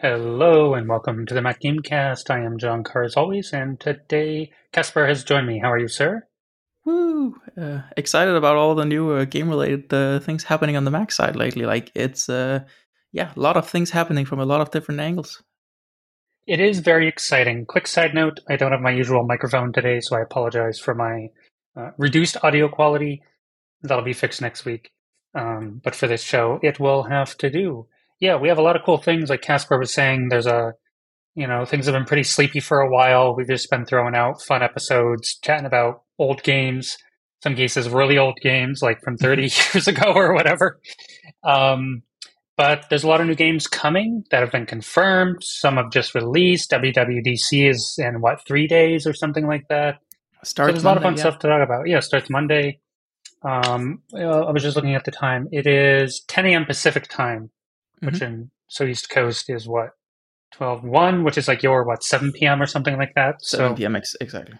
Hello 0.00 0.74
and 0.74 0.88
welcome 0.88 1.26
to 1.26 1.34
the 1.34 1.42
Mac 1.42 1.60
Gamecast. 1.60 2.30
I 2.30 2.44
am 2.44 2.56
Jon 2.56 2.84
Carr 2.84 3.02
as 3.02 3.16
always, 3.16 3.52
and 3.52 3.80
today 3.80 4.52
Casper 4.72 5.08
has 5.08 5.24
joined 5.24 5.48
me. 5.48 5.58
How 5.58 5.72
are 5.72 5.78
you, 5.78 5.88
sir? 5.88 6.28
Woo! 6.84 7.34
Uh, 7.60 7.80
excited 7.96 8.36
about 8.36 8.54
all 8.54 8.76
the 8.76 8.84
new 8.84 9.10
uh, 9.10 9.24
game-related 9.24 9.92
uh, 9.92 10.20
things 10.20 10.44
happening 10.44 10.76
on 10.76 10.84
the 10.84 10.92
Mac 10.92 11.10
side 11.10 11.34
lately. 11.34 11.66
Like 11.66 11.90
it's, 11.96 12.28
uh, 12.28 12.60
yeah, 13.10 13.32
a 13.36 13.40
lot 13.40 13.56
of 13.56 13.68
things 13.68 13.90
happening 13.90 14.24
from 14.24 14.38
a 14.38 14.46
lot 14.46 14.60
of 14.60 14.70
different 14.70 15.00
angles. 15.00 15.42
It 16.48 16.60
is 16.60 16.78
very 16.78 17.06
exciting. 17.08 17.66
Quick 17.66 17.86
side 17.86 18.14
note: 18.14 18.40
I 18.48 18.56
don't 18.56 18.72
have 18.72 18.80
my 18.80 18.90
usual 18.90 19.22
microphone 19.22 19.70
today, 19.70 20.00
so 20.00 20.16
I 20.16 20.22
apologize 20.22 20.80
for 20.80 20.94
my 20.94 21.26
uh, 21.76 21.90
reduced 21.98 22.38
audio 22.42 22.68
quality. 22.70 23.22
That'll 23.82 24.02
be 24.02 24.14
fixed 24.14 24.40
next 24.40 24.64
week. 24.64 24.90
Um, 25.34 25.82
but 25.84 25.94
for 25.94 26.06
this 26.06 26.22
show, 26.22 26.58
it 26.62 26.80
will 26.80 27.02
have 27.02 27.36
to 27.38 27.50
do. 27.50 27.86
Yeah, 28.18 28.36
we 28.36 28.48
have 28.48 28.56
a 28.56 28.62
lot 28.62 28.76
of 28.76 28.82
cool 28.86 28.96
things. 28.96 29.28
Like 29.28 29.42
Casper 29.42 29.78
was 29.78 29.92
saying, 29.92 30.28
there's 30.30 30.46
a, 30.46 30.72
you 31.34 31.46
know, 31.46 31.66
things 31.66 31.84
have 31.84 31.94
been 31.94 32.06
pretty 32.06 32.24
sleepy 32.24 32.60
for 32.60 32.80
a 32.80 32.90
while. 32.90 33.36
We've 33.36 33.46
just 33.46 33.70
been 33.70 33.84
throwing 33.84 34.14
out 34.14 34.40
fun 34.42 34.62
episodes, 34.62 35.38
chatting 35.44 35.66
about 35.66 36.04
old 36.18 36.42
games, 36.42 36.96
some 37.42 37.56
cases 37.56 37.90
really 37.90 38.16
old 38.16 38.38
games, 38.40 38.80
like 38.80 39.02
from 39.02 39.18
30 39.18 39.42
years 39.74 39.86
ago 39.86 40.14
or 40.14 40.32
whatever. 40.32 40.80
Um, 41.44 42.04
but 42.58 42.86
there's 42.90 43.04
a 43.04 43.08
lot 43.08 43.20
of 43.20 43.28
new 43.28 43.36
games 43.36 43.68
coming 43.68 44.24
that 44.32 44.40
have 44.40 44.50
been 44.50 44.66
confirmed. 44.66 45.44
Some 45.44 45.76
have 45.76 45.92
just 45.92 46.12
released. 46.12 46.72
WWDC 46.72 47.70
is 47.70 47.94
in 47.98 48.20
what 48.20 48.44
three 48.46 48.66
days 48.66 49.06
or 49.06 49.14
something 49.14 49.46
like 49.46 49.68
that. 49.68 50.00
Starts 50.42 50.70
so 50.70 50.72
there's 50.72 50.82
a 50.82 50.86
lot 50.86 50.96
of 50.96 51.04
fun 51.04 51.14
yeah. 51.14 51.20
stuff 51.20 51.38
to 51.38 51.48
talk 51.48 51.62
about. 51.62 51.88
Yeah, 51.88 51.98
it 51.98 52.02
starts 52.02 52.28
Monday. 52.28 52.80
Um, 53.42 54.02
uh, 54.12 54.18
I 54.18 54.50
was 54.50 54.64
just 54.64 54.74
looking 54.74 54.96
at 54.96 55.04
the 55.04 55.12
time. 55.12 55.46
It 55.52 55.68
is 55.68 56.24
10 56.26 56.46
a.m. 56.46 56.64
Pacific 56.66 57.06
time, 57.08 57.50
which 58.00 58.16
Mm-hmm. 58.16 58.24
in 58.24 58.50
so 58.66 58.84
East 58.84 59.08
Coast 59.08 59.48
is 59.48 59.68
what 59.68 59.90
12 60.54 60.82
1, 60.82 61.22
which 61.22 61.38
is 61.38 61.46
like 61.46 61.62
your 61.62 61.84
what 61.84 62.02
7 62.02 62.32
p.m. 62.32 62.60
or 62.60 62.66
something 62.66 62.98
like 62.98 63.14
that. 63.14 63.40
7 63.40 63.70
so 63.70 63.76
p.m. 63.76 63.94
ex- 63.94 64.16
exactly. 64.20 64.56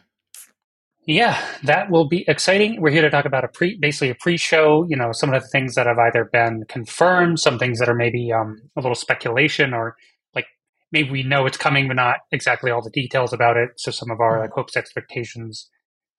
Yeah, 1.09 1.43
that 1.65 1.91
will 1.91 2.07
be 2.07 2.23
exciting. 2.29 2.83
We're 2.83 2.91
here 2.91 3.01
to 3.01 3.09
talk 3.09 3.25
about 3.25 3.43
a 3.43 3.49
pre, 3.49 3.79
basically 3.81 4.11
a 4.11 4.15
pre-show. 4.15 4.85
You 4.91 4.97
know, 4.97 5.11
some 5.13 5.33
of 5.33 5.43
the 5.43 5.49
things 5.49 5.75
that 5.75 5.87
have 5.87 5.97
either 5.99 6.29
been 6.31 6.65
confirmed, 6.69 7.41
some 7.41 7.59
things 7.59 7.79
that 7.79 7.89
are 7.89 7.95
maybe 7.95 8.31
um, 8.31 8.61
a 8.77 8.83
little 8.83 8.95
speculation, 8.95 9.73
or 9.73 9.97
like 10.35 10.45
maybe 10.93 11.11
we 11.11 11.23
know 11.23 11.47
it's 11.47 11.57
coming, 11.57 11.89
but 11.89 11.97
not 11.97 12.19
exactly 12.31 12.71
all 12.71 12.83
the 12.83 12.91
details 12.91 13.33
about 13.33 13.57
it. 13.57 13.71
So 13.79 13.91
some 13.91 14.11
of 14.11 14.21
our 14.21 14.39
like 14.39 14.51
hopes, 14.51 14.77
expectations, 14.77 15.71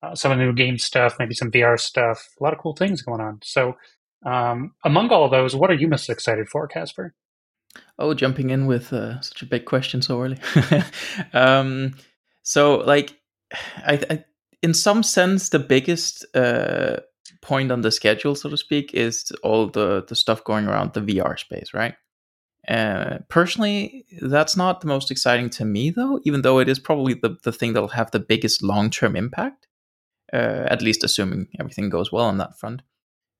uh, 0.01 0.15
some 0.15 0.31
of 0.31 0.39
the 0.39 0.43
new 0.43 0.53
game 0.53 0.79
stuff, 0.79 1.17
maybe 1.19 1.35
some 1.35 1.51
VR 1.51 1.79
stuff. 1.79 2.27
A 2.39 2.43
lot 2.43 2.53
of 2.53 2.59
cool 2.59 2.75
things 2.75 3.03
going 3.03 3.21
on. 3.21 3.41
So 3.43 3.75
um, 4.25 4.73
among 4.83 5.09
all 5.09 5.25
of 5.25 5.29
those, 5.29 5.55
what 5.55 5.69
are 5.69 5.75
you 5.75 5.87
most 5.87 6.09
excited 6.09 6.49
for, 6.49 6.67
Casper? 6.67 7.13
Oh, 7.99 8.15
jumping 8.15 8.49
in 8.49 8.65
with 8.65 8.91
uh, 8.91 9.21
such 9.21 9.43
a 9.43 9.45
big 9.45 9.65
question 9.65 10.01
so 10.01 10.19
early. 10.19 10.39
um, 11.33 11.93
so, 12.41 12.77
like, 12.77 13.15
I, 13.77 14.01
I, 14.09 14.23
in 14.61 14.73
some 14.73 15.03
sense, 15.03 15.49
the 15.49 15.59
biggest 15.59 16.25
uh, 16.35 16.97
point 17.41 17.71
on 17.71 17.81
the 17.81 17.91
schedule, 17.91 18.35
so 18.35 18.49
to 18.49 18.57
speak, 18.57 18.93
is 18.93 19.31
all 19.43 19.67
the 19.67 20.03
the 20.07 20.15
stuff 20.15 20.43
going 20.43 20.67
around 20.67 20.93
the 20.93 21.01
VR 21.01 21.37
space, 21.37 21.73
right? 21.73 21.95
Uh, 22.67 23.19
personally, 23.29 24.05
that's 24.21 24.57
not 24.57 24.81
the 24.81 24.87
most 24.87 25.11
exciting 25.11 25.49
to 25.49 25.65
me, 25.65 25.89
though. 25.89 26.19
Even 26.23 26.41
though 26.41 26.59
it 26.59 26.69
is 26.69 26.79
probably 26.79 27.13
the 27.13 27.37
the 27.43 27.51
thing 27.51 27.73
that'll 27.73 27.89
have 27.89 28.11
the 28.11 28.19
biggest 28.19 28.61
long 28.61 28.89
term 28.89 29.15
impact, 29.15 29.67
uh, 30.33 30.65
at 30.69 30.81
least 30.81 31.03
assuming 31.03 31.47
everything 31.59 31.89
goes 31.89 32.11
well 32.11 32.25
on 32.25 32.37
that 32.37 32.59
front. 32.59 32.81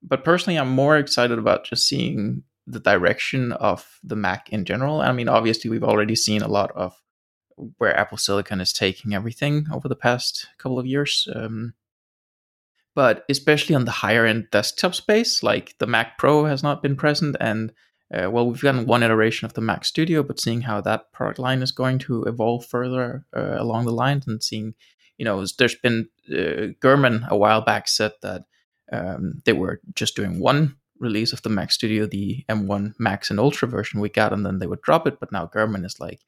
But 0.02 0.24
personally, 0.24 0.58
I'm 0.58 0.70
more 0.70 0.96
excited 0.96 1.38
about 1.38 1.64
just 1.64 1.86
seeing 1.86 2.42
the 2.66 2.80
direction 2.80 3.52
of 3.52 3.98
the 4.02 4.16
Mac 4.16 4.48
in 4.50 4.64
general. 4.64 5.00
I 5.00 5.12
mean, 5.12 5.28
obviously, 5.28 5.70
we've 5.70 5.84
already 5.84 6.16
seen 6.16 6.40
a 6.40 6.48
lot 6.48 6.70
of 6.74 6.94
where 7.78 7.96
Apple 7.96 8.18
Silicon 8.18 8.60
is 8.60 8.72
taking 8.72 9.14
everything 9.14 9.66
over 9.72 9.88
the 9.88 9.96
past 9.96 10.48
couple 10.58 10.78
of 10.78 10.86
years. 10.86 11.28
Um, 11.34 11.74
but 12.94 13.24
especially 13.28 13.74
on 13.74 13.84
the 13.84 13.90
higher 13.90 14.26
end 14.26 14.48
desktop 14.50 14.94
space, 14.94 15.42
like 15.42 15.76
the 15.78 15.86
Mac 15.86 16.18
Pro 16.18 16.44
has 16.44 16.62
not 16.62 16.82
been 16.82 16.96
present, 16.96 17.36
and 17.40 17.72
uh, 18.12 18.28
well, 18.28 18.46
we've 18.46 18.60
gotten 18.60 18.86
one 18.86 19.04
iteration 19.04 19.46
of 19.46 19.54
the 19.54 19.60
Mac 19.60 19.84
Studio, 19.84 20.22
but 20.22 20.40
seeing 20.40 20.62
how 20.62 20.80
that 20.80 21.12
product 21.12 21.38
line 21.38 21.62
is 21.62 21.70
going 21.70 21.98
to 22.00 22.24
evolve 22.24 22.66
further 22.66 23.24
uh, 23.36 23.54
along 23.58 23.84
the 23.84 23.92
lines, 23.92 24.26
and 24.26 24.42
seeing, 24.42 24.74
you 25.16 25.24
know, 25.24 25.44
there's 25.58 25.76
been 25.76 26.08
uh, 26.28 26.74
Gurman 26.80 27.28
a 27.28 27.36
while 27.36 27.60
back 27.60 27.86
said 27.86 28.12
that 28.22 28.42
um, 28.92 29.40
they 29.44 29.52
were 29.52 29.80
just 29.94 30.16
doing 30.16 30.40
one 30.40 30.76
release 30.98 31.32
of 31.32 31.42
the 31.42 31.48
Mac 31.48 31.70
Studio, 31.70 32.06
the 32.06 32.44
M1 32.48 32.94
Max 32.98 33.30
and 33.30 33.38
Ultra 33.38 33.68
version 33.68 34.00
we 34.00 34.08
got, 34.08 34.32
and 34.32 34.44
then 34.44 34.58
they 34.58 34.66
would 34.66 34.82
drop 34.82 35.06
it. 35.06 35.20
But 35.20 35.30
now 35.30 35.46
Gurman 35.46 35.84
is 35.86 36.00
like, 36.00 36.20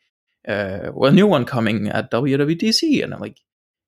uh, 0.49 0.91
well, 0.93 1.11
a 1.11 1.15
new 1.15 1.27
one 1.27 1.45
coming 1.45 1.89
at 1.89 2.11
WWDC, 2.11 3.03
and 3.03 3.15
I'm 3.15 3.21
like, 3.21 3.39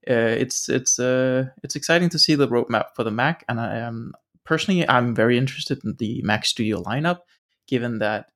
uh, 0.09 0.37
it's 0.38 0.69
it's 0.69 0.98
uh, 0.98 1.47
it's 1.62 1.76
exciting 1.76 2.09
to 2.10 2.19
see 2.19 2.34
the 2.34 2.48
roadmap 2.48 2.88
for 2.94 3.04
the 3.04 3.10
Mac, 3.10 3.44
and 3.48 3.60
I 3.60 3.76
am 3.78 4.12
personally 4.44 4.88
I'm 4.88 5.15
very 5.15 5.38
interested 5.38 5.84
in 5.84 5.97
the 5.98 6.22
Mac 6.22 6.44
Studio 6.44 6.82
lineup, 6.82 7.20
given 7.66 7.98
that 7.98 8.26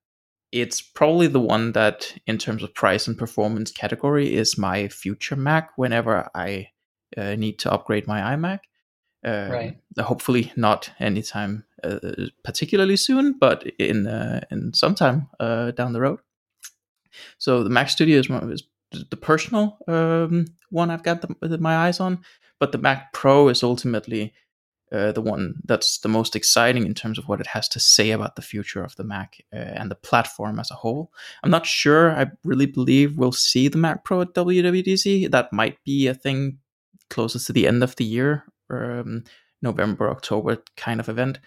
it's 0.50 0.80
probably 0.80 1.26
the 1.26 1.40
one 1.40 1.72
that, 1.72 2.14
in 2.26 2.38
terms 2.38 2.62
of 2.62 2.74
price 2.74 3.06
and 3.06 3.18
performance 3.18 3.70
category, 3.70 4.34
is 4.34 4.58
my 4.58 4.88
future 4.88 5.36
Mac 5.36 5.76
whenever 5.76 6.28
I 6.34 6.70
uh, 7.16 7.34
need 7.34 7.58
to 7.60 7.72
upgrade 7.72 8.06
my 8.06 8.20
iMac. 8.34 8.60
Um, 9.24 9.50
Right. 9.50 9.76
Hopefully 9.98 10.52
not 10.56 10.90
anytime 11.00 11.64
uh, 11.82 11.98
particularly 12.44 12.96
soon, 12.96 13.36
but 13.38 13.66
in 13.78 14.06
uh, 14.06 14.40
in 14.50 14.72
sometime 14.74 15.28
uh, 15.38 15.72
down 15.72 15.92
the 15.92 16.00
road. 16.00 16.20
So 17.38 17.62
the 17.62 17.70
Mac 17.70 17.91
Studio 17.91 18.19
is, 18.19 18.28
is 18.50 18.64
the 19.10 19.16
personal 19.16 19.78
um, 19.86 20.46
one 20.70 20.91
I've 20.91 21.02
got 21.02 21.22
the, 21.22 21.58
my 21.58 21.76
eyes 21.76 22.00
on, 22.00 22.20
but 22.58 22.72
the 22.72 22.78
Mac 22.78 23.12
Pro 23.12 23.48
is 23.48 23.62
ultimately 23.62 24.32
uh, 24.91 25.12
the 25.12 25.20
one 25.20 25.54
that's 25.64 25.98
the 25.98 26.08
most 26.08 26.34
exciting 26.34 26.86
in 26.86 26.94
terms 26.94 27.18
of 27.18 27.28
what 27.28 27.41
it 27.41 27.47
has 27.48 27.68
to 27.68 27.80
say 27.80 28.10
about 28.10 28.36
the 28.36 28.42
future 28.42 28.82
of 28.82 28.97
the 28.97 29.04
Mac 29.04 29.42
uh, 29.52 29.56
and 29.56 29.91
the 29.91 29.94
platform 29.94 30.58
as 30.58 30.70
a 30.70 30.74
whole. 30.74 31.12
I'm 31.42 31.50
not 31.50 31.66
sure. 31.66 32.10
I 32.12 32.30
really 32.44 32.66
believe 32.66 33.18
we'll 33.18 33.32
see 33.32 33.68
the 33.68 33.78
Mac 33.78 34.04
Pro 34.04 34.22
at 34.22 34.34
WWDC. 34.34 35.30
That 35.30 35.52
might 35.52 35.82
be 35.84 36.06
a 36.06 36.14
thing 36.14 36.58
closest 37.10 37.47
to 37.47 37.52
the 37.52 37.66
end 37.66 37.82
of 37.82 37.97
the 37.97 38.04
year, 38.04 38.44
um, 38.70 39.24
November, 39.62 40.10
October 40.10 40.62
kind 40.76 41.00
of 41.00 41.08
event. 41.08 41.38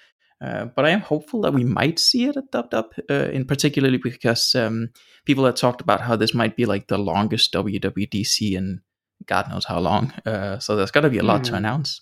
Uh, 0.41 0.65
but 0.75 0.85
I 0.85 0.89
am 0.89 1.01
hopeful 1.01 1.41
that 1.41 1.53
we 1.53 1.63
might 1.63 1.99
see 1.99 2.25
it 2.25 2.35
at 2.35 2.51
DubDub, 2.51 2.85
uh, 3.09 3.29
in 3.31 3.45
particularly 3.45 3.97
because 3.97 4.55
um, 4.55 4.89
people 5.25 5.45
have 5.45 5.55
talked 5.55 5.81
about 5.81 6.01
how 6.01 6.15
this 6.15 6.33
might 6.33 6.55
be 6.55 6.65
like 6.65 6.87
the 6.87 6.97
longest 6.97 7.53
WWDC 7.53 8.53
in 8.53 8.81
God 9.27 9.49
knows 9.49 9.65
how 9.65 9.79
long. 9.79 10.11
Uh, 10.25 10.57
so 10.57 10.75
there's 10.75 10.89
got 10.91 11.01
to 11.01 11.09
be 11.11 11.19
a 11.19 11.23
lot 11.23 11.43
to 11.45 11.51
Hmm. 11.51 11.57
announce. 11.57 12.01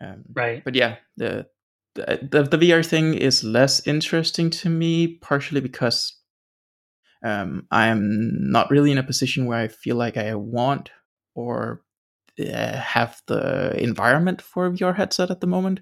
Um, 0.00 0.24
Right. 0.34 0.62
but 0.64 0.76
yeah, 0.76 0.96
the, 1.16 1.46
the 1.96 2.46
the 2.48 2.58
VR 2.58 2.86
thing 2.86 3.14
is 3.14 3.42
less 3.42 3.84
interesting 3.86 4.50
to 4.50 4.68
me, 4.70 5.18
partially 5.20 5.60
because 5.60 6.16
um, 7.24 7.66
I 7.72 7.88
am 7.88 8.50
not 8.50 8.70
really 8.70 8.92
in 8.92 8.98
a 8.98 9.02
position 9.02 9.46
where 9.46 9.58
I 9.58 9.66
feel 9.68 9.96
like 9.96 10.16
I 10.16 10.34
want 10.36 10.90
or 11.34 11.82
uh, 12.38 12.76
have 12.76 13.20
the 13.26 13.76
environment 13.82 14.40
for 14.40 14.66
a 14.66 14.70
VR 14.70 14.94
headset 14.94 15.30
at 15.30 15.40
the 15.40 15.48
moment. 15.48 15.80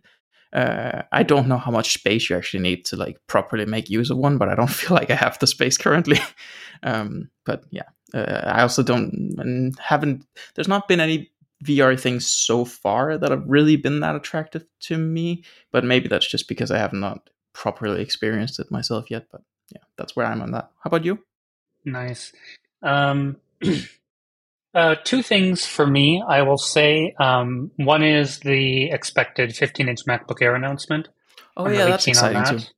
Uh, 0.56 1.02
I 1.12 1.22
don't 1.22 1.48
know 1.48 1.58
how 1.58 1.70
much 1.70 1.92
space 1.92 2.30
you 2.30 2.36
actually 2.36 2.60
need 2.60 2.86
to 2.86 2.96
like 2.96 3.18
properly 3.26 3.66
make 3.66 3.90
use 3.90 4.08
of 4.08 4.16
one, 4.16 4.38
but 4.38 4.48
I 4.48 4.54
don't 4.54 4.70
feel 4.80 4.96
like 4.96 5.10
I 5.10 5.14
have 5.14 5.38
the 5.38 5.46
space 5.46 5.76
currently. 5.76 6.18
um, 6.82 7.30
but 7.44 7.64
yeah, 7.70 7.88
uh, 8.14 8.42
I 8.46 8.62
also 8.62 8.82
don't 8.82 9.34
and 9.38 9.78
haven't. 9.78 10.24
There's 10.54 10.68
not 10.68 10.88
been 10.88 11.00
any 11.00 11.30
VR 11.64 11.98
things 11.98 12.26
so 12.26 12.64
far 12.64 13.18
that 13.18 13.30
have 13.30 13.44
really 13.46 13.76
been 13.76 14.00
that 14.00 14.16
attractive 14.16 14.64
to 14.80 14.98
me. 14.98 15.44
But 15.72 15.84
maybe 15.84 16.08
that's 16.08 16.28
just 16.28 16.48
because 16.48 16.70
I 16.70 16.78
have 16.78 16.92
not 16.92 17.30
properly 17.52 18.02
experienced 18.02 18.58
it 18.58 18.70
myself 18.70 19.10
yet. 19.10 19.26
But 19.30 19.42
yeah, 19.70 19.82
that's 19.96 20.16
where 20.16 20.26
I'm 20.26 20.42
on 20.42 20.52
that. 20.52 20.70
How 20.82 20.88
about 20.88 21.04
you? 21.04 21.18
Nice. 21.84 22.32
Um, 22.82 23.36
uh, 24.76 24.94
two 25.04 25.22
things 25.22 25.64
for 25.64 25.86
me, 25.86 26.22
I 26.28 26.42
will 26.42 26.58
say. 26.58 27.14
Um, 27.18 27.70
one 27.76 28.04
is 28.04 28.40
the 28.40 28.90
expected 28.90 29.56
15 29.56 29.88
inch 29.88 30.04
MacBook 30.06 30.42
Air 30.42 30.54
announcement. 30.54 31.08
Oh 31.56 31.64
I'm 31.64 31.72
yeah, 31.72 31.78
really 31.78 31.90
that's 31.92 32.04
keen 32.04 32.16
on 32.18 32.30
exciting 32.30 32.56
that. 32.58 32.62
too. 32.62 32.70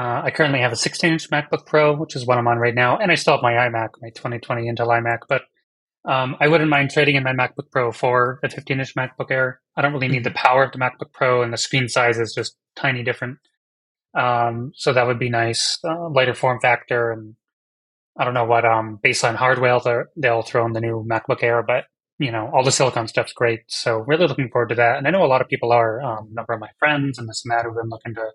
Uh, 0.00 0.22
I 0.24 0.30
currently 0.30 0.60
have 0.60 0.72
a 0.72 0.76
16 0.76 1.12
inch 1.12 1.30
MacBook 1.30 1.66
Pro, 1.66 1.94
which 1.94 2.16
is 2.16 2.26
what 2.26 2.38
I'm 2.38 2.48
on 2.48 2.58
right 2.58 2.74
now, 2.74 2.96
and 2.96 3.12
I 3.12 3.16
still 3.16 3.34
have 3.34 3.42
my 3.42 3.52
iMac, 3.52 3.90
my 4.00 4.08
2020 4.10 4.62
Intel 4.62 4.88
iMac, 4.88 5.20
but 5.28 5.42
um, 6.06 6.36
I 6.40 6.48
wouldn't 6.48 6.70
mind 6.70 6.90
trading 6.90 7.16
in 7.16 7.22
my 7.22 7.32
MacBook 7.32 7.70
Pro 7.70 7.92
for 7.92 8.40
a 8.42 8.48
15 8.48 8.80
inch 8.80 8.94
MacBook 8.94 9.30
Air. 9.30 9.60
I 9.76 9.82
don't 9.82 9.92
really 9.92 10.08
need 10.08 10.24
the 10.24 10.30
power 10.30 10.64
of 10.64 10.72
the 10.72 10.78
MacBook 10.78 11.12
Pro, 11.12 11.42
and 11.42 11.52
the 11.52 11.58
screen 11.58 11.88
size 11.88 12.18
is 12.18 12.32
just 12.34 12.56
tiny 12.76 13.02
different. 13.02 13.38
Um, 14.14 14.72
so 14.74 14.94
that 14.94 15.06
would 15.06 15.18
be 15.18 15.28
nice. 15.28 15.78
Uh, 15.84 16.08
lighter 16.08 16.34
form 16.34 16.60
factor, 16.60 17.10
and 17.10 17.34
I 18.18 18.24
don't 18.24 18.34
know 18.34 18.44
what 18.44 18.64
um, 18.64 18.98
baseline 19.04 19.34
hardware 19.36 19.80
they'll, 19.80 20.04
they'll 20.16 20.42
throw 20.42 20.64
in 20.66 20.72
the 20.72 20.80
new 20.80 21.06
MacBook 21.08 21.42
Air, 21.42 21.62
but 21.62 21.84
you 22.18 22.32
know, 22.32 22.50
all 22.54 22.64
the 22.64 22.72
silicon 22.72 23.08
stuff's 23.08 23.32
great. 23.32 23.60
So 23.68 23.98
really 23.98 24.26
looking 24.26 24.48
forward 24.48 24.70
to 24.70 24.74
that. 24.76 24.96
And 24.96 25.06
I 25.06 25.10
know 25.10 25.24
a 25.24 25.26
lot 25.26 25.42
of 25.42 25.48
people 25.48 25.70
are, 25.72 26.00
um, 26.00 26.28
a 26.30 26.34
number 26.34 26.54
of 26.54 26.60
my 26.60 26.70
friends 26.78 27.18
and 27.18 27.28
this 27.28 27.42
and 27.44 27.52
that 27.52 27.64
who've 27.64 27.74
been 27.74 27.90
looking 27.90 28.14
to 28.14 28.30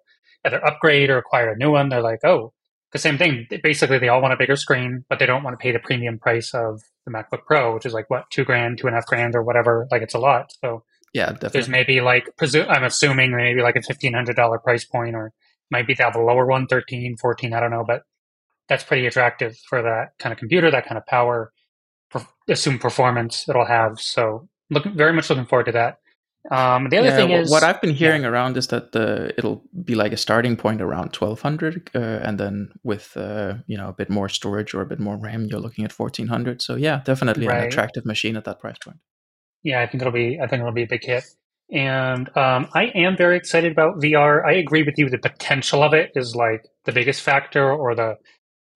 either 0.45 0.63
upgrade 0.65 1.09
or 1.09 1.17
acquire 1.17 1.51
a 1.51 1.57
new 1.57 1.71
one. 1.71 1.89
They're 1.89 2.01
like, 2.01 2.19
oh, 2.23 2.53
the 2.91 2.99
same 2.99 3.17
thing. 3.17 3.47
Basically, 3.63 3.99
they 3.99 4.09
all 4.09 4.21
want 4.21 4.33
a 4.33 4.37
bigger 4.37 4.55
screen, 4.55 5.05
but 5.09 5.17
they 5.17 5.25
don't 5.25 5.43
want 5.43 5.53
to 5.57 5.63
pay 5.63 5.71
the 5.71 5.79
premium 5.79 6.19
price 6.19 6.53
of 6.53 6.81
the 7.05 7.11
MacBook 7.11 7.45
Pro, 7.45 7.73
which 7.73 7.85
is 7.85 7.93
like 7.93 8.09
what 8.09 8.29
two 8.31 8.43
grand, 8.43 8.77
two 8.77 8.87
and 8.87 8.95
a 8.95 8.97
half 8.97 9.05
grand, 9.05 9.35
or 9.35 9.43
whatever. 9.43 9.87
Like 9.89 10.01
it's 10.01 10.13
a 10.13 10.19
lot. 10.19 10.51
So 10.63 10.83
yeah, 11.13 11.27
definitely. 11.27 11.49
there's 11.53 11.69
maybe 11.69 12.01
like 12.01 12.29
presu- 12.39 12.69
I'm 12.69 12.83
assuming 12.83 13.35
maybe 13.35 13.61
like 13.61 13.77
a 13.77 13.81
fifteen 13.81 14.13
hundred 14.13 14.35
dollar 14.35 14.59
price 14.59 14.83
point, 14.83 15.15
or 15.15 15.31
might 15.71 15.87
be 15.87 15.95
have 15.99 16.15
a 16.15 16.21
lower 16.21 16.45
one, 16.45 16.67
13, 16.67 17.15
14, 17.15 17.53
I 17.53 17.59
don't 17.61 17.71
know, 17.71 17.85
but 17.87 18.01
that's 18.71 18.85
pretty 18.85 19.05
attractive 19.05 19.57
for 19.67 19.81
that 19.81 20.11
kind 20.17 20.31
of 20.31 20.39
computer, 20.39 20.71
that 20.71 20.85
kind 20.85 20.97
of 20.97 21.05
power, 21.05 21.51
per- 22.09 22.25
assume 22.47 22.79
performance 22.79 23.47
it'll 23.49 23.65
have. 23.65 23.99
So 23.99 24.47
looking 24.69 24.95
very 24.95 25.11
much 25.11 25.29
looking 25.29 25.45
forward 25.45 25.65
to 25.65 25.73
that. 25.73 25.97
Um, 26.49 26.89
the 26.89 26.97
other 26.97 27.09
Yeah, 27.09 27.17
thing 27.17 27.31
is 27.31 27.51
what 27.51 27.63
I've 27.63 27.81
been 27.81 27.93
hearing 27.93 28.23
around 28.25 28.55
is 28.55 28.67
that 28.67 28.93
the 28.93 29.33
it'll 29.37 29.61
be 29.83 29.93
like 29.93 30.13
a 30.13 30.17
starting 30.17 30.55
point 30.55 30.81
around 30.81 31.13
1200 31.15 31.91
uh, 31.93 31.99
and 31.99 32.39
then 32.39 32.71
with 32.81 33.15
uh, 33.17 33.55
you 33.67 33.77
know 33.77 33.89
a 33.89 33.93
bit 33.93 34.09
more 34.09 34.29
storage 34.29 34.73
or 34.73 34.81
a 34.81 34.85
bit 34.85 34.99
more 34.99 35.17
RAM 35.17 35.45
you're 35.45 35.59
looking 35.59 35.85
at 35.85 35.91
1400 35.91 36.61
so 36.61 36.75
yeah 36.75 37.01
definitely 37.05 37.45
an 37.45 37.61
attractive 37.61 38.05
machine 38.05 38.35
at 38.37 38.45
that 38.45 38.59
price 38.59 38.79
point 38.83 38.97
yeah, 39.63 39.81
I 39.81 39.87
think 39.87 40.01
it'll 40.01 40.13
be 40.13 40.39
I 40.41 40.47
think 40.47 40.61
it'll 40.61 40.71
be 40.73 40.83
a 40.83 40.87
big 40.87 41.03
hit. 41.03 41.23
And 41.71 42.27
um, 42.35 42.67
I 42.73 42.85
am 42.95 43.15
very 43.15 43.37
excited 43.37 43.71
about 43.71 44.01
VR. 44.01 44.45
I 44.45 44.53
agree 44.53 44.83
with 44.83 44.95
you. 44.97 45.09
The 45.09 45.19
potential 45.19 45.83
of 45.83 45.93
it 45.93 46.11
is 46.15 46.35
like 46.35 46.65
the 46.85 46.91
biggest 46.91 47.21
factor, 47.21 47.71
or 47.71 47.95
the 47.95 48.17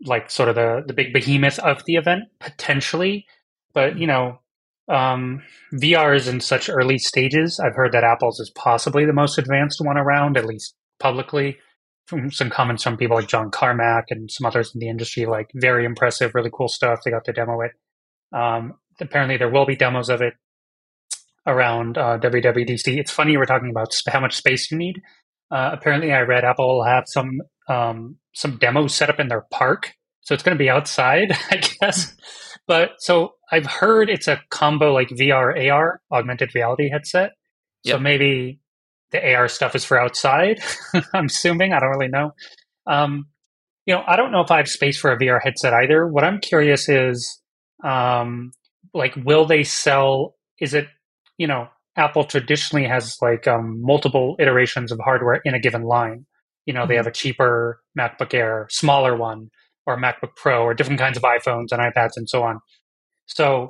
like 0.03 0.29
sort 0.29 0.49
of 0.49 0.55
the 0.55 0.83
the 0.85 0.93
big 0.93 1.13
behemoth 1.13 1.59
of 1.59 1.83
the 1.85 1.95
event 1.95 2.23
potentially. 2.39 3.25
But 3.73 3.97
you 3.97 4.07
know, 4.07 4.39
um, 4.87 5.41
VR 5.73 6.15
is 6.15 6.27
in 6.27 6.39
such 6.41 6.69
early 6.69 6.97
stages. 6.97 7.59
I've 7.59 7.75
heard 7.75 7.91
that 7.93 8.03
Apple's 8.03 8.39
is 8.39 8.51
possibly 8.51 9.05
the 9.05 9.13
most 9.13 9.37
advanced 9.37 9.81
one 9.83 9.97
around, 9.97 10.37
at 10.37 10.45
least 10.45 10.75
publicly. 10.99 11.57
From 12.07 12.31
some 12.31 12.51
comments 12.51 12.83
from 12.83 12.97
people 12.97 13.15
like 13.15 13.27
John 13.27 13.49
Carmack 13.49 14.05
and 14.11 14.29
some 14.29 14.45
others 14.45 14.71
in 14.75 14.79
the 14.79 14.89
industry, 14.89 15.25
like 15.25 15.49
very 15.55 15.85
impressive, 15.85 16.35
really 16.35 16.51
cool 16.53 16.67
stuff. 16.67 16.99
They 17.03 17.09
got 17.09 17.25
to 17.25 17.33
demo 17.33 17.61
it. 17.61 17.71
Um, 18.31 18.75
apparently, 19.01 19.37
there 19.37 19.49
will 19.49 19.65
be 19.65 19.75
demos 19.75 20.09
of 20.09 20.21
it 20.21 20.35
around 21.47 21.97
uh, 21.97 22.19
WWDC. 22.19 22.97
It's 22.99 23.11
funny 23.11 23.37
we're 23.37 23.45
talking 23.45 23.71
about 23.71 23.91
sp- 23.93 24.13
how 24.13 24.19
much 24.19 24.35
space 24.35 24.69
you 24.69 24.77
need. 24.77 25.01
Uh, 25.49 25.71
apparently, 25.73 26.11
I 26.11 26.21
read 26.21 26.43
Apple 26.43 26.77
will 26.77 26.83
have 26.85 27.05
some 27.07 27.41
um, 27.67 28.17
some 28.35 28.57
demos 28.57 28.93
set 28.93 29.09
up 29.09 29.19
in 29.19 29.27
their 29.27 29.45
park, 29.51 29.93
so 30.21 30.33
it's 30.33 30.43
going 30.43 30.55
to 30.57 30.63
be 30.63 30.69
outside, 30.69 31.31
I 31.51 31.57
guess. 31.57 32.15
But 32.67 32.91
so 32.99 33.33
I've 33.51 33.65
heard 33.65 34.09
it's 34.09 34.27
a 34.27 34.41
combo 34.49 34.93
like 34.93 35.09
VR 35.09 35.71
AR 35.71 36.01
augmented 36.11 36.53
reality 36.53 36.89
headset. 36.89 37.31
So 37.85 37.99
maybe 37.99 38.59
the 39.11 39.35
AR 39.35 39.47
stuff 39.47 39.75
is 39.75 39.85
for 39.85 39.99
outside. 39.99 40.59
I'm 41.13 41.25
assuming. 41.25 41.71
I 41.71 41.79
don't 41.79 41.91
really 41.91 42.07
know. 42.07 42.31
Um, 42.87 43.27
you 43.85 43.93
know, 43.93 44.03
I 44.07 44.15
don't 44.15 44.31
know 44.31 44.41
if 44.41 44.49
I 44.49 44.57
have 44.57 44.67
space 44.67 44.97
for 44.97 45.11
a 45.11 45.19
VR 45.19 45.39
headset 45.41 45.73
either. 45.73 46.07
What 46.07 46.23
I'm 46.23 46.39
curious 46.39 46.89
is, 46.89 47.39
um, 47.83 48.51
like, 48.95 49.15
will 49.15 49.45
they 49.45 49.63
sell? 49.63 50.35
Is 50.59 50.73
it, 50.73 50.87
you 51.37 51.45
know, 51.45 51.67
Apple 51.95 52.25
traditionally 52.25 52.87
has 52.87 53.17
like 53.21 53.47
um, 53.47 53.81
multiple 53.81 54.35
iterations 54.39 54.91
of 54.91 54.99
hardware 55.03 55.41
in 55.45 55.53
a 55.53 55.59
given 55.59 55.83
line. 55.83 56.25
You 56.65 56.73
know, 56.73 56.85
they 56.85 56.95
Mhm. 56.95 56.97
have 56.97 57.07
a 57.07 57.11
cheaper 57.11 57.81
MacBook 57.97 58.33
Air, 58.33 58.67
smaller 58.69 59.15
one, 59.15 59.49
or 59.85 59.97
MacBook 59.97 60.35
Pro, 60.35 60.63
or 60.63 60.73
different 60.73 60.99
kinds 60.99 61.17
of 61.17 61.23
iPhones 61.23 61.71
and 61.71 61.79
iPads 61.81 62.13
and 62.15 62.29
so 62.29 62.43
on. 62.43 62.59
So, 63.27 63.69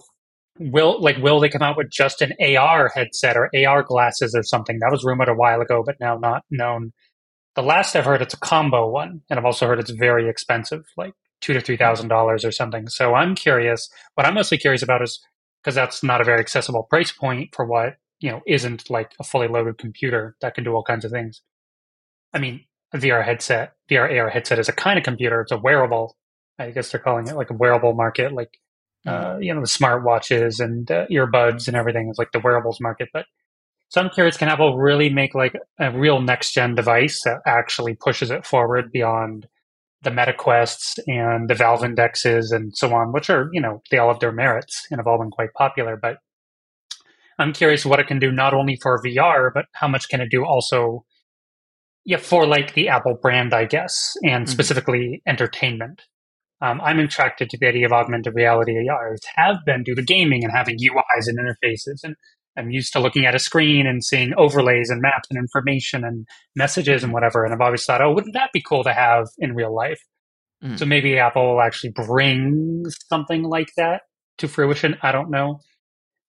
will 0.60 1.02
like 1.02 1.18
will 1.18 1.40
they 1.40 1.50
come 1.50 1.62
out 1.62 1.78
with 1.78 1.90
just 1.92 2.22
an 2.22 2.34
AR 2.40 2.90
headset 2.90 3.36
or 3.38 3.50
AR 3.56 3.84
glasses 3.84 4.34
or 4.36 4.44
something? 4.44 4.80
That 4.80 4.92
was 4.92 5.04
rumored 5.04 5.30
a 5.30 5.34
while 5.34 5.62
ago, 5.62 5.84
but 5.86 5.96
now 6.00 6.18
not 6.18 6.44
known. 6.50 6.92
The 7.56 7.64
last 7.64 7.96
I've 7.96 8.06
heard, 8.06 8.22
it's 8.22 8.34
a 8.34 8.40
combo 8.40 8.88
one, 8.90 9.22
and 9.30 9.40
I've 9.40 9.46
also 9.46 9.68
heard 9.68 9.80
it's 9.80 9.92
very 9.92 10.30
expensive, 10.30 10.84
like 10.98 11.14
two 11.42 11.54
to 11.54 11.62
three 11.62 11.78
thousand 11.78 12.08
dollars 12.10 12.46
or 12.46 12.52
something. 12.52 12.88
So 12.88 13.14
I'm 13.16 13.36
curious. 13.36 13.90
What 14.16 14.26
I'm 14.26 14.34
mostly 14.36 14.58
curious 14.58 14.82
about 14.84 15.02
is 15.02 15.22
because 15.64 15.76
that's 15.76 16.04
not 16.04 16.22
a 16.22 16.26
very 16.26 16.40
accessible 16.40 16.84
price 16.84 17.12
point 17.12 17.54
for 17.56 17.66
what 17.66 17.96
you 18.20 18.32
know 18.32 18.42
isn't 18.48 18.90
like 18.90 19.12
a 19.20 19.24
fully 19.24 19.48
loaded 19.48 19.78
computer 19.78 20.36
that 20.42 20.56
can 20.56 20.64
do 20.64 20.74
all 20.74 20.84
kinds 20.84 21.06
of 21.06 21.12
things. 21.12 21.42
I 22.34 22.40
mean, 22.40 22.66
VR 22.98 23.24
headset, 23.24 23.74
VR 23.90 24.20
AR 24.20 24.30
headset 24.30 24.60
is 24.60 24.70
a 24.70 24.74
kind 24.74 24.98
of 24.98 25.04
computer. 25.04 25.42
It's 25.42 25.52
a 25.52 25.58
wearable. 25.58 26.16
I 26.58 26.72
guess 26.72 26.92
they're 26.92 27.02
calling 27.02 27.28
it 27.28 27.36
like 27.36 27.50
a 27.50 27.56
wearable 27.56 27.94
market, 27.94 28.32
like 28.32 28.58
uh, 29.06 29.38
you 29.40 29.54
know 29.54 29.62
the 29.62 29.68
smartwatches 29.68 30.64
and 30.64 30.90
uh, 30.90 31.06
earbuds 31.08 31.68
and 31.68 31.76
everything 31.76 32.10
is 32.10 32.18
like 32.18 32.32
the 32.32 32.40
wearables 32.40 32.80
market. 32.80 33.10
But 33.14 33.26
so 33.90 34.02
I'm 34.02 34.10
curious, 34.10 34.38
can 34.38 34.50
Apple 34.50 34.78
really 34.78 35.10
make 35.10 35.36
like 35.36 35.56
a 35.80 35.92
real 35.92 36.22
next 36.22 36.54
gen 36.54 36.76
device 36.76 37.22
that 37.24 37.42
actually 37.46 37.96
pushes 37.96 38.32
it 38.32 38.46
forward 38.46 38.92
beyond 38.92 39.48
the 40.02 40.10
MetaQuests 40.12 41.00
and 41.08 41.50
the 41.50 41.56
Valve 41.56 41.84
indexes 41.84 42.52
and 42.52 42.76
so 42.76 42.94
on, 42.94 43.12
which 43.12 43.30
are 43.30 43.50
you 43.52 43.62
know 43.62 43.82
they 43.92 43.98
all 43.98 44.12
have 44.12 44.20
their 44.20 44.32
merits 44.32 44.88
and 44.90 45.00
have 45.00 45.08
all 45.08 45.20
been 45.20 45.32
quite 45.32 45.54
popular. 45.54 45.98
But 45.98 46.18
I'm 47.38 47.54
curious 47.54 47.86
what 47.86 48.00
it 48.00 48.08
can 48.08 48.20
do 48.20 48.32
not 48.32 48.54
only 48.54 48.78
for 48.82 49.02
VR, 49.04 49.52
but 49.54 49.66
how 49.74 49.88
much 49.88 50.10
can 50.10 50.22
it 50.22 50.32
do 50.32 50.46
also, 50.46 51.06
yeah, 52.06 52.18
for 52.18 52.46
like 52.46 52.74
the 52.74 52.88
Apple 52.90 53.18
brand, 53.22 53.54
I 53.54 53.66
guess, 53.66 54.16
and 54.24 54.46
Mhm. 54.46 54.50
specifically 54.50 55.22
entertainment. 55.28 56.04
Um, 56.62 56.80
I'm 56.82 57.00
attracted 57.00 57.50
to 57.50 57.58
the 57.58 57.68
idea 57.68 57.86
of 57.86 57.92
augmented 57.92 58.34
reality. 58.36 58.78
I 58.90 59.16
have 59.36 59.58
been 59.66 59.84
due 59.84 59.96
to 59.96 60.02
gaming 60.02 60.44
and 60.44 60.54
having 60.56 60.78
UIs 60.80 61.28
and 61.28 61.38
interfaces, 61.38 62.04
and 62.04 62.16
I'm 62.58 62.72
used 62.72 62.94
to 62.94 63.00
looking 63.00 63.26
at 63.26 63.36
a 63.36 63.40
screen 63.40 63.86
and 63.86 64.04
seeing 64.04 64.34
overlays 64.38 64.90
and 64.90 65.02
maps 65.02 65.28
and 65.30 65.38
information 65.38 66.06
and 66.06 66.26
messages 66.56 67.04
and 67.04 67.12
whatever. 67.12 67.44
And 67.44 67.54
I've 67.54 67.60
always 67.60 67.84
thought, 67.86 68.02
oh, 68.02 68.14
wouldn't 68.14 68.34
that 68.36 68.52
be 68.54 68.62
cool 68.62 68.84
to 68.86 68.94
have 68.94 69.28
in 69.40 69.54
real 69.54 69.76
life? 69.76 70.00
Mhm. 70.64 70.80
So 70.80 70.86
maybe 70.86 71.20
Apple 71.20 71.54
will 71.56 71.62
actually 71.62 71.92
bring 71.92 72.86
something 73.10 73.44
like 73.44 73.72
that 73.76 74.04
to 74.38 74.48
fruition. 74.48 74.98
I 75.04 75.12
don't 75.12 75.30
know. 75.30 75.60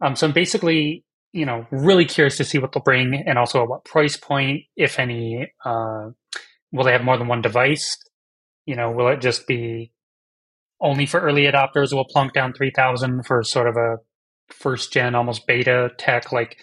Um, 0.00 0.16
so 0.16 0.26
I'm 0.26 0.32
basically, 0.32 1.04
you 1.32 1.44
know, 1.46 1.66
really 1.70 2.04
curious 2.04 2.36
to 2.38 2.44
see 2.44 2.58
what 2.58 2.72
they'll 2.72 2.82
bring 2.82 3.14
and 3.14 3.38
also 3.38 3.62
at 3.62 3.68
what 3.68 3.84
price 3.84 4.16
point, 4.16 4.62
if 4.76 4.98
any. 4.98 5.52
Uh, 5.64 6.10
will 6.72 6.84
they 6.84 6.92
have 6.92 7.04
more 7.04 7.18
than 7.18 7.28
one 7.28 7.42
device? 7.42 7.96
You 8.64 8.76
know, 8.76 8.90
will 8.90 9.08
it 9.08 9.20
just 9.20 9.46
be 9.46 9.92
only 10.80 11.06
for 11.06 11.20
early 11.20 11.42
adopters? 11.42 11.92
Will 11.92 12.04
plunk 12.04 12.32
down 12.32 12.52
3000 12.52 13.24
for 13.26 13.42
sort 13.42 13.68
of 13.68 13.76
a 13.76 13.96
first 14.48 14.92
gen, 14.92 15.14
almost 15.14 15.46
beta 15.46 15.90
tech? 15.98 16.32
Like, 16.32 16.56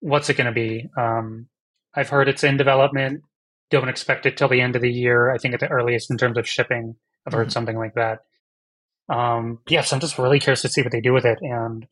what's 0.00 0.28
it 0.30 0.36
going 0.36 0.46
to 0.46 0.52
be? 0.52 0.88
Um, 0.96 1.48
I've 1.94 2.08
heard 2.08 2.28
it's 2.28 2.44
in 2.44 2.56
development. 2.56 3.22
Don't 3.70 3.88
expect 3.88 4.26
it 4.26 4.36
till 4.36 4.48
the 4.48 4.60
end 4.60 4.76
of 4.76 4.82
the 4.82 4.92
year. 4.92 5.30
I 5.30 5.38
think 5.38 5.54
at 5.54 5.60
the 5.60 5.68
earliest 5.68 6.10
in 6.10 6.18
terms 6.18 6.38
of 6.38 6.48
shipping. 6.48 6.96
I've 7.26 7.32
heard 7.32 7.48
Mhm. 7.48 7.52
something 7.52 7.78
like 7.78 7.94
that. 7.94 8.20
Um, 9.08 9.60
yes, 9.68 9.92
I'm 9.92 10.00
just 10.00 10.18
really 10.18 10.40
curious 10.40 10.62
to 10.62 10.68
see 10.68 10.82
what 10.82 10.92
they 10.92 11.00
do 11.00 11.12
with 11.12 11.24
it. 11.24 11.38
And 11.40 11.86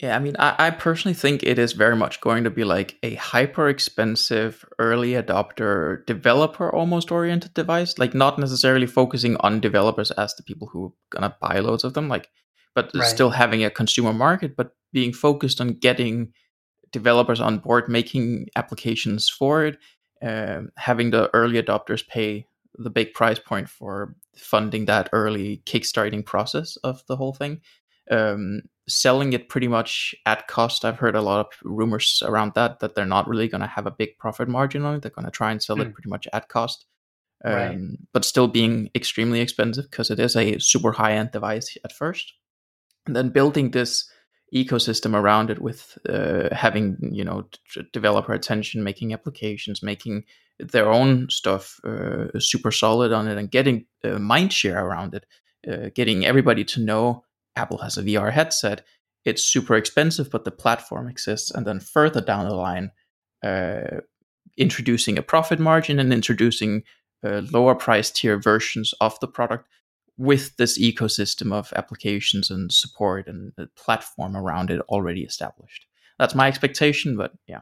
Yeah, 0.00 0.14
I 0.14 0.18
mean, 0.18 0.36
I, 0.38 0.54
I 0.58 0.70
personally 0.70 1.14
think 1.14 1.42
it 1.42 1.58
is 1.58 1.72
very 1.72 1.96
much 1.96 2.20
going 2.20 2.44
to 2.44 2.50
be 2.50 2.64
like 2.64 2.98
a 3.02 3.14
hyper 3.14 3.68
expensive 3.68 4.62
early 4.78 5.12
adopter 5.12 6.04
developer 6.04 6.70
almost 6.70 7.10
oriented 7.10 7.54
device. 7.54 7.98
Like 7.98 8.12
not 8.14 8.38
necessarily 8.38 8.86
focusing 8.86 9.36
on 9.38 9.60
developers 9.60 10.10
as 10.12 10.34
the 10.34 10.42
people 10.42 10.68
who 10.68 10.86
are 10.86 10.92
gonna 11.10 11.34
buy 11.40 11.60
loads 11.60 11.82
of 11.82 11.94
them, 11.94 12.08
like 12.08 12.28
but 12.74 12.90
Right. 12.94 13.06
still 13.06 13.30
having 13.30 13.64
a 13.64 13.70
consumer 13.70 14.12
market, 14.12 14.54
but 14.54 14.76
being 14.92 15.14
focused 15.14 15.62
on 15.62 15.68
getting 15.78 16.34
developers 16.92 17.40
on 17.40 17.58
board, 17.58 17.88
making 17.88 18.48
applications 18.54 19.30
for 19.30 19.64
it, 19.64 19.78
um, 20.22 20.70
having 20.76 21.10
the 21.10 21.30
early 21.34 21.60
adopters 21.62 22.06
pay 22.06 22.46
the 22.74 22.90
big 22.90 23.14
price 23.14 23.38
point 23.38 23.70
for 23.70 24.14
funding 24.36 24.84
that 24.84 25.08
early 25.12 25.62
kickstarting 25.64 26.24
process 26.24 26.76
of 26.84 27.02
the 27.06 27.16
whole 27.16 27.32
thing 27.32 27.62
um, 28.10 28.60
selling 28.88 29.32
it 29.32 29.48
pretty 29.48 29.68
much 29.68 30.14
at 30.26 30.46
cost. 30.48 30.84
I've 30.84 30.98
heard 30.98 31.16
a 31.16 31.22
lot 31.22 31.40
of 31.40 31.52
rumors 31.64 32.22
around 32.24 32.52
that 32.54 32.80
that 32.80 32.94
they're 32.94 33.04
not 33.06 33.28
really 33.28 33.48
going 33.48 33.60
to 33.62 33.66
have 33.66 33.86
a 33.86 33.90
big 33.90 34.16
profit 34.18 34.48
margin 34.48 34.84
on 34.84 34.94
it. 34.96 35.02
They're 35.02 35.10
going 35.10 35.24
to 35.24 35.30
try 35.30 35.50
and 35.50 35.62
sell 35.62 35.76
Hmm. 35.76 35.82
it 35.82 35.94
pretty 35.94 36.08
much 36.08 36.28
at 36.32 36.48
cost, 36.48 36.86
um, 37.44 37.52
Right. 37.52 37.78
but 38.12 38.24
still 38.24 38.48
being 38.48 38.90
extremely 38.94 39.40
expensive 39.40 39.90
because 39.90 40.10
it 40.10 40.20
is 40.20 40.36
a 40.36 40.58
super 40.60 40.92
high 40.92 41.12
end 41.14 41.32
device 41.32 41.76
at 41.84 41.92
first. 41.92 42.32
And 43.06 43.14
then 43.16 43.30
building 43.30 43.70
this 43.72 44.08
ecosystem 44.54 45.14
around 45.14 45.50
it 45.50 45.60
with 45.60 45.98
uh, 46.08 46.54
having 46.54 46.96
you 47.12 47.24
know 47.24 47.48
developer 47.92 48.32
attention, 48.32 48.84
making 48.84 49.12
applications, 49.12 49.82
making 49.82 50.24
their 50.58 50.88
own 50.88 51.28
stuff 51.28 51.78
uh, 51.84 52.26
super 52.38 52.70
solid 52.72 53.12
on 53.12 53.26
it, 53.28 53.36
and 53.36 53.50
getting 53.50 53.86
uh, 54.04 54.18
mind 54.18 54.52
share 54.52 54.84
around 54.86 55.14
it, 55.14 55.26
uh, 55.70 55.90
getting 55.94 56.24
everybody 56.24 56.64
to 56.64 56.80
know 56.80 57.24
Apple 57.56 57.78
has 57.78 57.96
a 57.96 58.02
VR 58.02 58.32
headset. 58.32 58.84
It's 59.24 59.42
super 59.42 59.74
expensive, 59.74 60.30
but 60.30 60.44
the 60.44 60.50
platform 60.50 61.08
exists. 61.08 61.50
And 61.50 61.66
then 61.66 61.80
further 61.80 62.20
down 62.20 62.48
the 62.48 62.54
line, 62.54 62.92
uh, 63.42 64.00
introducing 64.56 65.18
a 65.18 65.22
profit 65.22 65.58
margin 65.58 65.98
and 65.98 66.12
introducing 66.12 66.82
uh, 67.24 67.42
lower 67.52 67.74
price 67.74 68.10
tier 68.10 68.38
versions 68.38 68.94
of 69.00 69.18
the 69.20 69.28
product 69.28 69.68
with 70.16 70.56
this 70.56 70.78
ecosystem 70.78 71.52
of 71.52 71.72
applications 71.76 72.50
and 72.50 72.72
support 72.72 73.26
and 73.26 73.52
the 73.56 73.68
platform 73.76 74.36
around 74.36 74.70
it 74.70 74.80
already 74.88 75.22
established. 75.22 75.86
That's 76.18 76.34
my 76.34 76.48
expectation, 76.48 77.16
but 77.16 77.32
yeah. 77.46 77.60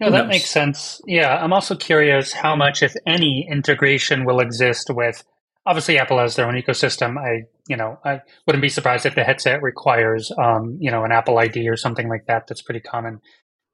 No, 0.00 0.10
that 0.10 0.26
makes 0.26 0.50
sense. 0.50 1.00
Yeah, 1.06 1.36
I'm 1.36 1.52
also 1.52 1.76
curious 1.76 2.32
how 2.32 2.56
much, 2.56 2.82
if 2.82 2.94
any, 3.06 3.46
integration 3.48 4.24
will 4.24 4.40
exist 4.40 4.90
with. 4.90 5.22
Obviously, 5.66 5.98
Apple 5.98 6.18
has 6.18 6.36
their 6.36 6.46
own 6.46 6.54
ecosystem. 6.54 7.16
I, 7.18 7.46
you 7.68 7.76
know, 7.76 7.98
I 8.04 8.20
wouldn't 8.46 8.62
be 8.62 8.68
surprised 8.68 9.06
if 9.06 9.14
the 9.14 9.24
headset 9.24 9.62
requires, 9.62 10.30
um, 10.36 10.76
you 10.78 10.90
know, 10.90 11.04
an 11.04 11.12
Apple 11.12 11.38
ID 11.38 11.68
or 11.68 11.76
something 11.76 12.08
like 12.08 12.26
that. 12.26 12.46
That's 12.46 12.60
pretty 12.62 12.80
common. 12.80 13.20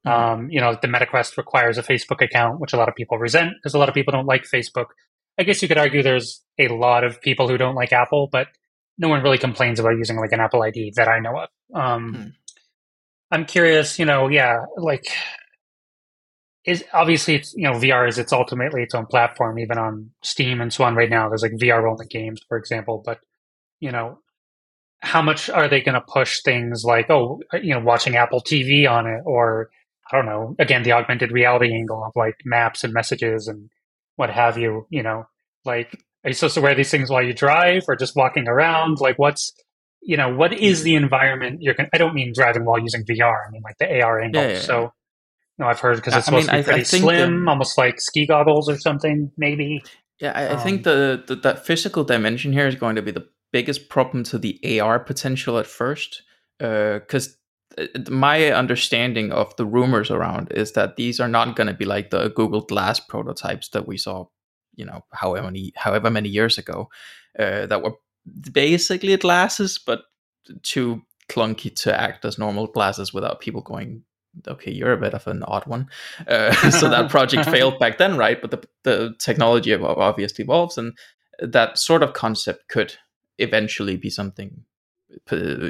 Mm-hmm. 0.06 0.08
Um, 0.08 0.50
you 0.50 0.60
know, 0.60 0.78
the 0.80 0.88
MetaQuest 0.88 1.36
requires 1.36 1.78
a 1.78 1.82
Facebook 1.82 2.22
account, 2.22 2.60
which 2.60 2.72
a 2.72 2.76
lot 2.76 2.88
of 2.88 2.94
people 2.94 3.18
resent 3.18 3.54
because 3.56 3.74
a 3.74 3.78
lot 3.78 3.88
of 3.88 3.94
people 3.94 4.12
don't 4.12 4.26
like 4.26 4.44
Facebook. 4.44 4.86
I 5.38 5.42
guess 5.42 5.62
you 5.62 5.68
could 5.68 5.78
argue 5.78 6.02
there's 6.02 6.42
a 6.58 6.68
lot 6.68 7.02
of 7.02 7.20
people 7.20 7.48
who 7.48 7.58
don't 7.58 7.74
like 7.74 7.92
Apple, 7.92 8.28
but 8.30 8.48
no 8.98 9.08
one 9.08 9.22
really 9.22 9.38
complains 9.38 9.80
about 9.80 9.96
using 9.96 10.16
like 10.16 10.32
an 10.32 10.40
Apple 10.40 10.62
ID 10.62 10.92
that 10.96 11.08
I 11.08 11.18
know 11.18 11.38
of. 11.38 11.48
Um, 11.74 12.14
mm. 12.14 12.32
I'm 13.30 13.46
curious, 13.46 13.98
you 13.98 14.04
know, 14.04 14.28
yeah, 14.28 14.64
like 14.76 15.06
is 16.70 16.84
obviously 16.92 17.34
it's 17.34 17.52
you 17.54 17.64
know 17.64 17.72
VR 17.72 18.08
is 18.08 18.18
it's 18.18 18.32
ultimately 18.32 18.82
its 18.82 18.94
own 18.94 19.06
platform, 19.06 19.58
even 19.58 19.78
on 19.78 20.10
Steam 20.22 20.60
and 20.60 20.72
so 20.72 20.84
on. 20.84 20.94
Right 20.94 21.10
now, 21.10 21.28
there's 21.28 21.42
like 21.42 21.52
VR 21.52 21.90
only 21.90 22.06
games, 22.06 22.40
for 22.48 22.56
example. 22.56 23.02
But 23.04 23.18
you 23.80 23.90
know, 23.90 24.18
how 25.00 25.22
much 25.22 25.50
are 25.50 25.68
they 25.68 25.80
going 25.80 25.94
to 25.94 26.00
push 26.00 26.42
things 26.42 26.84
like 26.84 27.10
oh, 27.10 27.40
you 27.60 27.74
know, 27.74 27.80
watching 27.80 28.16
Apple 28.16 28.40
TV 28.40 28.88
on 28.88 29.06
it, 29.06 29.22
or 29.24 29.70
I 30.10 30.16
don't 30.16 30.26
know, 30.26 30.54
again, 30.58 30.82
the 30.82 30.92
augmented 30.92 31.32
reality 31.32 31.74
angle 31.74 32.04
of 32.04 32.12
like 32.14 32.36
maps 32.44 32.84
and 32.84 32.92
messages 32.92 33.48
and 33.48 33.70
what 34.16 34.30
have 34.30 34.56
you. 34.56 34.86
You 34.90 35.02
know, 35.02 35.24
like 35.64 35.92
are 36.24 36.30
you 36.30 36.34
supposed 36.34 36.54
to 36.54 36.60
wear 36.60 36.74
these 36.74 36.90
things 36.90 37.10
while 37.10 37.22
you 37.22 37.32
drive, 37.32 37.84
or 37.88 37.96
just 37.96 38.14
walking 38.14 38.46
around? 38.46 39.00
Like, 39.00 39.18
what's 39.18 39.52
you 40.02 40.16
know, 40.16 40.34
what 40.34 40.52
is 40.52 40.82
the 40.82 40.94
environment 40.94 41.62
you're 41.62 41.74
going? 41.74 41.88
I 41.92 41.98
don't 41.98 42.14
mean 42.14 42.32
driving 42.34 42.64
while 42.64 42.78
using 42.78 43.04
VR. 43.04 43.46
I 43.46 43.50
mean 43.50 43.62
like 43.62 43.78
the 43.78 44.02
AR 44.02 44.20
angle. 44.20 44.42
Yeah, 44.42 44.48
yeah, 44.50 44.60
so 44.60 44.92
no, 45.60 45.66
I've 45.66 45.78
heard 45.78 45.96
because 45.96 46.16
it's 46.16 46.24
supposed 46.24 46.48
I 46.48 46.54
mean, 46.54 46.64
to 46.64 46.68
be 46.68 46.72
pretty 46.72 46.84
slim, 46.84 47.44
the, 47.44 47.50
almost 47.50 47.76
like 47.76 48.00
ski 48.00 48.26
goggles 48.26 48.66
or 48.68 48.78
something, 48.78 49.30
maybe. 49.36 49.84
Yeah, 50.18 50.32
I, 50.34 50.46
um, 50.46 50.56
I 50.56 50.62
think 50.62 50.84
the, 50.84 51.22
the 51.26 51.36
that 51.36 51.66
physical 51.66 52.02
dimension 52.02 52.52
here 52.54 52.66
is 52.66 52.74
going 52.74 52.96
to 52.96 53.02
be 53.02 53.10
the 53.10 53.28
biggest 53.52 53.90
problem 53.90 54.24
to 54.24 54.38
the 54.38 54.80
AR 54.80 54.98
potential 54.98 55.58
at 55.58 55.66
first, 55.66 56.22
because 56.58 57.36
uh, 57.76 57.86
my 58.08 58.50
understanding 58.52 59.32
of 59.32 59.54
the 59.56 59.66
rumors 59.66 60.10
around 60.10 60.50
is 60.50 60.72
that 60.72 60.96
these 60.96 61.20
are 61.20 61.28
not 61.28 61.56
going 61.56 61.66
to 61.66 61.74
be 61.74 61.84
like 61.84 62.08
the 62.08 62.30
Google 62.30 62.62
Glass 62.62 62.98
prototypes 62.98 63.68
that 63.68 63.86
we 63.86 63.98
saw, 63.98 64.24
you 64.76 64.86
know, 64.86 65.04
however 65.12 65.44
many 65.44 65.74
however 65.76 66.10
many 66.10 66.30
years 66.30 66.56
ago, 66.56 66.88
uh, 67.38 67.66
that 67.66 67.82
were 67.82 67.96
basically 68.50 69.14
glasses, 69.18 69.78
but 69.78 70.04
too 70.62 71.02
clunky 71.28 71.74
to 71.76 72.00
act 72.00 72.24
as 72.24 72.38
normal 72.38 72.66
glasses 72.66 73.12
without 73.12 73.40
people 73.40 73.60
going 73.60 74.04
okay, 74.46 74.70
you're 74.70 74.92
a 74.92 75.00
bit 75.00 75.14
of 75.14 75.26
an 75.26 75.42
odd 75.44 75.66
one. 75.66 75.88
Uh, 76.26 76.52
so 76.70 76.88
that 76.88 77.10
project 77.10 77.48
failed 77.48 77.78
back 77.78 77.98
then, 77.98 78.16
right? 78.16 78.40
But 78.40 78.50
the, 78.50 78.62
the 78.84 79.14
technology 79.18 79.74
obviously 79.74 80.44
evolves, 80.44 80.78
and 80.78 80.96
that 81.38 81.78
sort 81.78 82.02
of 82.02 82.12
concept 82.12 82.68
could 82.68 82.94
eventually 83.38 83.96
be 83.96 84.10
something 84.10 84.64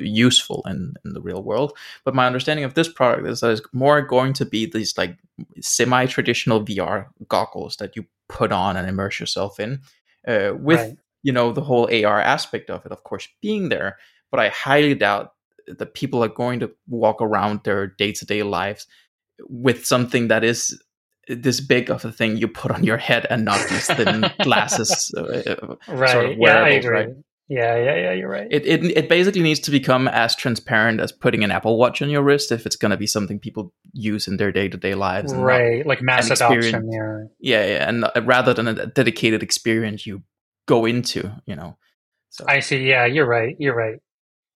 useful 0.02 0.62
in, 0.66 0.94
in 1.04 1.12
the 1.12 1.20
real 1.20 1.42
world. 1.42 1.76
But 2.04 2.14
my 2.14 2.26
understanding 2.26 2.64
of 2.64 2.74
this 2.74 2.88
product 2.88 3.26
is 3.26 3.40
that 3.40 3.50
it's 3.50 3.62
more 3.72 4.02
going 4.02 4.32
to 4.34 4.44
be 4.44 4.66
these 4.66 4.96
like 4.98 5.16
semi 5.60 6.06
traditional 6.06 6.64
VR 6.64 7.06
goggles 7.28 7.76
that 7.76 7.96
you 7.96 8.06
put 8.28 8.52
on 8.52 8.76
and 8.76 8.88
immerse 8.88 9.18
yourself 9.18 9.58
in, 9.58 9.80
uh, 10.26 10.52
with 10.58 10.80
right. 10.80 10.96
you 11.22 11.32
know 11.32 11.52
the 11.52 11.62
whole 11.62 11.88
AR 11.92 12.20
aspect 12.20 12.70
of 12.70 12.84
it, 12.84 12.92
of 12.92 13.02
course, 13.04 13.28
being 13.40 13.68
there. 13.68 13.98
But 14.30 14.40
I 14.40 14.48
highly 14.48 14.94
doubt 14.94 15.32
that 15.78 15.94
people 15.94 16.22
are 16.22 16.28
going 16.28 16.60
to 16.60 16.70
walk 16.88 17.20
around 17.20 17.60
their 17.64 17.86
day-to-day 17.86 18.42
lives 18.42 18.86
with 19.48 19.84
something 19.84 20.28
that 20.28 20.44
is 20.44 20.80
this 21.28 21.60
big 21.60 21.90
of 21.90 22.04
a 22.04 22.12
thing 22.12 22.36
you 22.36 22.48
put 22.48 22.70
on 22.70 22.84
your 22.84 22.96
head 22.96 23.26
and 23.30 23.44
not 23.44 23.68
these 23.68 23.86
thin 23.86 24.24
glasses 24.42 25.12
uh, 25.16 25.20
uh, 25.22 25.76
right 25.88 26.10
sort 26.10 26.24
of 26.26 26.38
yeah 26.38 26.62
I 26.62 26.68
agree. 26.70 26.90
right 26.90 27.08
yeah 27.48 27.76
yeah 27.76 27.96
yeah 27.96 28.12
you're 28.12 28.28
right 28.28 28.48
it, 28.50 28.64
it 28.66 28.84
it 28.96 29.08
basically 29.08 29.42
needs 29.42 29.60
to 29.60 29.70
become 29.70 30.08
as 30.08 30.34
transparent 30.34 31.00
as 31.00 31.12
putting 31.12 31.44
an 31.44 31.50
apple 31.50 31.76
watch 31.76 32.00
on 32.00 32.10
your 32.10 32.22
wrist 32.22 32.52
if 32.52 32.66
it's 32.66 32.76
going 32.76 32.90
to 32.90 32.96
be 32.96 33.06
something 33.06 33.38
people 33.38 33.72
use 33.92 34.28
in 34.28 34.36
their 34.36 34.52
day-to-day 34.52 34.94
lives 34.94 35.34
right 35.34 35.86
like 35.86 36.00
mass 36.00 36.30
adoption 36.30 36.90
yeah 36.90 37.24
yeah 37.40 37.66
yeah 37.66 37.88
and 37.88 38.04
uh, 38.04 38.22
rather 38.22 38.54
than 38.54 38.68
a 38.68 38.86
dedicated 38.86 39.42
experience 39.42 40.06
you 40.06 40.22
go 40.66 40.84
into 40.84 41.30
you 41.46 41.54
know 41.56 41.76
so. 42.30 42.44
i 42.48 42.60
see 42.60 42.88
yeah 42.88 43.04
you're 43.04 43.26
right 43.26 43.56
you're 43.58 43.74
right 43.74 44.00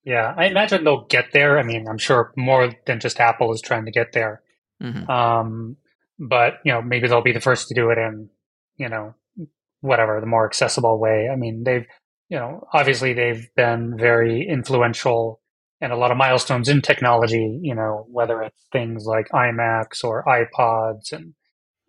yeah, 0.04 0.34
I 0.36 0.46
imagine 0.46 0.84
they'll 0.84 1.06
get 1.06 1.32
there. 1.32 1.58
I 1.58 1.62
mean, 1.62 1.86
I'm 1.88 1.98
sure 1.98 2.32
more 2.36 2.72
than 2.86 3.00
just 3.00 3.20
Apple 3.20 3.52
is 3.52 3.62
trying 3.62 3.86
to 3.86 3.90
get 3.90 4.12
there. 4.12 4.42
Mm-hmm. 4.82 5.10
Um, 5.10 5.76
but 6.18 6.54
you 6.64 6.72
know, 6.72 6.82
maybe 6.82 7.08
they'll 7.08 7.22
be 7.22 7.32
the 7.32 7.40
first 7.40 7.68
to 7.68 7.74
do 7.74 7.90
it 7.90 7.98
in, 7.98 8.28
you 8.76 8.88
know, 8.88 9.14
whatever 9.80 10.20
the 10.20 10.26
more 10.26 10.46
accessible 10.46 11.00
way. 11.00 11.28
I 11.32 11.36
mean, 11.36 11.64
they've, 11.64 11.86
you 12.28 12.38
know, 12.38 12.66
obviously 12.72 13.14
they've 13.14 13.48
been 13.56 13.96
very 13.96 14.46
influential 14.46 15.40
and 15.80 15.92
a 15.92 15.96
lot 15.96 16.10
of 16.10 16.18
milestones 16.18 16.68
in 16.68 16.82
technology. 16.82 17.58
You 17.62 17.74
know, 17.74 18.06
whether 18.10 18.42
it's 18.42 18.66
things 18.72 19.06
like 19.06 19.28
iMacs 19.30 20.04
or 20.04 20.22
iPods 20.24 21.12
and 21.12 21.32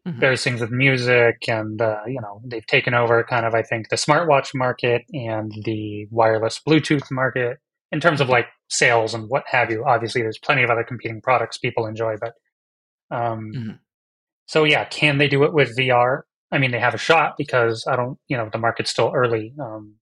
mm-hmm. 0.07 0.19
various 0.21 0.43
things 0.43 0.61
with 0.61 0.71
music, 0.71 1.49
and 1.49 1.81
uh, 1.81 2.01
you 2.07 2.21
know, 2.21 2.39
they've 2.45 2.65
taken 2.65 2.93
over 2.93 3.25
kind 3.25 3.45
of, 3.45 3.53
I 3.53 3.61
think, 3.61 3.89
the 3.89 3.97
smartwatch 3.97 4.51
market 4.55 5.03
and 5.11 5.51
the 5.65 6.07
wireless 6.11 6.61
Bluetooth 6.65 7.11
market 7.11 7.59
in 7.91 7.99
terms 7.99 8.21
of 8.21 8.29
like 8.29 8.47
sales 8.69 9.13
and 9.13 9.29
what 9.29 9.43
have 9.47 9.71
you. 9.71 9.83
Obviously, 9.85 10.21
there's 10.21 10.37
plenty 10.37 10.63
of 10.63 10.69
other 10.69 10.83
competing 10.83 11.21
products 11.21 11.57
people 11.57 11.85
enjoy, 11.85 12.15
but 12.19 12.33
um, 13.11 13.51
mm-hmm. 13.55 13.71
so 14.47 14.63
yeah, 14.63 14.85
can 14.85 15.17
they 15.17 15.27
do 15.27 15.43
it 15.43 15.53
with 15.53 15.77
VR? 15.77 16.21
I 16.51 16.57
mean, 16.57 16.71
they 16.71 16.79
have 16.79 16.93
a 16.93 16.99
shot 16.99 17.35
because 17.37 17.85
I 17.87 17.95
don't, 17.95 18.17
you 18.27 18.37
know, 18.37 18.49
the 18.51 18.57
market's 18.57 18.91
still 18.91 19.11
early, 19.13 19.53
um, 19.59 19.95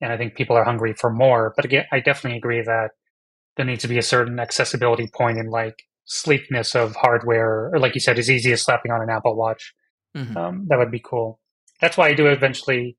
and 0.00 0.12
I 0.12 0.16
think 0.16 0.34
people 0.34 0.56
are 0.56 0.64
hungry 0.64 0.94
for 0.94 1.10
more. 1.10 1.52
But 1.56 1.64
again, 1.64 1.84
I 1.92 2.00
definitely 2.00 2.38
agree 2.38 2.62
that 2.62 2.90
there 3.56 3.66
needs 3.66 3.82
to 3.82 3.88
be 3.88 3.98
a 3.98 4.02
certain 4.02 4.38
accessibility 4.38 5.08
point 5.12 5.38
in 5.38 5.48
like 5.48 5.82
sleekness 6.04 6.74
of 6.74 6.96
hardware, 6.96 7.70
or 7.72 7.78
like 7.78 7.94
you 7.94 8.00
said, 8.00 8.18
as 8.18 8.30
easy 8.30 8.52
as 8.52 8.62
slapping 8.62 8.92
on 8.92 9.02
an 9.02 9.10
Apple 9.10 9.36
Watch. 9.36 9.74
Mm-hmm. 10.16 10.36
Um, 10.36 10.66
that 10.68 10.78
would 10.78 10.90
be 10.90 11.02
cool. 11.04 11.40
That's 11.80 11.96
why 11.96 12.08
I 12.08 12.14
do 12.14 12.26
eventually 12.26 12.96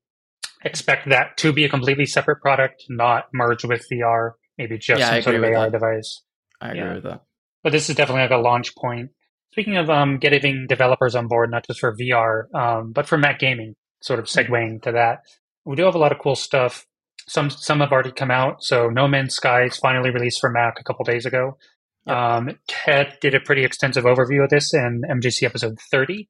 expect 0.64 1.08
that 1.08 1.36
to 1.38 1.52
be 1.52 1.64
a 1.64 1.68
completely 1.68 2.06
separate 2.06 2.40
product, 2.40 2.84
not 2.88 3.24
merge 3.32 3.64
with 3.64 3.86
VR, 3.90 4.32
maybe 4.56 4.78
just 4.78 5.00
yeah, 5.00 5.10
some 5.10 5.22
sort 5.22 5.36
of 5.36 5.44
AR 5.44 5.70
that. 5.70 5.72
device. 5.72 6.22
I 6.60 6.68
agree 6.70 6.80
yeah. 6.80 6.94
with 6.94 7.04
that. 7.04 7.22
But 7.62 7.72
this 7.72 7.88
is 7.88 7.96
definitely 7.96 8.22
like 8.22 8.30
a 8.30 8.36
launch 8.36 8.74
point. 8.76 9.10
Speaking 9.52 9.76
of 9.76 9.90
um, 9.90 10.18
getting 10.18 10.66
developers 10.68 11.14
on 11.14 11.26
board, 11.26 11.50
not 11.50 11.66
just 11.66 11.80
for 11.80 11.96
VR, 11.96 12.52
um, 12.54 12.92
but 12.92 13.06
for 13.06 13.16
Mac 13.16 13.38
gaming, 13.38 13.74
sort 14.02 14.18
of 14.18 14.26
mm-hmm. 14.26 14.52
segueing 14.52 14.82
to 14.82 14.92
that, 14.92 15.20
we 15.64 15.76
do 15.76 15.84
have 15.84 15.94
a 15.94 15.98
lot 15.98 16.12
of 16.12 16.18
cool 16.18 16.36
stuff. 16.36 16.86
Some 17.26 17.50
some 17.50 17.80
have 17.80 17.92
already 17.92 18.12
come 18.12 18.30
out. 18.30 18.62
So 18.62 18.88
No 18.88 19.06
Man's 19.08 19.34
Sky 19.34 19.64
is 19.64 19.76
finally 19.76 20.10
released 20.10 20.40
for 20.40 20.50
Mac 20.50 20.78
a 20.80 20.84
couple 20.84 21.04
days 21.04 21.26
ago. 21.26 21.58
Yep. 22.06 22.16
Um, 22.16 22.50
Ted 22.68 23.18
did 23.20 23.34
a 23.34 23.40
pretty 23.40 23.64
extensive 23.64 24.04
overview 24.04 24.44
of 24.44 24.50
this 24.50 24.72
in 24.72 25.02
MGC 25.10 25.42
episode 25.42 25.78
30. 25.90 26.28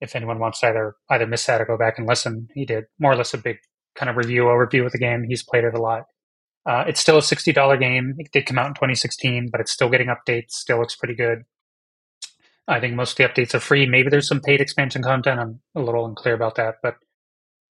If 0.00 0.16
anyone 0.16 0.38
wants 0.38 0.60
to 0.60 0.68
either 0.68 0.94
either 1.08 1.26
miss 1.26 1.46
that 1.46 1.60
or 1.60 1.66
go 1.66 1.78
back 1.78 1.98
and 1.98 2.08
listen, 2.08 2.48
he 2.54 2.64
did 2.64 2.84
more 2.98 3.12
or 3.12 3.16
less 3.16 3.34
a 3.34 3.38
big 3.38 3.58
kind 4.00 4.08
of 4.08 4.16
review 4.16 4.44
overview 4.44 4.86
of 4.86 4.92
the 4.92 4.98
game. 4.98 5.24
He's 5.28 5.42
played 5.42 5.64
it 5.64 5.74
a 5.74 5.80
lot. 5.80 6.04
Uh, 6.64 6.84
it's 6.88 7.00
still 7.00 7.18
a 7.18 7.22
sixty 7.22 7.52
dollar 7.52 7.76
game. 7.76 8.14
It 8.18 8.32
did 8.32 8.46
come 8.46 8.58
out 8.58 8.68
in 8.68 8.74
2016, 8.74 9.50
but 9.52 9.60
it's 9.60 9.70
still 9.70 9.90
getting 9.90 10.08
updates. 10.08 10.52
Still 10.52 10.78
looks 10.78 10.96
pretty 10.96 11.14
good. 11.14 11.44
I 12.66 12.80
think 12.80 12.94
most 12.94 13.12
of 13.12 13.16
the 13.16 13.24
updates 13.32 13.54
are 13.54 13.60
free. 13.60 13.86
Maybe 13.86 14.08
there's 14.08 14.28
some 14.28 14.40
paid 14.40 14.60
expansion 14.60 15.02
content. 15.02 15.40
I'm 15.40 15.60
a 15.74 15.80
little 15.80 16.06
unclear 16.06 16.34
about 16.34 16.54
that, 16.54 16.76
but 16.82 16.96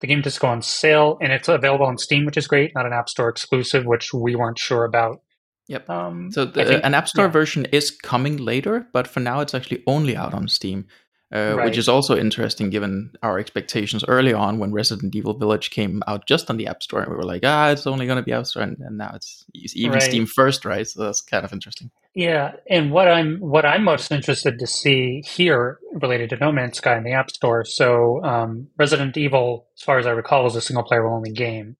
the 0.00 0.06
game 0.06 0.22
just 0.22 0.40
go 0.40 0.48
on 0.48 0.62
sale 0.62 1.18
and 1.20 1.32
it's 1.32 1.48
available 1.48 1.86
on 1.86 1.98
Steam, 1.98 2.26
which 2.26 2.36
is 2.36 2.46
great. 2.46 2.72
Not 2.74 2.86
an 2.86 2.92
App 2.92 3.08
Store 3.08 3.28
exclusive, 3.28 3.86
which 3.86 4.12
we 4.12 4.36
weren't 4.36 4.58
sure 4.58 4.84
about. 4.84 5.22
Yep. 5.68 5.88
Um, 5.88 6.32
so 6.32 6.44
the, 6.44 6.64
think, 6.64 6.84
an 6.84 6.94
App 6.94 7.08
Store 7.08 7.26
yeah. 7.26 7.30
version 7.30 7.66
is 7.66 7.90
coming 7.90 8.36
later, 8.36 8.86
but 8.92 9.06
for 9.06 9.20
now 9.20 9.40
it's 9.40 9.54
actually 9.54 9.82
only 9.86 10.16
out 10.16 10.34
on 10.34 10.48
Steam 10.48 10.86
uh, 11.32 11.54
right. 11.56 11.64
which 11.64 11.78
is 11.78 11.88
also 11.88 12.16
interesting 12.16 12.70
given 12.70 13.12
our 13.22 13.38
expectations 13.38 14.04
early 14.08 14.32
on 14.32 14.58
when 14.58 14.72
Resident 14.72 15.14
Evil 15.14 15.34
Village 15.34 15.70
came 15.70 16.02
out 16.08 16.26
just 16.26 16.50
on 16.50 16.56
the 16.56 16.66
App 16.66 16.82
Store. 16.82 17.02
And 17.02 17.10
we 17.10 17.16
were 17.16 17.24
like, 17.24 17.42
ah, 17.44 17.70
it's 17.70 17.86
only 17.86 18.06
going 18.06 18.16
to 18.16 18.22
be 18.22 18.32
App 18.32 18.46
Store, 18.46 18.62
and, 18.62 18.76
and 18.78 18.98
now 18.98 19.12
it's 19.14 19.44
even 19.54 19.94
right. 19.94 20.02
Steam 20.02 20.26
first, 20.26 20.64
right? 20.64 20.86
So 20.86 21.04
that's 21.04 21.20
kind 21.20 21.44
of 21.44 21.52
interesting. 21.52 21.90
Yeah, 22.14 22.52
and 22.68 22.90
what 22.90 23.06
I'm 23.06 23.38
what 23.38 23.64
I'm 23.64 23.84
most 23.84 24.10
interested 24.10 24.58
to 24.58 24.66
see 24.66 25.22
here 25.24 25.78
related 25.92 26.30
to 26.30 26.36
No 26.36 26.50
Man's 26.50 26.78
Sky 26.78 26.96
in 26.96 27.04
the 27.04 27.12
App 27.12 27.30
Store. 27.30 27.64
So, 27.64 28.22
um, 28.24 28.68
Resident 28.76 29.16
Evil, 29.16 29.68
as 29.76 29.82
far 29.82 29.98
as 29.98 30.06
I 30.06 30.10
recall, 30.10 30.46
is 30.46 30.56
a 30.56 30.60
single 30.60 30.82
player 30.82 31.06
only 31.06 31.30
game. 31.30 31.76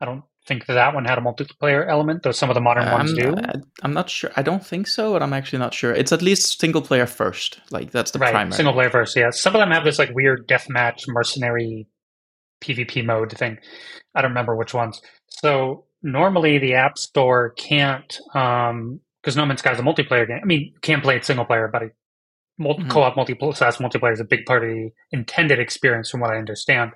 I 0.00 0.04
don't 0.04 0.24
think 0.50 0.66
that 0.66 0.74
that 0.74 0.94
one 0.94 1.04
had 1.04 1.16
a 1.16 1.20
multiplayer 1.20 1.88
element, 1.88 2.24
though 2.24 2.32
some 2.32 2.50
of 2.50 2.54
the 2.54 2.60
modern 2.60 2.90
ones 2.90 3.14
do. 3.14 3.36
I'm 3.84 3.92
not 3.92 4.10
sure. 4.10 4.30
I 4.34 4.42
don't 4.42 4.66
think 4.66 4.88
so, 4.88 5.12
but 5.12 5.22
I'm 5.22 5.32
actually 5.32 5.60
not 5.60 5.72
sure. 5.72 5.92
It's 5.92 6.10
at 6.10 6.22
least 6.22 6.58
single 6.58 6.82
player 6.82 7.06
first. 7.06 7.60
Like 7.70 7.92
that's 7.92 8.10
the 8.10 8.18
right, 8.18 8.32
primary. 8.32 8.56
Single 8.56 8.74
player 8.74 8.90
first, 8.90 9.14
yeah. 9.16 9.30
Some 9.30 9.54
of 9.54 9.60
them 9.60 9.70
have 9.70 9.84
this 9.84 10.00
like 10.00 10.10
weird 10.12 10.48
deathmatch 10.48 11.04
mercenary 11.06 11.86
PvP 12.60 13.04
mode 13.04 13.30
thing. 13.30 13.58
I 14.16 14.22
don't 14.22 14.32
remember 14.32 14.56
which 14.56 14.74
ones. 14.74 15.00
So 15.28 15.84
normally 16.02 16.58
the 16.58 16.74
App 16.74 16.98
Store 16.98 17.50
can't, 17.50 18.08
because 18.08 18.70
um, 18.70 19.00
No 19.36 19.46
Man's 19.46 19.60
Sky 19.60 19.72
is 19.72 19.78
a 19.78 19.82
multiplayer 19.82 20.26
game. 20.26 20.40
I 20.42 20.46
mean, 20.46 20.74
can't 20.82 21.02
play 21.02 21.14
it 21.14 21.24
single 21.24 21.44
player, 21.44 21.70
but 21.72 21.82
multi- 22.58 22.82
mm-hmm. 22.82 22.90
co-op 22.90 23.14
multiplayer 23.14 23.54
multiplayer 23.80 24.12
is 24.12 24.20
a 24.20 24.24
big 24.24 24.46
part 24.46 24.64
of 24.64 24.68
the 24.68 24.90
intended 25.12 25.60
experience, 25.60 26.10
from 26.10 26.18
what 26.18 26.30
I 26.30 26.38
understand. 26.38 26.90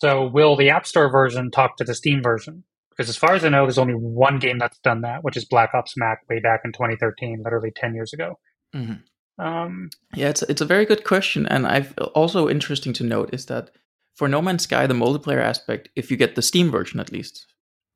So 0.00 0.28
will 0.28 0.54
the 0.54 0.68
App 0.68 0.86
Store 0.86 1.10
version 1.10 1.50
talk 1.50 1.78
to 1.78 1.84
the 1.84 1.94
Steam 1.94 2.22
version? 2.22 2.64
Because 2.96 3.08
as 3.08 3.16
far 3.16 3.34
as 3.34 3.44
I 3.44 3.48
know, 3.48 3.64
there's 3.64 3.78
only 3.78 3.94
one 3.94 4.38
game 4.38 4.58
that's 4.58 4.78
done 4.78 5.00
that, 5.00 5.24
which 5.24 5.36
is 5.36 5.44
Black 5.44 5.70
Ops 5.74 5.96
Mac 5.96 6.20
way 6.28 6.38
back 6.38 6.60
in 6.64 6.72
2013, 6.72 7.42
literally 7.44 7.72
10 7.74 7.94
years 7.94 8.12
ago. 8.12 8.38
Mm-hmm. 8.74 9.44
Um, 9.44 9.90
yeah, 10.14 10.28
it's 10.28 10.42
it's 10.42 10.60
a 10.60 10.66
very 10.66 10.84
good 10.84 11.02
question, 11.02 11.46
and 11.46 11.66
I've 11.66 11.96
also 12.14 12.48
interesting 12.48 12.92
to 12.94 13.04
note 13.04 13.30
is 13.32 13.46
that 13.46 13.70
for 14.14 14.28
No 14.28 14.40
Man's 14.40 14.62
Sky, 14.62 14.86
the 14.86 14.94
multiplayer 14.94 15.42
aspect, 15.42 15.88
if 15.96 16.08
you 16.10 16.16
get 16.16 16.36
the 16.36 16.42
Steam 16.42 16.70
version 16.70 17.00
at 17.00 17.10
least, 17.10 17.46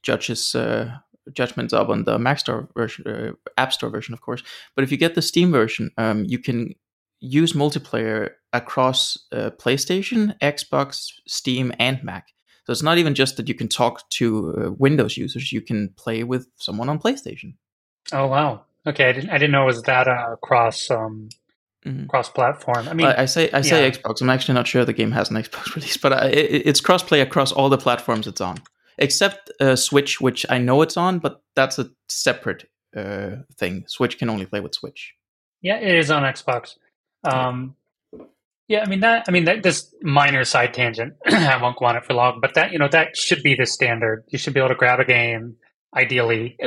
judges 0.02 0.54
uh, 0.56 0.98
judgments 1.32 1.72
up 1.72 1.88
on 1.88 2.04
the 2.04 2.18
Mac 2.18 2.40
Store 2.40 2.68
version, 2.76 3.06
uh, 3.06 3.32
App 3.56 3.72
Store 3.72 3.90
version, 3.90 4.14
of 4.14 4.20
course. 4.20 4.42
But 4.74 4.82
if 4.82 4.90
you 4.90 4.96
get 4.96 5.14
the 5.14 5.22
Steam 5.22 5.52
version, 5.52 5.90
um, 5.96 6.24
you 6.24 6.38
can 6.38 6.74
use 7.20 7.52
multiplayer 7.52 8.30
across 8.52 9.16
uh, 9.32 9.50
PlayStation, 9.50 10.36
Xbox, 10.40 11.08
Steam, 11.26 11.72
and 11.78 12.02
Mac. 12.02 12.28
So 12.68 12.72
it's 12.72 12.82
not 12.82 12.98
even 12.98 13.14
just 13.14 13.38
that 13.38 13.48
you 13.48 13.54
can 13.54 13.66
talk 13.66 14.06
to 14.10 14.54
uh, 14.54 14.70
Windows 14.72 15.16
users; 15.16 15.52
you 15.52 15.62
can 15.62 15.88
play 15.96 16.22
with 16.22 16.48
someone 16.56 16.90
on 16.90 16.98
PlayStation. 16.98 17.54
Oh 18.12 18.26
wow! 18.26 18.60
Okay, 18.86 19.08
I 19.08 19.12
didn't 19.12 19.30
I 19.30 19.38
didn't 19.38 19.52
know 19.52 19.62
it 19.62 19.72
was 19.72 19.82
that 19.84 20.06
uh, 20.06 20.36
cross 20.42 20.90
um, 20.90 21.30
mm-hmm. 21.86 22.08
cross 22.08 22.28
platform. 22.28 22.86
I 22.86 22.92
mean, 22.92 23.06
I, 23.06 23.22
I 23.22 23.24
say 23.24 23.50
I 23.54 23.62
say 23.62 23.86
yeah. 23.86 23.90
Xbox. 23.90 24.20
I'm 24.20 24.28
actually 24.28 24.52
not 24.52 24.66
sure 24.66 24.84
the 24.84 24.92
game 24.92 25.12
has 25.12 25.30
an 25.30 25.36
Xbox 25.42 25.74
release, 25.76 25.96
but 25.96 26.12
I, 26.12 26.26
it, 26.26 26.66
it's 26.66 26.82
crossplay 26.82 27.22
across 27.22 27.52
all 27.52 27.70
the 27.70 27.78
platforms 27.78 28.26
it's 28.26 28.42
on, 28.42 28.58
except 28.98 29.50
uh, 29.62 29.74
Switch, 29.74 30.20
which 30.20 30.44
I 30.50 30.58
know 30.58 30.82
it's 30.82 30.98
on, 30.98 31.20
but 31.20 31.40
that's 31.56 31.78
a 31.78 31.88
separate 32.10 32.68
uh, 32.94 33.36
thing. 33.56 33.84
Switch 33.86 34.18
can 34.18 34.28
only 34.28 34.44
play 34.44 34.60
with 34.60 34.74
Switch. 34.74 35.14
Yeah, 35.62 35.78
it 35.78 35.96
is 35.96 36.10
on 36.10 36.22
Xbox. 36.22 36.76
Um, 37.24 37.76
yeah, 38.68 38.82
I 38.82 38.86
mean 38.86 39.00
that. 39.00 39.24
I 39.26 39.30
mean 39.30 39.44
that. 39.44 39.62
This 39.62 39.92
minor 40.02 40.44
side 40.44 40.74
tangent. 40.74 41.14
I 41.26 41.60
won't 41.60 41.78
go 41.78 41.86
on 41.86 41.96
it 41.96 42.04
for 42.04 42.12
long, 42.12 42.40
but 42.40 42.52
that 42.54 42.70
you 42.70 42.78
know 42.78 42.88
that 42.88 43.16
should 43.16 43.42
be 43.42 43.54
the 43.54 43.64
standard. 43.64 44.24
You 44.28 44.38
should 44.38 44.52
be 44.52 44.60
able 44.60 44.68
to 44.68 44.74
grab 44.74 45.00
a 45.00 45.04
game. 45.04 45.56
Ideally, 45.96 46.58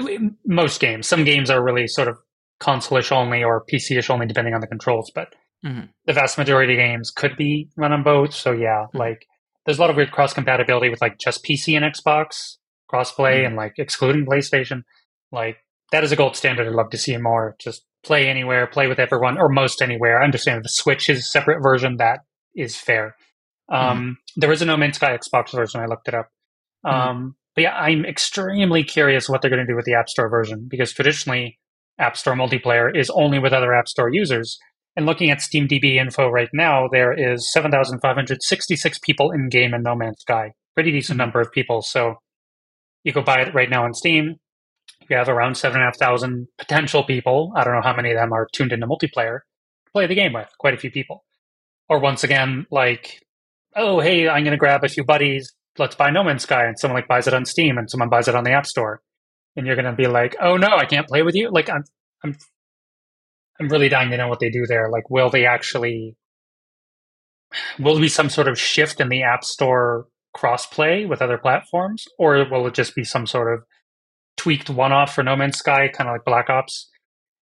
most 0.44 0.82
games. 0.82 1.08
Some 1.08 1.24
games 1.24 1.52
are 1.52 1.64
really 1.64 1.86
sort 1.86 2.08
of 2.08 2.18
console-ish 2.60 3.12
only 3.12 3.44
or 3.44 3.64
PC-ish 3.72 4.10
only, 4.10 4.26
depending 4.26 4.56
on 4.56 4.62
the 4.62 4.68
controls. 4.68 5.12
But 5.14 5.36
mm-hmm. 5.64 5.86
the 6.06 6.14
vast 6.14 6.40
majority 6.40 6.74
of 6.74 6.78
games 6.78 7.12
could 7.12 7.38
be 7.38 7.70
run 7.78 7.94
on 7.94 8.02
both. 8.02 8.34
So 8.34 8.52
yeah, 8.52 8.86
mm-hmm. 8.88 8.98
like 8.98 9.28
there's 9.66 9.78
a 9.78 9.82
lot 9.82 9.92
of 9.92 9.96
weird 9.96 10.12
cross 10.12 10.34
compatibility 10.34 10.90
with 10.90 11.02
like 11.02 11.20
just 11.20 11.46
PC 11.46 11.78
and 11.78 11.86
Xbox 11.86 12.58
crossplay, 12.92 13.38
mm-hmm. 13.38 13.46
and 13.46 13.56
like 13.56 13.74
excluding 13.78 14.26
PlayStation. 14.26 14.86
Like 15.32 15.58
that 15.92 16.04
is 16.04 16.12
a 16.12 16.16
gold 16.16 16.36
standard. 16.36 16.68
I'd 16.68 16.74
love 16.74 16.90
to 16.90 16.98
see 16.98 17.16
more. 17.18 17.56
Just 17.60 17.86
play 18.04 18.28
anywhere, 18.28 18.68
play 18.68 18.88
with 18.88 19.00
everyone, 19.00 19.38
or 19.38 19.50
most 19.50 19.82
anywhere. 19.82 20.22
I 20.22 20.26
understand 20.26 20.64
the 20.64 20.70
Switch 20.70 21.10
is 21.10 21.20
a 21.20 21.24
separate 21.24 21.62
version 21.62 21.98
that 21.98 22.20
is 22.56 22.76
fair. 22.76 23.16
Um, 23.72 23.82
mm-hmm. 23.82 24.12
There 24.38 24.52
is 24.52 24.62
a 24.62 24.66
No 24.66 24.78
Man's 24.78 24.98
Sky 24.98 25.18
Xbox 25.18 25.52
version. 25.52 25.82
I 25.82 25.86
looked 25.86 26.08
it 26.08 26.14
up. 26.14 26.30
Mm-hmm. 26.86 27.10
Um, 27.10 27.36
but 27.56 27.62
yeah, 27.64 27.76
I'm 27.76 28.06
extremely 28.06 28.84
curious 28.84 29.30
what 29.30 29.42
they're 29.42 29.52
going 29.52 29.66
to 29.66 29.72
do 29.72 29.76
with 29.76 29.86
the 29.86 29.94
App 29.94 30.10
Store 30.10 30.30
version 30.30 30.68
because 30.70 30.94
traditionally, 30.94 31.60
App 32.00 32.18
Store 32.18 32.34
multiplayer 32.34 32.90
is 32.96 33.10
only 33.12 33.40
with 33.40 33.54
other 33.54 33.74
App 33.74 33.88
Store 33.88 34.12
users. 34.12 34.58
And 34.96 35.06
looking 35.06 35.30
at 35.30 35.40
SteamDB 35.40 35.96
info 35.96 36.30
right 36.30 36.50
now, 36.54 36.88
there 36.92 37.14
is 37.14 37.52
7,566 37.54 39.00
people 39.00 39.32
in 39.32 39.50
game 39.50 39.74
in 39.74 39.84
No 39.84 39.96
Man's 39.96 40.22
Sky. 40.22 40.52
Pretty 40.74 40.92
decent 40.92 41.14
mm-hmm. 41.14 41.20
number 41.20 41.40
of 41.40 41.52
people. 41.52 41.82
So 41.82 42.16
you 43.04 43.12
go 43.12 43.22
buy 43.22 43.42
it 43.42 43.54
right 43.54 43.70
now 43.70 43.86
on 43.86 43.94
Steam. 43.94 44.36
You 45.12 45.18
have 45.18 45.30
around 45.30 45.56
7,500 45.56 46.48
potential 46.58 47.04
people. 47.04 47.54
I 47.56 47.64
don't 47.64 47.76
know 47.76 47.82
how 47.84 47.96
many 47.96 48.12
of 48.12 48.18
them 48.18 48.34
are 48.34 48.48
tuned 48.54 48.72
into 48.72 48.88
multiplayer. 48.88 49.42
Play 49.94 50.08
the 50.08 50.16
game 50.16 50.34
with 50.34 50.50
quite 50.58 50.74
a 50.74 50.78
few 50.78 50.90
people. 50.90 51.24
Or 51.90 52.00
once 52.00 52.24
again, 52.24 52.66
like, 52.72 53.22
oh, 53.76 54.00
hey, 54.00 54.28
I'm 54.28 54.44
going 54.44 54.52
to 54.52 54.58
grab 54.58 54.84
a 54.84 54.90
few 54.90 55.04
buddies. 55.04 55.54
Let's 55.78 55.96
buy 55.96 56.10
No 56.10 56.24
Man's 56.24 56.44
Sky. 56.44 56.66
And 56.66 56.80
someone 56.80 56.98
like 56.98 57.08
buys 57.08 57.28
it 57.28 57.34
on 57.34 57.46
Steam 57.46 57.78
and 57.78 57.90
someone 57.90 58.10
buys 58.10 58.28
it 58.28 58.36
on 58.36 58.44
the 58.44 58.52
App 58.52 58.66
Store 58.66 59.02
and 59.56 59.66
you're 59.66 59.76
going 59.76 59.86
to 59.86 59.94
be 59.94 60.08
like, 60.08 60.36
"Oh 60.42 60.58
no, 60.58 60.68
I 60.68 60.86
can't 60.86 61.08
play 61.08 61.24
with 61.24 61.36
you." 61.36 61.50
Like 61.52 61.70
I'm, 61.70 61.84
I'm, 62.24 62.36
I'm 63.60 63.68
really 63.68 63.90
dying 63.90 64.12
to 64.12 64.18
know 64.18 64.28
what 64.28 64.40
they 64.40 64.50
do 64.50 64.66
there. 64.66 64.90
Like, 64.90 65.10
will 65.10 65.30
they 65.30 65.46
actually? 65.46 66.16
Will 67.80 67.96
there 67.96 68.02
be 68.02 68.10
some 68.10 68.30
sort 68.30 68.48
of 68.48 68.60
shift 68.60 69.02
in 69.02 69.10
the 69.10 69.24
App 69.24 69.44
Store 69.44 70.08
crossplay 70.36 71.08
with 71.08 71.22
other 71.22 71.38
platforms, 71.38 72.06
or 72.18 72.46
will 72.50 72.66
it 72.68 72.74
just 72.74 72.96
be 72.96 73.04
some 73.04 73.28
sort 73.28 73.54
of 73.54 73.64
tweaked 74.38 74.70
one-off 74.70 75.14
for 75.14 75.24
No 75.24 75.36
Man's 75.36 75.58
Sky, 75.58 75.88
kind 75.88 76.10
of 76.10 76.16
like 76.16 76.26
Black 76.26 76.50
Ops, 76.50 76.90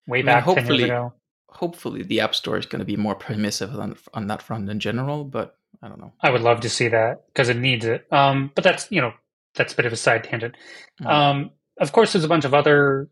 way 0.06 0.18
I 0.18 0.22
mean, 0.22 0.26
back 0.26 0.44
ten 0.44 0.66
years 0.66 0.82
ago? 0.84 1.14
Hopefully, 1.48 2.02
the 2.02 2.20
App 2.20 2.34
Store 2.34 2.58
is 2.58 2.66
going 2.66 2.80
to 2.80 2.84
be 2.84 2.96
more 2.96 3.14
permissive 3.14 3.74
on, 3.78 3.96
on 4.14 4.28
that 4.28 4.42
front 4.42 4.68
in 4.68 4.80
general, 4.80 5.24
but 5.24 5.56
I 5.82 5.88
don't 5.88 6.00
know. 6.00 6.12
I 6.20 6.30
would 6.30 6.42
love 6.42 6.60
to 6.60 6.68
see 6.68 6.88
that 6.88 7.26
because 7.28 7.48
it 7.48 7.56
needs 7.56 7.84
it. 7.84 8.06
Um, 8.12 8.50
but 8.54 8.64
that's 8.64 8.90
you 8.90 9.00
know 9.00 9.12
that's 9.54 9.72
a 9.72 9.76
bit 9.76 9.86
of 9.86 9.92
a 9.92 9.96
side 9.96 10.24
tangent. 10.24 10.56
Mm. 11.00 11.06
Um, 11.06 11.50
of 11.78 11.92
course, 11.92 12.12
there's 12.12 12.24
a 12.24 12.28
bunch 12.28 12.44
of 12.44 12.54
other. 12.54 13.08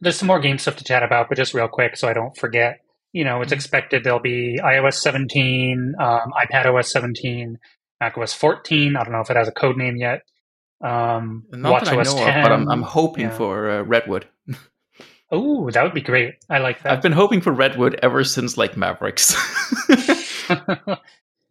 There's 0.00 0.16
some 0.16 0.28
more 0.28 0.40
game 0.40 0.58
stuff 0.58 0.76
to 0.76 0.84
chat 0.84 1.02
about, 1.02 1.28
but 1.28 1.36
just 1.36 1.54
real 1.54 1.68
quick, 1.68 1.96
so 1.96 2.08
I 2.08 2.12
don't 2.12 2.36
forget. 2.36 2.80
You 3.12 3.24
know, 3.24 3.40
it's 3.40 3.50
mm-hmm. 3.50 3.56
expected 3.56 4.04
there'll 4.04 4.20
be 4.20 4.58
iOS 4.62 4.94
17, 4.94 5.94
um, 5.98 6.32
iPad 6.32 6.72
OS 6.72 6.92
17, 6.92 7.58
Mac 8.00 8.16
OS 8.16 8.32
14. 8.32 8.96
I 8.96 9.02
don't 9.02 9.12
know 9.12 9.20
if 9.20 9.30
it 9.30 9.36
has 9.36 9.48
a 9.48 9.52
code 9.52 9.76
name 9.76 9.96
yet. 9.96 10.22
Um, 10.80 11.44
Not 11.50 11.84
that 11.84 11.92
I 11.92 12.02
know 12.02 12.16
10. 12.16 12.38
Of, 12.38 12.42
but 12.42 12.52
I'm, 12.52 12.68
I'm 12.68 12.82
hoping 12.82 13.26
yeah. 13.26 13.36
for 13.36 13.70
uh, 13.70 13.82
Redwood. 13.82 14.26
oh, 15.30 15.70
that 15.70 15.82
would 15.82 15.94
be 15.94 16.00
great. 16.00 16.34
I 16.48 16.58
like 16.58 16.82
that. 16.82 16.92
I've 16.92 17.02
been 17.02 17.12
hoping 17.12 17.40
for 17.40 17.52
Redwood 17.52 17.98
ever 18.02 18.24
since 18.24 18.56
like 18.56 18.76
Mavericks. 18.76 19.34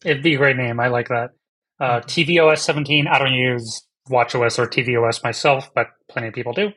It'd 0.05 0.23
be 0.23 0.35
a 0.35 0.37
great 0.37 0.57
name. 0.57 0.79
I 0.79 0.87
like 0.87 1.09
that. 1.09 1.31
Uh, 1.79 1.99
mm-hmm. 1.99 2.31
tvOS 2.39 2.59
17. 2.59 3.07
I 3.07 3.19
don't 3.19 3.33
use 3.33 3.85
WatchOS 4.09 4.57
or 4.57 4.67
tvOS 4.67 5.23
myself, 5.23 5.71
but 5.73 5.87
plenty 6.09 6.29
of 6.29 6.33
people 6.33 6.53
do. 6.53 6.71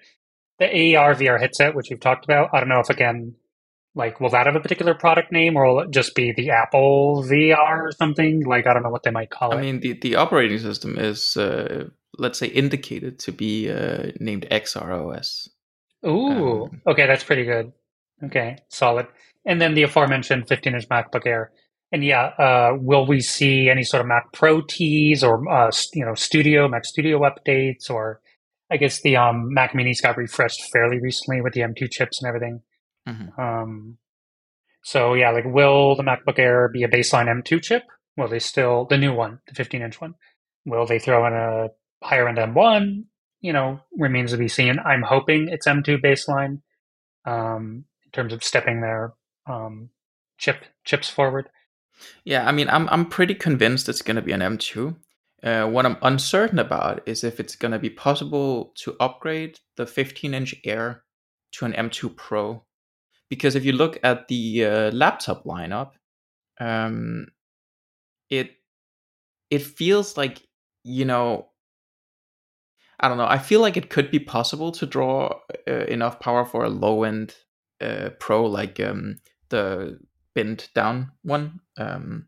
The 0.59 0.97
AR 0.97 1.15
VR 1.15 1.41
headset, 1.41 1.75
which 1.75 1.87
we've 1.91 2.01
talked 2.01 2.25
about, 2.25 2.51
I 2.53 2.61
don't 2.61 2.69
know 2.69 2.81
if 2.81 2.91
again, 2.91 3.35
like, 3.95 4.21
will 4.21 4.31
that 4.31 4.47
have 4.47 4.57
a 4.57 4.61
particular 4.61 4.95
product 4.95 5.33
name 5.33 5.57
or 5.57 5.67
will 5.67 5.81
it 5.81 5.91
just 5.91 6.15
be 6.15 6.33
the 6.33 6.51
Apple 6.51 7.25
VR 7.29 7.83
or 7.83 7.93
something? 7.93 8.45
Like, 8.45 8.67
I 8.67 8.75
don't 8.75 8.83
know 8.83 8.91
what 8.91 9.03
they 9.03 9.11
might 9.11 9.31
call 9.31 9.53
I 9.53 9.57
it. 9.57 9.59
I 9.59 9.63
mean, 9.63 9.81
the, 9.81 9.93
the 9.95 10.17
operating 10.17 10.59
system 10.59 10.99
is, 10.99 11.37
uh, 11.37 11.89
let's 12.19 12.39
say, 12.39 12.47
indicated 12.47 13.19
to 13.21 13.33
be 13.33 13.71
uh, 13.71 14.13
named 14.21 14.47
XROS. 14.51 15.49
Ooh, 16.07 16.65
um, 16.65 16.83
okay, 16.87 17.07
that's 17.07 17.25
pretty 17.25 17.45
good. 17.45 17.73
Okay, 18.25 18.59
solid. 18.69 19.07
And 19.45 19.61
then 19.61 19.75
the 19.75 19.83
aforementioned 19.83 20.49
15 20.49 20.75
inch 20.75 20.89
MacBook 20.89 21.27
Air. 21.27 21.53
And 21.91 22.05
yeah, 22.05 22.27
uh, 22.39 22.73
will 22.81 23.07
we 23.07 23.21
see 23.21 23.69
any 23.69 23.83
sort 23.83 24.01
of 24.01 24.07
Mac 24.07 24.33
Pro 24.33 24.63
teas 24.63 25.23
or 25.23 25.47
uh, 25.51 25.71
you 25.93 26.05
know 26.05 26.15
Studio 26.15 26.67
Mac 26.69 26.85
Studio 26.85 27.21
updates 27.21 27.91
or 27.91 28.21
I 28.71 28.79
guess 28.79 29.03
the 29.03 29.17
um, 29.17 29.53
Mac 29.53 29.73
Minis 29.73 30.01
got 30.01 30.17
refreshed 30.17 30.63
fairly 30.73 30.99
recently 31.01 31.43
with 31.43 31.53
the 31.53 31.61
M2 31.61 31.91
chips 31.91 32.23
and 32.23 32.29
everything. 32.29 32.63
Mm-hmm. 33.07 33.41
Um, 33.41 33.99
so 34.83 35.13
yeah, 35.15 35.31
like 35.31 35.45
will 35.45 35.95
the 35.95 36.03
MacBook 36.03 36.39
Air 36.39 36.71
be 36.73 36.83
a 36.83 36.89
baseline 36.89 37.27
M2 37.27 37.63
chip? 37.63 37.83
Will 38.17 38.29
they 38.29 38.39
still 38.39 38.87
the 38.89 38.97
new 38.97 39.13
one, 39.13 39.41
the 39.47 39.55
15 39.55 39.83
inch 39.83 40.01
one? 40.01 40.15
Will 40.65 40.87
they 40.87 40.99
throw 40.99 41.27
in 41.27 41.35
a 41.35 41.69
higher 42.03 42.29
end 42.29 42.39
M1? 42.39 43.05
You 43.41 43.53
know, 43.53 43.81
remains 43.97 44.31
to 44.33 44.37
be 44.37 44.49
seen. 44.49 44.79
I'm 44.79 45.03
hoping 45.03 45.49
it's 45.49 45.67
M2 45.67 46.01
baseline 46.01 46.61
um, 47.25 47.85
in 48.05 48.11
terms 48.13 48.33
of 48.33 48.45
stepping 48.45 48.81
their 48.81 49.15
um, 49.47 49.91
chip 50.39 50.65
chips 50.85 51.09
forward. 51.09 51.49
Yeah, 52.25 52.47
I 52.47 52.53
mean, 52.53 52.69
I'm 52.69 52.89
I'm 52.89 53.07
pretty 53.07 53.35
convinced 53.35 53.89
it's 53.89 54.03
going 54.03 54.17
to 54.17 54.23
be 54.23 54.33
an 54.33 54.41
M2. 54.41 54.97
Uh, 55.43 55.67
what 55.67 55.85
I'm 55.85 55.97
uncertain 56.03 56.61
about 56.61 57.03
is 57.07 57.25
if 57.25 57.41
it's 57.41 57.57
going 57.57 57.73
to 57.73 57.79
be 57.79 57.91
possible 57.91 58.73
to 58.77 58.97
upgrade 59.01 59.59
the 59.77 59.87
15 59.87 60.35
inch 60.35 60.55
Air 60.65 61.03
to 61.53 61.65
an 61.65 61.73
M2 61.73 62.17
Pro. 62.17 62.65
Because 63.29 63.57
if 63.57 63.65
you 63.65 63.73
look 63.73 63.99
at 64.05 64.29
the 64.29 64.65
uh, 64.65 64.91
laptop 64.93 65.45
lineup, 65.45 65.93
um, 66.61 67.27
it 68.31 68.53
it 69.51 69.63
feels 69.63 70.17
like 70.17 70.43
you 70.85 71.05
know 71.05 71.49
I 73.03 73.09
don't 73.09 73.19
know. 73.19 73.27
I 73.27 73.39
feel 73.39 73.61
like 73.61 73.77
it 73.77 73.91
could 73.91 74.11
be 74.11 74.21
possible 74.21 74.71
to 74.73 74.87
draw 74.87 75.41
uh, 75.69 75.85
enough 75.87 76.21
power 76.21 76.45
for 76.45 76.65
a 76.65 76.71
low 76.71 77.03
end 77.03 77.35
uh, 77.81 78.11
Pro 78.21 78.47
like 78.47 78.79
um, 78.79 79.19
the 79.49 79.99
bent 80.35 80.71
down 80.75 81.11
one 81.23 81.61
um, 81.77 82.27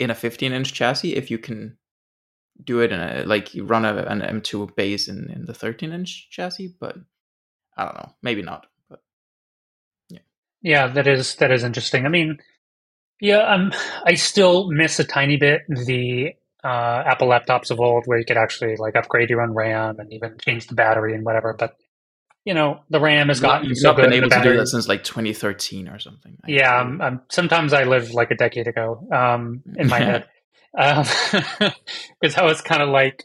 in 0.00 0.10
a 0.10 0.14
15 0.14 0.52
inch 0.52 0.74
chassis 0.74 1.14
if 1.14 1.30
you 1.30 1.38
can 1.38 1.78
do 2.64 2.80
it 2.80 2.92
in 2.92 3.00
a 3.00 3.22
like 3.24 3.54
you 3.54 3.64
run 3.64 3.84
a, 3.84 3.94
an 4.04 4.20
M2 4.20 4.74
base 4.76 5.08
in, 5.08 5.30
in 5.30 5.46
the 5.46 5.54
13 5.54 5.92
inch 5.92 6.28
chassis, 6.30 6.74
but 6.80 6.96
I 7.76 7.84
don't 7.84 7.94
know, 7.94 8.12
maybe 8.22 8.42
not. 8.42 8.66
But 8.88 9.00
yeah, 10.08 10.18
yeah, 10.62 10.86
that 10.88 11.06
is 11.06 11.36
that 11.36 11.50
is 11.50 11.64
interesting. 11.64 12.04
I 12.04 12.08
mean, 12.08 12.38
yeah, 13.20 13.38
um, 13.38 13.72
I 14.04 14.14
still 14.14 14.70
miss 14.70 14.98
a 14.98 15.04
tiny 15.04 15.36
bit 15.36 15.62
the 15.68 16.34
uh, 16.64 17.02
Apple 17.06 17.28
laptops 17.28 17.70
of 17.70 17.80
old, 17.80 18.04
where 18.06 18.18
you 18.18 18.24
could 18.24 18.36
actually 18.36 18.76
like 18.76 18.96
upgrade 18.96 19.30
your 19.30 19.42
own 19.42 19.52
RAM 19.52 19.98
and 19.98 20.12
even 20.12 20.36
change 20.38 20.66
the 20.66 20.74
battery 20.74 21.14
and 21.14 21.24
whatever. 21.24 21.54
But 21.58 21.76
you 22.44 22.54
know, 22.54 22.80
the 22.88 23.00
RAM 23.00 23.28
has 23.28 23.40
gotten 23.40 23.68
You've 23.68 23.78
so 23.78 23.88
not 23.88 23.96
been 23.96 24.12
able 24.12 24.30
to 24.30 24.42
do 24.42 24.56
that 24.56 24.66
since 24.66 24.88
like 24.88 25.04
2013 25.04 25.88
or 25.88 25.98
something. 25.98 26.38
I 26.42 26.50
Yeah. 26.50 26.74
I'm, 26.74 27.00
I'm, 27.00 27.20
sometimes 27.30 27.72
I 27.72 27.84
live 27.84 28.12
like 28.12 28.30
a 28.30 28.34
decade 28.34 28.66
ago 28.66 29.06
um, 29.12 29.62
in 29.76 29.88
my 29.88 29.98
head. 29.98 30.26
Because 30.72 32.36
that 32.36 32.44
was 32.44 32.60
kind 32.60 32.80
of 32.82 32.88
like, 32.90 33.24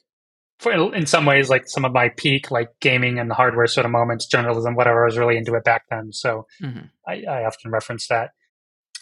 for, 0.59 0.95
in 0.95 1.05
some 1.05 1.25
ways, 1.25 1.49
like 1.49 1.63
some 1.67 1.85
of 1.85 1.93
my 1.93 2.09
peak, 2.09 2.49
like 2.49 2.69
gaming 2.81 3.19
and 3.19 3.29
the 3.29 3.35
hardware 3.35 3.67
sort 3.67 3.85
of 3.85 3.91
moments, 3.91 4.25
journalism, 4.25 4.75
whatever. 4.75 5.03
I 5.03 5.05
was 5.05 5.17
really 5.17 5.37
into 5.37 5.53
it 5.53 5.63
back 5.63 5.83
then. 5.89 6.11
So 6.11 6.47
Mhm. 6.61 6.89
I, 7.07 7.23
I 7.29 7.45
often 7.45 7.71
reference 7.71 8.07
that. 8.07 8.31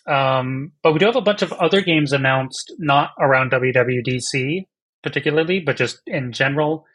Um, 0.06 0.74
but 0.82 0.94
we 0.94 1.00
do 1.00 1.06
have 1.06 1.16
a 1.16 1.22
bunch 1.22 1.42
of 1.42 1.54
other 1.54 1.82
games 1.82 2.12
announced, 2.12 2.74
not 2.78 3.12
around 3.20 3.52
WWDC 3.52 4.66
particularly, 5.04 5.60
but 5.60 5.76
just 5.76 6.00
in 6.08 6.32
general. 6.32 6.86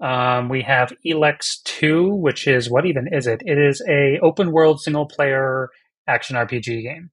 Um, 0.00 0.48
we 0.48 0.62
have 0.62 0.92
Elex 1.06 1.62
2, 1.64 2.14
which 2.14 2.46
is 2.46 2.70
what 2.70 2.84
even 2.84 3.08
is 3.12 3.26
it? 3.26 3.42
It 3.44 3.58
is 3.58 3.82
a 3.88 4.18
open 4.22 4.52
world 4.52 4.80
single 4.80 5.06
player 5.06 5.70
action 6.06 6.36
RPG 6.36 6.82
game. 6.82 7.10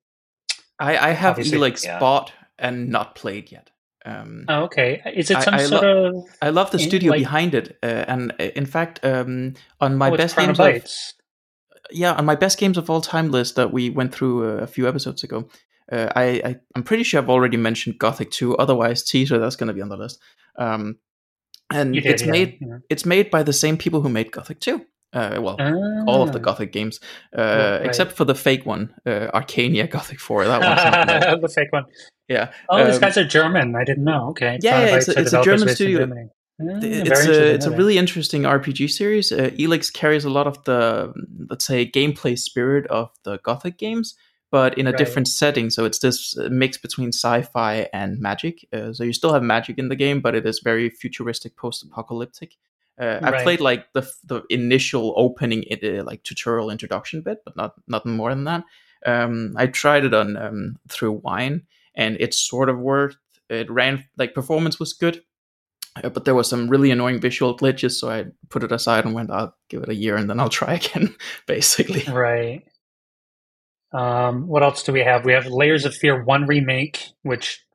I, 0.80 0.98
I 0.98 1.12
have 1.12 1.38
Obviously, 1.38 1.58
Elex 1.58 1.86
yeah. 1.86 2.00
bought 2.00 2.34
and 2.60 2.90
not 2.90 3.16
played 3.16 3.52
yet. 3.52 3.70
Um, 4.04 4.46
Oh, 4.50 4.64
okay. 4.64 5.02
Is 5.16 5.30
it 5.30 5.38
I- 5.38 5.42
some 5.42 5.54
I 5.54 5.64
sort 5.64 5.84
of 5.86 6.16
I 6.42 6.50
love 6.50 6.72
the 6.72 6.80
studio 6.80 7.12
like- 7.12 7.20
behind 7.20 7.54
it, 7.54 7.78
uh, 7.84 7.86
and 8.08 8.32
uh, 8.40 8.46
in 8.56 8.66
fact, 8.66 9.00
um, 9.04 9.54
on 9.80 9.96
my 9.96 10.10
oh, 10.10 10.18
best 10.18 10.36
games, 10.36 10.60
of? 10.60 10.84
Yeah, 11.92 12.14
on 12.14 12.26
my 12.26 12.36
best 12.36 12.58
games 12.58 12.78
of 12.78 12.90
all 12.90 13.02
time 13.02 13.32
list 13.32 13.56
that 13.56 13.72
we 13.72 13.90
went 13.90 14.14
through 14.14 14.50
uh, 14.60 14.64
a 14.64 14.68
few 14.68 14.88
episodes 14.88 15.24
ago, 15.24 15.48
uh, 15.92 16.08
I, 16.16 16.24
I 16.46 16.56
I'm 16.76 16.84
pretty 16.84 17.04
sure 17.04 17.22
I've 17.22 17.30
already 17.30 17.58
mentioned 17.58 18.00
Gothic 18.00 18.32
2. 18.32 18.58
Otherwise, 18.58 19.04
teaser 19.04 19.38
that's 19.40 19.56
going 19.56 19.68
to 19.68 19.74
be 19.74 19.82
on 19.82 19.90
the 19.90 19.98
list. 19.98 20.20
Um, 20.58 20.98
and 21.74 21.94
did, 21.94 22.06
it's 22.06 22.24
yeah, 22.24 22.32
made 22.32 22.58
yeah. 22.62 22.78
it's 22.90 23.06
made 23.06 23.30
by 23.32 23.44
the 23.44 23.54
same 23.54 23.78
people 23.78 24.02
who 24.02 24.10
made 24.10 24.32
Gothic 24.32 24.60
2. 24.60 24.86
Uh, 25.14 25.40
well, 25.42 25.58
all 26.08 26.22
of 26.24 26.32
the 26.32 26.40
Ah. 26.40 26.42
Gothic 26.42 26.72
games, 26.72 27.02
uh, 27.38 27.42
Right. 27.82 27.86
except 27.86 28.14
for 28.14 28.24
the 28.24 28.34
fake 28.36 28.66
one, 28.66 28.94
uh, 29.06 29.28
Arcania 29.34 29.90
Gothic 29.90 30.20
4. 30.22 30.46
That 30.48 30.62
one's 30.62 31.42
the 31.42 31.50
fake 31.50 31.72
one. 31.74 31.86
Yeah. 32.30 32.54
Oh, 32.70 32.86
these 32.86 32.96
Um, 32.96 33.02
guys 33.02 33.18
are 33.18 33.26
German. 33.26 33.76
I 33.76 33.84
didn't 33.84 34.06
know. 34.06 34.30
Okay. 34.30 34.58
Yeah, 34.62 34.86
yeah, 34.86 34.96
it's 34.96 35.10
a- 35.10 35.20
it's 35.20 35.34
a 35.34 35.44
German 35.44 35.68
studio. 35.68 36.08
Ah, 36.60 36.80
it's 36.84 37.26
a 37.28 37.54
it's 37.54 37.66
a 37.66 37.72
really 37.72 37.98
interesting 37.98 38.44
RPG 38.44 38.88
series. 38.90 39.32
Uh, 39.32 39.50
Elex 39.58 39.92
carries 39.92 40.26
a 40.26 40.30
lot 40.30 40.48
of 40.48 40.64
the 40.64 41.14
let's 41.50 41.66
say 41.66 41.90
gameplay 41.90 42.38
spirit 42.38 42.86
of 42.88 43.10
the 43.24 43.38
Gothic 43.40 43.78
games, 43.78 44.16
but 44.52 44.78
in 44.78 44.86
a 44.88 44.92
Right. 44.92 44.98
different 44.98 45.28
setting. 45.28 45.70
So 45.70 45.86
it's 45.86 46.00
this 46.00 46.38
uh, 46.38 46.50
mix 46.52 46.78
between 46.78 47.10
sci-fi 47.10 47.88
and 47.94 48.20
magic. 48.20 48.68
Uh, 48.74 48.94
so 48.94 49.04
you 49.04 49.14
still 49.14 49.34
have 49.34 49.44
magic 49.44 49.80
in 49.80 49.90
the 49.90 49.96
game, 49.96 50.22
but 50.22 50.36
it 50.36 50.46
is 50.46 50.60
very 50.60 50.90
futuristic, 50.90 51.56
post-apocalyptic. 51.58 52.56
Uh, 53.00 53.20
I 53.24 53.32
Right. 53.32 53.44
played 53.44 53.62
like 53.62 53.92
the 53.94 54.02
the 54.26 54.44
initial 54.50 55.14
opening, 55.18 55.64
uh, 55.72 56.04
like 56.04 56.24
tutorial 56.24 56.70
introduction 56.70 57.22
bit, 57.22 57.40
but 57.44 57.56
not 57.56 57.74
nothing 57.88 58.12
more 58.16 58.30
than 58.30 58.44
that. 58.44 58.64
Um, 59.06 59.56
I 59.58 59.66
tried 59.68 60.06
it 60.06 60.14
on 60.14 60.38
um, 60.38 60.78
through 60.90 61.14
Wine, 61.24 61.64
and 61.96 62.18
it 62.20 62.34
sort 62.36 62.70
of 62.70 62.78
worked. 62.78 63.18
It 63.50 63.70
ran 63.72 64.06
like 64.18 64.34
performance 64.36 64.80
was 64.80 64.94
good, 64.94 65.18
uh, 65.18 65.22
but 66.02 66.26
there 66.26 66.36
was 66.36 66.50
some 66.50 66.70
really 66.70 66.92
annoying 66.92 67.20
visual 67.20 67.58
glitches, 67.58 67.92
so 67.92 68.10
I 68.10 68.26
put 68.50 68.64
it 68.64 68.72
aside 68.72 69.06
and 69.06 69.14
went, 69.14 69.32
"I'll 69.32 69.56
give 69.70 69.84
it 69.84 69.90
a 69.90 69.96
year 69.96 70.16
and 70.16 70.30
then 70.30 70.40
I'll 70.40 70.50
try 70.62 70.76
again." 70.76 71.16
Basically, 71.48 72.04
Right. 72.12 72.64
Um, 73.94 74.48
what 74.48 74.64
else 74.64 74.84
do 74.84 74.94
we 74.94 75.02
have? 75.02 75.26
We 75.26 75.34
have 75.34 75.48
Layers 75.48 75.86
of 75.86 75.94
Fear 75.94 76.24
1 76.24 76.46
remake, 76.46 77.08
which 77.24 77.66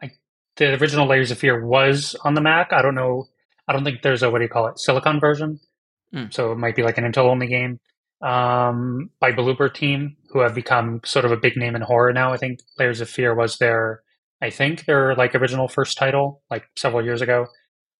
I, 0.00 0.12
the 0.56 0.78
original 0.80 1.08
Layers 1.08 1.30
of 1.30 1.38
Fear 1.38 1.66
was 1.66 2.14
on 2.24 2.34
the 2.34 2.40
Mac. 2.40 2.72
I 2.72 2.80
don't 2.80 2.94
know. 2.94 3.26
I 3.66 3.72
don't 3.72 3.84
think 3.84 4.02
there's 4.02 4.22
a, 4.22 4.30
what 4.30 4.38
do 4.38 4.44
you 4.44 4.50
call 4.50 4.68
it, 4.68 4.78
Silicon 4.78 5.18
version. 5.18 5.58
Hmm. 6.12 6.26
So 6.30 6.52
it 6.52 6.58
might 6.58 6.76
be 6.76 6.82
like 6.82 6.98
an 6.98 7.10
Intel 7.10 7.24
only 7.24 7.48
game. 7.48 7.80
Um, 8.22 9.10
by 9.20 9.32
Bloober 9.32 9.72
Team, 9.72 10.16
who 10.30 10.40
have 10.40 10.54
become 10.54 11.00
sort 11.04 11.24
of 11.24 11.32
a 11.32 11.36
big 11.36 11.56
name 11.56 11.74
in 11.74 11.82
horror 11.82 12.12
now. 12.12 12.32
I 12.32 12.36
think 12.36 12.60
Layers 12.78 13.00
of 13.00 13.10
Fear 13.10 13.34
was 13.34 13.58
their, 13.58 14.02
I 14.40 14.50
think 14.50 14.84
their 14.84 15.14
like 15.16 15.34
original 15.34 15.68
first 15.68 15.98
title, 15.98 16.42
like 16.50 16.64
several 16.76 17.04
years 17.04 17.20
ago. 17.20 17.48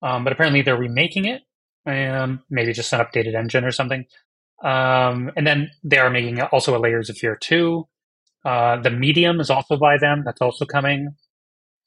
Um, 0.05 0.23
but 0.23 0.33
apparently 0.33 0.63
they're 0.63 0.77
remaking 0.77 1.25
it. 1.25 1.43
Um, 1.87 2.43
maybe 2.51 2.73
just 2.73 2.93
an 2.93 3.01
updated 3.01 3.35
engine 3.35 3.65
or 3.65 3.73
something. 3.73 4.05
Um, 4.63 5.31
and 5.37 5.47
then 5.47 5.71
they 5.83 5.99
are 5.99 6.11
making 6.11 6.41
also 6.41 6.77
a 6.77 6.79
Layers 6.79 7.11
of 7.11 7.17
Fear 7.17 7.37
2. 7.37 7.87
Uh, 8.45 8.81
the 8.81 8.91
Medium 8.91 9.41
is 9.41 9.51
also 9.51 9.77
by 9.77 9.97
them. 9.99 10.23
That's 10.25 10.41
also 10.41 10.67
coming, 10.67 11.15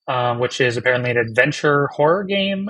um, 0.07 0.39
which 0.39 0.59
is 0.59 0.77
apparently 0.77 1.11
an 1.11 1.17
adventure 1.17 1.87
horror 1.93 2.23
game. 2.23 2.69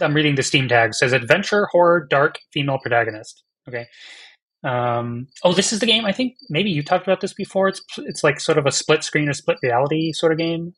I'm 0.00 0.14
reading 0.14 0.34
the 0.34 0.42
Steam 0.42 0.68
tag. 0.68 0.90
It 0.90 0.94
says 0.94 1.12
adventure 1.12 1.66
horror 1.66 2.06
dark 2.08 2.38
female 2.52 2.78
protagonist. 2.78 3.44
Okay. 3.68 3.86
Um, 4.64 5.28
oh, 5.44 5.52
this 5.52 5.72
is 5.72 5.80
the 5.80 5.86
game. 5.86 6.04
I 6.04 6.12
think 6.12 6.34
maybe 6.48 6.70
you 6.70 6.82
talked 6.82 7.06
about 7.06 7.20
this 7.20 7.34
before. 7.34 7.68
It's 7.68 7.82
it's 7.98 8.24
like 8.24 8.40
sort 8.40 8.58
of 8.58 8.66
a 8.66 8.72
split 8.72 9.04
screen 9.04 9.28
or 9.28 9.32
split 9.32 9.58
reality 9.62 10.12
sort 10.12 10.32
of 10.32 10.38
game. 10.38 10.74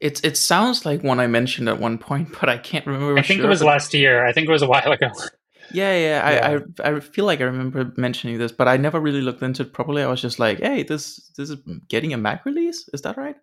It's 0.00 0.20
it 0.22 0.36
sounds 0.36 0.84
like 0.84 1.02
one 1.02 1.20
I 1.20 1.26
mentioned 1.26 1.68
at 1.68 1.78
one 1.78 1.98
point, 1.98 2.28
but 2.40 2.48
I 2.48 2.58
can't 2.58 2.86
remember. 2.86 3.18
I 3.18 3.22
think 3.22 3.38
sure, 3.38 3.46
it 3.46 3.50
was 3.50 3.62
last 3.62 3.94
year. 3.94 4.26
I 4.26 4.32
think 4.32 4.48
it 4.48 4.52
was 4.52 4.62
a 4.62 4.68
while 4.68 4.90
ago. 4.92 5.08
Yeah, 5.72 5.96
yeah. 5.96 6.22
I, 6.24 6.32
Yeah. 6.32 6.58
I 6.82 6.96
I 6.96 7.00
feel 7.00 7.26
like 7.26 7.40
I 7.40 7.44
remember 7.44 7.92
mentioning 7.96 8.38
this, 8.38 8.50
but 8.50 8.66
I 8.66 8.76
never 8.76 8.98
really 8.98 9.20
looked 9.20 9.40
into 9.40 9.62
it 9.62 9.72
properly. 9.72 10.02
I 10.02 10.08
was 10.08 10.20
just 10.20 10.40
like, 10.40 10.58
"Hey, 10.58 10.82
this 10.82 11.30
this 11.36 11.48
is 11.48 11.58
getting 11.88 12.12
a 12.12 12.16
Mac 12.16 12.44
release. 12.44 12.88
Is 12.92 13.02
that 13.02 13.16
right?" 13.16 13.36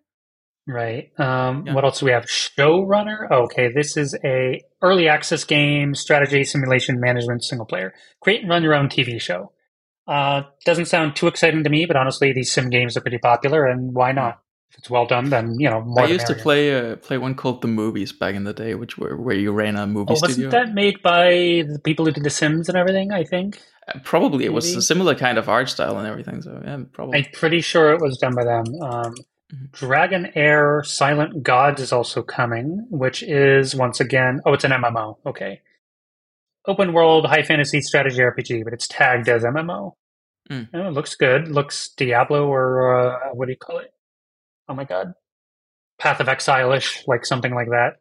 Right. 0.66 1.18
Um, 1.18 1.64
Yeah. 1.66 1.72
What 1.72 1.84
else 1.84 2.00
do 2.00 2.04
we 2.04 2.12
have? 2.12 2.26
Showrunner. 2.26 3.30
Okay, 3.30 3.72
this 3.72 3.96
is 3.96 4.14
a 4.22 4.60
early 4.82 5.08
access 5.08 5.44
game, 5.44 5.94
strategy, 5.94 6.44
simulation, 6.44 7.00
management, 7.00 7.44
single 7.44 7.64
player. 7.64 7.94
Create 8.20 8.42
and 8.42 8.50
run 8.50 8.62
your 8.62 8.74
own 8.74 8.90
TV 8.90 9.18
show. 9.18 9.52
Uh, 10.06 10.42
doesn't 10.66 10.84
sound 10.84 11.16
too 11.16 11.28
exciting 11.28 11.64
to 11.64 11.70
me, 11.70 11.86
but 11.86 11.96
honestly, 11.96 12.34
these 12.34 12.52
sim 12.52 12.68
games 12.68 12.94
are 12.94 13.00
pretty 13.00 13.16
popular, 13.18 13.64
and 13.64 13.94
why 13.94 14.12
not? 14.12 14.42
If 14.70 14.78
it's 14.78 14.90
well 14.90 15.06
done, 15.06 15.30
then 15.30 15.56
you 15.58 15.68
know 15.70 15.80
more. 15.80 16.04
I 16.04 16.06
used 16.08 16.26
to 16.26 16.34
play 16.34 16.74
uh, 16.78 16.96
play 16.96 17.16
one 17.18 17.34
called 17.34 17.62
The 17.62 17.68
Movies 17.68 18.12
back 18.12 18.34
in 18.34 18.44
the 18.44 18.52
day, 18.52 18.74
which 18.74 18.98
were 18.98 19.16
where 19.16 19.34
you 19.36 19.50
ran 19.52 19.76
a 19.76 19.86
movie 19.86 20.12
Oh, 20.12 20.14
studio. 20.14 20.46
wasn't 20.46 20.50
that 20.52 20.74
made 20.74 21.00
by 21.02 21.28
the 21.66 21.80
people 21.82 22.04
who 22.04 22.12
did 22.12 22.22
The 22.24 22.30
Sims 22.30 22.68
and 22.68 22.76
everything? 22.76 23.10
I 23.12 23.24
think. 23.24 23.60
Uh, 23.88 23.98
Probably 24.04 24.44
it 24.44 24.52
was 24.52 24.74
a 24.76 24.82
similar 24.82 25.14
kind 25.14 25.38
of 25.38 25.48
art 25.48 25.70
style 25.70 25.96
and 25.98 26.06
everything. 26.06 26.42
So 26.42 26.60
yeah, 26.64 26.80
probably. 26.92 27.18
I'm 27.18 27.26
pretty 27.32 27.60
sure 27.62 27.92
it 27.92 28.00
was 28.02 28.18
done 28.18 28.34
by 28.34 28.44
them. 28.44 28.64
Um, 28.82 29.14
Mhm. 29.50 29.70
Dragonheir 29.70 30.84
Silent 30.84 31.42
Gods 31.42 31.80
is 31.80 31.90
also 31.90 32.20
coming, 32.22 32.86
which 32.90 33.22
is 33.22 33.74
once 33.74 33.98
again, 33.98 34.40
oh, 34.44 34.52
it's 34.52 34.64
an 34.64 34.72
MMO. 34.72 35.16
Okay. 35.24 35.62
Open 36.66 36.92
world, 36.92 37.24
high 37.24 37.42
fantasy 37.42 37.80
strategy 37.80 38.18
RPG, 38.20 38.62
but 38.64 38.74
it's 38.74 38.86
tagged 38.86 39.26
as 39.26 39.44
MMO. 39.44 39.94
Mm. 40.50 40.68
Oh, 40.74 40.88
it 40.88 40.92
looks 40.92 41.14
good. 41.14 41.48
Looks 41.48 41.88
Diablo 41.96 42.46
or 42.46 42.94
uh, 42.94 43.28
what 43.32 43.46
do 43.46 43.52
you 43.52 43.56
call 43.56 43.78
it? 43.78 43.90
Oh 44.68 44.74
my 44.74 44.84
god. 44.84 45.12
Path 45.98 46.20
of 46.20 46.28
Exile 46.28 46.72
ish, 46.72 47.04
like 47.06 47.24
something 47.26 47.54
like 47.54 47.68
that. 47.68 47.96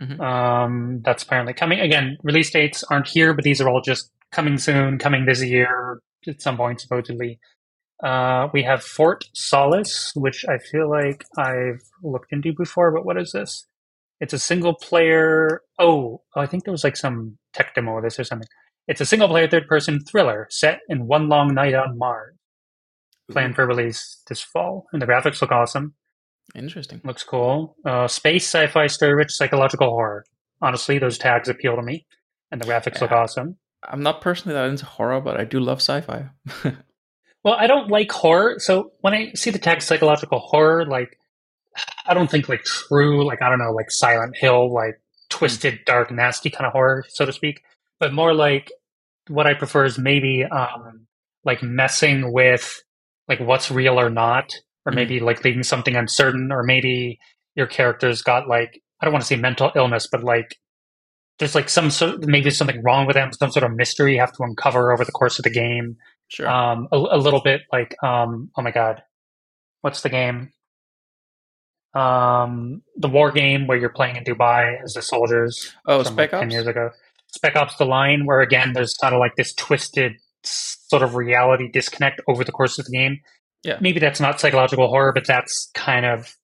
Mhm. 0.00 0.20
Um, 0.20 1.00
that's 1.04 1.22
apparently 1.22 1.54
coming. 1.54 1.80
Again, 1.80 2.16
release 2.22 2.50
dates 2.50 2.84
aren't 2.84 3.08
here, 3.08 3.32
but 3.34 3.44
these 3.44 3.60
are 3.60 3.68
all 3.68 3.80
just 3.80 4.10
coming 4.32 4.58
soon, 4.58 4.98
coming 4.98 5.24
this 5.24 5.42
year 5.42 6.00
at 6.26 6.40
some 6.42 6.56
point, 6.56 6.80
supposedly. 6.80 7.38
Uh, 8.02 8.48
we 8.52 8.62
have 8.62 8.82
Fort 8.84 9.24
Solis, 9.34 10.12
which 10.14 10.44
I 10.48 10.58
feel 10.58 10.88
like 10.88 11.24
I've 11.36 11.82
looked 12.02 12.32
into 12.32 12.52
before, 12.56 12.92
but 12.92 13.04
what 13.04 13.16
is 13.20 13.32
this? 13.32 13.66
It's 14.20 14.32
a 14.32 14.38
single 14.38 14.74
player. 14.74 15.62
Oh, 15.78 16.22
I 16.36 16.46
think 16.46 16.64
there 16.64 16.72
was 16.72 16.84
like 16.84 16.96
some 16.96 17.38
tech 17.52 17.74
demo 17.74 17.96
of 17.96 18.04
this 18.04 18.18
or 18.20 18.24
something. 18.24 18.48
It's 18.86 19.00
a 19.00 19.06
single 19.06 19.28
player 19.28 19.48
third 19.48 19.66
person 19.66 20.00
thriller 20.04 20.46
set 20.50 20.80
in 20.88 21.06
one 21.06 21.28
long 21.28 21.54
night 21.54 21.74
on 21.74 21.98
Mars. 21.98 22.34
Planned 23.30 23.54
for 23.56 23.66
release 23.66 24.22
this 24.28 24.40
fall. 24.40 24.86
And 24.92 25.02
the 25.02 25.06
graphics 25.06 25.40
look 25.42 25.52
awesome. 25.52 25.94
Interesting. 26.54 27.00
Looks 27.04 27.24
cool. 27.24 27.76
Uh, 27.84 28.08
space, 28.08 28.44
sci 28.44 28.66
fi, 28.68 28.86
story 28.86 29.14
rich, 29.14 29.32
psychological 29.32 29.90
horror. 29.90 30.24
Honestly, 30.60 30.98
those 30.98 31.18
tags 31.18 31.48
appeal 31.48 31.76
to 31.76 31.82
me. 31.82 32.06
And 32.50 32.60
the 32.60 32.66
graphics 32.66 33.00
look 33.00 33.12
awesome. 33.12 33.56
I'm 33.82 34.02
not 34.02 34.20
personally 34.20 34.54
that 34.54 34.68
into 34.70 34.86
horror, 34.86 35.20
but 35.20 35.38
I 35.38 35.44
do 35.44 35.60
love 35.60 35.78
sci-fi. 35.78 36.30
Well, 37.44 37.56
I 37.58 37.66
don't 37.66 37.90
like 37.90 38.10
horror. 38.10 38.56
So 38.58 38.92
when 39.00 39.14
I 39.14 39.32
see 39.34 39.50
the 39.50 39.58
tag 39.58 39.80
psychological 39.80 40.40
horror, 40.40 40.84
like, 40.84 41.18
I 42.06 42.14
don't 42.14 42.30
think 42.30 42.48
like 42.48 42.64
true, 42.64 43.24
like, 43.24 43.42
I 43.42 43.48
don't 43.48 43.60
know, 43.60 43.70
like 43.70 43.90
Silent 43.90 44.36
Hill, 44.36 44.72
like 44.72 45.00
twisted, 45.30 45.80
dark, 45.86 46.10
nasty 46.10 46.50
kind 46.50 46.66
of 46.66 46.72
horror, 46.72 47.04
so 47.08 47.24
to 47.24 47.32
speak. 47.32 47.62
But 48.00 48.12
more 48.12 48.34
like 48.34 48.72
what 49.28 49.46
I 49.46 49.54
prefer 49.54 49.84
is 49.84 49.98
maybe 49.98 50.44
um, 50.44 51.06
like 51.44 51.62
messing 51.62 52.32
with 52.32 52.82
like 53.28 53.40
what's 53.40 53.70
real 53.70 54.00
or 54.00 54.10
not, 54.10 54.52
or 54.88 54.92
maybe 54.92 55.20
like 55.20 55.44
leaving 55.44 55.62
something 55.62 55.96
uncertain, 55.96 56.50
or 56.50 56.62
maybe 56.62 57.20
your 57.54 57.66
character's 57.66 58.22
got 58.22 58.48
like, 58.48 58.80
I 59.00 59.04
don't 59.04 59.12
want 59.12 59.22
to 59.22 59.26
say 59.26 59.36
mental 59.36 59.70
illness, 59.76 60.08
but 60.10 60.24
like 60.24 60.56
there's 61.38 61.54
like 61.54 61.68
some 61.68 61.90
sort 61.90 62.26
maybe 62.26 62.44
there's 62.44 62.56
something 62.56 62.82
wrong 62.82 63.06
with 63.06 63.14
them, 63.14 63.32
some 63.32 63.52
sort 63.52 63.64
of 63.64 63.76
mystery 63.76 64.14
you 64.14 64.20
have 64.20 64.32
to 64.32 64.42
uncover 64.42 64.92
over 64.92 65.04
the 65.04 65.12
course 65.12 65.38
of 65.38 65.42
the 65.44 65.50
game 65.50 65.98
sure. 66.28 66.48
um, 66.48 66.88
a, 66.90 66.96
a 66.96 67.18
little 67.18 67.42
bit 67.42 67.62
like 67.70 67.94
um, 68.02 68.50
oh 68.56 68.62
my 68.62 68.70
god, 68.70 69.02
what's 69.82 70.00
the 70.00 70.08
game? 70.08 70.50
Um, 71.94 72.82
the 72.96 73.08
war 73.08 73.30
game 73.30 73.66
where 73.66 73.76
you're 73.76 73.88
playing 73.90 74.16
in 74.16 74.24
Dubai 74.24 74.82
as 74.82 74.94
the 74.94 75.02
soldiers. 75.02 75.74
Oh, 75.86 76.02
from, 76.02 76.14
Spec 76.14 76.32
like, 76.32 76.40
ten 76.40 76.50
years 76.50 76.66
ago. 76.66 76.90
Spec 77.26 77.56
Ops: 77.56 77.76
The 77.76 77.84
Line, 77.84 78.24
where 78.24 78.40
again 78.40 78.72
there's 78.72 78.94
kind 78.94 79.14
of 79.14 79.20
like 79.20 79.36
this 79.36 79.52
twisted 79.54 80.16
sort 80.44 81.02
of 81.02 81.14
reality 81.14 81.68
disconnect 81.70 82.20
over 82.26 82.44
the 82.44 82.52
course 82.52 82.78
of 82.78 82.86
the 82.86 82.92
game. 82.92 83.20
Yeah. 83.64 83.78
Maybe 83.80 84.00
that's 84.00 84.20
not 84.20 84.40
psychological 84.40 84.88
horror, 84.88 85.12
but 85.12 85.26
that's 85.26 85.70
kind 85.74 86.06
of 86.06 86.34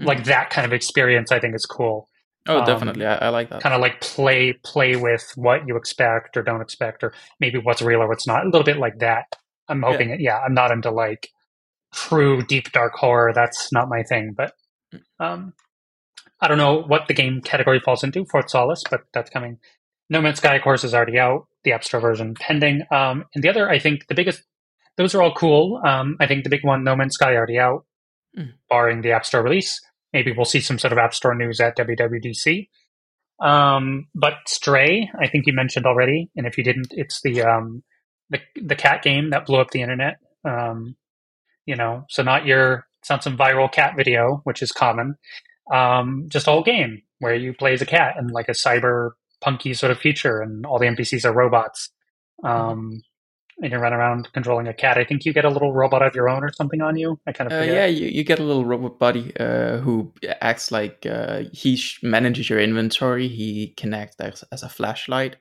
Mhm. 0.00 0.06
like 0.06 0.24
that 0.24 0.50
kind 0.50 0.64
of 0.66 0.72
experience. 0.72 1.30
I 1.32 1.40
think 1.40 1.54
is 1.54 1.66
cool. 1.66 2.08
Oh, 2.48 2.60
um, 2.60 2.64
definitely. 2.66 3.04
I, 3.04 3.16
I 3.16 3.28
like 3.28 3.50
that. 3.50 3.60
Kind 3.62 3.74
of 3.74 3.80
like 3.80 4.00
play 4.00 4.52
play 4.64 4.96
with 4.96 5.30
what 5.36 5.66
you 5.66 5.76
expect 5.76 6.36
or 6.36 6.42
don't 6.42 6.62
expect, 6.62 7.04
or 7.04 7.12
maybe 7.38 7.58
what's 7.58 7.82
real 7.82 8.00
or 8.02 8.08
what's 8.08 8.26
not. 8.26 8.42
A 8.42 8.46
little 8.46 8.64
bit 8.64 8.78
like 8.78 8.98
that. 9.00 9.24
I'm 9.68 9.82
hoping. 9.82 10.16
Yeah, 10.20 10.38
I'm 10.38 10.54
not 10.54 10.70
into 10.72 10.90
like 10.90 11.28
true 11.94 12.42
deep 12.42 12.72
dark 12.72 12.94
horror. 12.94 13.32
That's 13.34 13.72
not 13.72 13.88
my 13.88 14.02
thing. 14.02 14.32
But 14.36 14.52
Mm. 14.94 15.00
um, 15.20 15.52
I 16.40 16.48
don't 16.48 16.58
know 16.58 16.82
what 16.82 17.06
the 17.06 17.14
game 17.14 17.40
category 17.42 17.80
falls 17.80 18.02
into. 18.02 18.24
Fort 18.24 18.50
Solis, 18.50 18.82
but 18.90 19.02
that's 19.12 19.30
coming. 19.30 19.58
No 20.08 20.20
Man's 20.20 20.38
Sky, 20.38 20.56
of 20.56 20.62
course, 20.62 20.82
is 20.82 20.94
already 20.94 21.18
out. 21.18 21.46
The 21.64 21.72
App 21.72 21.84
Store 21.84 22.00
version 22.00 22.34
pending. 22.34 22.82
Um, 22.90 23.26
and 23.34 23.44
the 23.44 23.48
other, 23.50 23.68
I 23.70 23.78
think, 23.78 24.06
the 24.08 24.14
biggest. 24.14 24.42
Those 25.00 25.14
are 25.14 25.22
all 25.22 25.32
cool. 25.32 25.80
Um, 25.82 26.18
I 26.20 26.26
think 26.26 26.44
the 26.44 26.50
big 26.50 26.62
one, 26.62 26.84
No 26.84 26.94
Man's 26.94 27.14
Sky, 27.14 27.34
already 27.34 27.58
out, 27.58 27.86
Mm. 28.36 28.52
barring 28.68 29.00
the 29.00 29.12
App 29.12 29.24
Store 29.24 29.42
release. 29.42 29.80
Maybe 30.12 30.30
we'll 30.30 30.44
see 30.44 30.60
some 30.60 30.78
sort 30.78 30.92
of 30.92 30.98
App 30.98 31.14
Store 31.14 31.34
news 31.34 31.58
at 31.58 31.74
WWDC. 31.76 32.68
Um, 33.40 34.08
but 34.14 34.34
Stray, 34.46 35.10
I 35.18 35.26
think 35.28 35.46
you 35.46 35.54
mentioned 35.54 35.86
already, 35.86 36.30
and 36.36 36.46
if 36.46 36.58
you 36.58 36.64
didn't, 36.64 36.88
it's 36.90 37.22
the 37.22 37.40
um, 37.42 37.82
the 38.28 38.40
the 38.60 38.76
cat 38.76 39.02
game 39.02 39.30
that 39.30 39.46
blew 39.46 39.58
up 39.58 39.70
the 39.70 39.80
internet. 39.80 40.18
Um, 40.44 40.96
you 41.64 41.76
know, 41.76 42.04
so 42.10 42.22
not 42.22 42.44
your 42.44 42.86
it's 43.00 43.08
not 43.08 43.24
some 43.24 43.38
viral 43.38 43.72
cat 43.72 43.94
video, 43.96 44.42
which 44.44 44.60
is 44.60 44.70
common. 44.72 45.14
Um, 45.72 46.26
just 46.28 46.46
a 46.46 46.50
whole 46.50 46.62
game 46.62 47.02
where 47.20 47.34
you 47.34 47.54
play 47.54 47.72
as 47.72 47.80
a 47.80 47.86
cat 47.86 48.14
and 48.18 48.30
like 48.30 48.48
a 48.50 48.52
cyber 48.52 49.12
punky 49.40 49.72
sort 49.72 49.90
of 49.92 49.98
feature, 49.98 50.40
and 50.42 50.66
all 50.66 50.78
the 50.78 50.86
NPCs 50.86 51.24
are 51.24 51.32
robots. 51.32 51.88
Um, 52.44 53.02
and 53.62 53.72
you 53.72 53.78
run 53.78 53.92
around 53.92 54.32
controlling 54.32 54.68
a 54.68 54.74
cat. 54.74 54.96
I 54.98 55.04
think 55.04 55.24
you 55.24 55.32
get 55.32 55.44
a 55.44 55.50
little 55.50 55.72
robot 55.72 56.02
of 56.02 56.14
your 56.14 56.28
own 56.28 56.42
or 56.42 56.52
something 56.52 56.80
on 56.80 56.96
you. 56.96 57.18
I 57.26 57.32
kind 57.32 57.52
of 57.52 57.58
Uh, 57.60 57.64
yeah, 57.64 57.86
you, 57.86 58.06
you 58.08 58.24
get 58.24 58.38
a 58.38 58.44
little 58.44 58.64
robot 58.64 58.98
buddy 58.98 59.32
uh, 59.38 59.78
who 59.78 60.12
acts 60.40 60.70
like 60.72 61.04
uh, 61.06 61.42
he 61.52 61.76
sh- 61.76 62.02
manages 62.02 62.48
your 62.48 62.60
inventory. 62.60 63.28
He 63.28 63.68
can 63.76 63.92
act 63.94 64.16
as, 64.20 64.44
as 64.52 64.62
a 64.62 64.68
flashlight, 64.68 65.36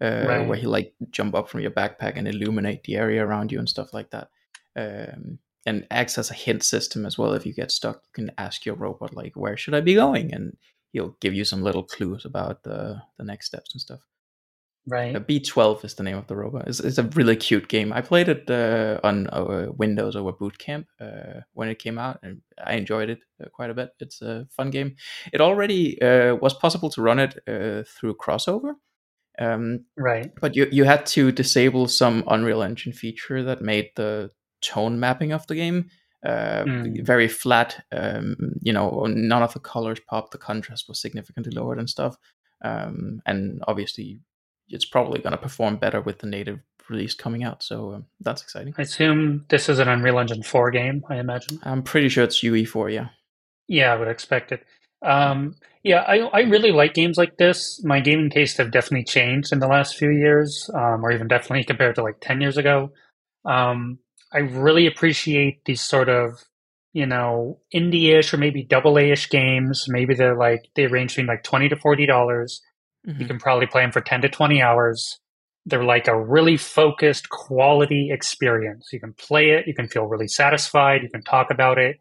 uh, 0.00 0.26
Right. 0.26 0.46
where 0.48 0.58
he 0.58 0.66
like 0.66 0.94
jump 1.10 1.34
up 1.34 1.48
from 1.48 1.60
your 1.60 1.70
backpack 1.70 2.14
and 2.16 2.28
illuminate 2.28 2.84
the 2.84 2.96
area 2.96 3.24
around 3.24 3.52
you 3.52 3.58
and 3.58 3.68
stuff 3.68 3.92
like 3.94 4.10
that. 4.10 4.28
Um, 4.76 5.38
and 5.64 5.86
acts 5.90 6.18
as 6.18 6.30
a 6.30 6.34
hint 6.34 6.64
system 6.64 7.06
as 7.06 7.16
well. 7.16 7.34
If 7.34 7.46
you 7.46 7.54
get 7.54 7.70
stuck, 7.70 7.96
you 7.96 8.12
can 8.12 8.32
ask 8.36 8.66
your 8.66 8.74
robot 8.74 9.14
like, 9.14 9.36
"Where 9.36 9.56
should 9.56 9.74
I 9.74 9.80
be 9.80 9.94
going?" 9.94 10.34
and 10.34 10.56
he'll 10.92 11.16
give 11.20 11.34
you 11.34 11.44
some 11.44 11.62
little 11.62 11.84
clues 11.84 12.24
about 12.24 12.64
the 12.64 13.00
the 13.16 13.24
next 13.24 13.46
steps 13.46 13.72
and 13.74 13.80
stuff. 13.80 14.00
Right. 14.86 15.14
Uh, 15.14 15.20
B12 15.20 15.84
is 15.84 15.94
the 15.94 16.02
name 16.02 16.16
of 16.16 16.26
the 16.26 16.34
robot. 16.36 16.66
It's, 16.66 16.80
it's 16.80 16.98
a 16.98 17.04
really 17.04 17.36
cute 17.36 17.68
game. 17.68 17.92
I 17.92 18.00
played 18.00 18.28
it 18.28 18.50
uh, 18.50 18.98
on 19.04 19.28
uh, 19.28 19.68
Windows 19.76 20.16
over 20.16 20.32
Boot 20.32 20.58
Camp 20.58 20.88
uh, 21.00 21.40
when 21.54 21.68
it 21.68 21.78
came 21.78 21.98
out, 21.98 22.18
and 22.22 22.42
I 22.66 22.74
enjoyed 22.74 23.08
it 23.08 23.20
uh, 23.40 23.48
quite 23.50 23.70
a 23.70 23.74
bit. 23.74 23.90
It's 24.00 24.20
a 24.22 24.46
fun 24.50 24.70
game. 24.70 24.96
It 25.32 25.40
already 25.40 26.00
uh, 26.02 26.34
was 26.34 26.54
possible 26.54 26.90
to 26.90 27.02
run 27.02 27.20
it 27.20 27.38
uh, 27.46 27.84
through 27.86 28.16
crossover, 28.16 28.74
um, 29.38 29.84
Right. 29.96 30.32
but 30.40 30.56
you 30.56 30.66
you 30.72 30.84
had 30.84 31.06
to 31.14 31.30
disable 31.32 31.86
some 31.88 32.24
Unreal 32.26 32.62
Engine 32.62 32.92
feature 32.92 33.44
that 33.44 33.62
made 33.62 33.90
the 33.94 34.30
tone 34.62 34.98
mapping 34.98 35.32
of 35.32 35.46
the 35.46 35.54
game 35.54 35.90
uh, 36.26 36.64
Mm. 36.64 37.04
very 37.04 37.28
flat. 37.28 37.84
Um, 37.92 38.36
you 38.62 38.72
know, 38.72 39.06
none 39.06 39.42
of 39.42 39.52
the 39.52 39.60
colors 39.60 40.00
popped. 40.08 40.32
The 40.32 40.38
contrast 40.38 40.88
was 40.88 41.00
significantly 41.00 41.52
lowered 41.52 41.78
and 41.78 41.88
stuff. 41.90 42.16
Um, 42.64 43.20
and 43.26 43.62
obviously, 43.66 44.20
it's 44.72 44.84
probably 44.84 45.20
going 45.20 45.32
to 45.32 45.38
perform 45.38 45.76
better 45.76 46.00
with 46.00 46.18
the 46.18 46.26
native 46.26 46.60
release 46.88 47.14
coming 47.14 47.44
out. 47.44 47.62
So 47.62 47.94
um, 47.94 48.06
that's 48.20 48.42
exciting. 48.42 48.74
I 48.78 48.82
assume 48.82 49.44
this 49.48 49.68
is 49.68 49.78
an 49.78 49.88
Unreal 49.88 50.18
Engine 50.18 50.42
4 50.42 50.70
game, 50.70 51.04
I 51.08 51.16
imagine. 51.16 51.60
I'm 51.62 51.82
pretty 51.82 52.08
sure 52.08 52.24
it's 52.24 52.42
UE4. 52.42 52.92
Yeah. 52.92 53.08
Yeah, 53.68 53.92
I 53.92 53.96
would 53.96 54.08
expect 54.08 54.52
it. 54.52 54.64
Um, 55.02 55.56
yeah, 55.82 56.00
I, 56.06 56.18
I 56.18 56.40
really 56.42 56.72
like 56.72 56.94
games 56.94 57.16
like 57.16 57.36
this. 57.36 57.82
My 57.84 58.00
gaming 58.00 58.30
tastes 58.30 58.58
have 58.58 58.70
definitely 58.70 59.04
changed 59.04 59.52
in 59.52 59.58
the 59.58 59.66
last 59.66 59.96
few 59.96 60.10
years, 60.10 60.70
um, 60.74 61.04
or 61.04 61.12
even 61.12 61.28
definitely 61.28 61.64
compared 61.64 61.96
to 61.96 62.02
like 62.02 62.20
10 62.20 62.40
years 62.40 62.56
ago. 62.56 62.92
Um, 63.44 63.98
I 64.32 64.38
really 64.38 64.86
appreciate 64.86 65.64
these 65.64 65.80
sort 65.80 66.08
of, 66.08 66.44
you 66.92 67.06
know, 67.06 67.58
indie-ish 67.74 68.32
or 68.32 68.36
maybe 68.36 68.62
double 68.62 68.98
A-ish 68.98 69.28
games. 69.30 69.86
Maybe 69.88 70.14
they're 70.14 70.36
like, 70.36 70.68
they 70.76 70.86
range 70.86 71.12
between 71.12 71.26
like 71.26 71.42
20 71.42 71.68
to 71.70 71.76
$40. 71.76 72.60
You 73.04 73.14
Mhm. 73.14 73.28
can 73.28 73.38
probably 73.38 73.66
play 73.66 73.82
them 73.82 73.92
for 73.92 74.00
10 74.00 74.22
to 74.22 74.28
20 74.28 74.62
hours. 74.62 75.18
They're 75.66 75.84
like 75.84 76.08
a 76.08 76.20
really 76.20 76.56
focused 76.56 77.28
quality 77.30 78.10
experience. 78.12 78.88
You 78.92 79.00
can 79.00 79.12
play 79.14 79.50
it, 79.50 79.66
you 79.66 79.74
can 79.74 79.88
feel 79.88 80.06
really 80.06 80.28
satisfied, 80.28 81.02
you 81.02 81.10
can 81.10 81.22
talk 81.22 81.50
about 81.50 81.78
it. 81.78 81.96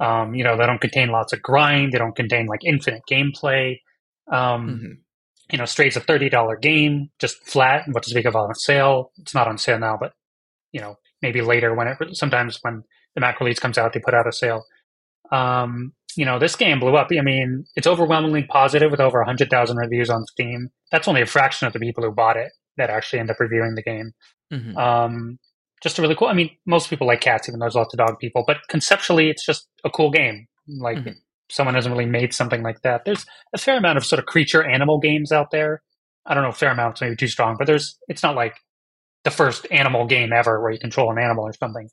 Um, 0.00 0.34
you 0.34 0.44
know, 0.44 0.56
they 0.56 0.66
don't 0.66 0.80
contain 0.80 1.08
lots 1.10 1.32
of 1.32 1.40
grind, 1.42 1.92
they 1.92 1.98
don't 1.98 2.14
contain 2.16 2.46
like 2.46 2.64
infinite 2.64 3.02
gameplay. 3.10 3.78
Um, 4.30 4.68
Mhm. 4.68 4.96
You 5.52 5.58
know, 5.58 5.64
Stray's 5.64 5.96
a 5.96 6.00
$30 6.00 6.56
game, 6.60 7.10
just 7.20 7.36
flat. 7.48 7.84
What 7.92 8.02
to 8.02 8.10
speak 8.10 8.24
of 8.26 8.34
on 8.34 8.52
sale? 8.56 9.12
It's 9.18 9.34
not 9.34 9.46
on 9.46 9.58
sale 9.58 9.78
now, 9.78 9.96
but, 9.96 10.12
you 10.72 10.80
know, 10.80 10.96
maybe 11.22 11.40
later 11.40 11.74
when 11.74 11.86
it, 11.88 11.98
sometimes 12.16 12.58
when 12.62 12.82
the 13.14 13.20
Mac 13.20 13.38
release 13.40 13.60
comes 13.60 13.78
out, 13.78 13.92
they 13.92 14.00
put 14.00 14.14
out 14.14 14.26
a 14.26 14.32
sale. 14.32 14.64
Um, 15.32 15.92
you 16.16 16.24
know, 16.24 16.38
this 16.38 16.56
game 16.56 16.80
blew 16.80 16.96
up. 16.96 17.08
I 17.16 17.20
mean, 17.22 17.64
it's 17.76 17.86
overwhelmingly 17.86 18.44
positive 18.44 18.90
with 18.90 19.00
over 19.00 19.18
100,000 19.20 19.76
reviews 19.76 20.10
on 20.10 20.24
Steam. 20.26 20.70
That's 20.90 21.08
only 21.08 21.22
a 21.22 21.26
fraction 21.26 21.66
of 21.66 21.72
the 21.72 21.78
people 21.78 22.02
who 22.04 22.10
bought 22.12 22.36
it 22.36 22.52
that 22.76 22.90
actually 22.90 23.20
end 23.20 23.30
up 23.30 23.40
reviewing 23.40 23.74
the 23.74 23.82
game. 23.82 24.12
Mhm. 24.52 24.76
Um, 24.76 25.38
just 25.82 25.98
a 25.98 26.02
really 26.02 26.14
cool. 26.14 26.28
I 26.28 26.32
mean, 26.32 26.50
most 26.66 26.88
people 26.90 27.06
like 27.06 27.20
cats, 27.20 27.48
even 27.48 27.58
though 27.60 27.64
there's 27.64 27.74
lots 27.74 27.92
of 27.94 27.98
dog 27.98 28.18
people, 28.18 28.44
but 28.46 28.58
conceptually, 28.68 29.30
it's 29.30 29.44
just 29.44 29.68
a 29.84 29.90
cool 29.90 30.10
game. 30.10 30.46
Like, 30.66 30.98
Mhm. 30.98 31.14
someone 31.50 31.74
hasn't 31.74 31.92
really 31.92 32.06
made 32.10 32.32
something 32.34 32.62
like 32.62 32.80
that. 32.82 33.04
There's 33.04 33.24
a 33.54 33.58
fair 33.58 33.76
amount 33.76 33.98
of 33.98 34.04
sort 34.04 34.18
of 34.18 34.26
creature 34.26 34.64
animal 34.64 34.98
games 34.98 35.32
out 35.32 35.50
there. 35.50 35.82
I 36.24 36.34
don't 36.34 36.42
know, 36.42 36.50
fair 36.52 36.70
amount's 36.70 37.00
maybe 37.00 37.14
too 37.16 37.28
strong, 37.28 37.56
but 37.58 37.66
there's, 37.66 37.98
it's 38.08 38.22
not 38.22 38.34
like 38.34 38.56
the 39.24 39.30
first 39.30 39.66
animal 39.70 40.06
game 40.06 40.32
ever 40.32 40.60
where 40.62 40.72
you 40.72 40.78
control 40.78 41.10
an 41.12 41.18
animal 41.18 41.44
or 41.44 41.52
something. 41.52 41.88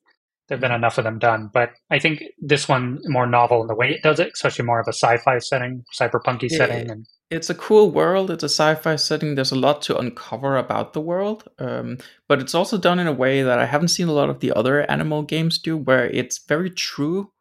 There've 0.53 0.61
been 0.61 0.71
enough 0.71 0.99
of 0.99 1.03
them 1.03 1.17
done, 1.17 1.49
but 1.51 1.71
I 1.89 1.97
think 1.97 2.21
this 2.39 2.69
one 2.69 2.99
more 3.05 3.25
novel 3.25 3.61
in 3.61 3.67
the 3.67 3.73
way 3.73 3.89
it 3.89 4.03
does 4.03 4.19
it, 4.19 4.33
especially 4.35 4.65
more 4.65 4.79
of 4.79 4.87
a 4.87 4.93
sci-fi 4.93 5.39
setting, 5.39 5.83
cyberpunky 5.91 6.47
Yeah. 6.51 6.57
setting, 6.57 6.91
and 6.91 7.07
it's 7.31 7.49
a 7.49 7.55
cool 7.55 7.89
world. 7.89 8.29
It's 8.29 8.43
a 8.43 8.49
sci-fi 8.49 8.95
setting. 8.97 9.33
There's 9.33 9.51
a 9.51 9.55
lot 9.55 9.81
to 9.83 9.97
uncover 9.97 10.55
about 10.55 10.93
the 10.93 11.01
world, 11.01 11.49
um, 11.57 11.97
but 12.27 12.39
it's 12.39 12.53
also 12.53 12.77
done 12.77 12.99
in 12.99 13.07
a 13.07 13.11
way 13.11 13.41
that 13.41 13.57
I 13.57 13.65
haven't 13.65 13.87
seen 13.87 14.07
a 14.07 14.13
lot 14.13 14.29
of 14.29 14.41
the 14.41 14.51
other 14.51 14.89
animal 14.91 15.23
games 15.23 15.57
do, 15.57 15.75
where 15.75 16.05
it's 16.05 16.45
very 16.47 16.69
true 16.69 17.31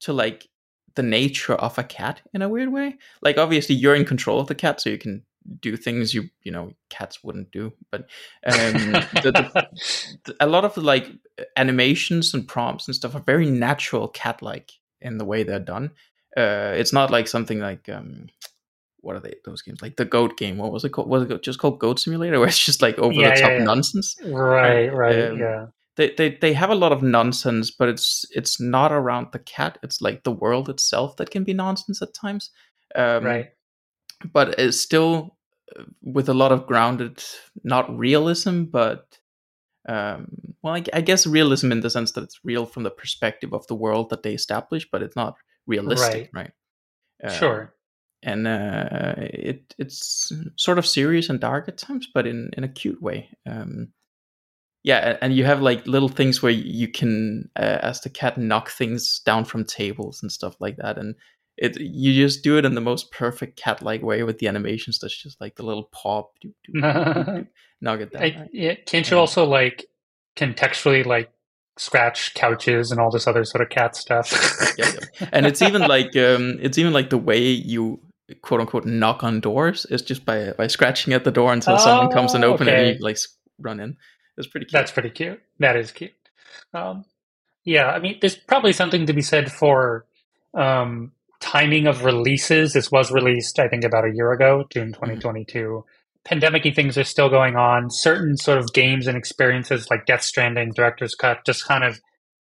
to 0.00 0.12
like 0.12 0.46
the 0.96 1.02
nature 1.02 1.54
of 1.54 1.78
a 1.78 1.82
cat 1.82 2.20
in 2.34 2.42
a 2.42 2.48
weird 2.50 2.70
way. 2.70 2.98
Like 3.22 3.38
obviously 3.38 3.74
you're 3.74 3.94
in 3.94 4.04
control 4.04 4.38
of 4.38 4.48
the 4.48 4.54
cat, 4.54 4.82
so 4.82 4.90
you 4.90 4.98
can 4.98 5.22
do 5.60 5.76
things 5.76 6.14
you 6.14 6.24
you 6.42 6.52
know 6.52 6.72
cats 6.90 7.22
wouldn't 7.24 7.50
do. 7.52 7.72
But 7.90 8.02
um, 8.46 8.92
the, 9.22 9.68
the, 10.24 10.34
a 10.40 10.46
lot 10.46 10.64
of 10.64 10.74
the 10.74 10.80
like 10.82 11.10
animations 11.56 12.34
and 12.34 12.46
prompts 12.46 12.86
and 12.88 12.94
stuff 12.94 13.14
are 13.14 13.20
very 13.20 13.46
natural 13.46 14.08
cat-like 14.08 14.72
in 15.00 15.18
the 15.18 15.24
way 15.24 15.42
they're 15.42 15.58
done. 15.60 15.90
Uh, 16.36 16.74
it's 16.76 16.92
not 16.92 17.10
like 17.10 17.26
something 17.28 17.58
like 17.58 17.88
um, 17.88 18.28
what 19.00 19.16
are 19.16 19.20
they 19.20 19.34
those 19.44 19.62
games? 19.62 19.82
Like 19.82 19.96
the 19.96 20.04
goat 20.04 20.36
game. 20.36 20.58
What 20.58 20.72
was 20.72 20.84
it 20.84 20.90
called? 20.90 21.08
Was 21.08 21.28
it 21.30 21.42
just 21.42 21.58
called 21.58 21.78
goat 21.78 21.98
simulator 21.98 22.38
where 22.40 22.48
it's 22.48 22.64
just 22.64 22.82
like 22.82 22.98
over 22.98 23.14
Yeah, 23.14 23.30
the 23.30 23.34
yeah, 23.38 23.40
top 23.40 23.58
yeah. 23.58 23.64
nonsense? 23.64 24.16
Right, 24.24 24.88
right, 24.88 25.30
Um, 25.30 25.38
yeah, 25.38 25.66
they, 25.96 26.12
they 26.14 26.36
they 26.40 26.52
have 26.52 26.70
a 26.70 26.74
lot 26.74 26.92
of 26.92 27.02
nonsense 27.02 27.70
but 27.70 27.88
it's 27.88 28.24
it's 28.34 28.60
not 28.60 28.92
around 28.92 29.28
the 29.32 29.38
cat. 29.40 29.78
It's 29.82 30.00
like 30.00 30.22
the 30.24 30.32
world 30.32 30.68
itself 30.68 31.16
that 31.16 31.30
can 31.30 31.44
be 31.44 31.54
nonsense 31.54 32.02
at 32.02 32.14
times. 32.14 32.50
Um, 32.94 33.24
right, 33.24 33.50
but 34.32 34.58
it's 34.58 34.80
still 34.80 35.36
uh, 35.78 35.84
with 36.02 36.28
a 36.28 36.34
lot 36.34 36.52
of 36.52 36.66
grounded 36.66 37.22
not 37.64 37.96
realism 37.96 38.64
but 38.64 39.18
um, 39.88 40.28
well 40.62 40.74
I, 40.74 40.84
I 40.92 41.00
guess 41.00 41.26
realism 41.26 41.72
in 41.72 41.80
the 41.80 41.90
sense 41.90 42.12
that 42.12 42.24
it's 42.24 42.40
real 42.44 42.66
from 42.66 42.82
the 42.82 42.90
perspective 42.90 43.52
of 43.52 43.66
the 43.66 43.74
world 43.74 44.10
that 44.10 44.22
they 44.22 44.34
establish 44.34 44.88
but 44.90 45.02
it's 45.02 45.16
not 45.16 45.36
realistic 45.66 46.30
right, 46.32 46.52
Uh, 47.22 47.30
sure, 47.30 47.74
and 48.22 48.46
uh, 48.46 49.14
it 49.18 49.74
it's 49.78 50.32
sort 50.56 50.78
of 50.78 50.86
serious 50.86 51.28
and 51.28 51.40
dark 51.40 51.68
at 51.68 51.78
times, 51.78 52.08
but 52.12 52.26
in 52.26 52.50
in 52.56 52.64
a 52.64 52.68
cute 52.68 53.00
way. 53.02 53.28
Um, 53.46 53.92
yeah, 54.82 55.18
and 55.20 55.34
you 55.34 55.44
have 55.44 55.60
like 55.60 55.86
little 55.86 56.08
things 56.08 56.42
where 56.42 56.52
you 56.52 56.88
can, 56.88 57.50
uh, 57.56 57.78
as 57.82 58.00
the 58.00 58.08
cat, 58.08 58.38
knock 58.38 58.70
things 58.70 59.20
down 59.20 59.44
from 59.44 59.64
tables 59.64 60.22
and 60.22 60.32
stuff 60.32 60.56
like 60.60 60.76
that, 60.76 60.96
and 60.98 61.14
it 61.60 61.78
you 61.78 62.14
just 62.14 62.42
do 62.42 62.56
it 62.56 62.64
in 62.64 62.74
the 62.74 62.80
most 62.80 63.12
perfect 63.12 63.56
cat-like 63.58 64.02
way 64.02 64.22
with 64.22 64.38
the 64.38 64.48
animations. 64.48 64.98
That's 64.98 65.16
just 65.16 65.40
like 65.40 65.56
the 65.56 65.62
little 65.62 65.84
pop 65.92 66.32
doop, 66.42 66.54
doop, 66.68 67.26
doop, 67.26 67.46
knock 67.80 68.00
it. 68.00 68.16
I, 68.16 68.48
yeah, 68.52 68.74
can't 68.86 69.08
you 69.08 69.16
Yeah. 69.16 69.20
also 69.20 69.44
like 69.44 69.84
contextually 70.36 71.04
like 71.04 71.30
scratch 71.76 72.34
couches 72.34 72.90
and 72.90 72.98
all 73.00 73.10
this 73.10 73.26
other 73.26 73.44
sort 73.44 73.62
of 73.62 73.68
cat 73.68 73.94
stuff. 73.94 74.32
yeah, 74.78 74.90
yeah. 75.20 75.28
And 75.32 75.46
it's 75.46 75.60
even 75.62 75.82
like 75.82 76.16
um, 76.16 76.58
it's 76.62 76.78
even 76.78 76.92
like 76.94 77.10
the 77.10 77.18
way 77.18 77.40
you 77.40 78.00
quote 78.42 78.60
unquote 78.60 78.86
knock 78.86 79.22
on 79.22 79.40
doors 79.40 79.86
is 79.86 80.02
just 80.02 80.24
by 80.24 80.52
by 80.52 80.66
scratching 80.66 81.12
at 81.12 81.24
the 81.24 81.30
door 81.30 81.52
until 81.52 81.74
oh, 81.74 81.78
someone 81.78 82.10
comes 82.10 82.34
and 82.34 82.42
open 82.44 82.68
okay. 82.68 82.76
it 82.76 82.88
and 82.88 82.98
you 82.98 83.04
like 83.04 83.18
run 83.58 83.80
in. 83.80 83.96
It's 84.38 84.46
pretty 84.46 84.64
cute. 84.64 84.72
That's 84.72 84.92
pretty 84.92 85.10
cute. 85.10 85.40
That 85.58 85.76
is 85.76 85.92
cute. 85.92 86.12
Um, 86.72 87.04
yeah, 87.64 87.90
I 87.90 87.98
mean, 87.98 88.16
there's 88.20 88.36
probably 88.36 88.72
something 88.72 89.04
to 89.06 89.12
be 89.12 89.20
said 89.20 89.52
for 89.52 90.06
um, 90.54 91.12
timing 91.40 91.86
of 91.86 92.04
releases. 92.04 92.72
This 92.72 92.90
was 92.90 93.10
released, 93.10 93.58
I 93.58 93.68
think, 93.68 93.84
about 93.84 94.04
a 94.04 94.12
year 94.14 94.32
ago, 94.32 94.64
June 94.70 94.92
2022. 94.92 95.58
Mm-hmm. 95.58 95.78
Pandemic 96.24 96.74
things 96.74 96.98
are 96.98 97.04
still 97.04 97.30
going 97.30 97.56
on. 97.56 97.90
Certain 97.90 98.36
sort 98.36 98.58
of 98.58 98.72
games 98.72 99.06
and 99.06 99.16
experiences 99.16 99.88
like 99.90 100.06
Death 100.06 100.22
Stranding, 100.22 100.72
Director's 100.72 101.14
Cut, 101.14 101.46
just 101.46 101.66
kind 101.66 101.82
of 101.82 101.98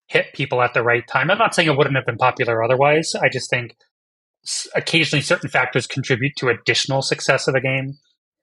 hit 0.07 0.33
people 0.33 0.61
at 0.61 0.73
the 0.73 0.83
right 0.83 1.07
time. 1.07 1.29
I'm 1.29 1.37
not 1.37 1.53
saying 1.53 1.67
it 1.67 1.77
wouldn't 1.77 1.95
have 1.95 2.05
been 2.05 2.17
popular 2.17 2.63
otherwise. 2.63 3.13
I 3.15 3.29
just 3.29 3.49
think 3.49 3.75
occasionally 4.75 5.21
certain 5.21 5.49
factors 5.49 5.85
contribute 5.85 6.33
to 6.37 6.49
additional 6.49 7.01
success 7.01 7.47
of 7.47 7.55
a 7.55 7.61
game. 7.61 7.97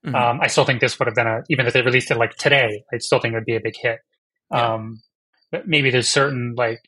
Mm-hmm. 0.07 0.14
Um, 0.14 0.40
I 0.40 0.49
still 0.49 0.64
think 0.64 0.81
this 0.81 0.99
would 0.99 1.07
have 1.07 1.14
been 1.14 1.27
a, 1.27 1.43
even 1.49 1.67
if 1.67 1.73
they 1.73 1.83
released 1.83 2.11
it 2.11 2.19
like 2.19 2.37
today, 2.37 2.85
I 2.93 2.99
still 2.99 3.19
think 3.19 3.33
it 3.33 3.38
would 3.38 3.47
be 3.47 3.57
a 3.57 3.61
big 3.61 3.75
hit. 3.81 4.01
Yeah. 4.53 4.75
Um, 4.75 5.03
but 5.51 5.67
maybe 5.67 5.90
there's 5.90 6.09
certain 6.09 6.55
like 6.57 6.81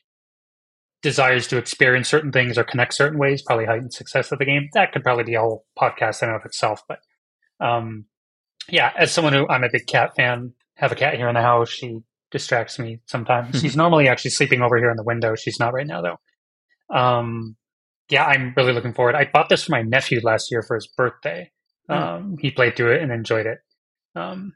desires 1.01 1.47
to 1.47 1.57
experience 1.57 2.07
certain 2.07 2.31
things 2.31 2.57
or 2.57 2.63
connect 2.63 2.93
certain 2.93 3.19
ways 3.19 3.41
probably 3.41 3.65
heighten 3.65 3.91
success 3.91 4.31
of 4.31 4.39
the 4.39 4.45
game. 4.45 4.69
That 4.73 4.91
could 4.91 5.03
probably 5.03 5.23
be 5.23 5.35
a 5.35 5.41
whole 5.41 5.65
podcast 5.77 6.23
in 6.23 6.29
and 6.29 6.37
of 6.37 6.45
itself. 6.45 6.81
But 6.87 6.99
um, 7.59 8.05
yeah, 8.69 8.91
as 8.97 9.11
someone 9.11 9.33
who 9.33 9.47
I'm 9.47 9.63
a 9.63 9.69
big 9.71 9.87
cat 9.87 10.15
fan, 10.15 10.53
have 10.75 10.91
a 10.91 10.95
cat 10.95 11.15
here 11.15 11.27
in 11.27 11.35
the 11.35 11.41
house. 11.41 11.69
She 11.69 11.99
distracts 12.31 12.79
me 12.79 12.99
sometimes. 13.05 13.59
She's 13.61 13.75
normally 13.75 14.07
actually 14.07 14.31
sleeping 14.31 14.61
over 14.61 14.77
here 14.77 14.89
in 14.89 14.97
the 14.97 15.03
window. 15.03 15.35
She's 15.35 15.59
not 15.59 15.73
right 15.73 15.87
now 15.87 16.01
though. 16.01 16.95
Um, 16.95 17.55
yeah, 18.09 18.25
I'm 18.25 18.53
really 18.55 18.73
looking 18.73 18.93
forward. 18.93 19.15
I 19.15 19.29
bought 19.31 19.49
this 19.49 19.65
for 19.65 19.71
my 19.71 19.81
nephew 19.81 20.19
last 20.23 20.51
year 20.51 20.63
for 20.63 20.75
his 20.75 20.87
birthday. 20.87 21.51
Hmm. 21.87 21.93
Um, 21.93 22.37
he 22.39 22.51
played 22.51 22.75
through 22.75 22.95
it 22.95 23.01
and 23.01 23.11
enjoyed 23.11 23.45
it. 23.45 23.59
Um, 24.15 24.53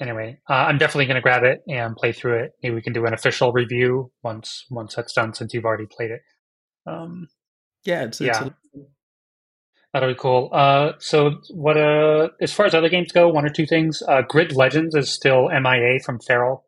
anyway, 0.00 0.38
uh, 0.48 0.54
I'm 0.54 0.78
definitely 0.78 1.06
going 1.06 1.16
to 1.16 1.22
grab 1.22 1.44
it 1.44 1.62
and 1.68 1.96
play 1.96 2.12
through 2.12 2.44
it. 2.44 2.52
Maybe 2.62 2.74
we 2.74 2.82
can 2.82 2.92
do 2.92 3.06
an 3.06 3.14
official 3.14 3.52
review 3.52 4.10
once 4.22 4.64
once 4.70 4.94
that's 4.94 5.12
done, 5.12 5.34
since 5.34 5.54
you've 5.54 5.64
already 5.64 5.86
played 5.86 6.10
it. 6.10 6.20
Um, 6.86 7.28
yeah, 7.84 8.04
it's, 8.04 8.20
yeah. 8.20 8.30
It's 8.30 8.40
a... 8.40 8.54
That'll 9.92 10.10
be 10.10 10.18
cool. 10.18 10.50
Uh, 10.52 10.92
so, 10.98 11.40
what? 11.50 11.76
Uh, 11.76 12.28
as 12.40 12.52
far 12.52 12.66
as 12.66 12.74
other 12.74 12.88
games 12.88 13.12
go, 13.12 13.28
one 13.28 13.44
or 13.44 13.50
two 13.50 13.66
things. 13.66 14.02
Uh, 14.06 14.22
Grid 14.22 14.54
Legends 14.54 14.94
is 14.94 15.10
still 15.10 15.48
MIA 15.48 16.00
from 16.04 16.20
Feral. 16.20 16.64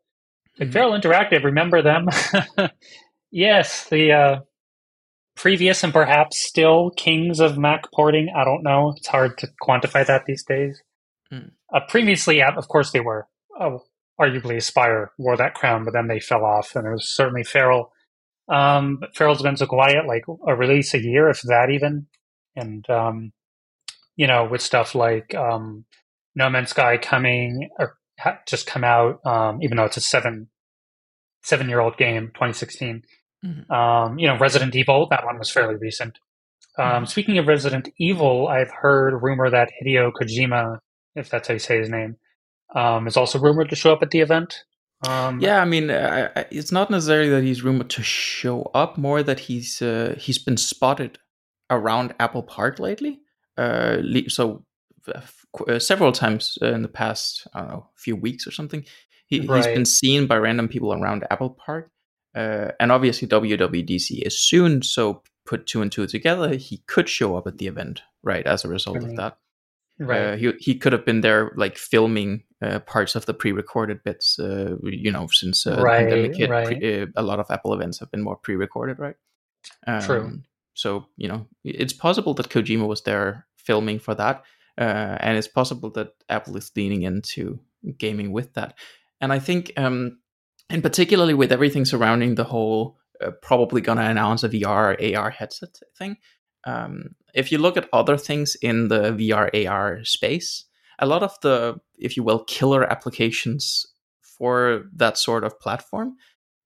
Like 0.59 0.69
mm-hmm. 0.69 0.73
Feral 0.73 0.99
Interactive, 0.99 1.43
remember 1.43 1.81
them? 1.81 2.07
yes, 3.31 3.87
the 3.89 4.11
uh, 4.11 4.39
previous 5.35 5.83
and 5.83 5.93
perhaps 5.93 6.41
still 6.41 6.91
kings 6.91 7.39
of 7.39 7.57
Mac 7.57 7.91
porting. 7.93 8.29
I 8.35 8.43
don't 8.43 8.63
know. 8.63 8.93
It's 8.97 9.07
hard 9.07 9.37
to 9.39 9.47
quantify 9.61 10.05
that 10.05 10.25
these 10.25 10.43
days. 10.43 10.81
Mm. 11.31 11.51
Uh, 11.73 11.79
previously, 11.87 12.41
of 12.41 12.67
course, 12.67 12.91
they 12.91 12.99
were. 12.99 13.27
Oh, 13.59 13.83
arguably, 14.19 14.57
Aspyr 14.57 15.07
wore 15.17 15.37
that 15.37 15.53
crown, 15.53 15.85
but 15.85 15.93
then 15.93 16.07
they 16.07 16.19
fell 16.19 16.43
off, 16.43 16.75
and 16.75 16.85
it 16.85 16.91
was 16.91 17.09
certainly 17.09 17.43
Feral. 17.43 17.91
Um, 18.49 18.97
but 18.99 19.15
Feral's 19.15 19.41
been 19.41 19.57
so 19.57 19.65
quiet, 19.65 20.07
like 20.07 20.23
a 20.47 20.55
release 20.55 20.93
a 20.93 21.01
year, 21.01 21.29
if 21.29 21.41
that 21.43 21.69
even. 21.69 22.07
And 22.55 22.87
um, 22.89 23.31
you 24.15 24.27
know, 24.27 24.45
with 24.45 24.61
stuff 24.61 24.93
like 24.93 25.33
um, 25.35 25.85
No 26.35 26.49
Man's 26.49 26.71
Sky 26.71 26.97
coming 26.97 27.69
or 27.79 27.95
ha- 28.19 28.39
just 28.45 28.67
come 28.67 28.83
out, 28.83 29.25
um, 29.25 29.61
even 29.61 29.77
though 29.77 29.85
it's 29.85 29.97
a 29.97 30.01
seven 30.01 30.49
seven 31.43 31.69
year 31.69 31.79
old 31.79 31.97
game, 31.97 32.27
2016. 32.27 33.03
Mm-hmm. 33.43 33.71
Um, 33.71 34.19
you 34.19 34.27
know, 34.27 34.37
Resident 34.37 34.75
Evil, 34.75 35.07
that 35.09 35.25
one 35.25 35.39
was 35.39 35.49
fairly 35.49 35.75
recent. 35.75 36.19
Um, 36.77 36.85
mm-hmm. 36.85 37.05
Speaking 37.05 37.37
of 37.37 37.47
Resident 37.47 37.89
Evil, 37.97 38.47
I've 38.47 38.69
heard 38.69 39.21
rumor 39.21 39.49
that 39.49 39.69
Hideo 39.81 40.11
Kojima, 40.11 40.77
if 41.15 41.29
that's 41.29 41.47
how 41.47 41.53
you 41.53 41.59
say 41.59 41.79
his 41.79 41.89
name, 41.89 42.17
um, 42.75 43.07
is 43.07 43.17
also 43.17 43.39
rumored 43.39 43.69
to 43.69 43.75
show 43.75 43.93
up 43.93 44.01
at 44.01 44.11
the 44.11 44.19
event. 44.19 44.63
Um, 45.07 45.39
yeah, 45.39 45.61
I 45.61 45.65
mean, 45.65 45.89
I, 45.89 46.25
I, 46.27 46.45
it's 46.51 46.71
not 46.71 46.91
necessarily 46.91 47.29
that 47.29 47.43
he's 47.43 47.63
rumored 47.63 47.89
to 47.91 48.03
show 48.03 48.69
up, 48.73 48.97
more 48.97 49.23
that 49.23 49.39
he's 49.39 49.81
uh, 49.81 50.15
he's 50.17 50.37
been 50.37 50.57
spotted 50.57 51.17
around 51.69 52.13
Apple 52.19 52.43
Park 52.43 52.79
lately. 52.79 53.19
Uh, 53.57 53.97
so 54.27 54.63
uh, 55.67 55.79
several 55.79 56.11
times 56.11 56.57
in 56.61 56.81
the 56.81 56.87
past, 56.87 57.47
I 57.53 57.61
don't 57.61 57.69
know, 57.69 57.89
few 57.95 58.15
weeks 58.15 58.45
or 58.45 58.51
something, 58.51 58.85
he, 59.25 59.45
has 59.47 59.65
been 59.65 59.85
seen 59.85 60.27
by 60.27 60.37
random 60.37 60.67
people 60.67 60.93
around 60.93 61.25
Apple 61.31 61.51
Park. 61.51 61.89
Uh, 62.35 62.71
and 62.79 62.91
obviously, 62.91 63.27
WWDC 63.27 64.21
is 64.25 64.39
soon, 64.39 64.81
so 64.81 65.23
put 65.45 65.65
two 65.65 65.81
and 65.81 65.91
two 65.91 66.05
together, 66.07 66.55
he 66.55 66.83
could 66.87 67.09
show 67.09 67.35
up 67.35 67.47
at 67.47 67.57
the 67.57 67.67
event, 67.67 68.01
right? 68.23 68.45
As 68.45 68.63
a 68.63 68.69
result 68.69 68.97
right. 68.97 69.09
of 69.09 69.15
that, 69.17 69.37
right? 70.07 70.21
Uh, 70.21 70.35
he 70.35 70.51
he 70.59 70.75
could 70.75 70.93
have 70.93 71.05
been 71.05 71.21
there, 71.21 71.51
like 71.55 71.77
filming 71.77 72.43
uh, 72.61 72.79
parts 72.79 73.15
of 73.15 73.25
the 73.25 73.33
pre-recorded 73.33 74.03
bits. 74.03 74.39
Uh, 74.39 74.75
you 74.83 75.11
know, 75.11 75.27
since 75.27 75.65
uh, 75.65 75.81
right, 75.81 76.07
pandemic 76.07 76.35
hit, 76.35 76.49
right. 76.49 76.65
pre- 76.65 77.01
uh, 77.01 77.05
a 77.15 77.23
lot 77.23 77.39
of 77.39 77.49
Apple 77.49 77.73
events 77.73 77.99
have 77.99 78.11
been 78.11 78.21
more 78.21 78.35
pre-recorded, 78.35 78.99
right? 78.99 79.15
Um, 79.87 80.01
True. 80.01 80.39
So 80.73 81.05
you 81.17 81.27
know, 81.27 81.47
it's 81.63 81.93
possible 81.93 82.33
that 82.35 82.49
Kojima 82.49 82.87
was 82.87 83.01
there 83.03 83.47
filming 83.55 83.99
for 83.99 84.15
that, 84.15 84.43
and 84.77 85.37
it's 85.37 85.47
possible 85.47 85.89
that 85.91 86.13
Apple 86.29 86.57
is 86.57 86.71
leaning 86.75 87.03
into 87.03 87.59
gaming 87.97 88.31
with 88.31 88.53
that. 88.53 88.77
And 89.19 89.31
I 89.31 89.39
think 89.39 89.71
um, 89.77 90.19
and 90.69 90.81
particularly 90.81 91.33
with 91.33 91.51
everything 91.51 91.85
surrounding 91.85 92.35
the 92.35 92.45
whole 92.45 92.97
uh, 93.21 93.31
probably 93.41 93.81
gonna 93.81 94.03
announce 94.03 94.43
a 94.43 94.49
VR 94.49 95.15
AR 95.15 95.29
headset 95.29 95.77
thing. 95.97 96.17
Um, 96.63 97.15
if 97.33 97.51
you 97.51 97.57
look 97.57 97.77
at 97.77 97.89
other 97.93 98.17
things 98.17 98.55
in 98.55 98.87
the 98.87 99.11
VR 99.11 99.67
AR 99.67 100.03
space, 100.03 100.65
a 100.99 101.05
lot 101.05 101.23
of 101.23 101.35
the, 101.41 101.79
if 101.97 102.15
you 102.15 102.23
will, 102.23 102.43
killer 102.43 102.83
applications 102.83 103.85
for 104.21 104.85
that 104.95 105.17
sort 105.17 105.43
of 105.43 105.59
platform, 105.59 106.15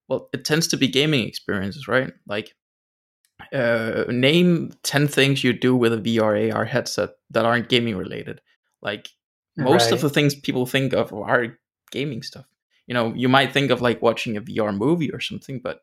well, 0.07 0.29
it 0.33 0.45
tends 0.45 0.67
to 0.67 0.77
be 0.77 0.87
gaming 0.87 1.27
experiences, 1.27 1.87
right? 1.87 2.13
Like, 2.27 2.53
uh, 3.53 4.05
name 4.07 4.71
10 4.83 5.07
things 5.07 5.43
you 5.43 5.53
do 5.53 5.75
with 5.75 5.93
a 5.93 5.97
VR 5.97 6.53
AR 6.53 6.65
headset 6.65 7.11
that 7.31 7.45
aren't 7.45 7.69
gaming 7.69 7.97
related. 7.97 8.41
Like, 8.81 9.09
most 9.57 9.85
right. 9.85 9.93
of 9.93 10.01
the 10.01 10.09
things 10.09 10.35
people 10.35 10.65
think 10.65 10.93
of 10.93 11.13
are 11.13 11.57
gaming 11.91 12.21
stuff 12.21 12.45
you 12.87 12.93
know 12.93 13.13
you 13.15 13.29
might 13.29 13.53
think 13.53 13.71
of 13.71 13.81
like 13.81 14.01
watching 14.01 14.37
a 14.37 14.41
vr 14.41 14.75
movie 14.75 15.11
or 15.11 15.19
something 15.19 15.59
but 15.59 15.81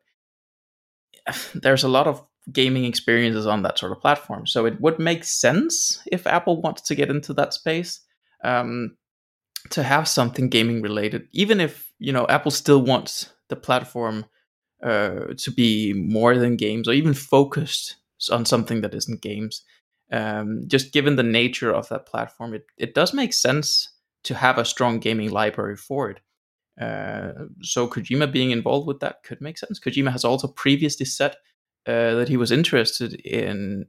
there's 1.55 1.83
a 1.83 1.89
lot 1.89 2.07
of 2.07 2.23
gaming 2.51 2.85
experiences 2.85 3.47
on 3.47 3.63
that 3.63 3.79
sort 3.79 3.91
of 3.91 4.01
platform. 4.01 4.45
So 4.45 4.65
it 4.65 4.79
would 4.81 4.99
make 4.99 5.23
sense 5.23 6.01
if 6.11 6.27
apple 6.27 6.61
wants 6.61 6.81
to 6.83 6.95
get 6.95 7.09
into 7.09 7.33
that 7.33 7.53
space 7.53 8.01
um, 8.43 8.97
to 9.69 9.83
have 9.83 10.07
something 10.07 10.49
gaming 10.49 10.81
related 10.81 11.27
even 11.31 11.61
if 11.61 11.93
you 11.97 12.11
know 12.11 12.27
apple 12.27 12.51
still 12.51 12.81
wants 12.81 13.31
the 13.47 13.55
platform 13.55 14.25
uh, 14.83 15.33
to 15.37 15.51
be 15.51 15.93
more 15.93 16.37
than 16.37 16.57
games 16.57 16.87
or 16.87 16.93
even 16.93 17.13
focused 17.13 17.95
on 18.31 18.45
something 18.45 18.81
that 18.81 18.93
isn't 18.93 19.21
games. 19.21 19.63
Um, 20.11 20.63
just 20.67 20.91
given 20.93 21.15
the 21.15 21.23
nature 21.23 21.71
of 21.73 21.87
that 21.89 22.05
platform 22.05 22.53
it, 22.53 22.65
it 22.77 22.93
does 22.93 23.13
make 23.13 23.33
sense 23.33 23.89
to 24.25 24.35
have 24.35 24.57
a 24.57 24.65
strong 24.65 24.99
gaming 24.99 25.31
library 25.31 25.77
for 25.77 26.09
it. 26.09 26.19
Uh, 26.79 27.45
so 27.61 27.87
Kojima 27.87 28.31
being 28.31 28.51
involved 28.51 28.87
with 28.87 28.99
that 28.99 29.23
could 29.23 29.41
make 29.41 29.57
sense. 29.57 29.79
Kojima 29.79 30.11
has 30.11 30.25
also 30.25 30.47
previously 30.47 31.05
said 31.05 31.35
uh, 31.87 32.15
that 32.15 32.29
he 32.29 32.37
was 32.37 32.51
interested 32.51 33.13
in 33.13 33.85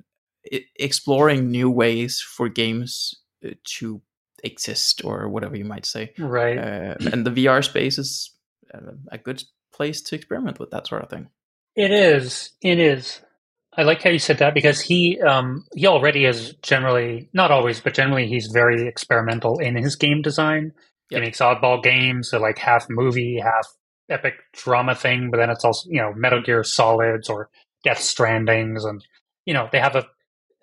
I- 0.52 0.64
exploring 0.76 1.50
new 1.50 1.70
ways 1.70 2.20
for 2.20 2.48
games 2.48 3.14
uh, 3.44 3.50
to 3.78 4.02
exist, 4.42 5.02
or 5.04 5.28
whatever 5.28 5.56
you 5.56 5.64
might 5.64 5.86
say. 5.86 6.12
Right. 6.18 6.58
Uh, 6.58 6.94
and 7.12 7.26
the 7.26 7.30
VR 7.30 7.64
space 7.64 7.98
is 7.98 8.30
uh, 8.72 8.92
a 9.10 9.18
good 9.18 9.42
place 9.72 10.02
to 10.02 10.14
experiment 10.16 10.58
with 10.58 10.70
that 10.70 10.86
sort 10.86 11.02
of 11.02 11.10
thing. 11.10 11.28
It 11.76 11.90
is. 11.90 12.50
It 12.62 12.78
is. 12.78 13.20
I 13.76 13.82
like 13.82 14.02
how 14.02 14.10
you 14.10 14.20
said 14.20 14.38
that 14.38 14.54
because 14.54 14.80
he 14.80 15.20
um, 15.20 15.64
he 15.74 15.86
already 15.86 16.26
is 16.26 16.54
generally 16.62 17.28
not 17.32 17.50
always, 17.50 17.80
but 17.80 17.94
generally 17.94 18.28
he's 18.28 18.46
very 18.46 18.86
experimental 18.86 19.58
in 19.58 19.76
his 19.76 19.96
game 19.96 20.22
design. 20.22 20.72
Yep. 21.10 21.20
He 21.20 21.26
makes 21.26 21.40
oddball 21.40 21.82
games, 21.82 22.30
so 22.30 22.38
like 22.38 22.58
half 22.58 22.86
movie, 22.88 23.40
half 23.42 23.66
epic 24.08 24.34
drama 24.52 24.94
thing, 24.94 25.30
but 25.30 25.38
then 25.38 25.50
it's 25.50 25.64
also 25.64 25.88
you 25.90 26.00
know 26.00 26.12
Metal 26.14 26.40
Gear 26.40 26.62
Solids 26.62 27.28
or 27.28 27.50
Death 27.84 27.98
Strandings, 27.98 28.88
and 28.88 29.04
you 29.44 29.54
know 29.54 29.68
they 29.70 29.80
have 29.80 29.96
a 29.96 30.06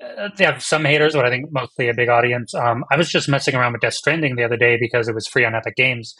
uh, 0.03 0.29
they 0.37 0.45
have 0.45 0.63
some 0.63 0.85
haters, 0.85 1.13
but 1.13 1.25
I 1.25 1.29
think 1.29 1.51
mostly 1.51 1.89
a 1.89 1.93
big 1.93 2.09
audience. 2.09 2.53
Um, 2.53 2.83
I 2.91 2.97
was 2.97 3.09
just 3.09 3.29
messing 3.29 3.55
around 3.55 3.73
with 3.73 3.81
Death 3.81 3.93
Stranding 3.93 4.35
the 4.35 4.43
other 4.43 4.57
day 4.57 4.77
because 4.79 5.07
it 5.07 5.15
was 5.15 5.27
free 5.27 5.45
on 5.45 5.55
Epic 5.55 5.75
Games, 5.75 6.15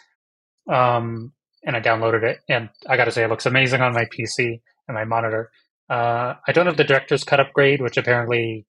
um, 0.70 1.34
and 1.66 1.76
I 1.76 1.82
downloaded 1.82 2.24
it, 2.24 2.40
and 2.50 2.70
I 2.88 2.98
got 2.98 3.06
to 3.06 3.12
say 3.12 3.24
it 3.24 3.30
looks 3.30 3.46
amazing 3.46 3.82
on 3.82 3.94
my 3.94 4.06
PC 4.06 4.62
and 4.88 4.96
my 4.96 5.06
monitor. 5.06 5.52
Uh, 5.90 6.36
I 6.48 6.52
don't 6.54 6.68
have 6.68 6.78
the 6.78 6.84
director's 6.84 7.24
cut 7.24 7.40
upgrade, 7.40 7.82
which 7.82 7.98
apparently 7.98 8.66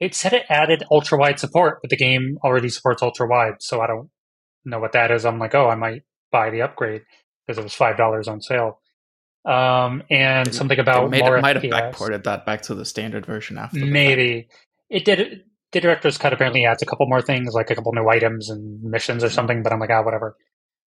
it 0.00 0.14
said 0.14 0.32
it 0.34 0.44
added 0.50 0.84
ultra 0.90 1.18
wide 1.18 1.38
support, 1.38 1.78
but 1.80 1.90
the 1.90 1.96
game 1.96 2.38
already 2.44 2.68
supports 2.68 3.02
ultra 3.02 3.26
wide, 3.26 3.56
so 3.60 3.80
I 3.80 3.86
don't 3.86 4.10
know 4.64 4.78
what 4.78 4.92
that 4.92 5.10
is, 5.10 5.24
I'm 5.24 5.38
like, 5.38 5.54
oh, 5.54 5.68
I 5.68 5.74
might 5.76 6.02
buy 6.30 6.50
the 6.50 6.62
upgrade 6.62 7.02
because 7.46 7.58
it 7.58 7.64
was 7.64 7.74
five 7.74 7.96
dollars 7.96 8.28
on 8.28 8.40
sale. 8.40 8.80
Um, 9.46 10.02
and 10.10 10.52
something 10.52 10.78
about 10.78 11.08
made, 11.08 11.20
more 11.20 11.40
might 11.40 11.56
have 11.56 11.64
backported 11.64 12.24
that 12.24 12.44
back 12.44 12.62
to 12.62 12.74
the 12.74 12.84
standard 12.84 13.24
version 13.24 13.56
after. 13.58 13.78
Maybe 13.78 14.48
it 14.90 15.04
did. 15.04 15.44
The 15.72 15.80
director's 15.80 16.18
cut 16.18 16.32
apparently 16.32 16.64
adds 16.64 16.82
a 16.82 16.86
couple 16.86 17.06
more 17.06 17.22
things, 17.22 17.52
like 17.54 17.70
a 17.70 17.74
couple 17.74 17.92
new 17.92 18.08
items 18.08 18.50
and 18.50 18.82
missions 18.82 19.22
or 19.22 19.30
something. 19.30 19.62
But 19.62 19.72
I'm 19.72 19.78
like, 19.78 19.90
ah, 19.90 20.02
whatever. 20.02 20.36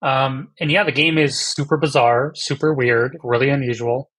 Um, 0.01 0.49
and 0.59 0.71
yeah, 0.71 0.83
the 0.83 0.91
game 0.91 1.17
is 1.17 1.39
super 1.39 1.77
bizarre, 1.77 2.33
super 2.35 2.73
weird, 2.73 3.17
really 3.23 3.49
unusual. 3.49 4.09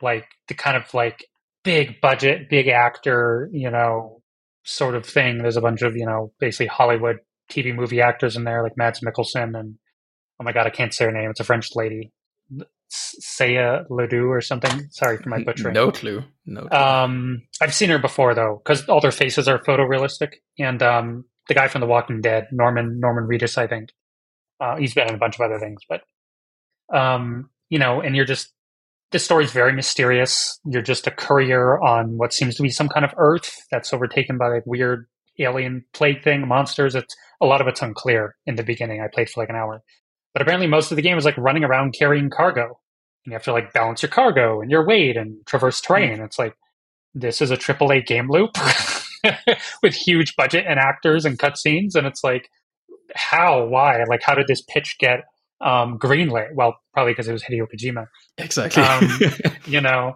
Like 0.00 0.26
the 0.48 0.54
kind 0.54 0.76
of 0.76 0.92
like 0.94 1.26
big 1.64 2.00
budget, 2.00 2.48
big 2.48 2.68
actor, 2.68 3.48
you 3.52 3.70
know, 3.70 4.22
sort 4.64 4.94
of 4.94 5.04
thing. 5.04 5.38
There's 5.38 5.56
a 5.56 5.62
bunch 5.62 5.82
of 5.82 5.96
you 5.96 6.06
know, 6.06 6.32
basically 6.40 6.66
Hollywood 6.66 7.18
TV 7.50 7.74
movie 7.74 8.00
actors 8.00 8.36
in 8.36 8.44
there, 8.44 8.62
like 8.62 8.76
Mads 8.76 9.00
Mikkelsen 9.00 9.58
and 9.58 9.76
oh 10.40 10.44
my 10.44 10.52
god, 10.52 10.66
I 10.66 10.70
can't 10.70 10.94
say 10.94 11.04
her 11.04 11.12
name. 11.12 11.30
It's 11.30 11.40
a 11.40 11.44
French 11.44 11.70
lady, 11.74 12.10
Saya 12.92 13.84
Ledoux 13.88 14.26
or 14.26 14.40
something. 14.40 14.88
Sorry 14.90 15.16
for 15.16 15.28
my 15.28 15.42
butchering. 15.42 15.74
No 15.74 15.90
clue. 15.90 16.22
No. 16.44 16.62
Clue. 16.66 16.78
Um, 16.78 17.42
I've 17.60 17.74
seen 17.74 17.90
her 17.90 17.98
before 17.98 18.34
though, 18.34 18.60
because 18.62 18.88
all 18.88 19.00
their 19.00 19.12
faces 19.12 19.48
are 19.48 19.58
photorealistic. 19.62 20.34
And 20.58 20.82
um, 20.82 21.24
the 21.48 21.54
guy 21.54 21.68
from 21.68 21.80
The 21.80 21.86
Walking 21.86 22.20
Dead, 22.20 22.48
Norman 22.52 23.00
Norman 23.00 23.24
Reedus, 23.24 23.56
I 23.56 23.66
think, 23.66 23.90
uh, 24.60 24.76
he's 24.76 24.94
been 24.94 25.08
in 25.08 25.14
a 25.14 25.18
bunch 25.18 25.36
of 25.36 25.40
other 25.40 25.58
things. 25.58 25.80
But 25.88 26.02
um, 26.94 27.50
you 27.70 27.78
know, 27.78 28.00
and 28.00 28.14
you're 28.14 28.26
just 28.26 28.52
the 29.10 29.18
story's 29.18 29.52
very 29.52 29.72
mysterious. 29.72 30.58
You're 30.64 30.82
just 30.82 31.06
a 31.06 31.10
courier 31.10 31.80
on 31.82 32.18
what 32.18 32.32
seems 32.32 32.56
to 32.56 32.62
be 32.62 32.70
some 32.70 32.88
kind 32.88 33.04
of 33.04 33.12
Earth 33.16 33.54
that's 33.70 33.92
overtaken 33.92 34.38
by 34.38 34.48
like 34.48 34.66
weird 34.66 35.06
alien 35.38 35.84
plague 35.92 36.22
thing, 36.22 36.46
monsters. 36.46 36.94
It's 36.94 37.14
a 37.40 37.46
lot 37.46 37.60
of 37.60 37.66
it's 37.66 37.82
unclear 37.82 38.36
in 38.46 38.56
the 38.56 38.62
beginning. 38.62 39.00
I 39.00 39.08
played 39.12 39.30
for 39.30 39.40
like 39.40 39.50
an 39.50 39.56
hour, 39.56 39.82
but 40.32 40.42
apparently 40.42 40.66
most 40.66 40.90
of 40.90 40.96
the 40.96 41.02
game 41.02 41.18
is 41.18 41.24
like 41.24 41.36
running 41.38 41.64
around 41.64 41.94
carrying 41.98 42.30
cargo. 42.30 42.78
And 43.24 43.32
you 43.32 43.34
have 43.34 43.44
to 43.44 43.52
like 43.52 43.72
balance 43.72 44.02
your 44.02 44.10
cargo 44.10 44.60
and 44.60 44.70
your 44.70 44.86
weight 44.86 45.16
and 45.16 45.44
traverse 45.46 45.80
terrain. 45.80 46.20
It's 46.20 46.38
like 46.38 46.54
this 47.14 47.40
is 47.40 47.50
a 47.50 47.56
AAA 47.56 48.06
game 48.06 48.30
loop 48.30 48.56
with 49.82 49.94
huge 49.94 50.34
budget 50.36 50.64
and 50.68 50.78
actors 50.78 51.24
and 51.24 51.38
cutscenes, 51.38 51.94
and 51.94 52.06
it's 52.06 52.24
like 52.24 52.48
how, 53.14 53.64
why, 53.64 54.02
like 54.08 54.22
how 54.22 54.34
did 54.34 54.46
this 54.46 54.62
pitch 54.62 54.96
get 54.98 55.24
um, 55.60 55.98
greenlit? 55.98 56.54
Well, 56.54 56.76
probably 56.92 57.12
because 57.12 57.28
it 57.28 57.32
was 57.32 57.44
Hideo 57.44 57.66
Kojima. 57.72 58.06
exactly. 58.38 58.82
um, 58.82 59.18
you 59.66 59.80
know. 59.80 60.14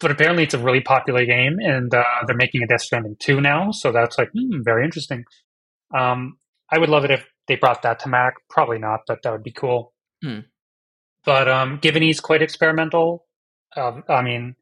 But 0.00 0.10
apparently, 0.10 0.42
it's 0.42 0.52
a 0.52 0.58
really 0.58 0.82
popular 0.82 1.24
game, 1.24 1.56
and 1.60 1.92
uh, 1.94 2.04
they're 2.26 2.36
making 2.36 2.62
a 2.62 2.66
Death 2.66 2.82
Stranding 2.82 3.16
two 3.18 3.40
now. 3.40 3.70
So 3.70 3.90
that's 3.90 4.18
like 4.18 4.30
hmm, 4.32 4.62
very 4.62 4.84
interesting. 4.84 5.24
Um, 5.96 6.36
I 6.70 6.78
would 6.78 6.90
love 6.90 7.04
it 7.04 7.10
if 7.10 7.24
they 7.48 7.56
brought 7.56 7.82
that 7.82 8.00
to 8.00 8.08
Mac. 8.10 8.34
Probably 8.50 8.78
not, 8.78 9.00
but 9.06 9.22
that 9.22 9.32
would 9.32 9.42
be 9.42 9.52
cool. 9.52 9.94
Hmm. 10.22 10.40
But 11.24 11.48
um, 11.48 11.78
given 11.82 12.02
he's 12.02 12.20
quite 12.20 12.42
experimental, 12.42 13.26
uh, 13.76 14.00
I 14.08 14.22
mean, 14.22 14.56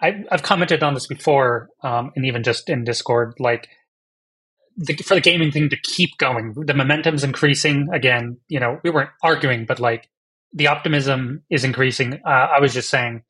I, 0.00 0.24
I've 0.30 0.42
commented 0.42 0.82
on 0.82 0.94
this 0.94 1.06
before, 1.06 1.68
um, 1.82 2.10
and 2.16 2.26
even 2.26 2.42
just 2.42 2.68
in 2.68 2.84
Discord, 2.84 3.34
like 3.38 3.68
the, 4.76 4.94
for 4.96 5.14
the 5.14 5.20
gaming 5.20 5.52
thing 5.52 5.68
to 5.68 5.76
keep 5.76 6.18
going, 6.18 6.54
the 6.54 6.74
momentum's 6.74 7.22
increasing. 7.24 7.88
Again, 7.92 8.38
you 8.48 8.58
know, 8.58 8.80
we 8.82 8.90
weren't 8.90 9.10
arguing, 9.22 9.64
but 9.64 9.78
like 9.78 10.08
the 10.52 10.66
optimism 10.66 11.44
is 11.50 11.62
increasing. 11.64 12.14
Uh, 12.26 12.28
I 12.28 12.60
was 12.60 12.74
just 12.74 12.90
saying, 12.90 13.22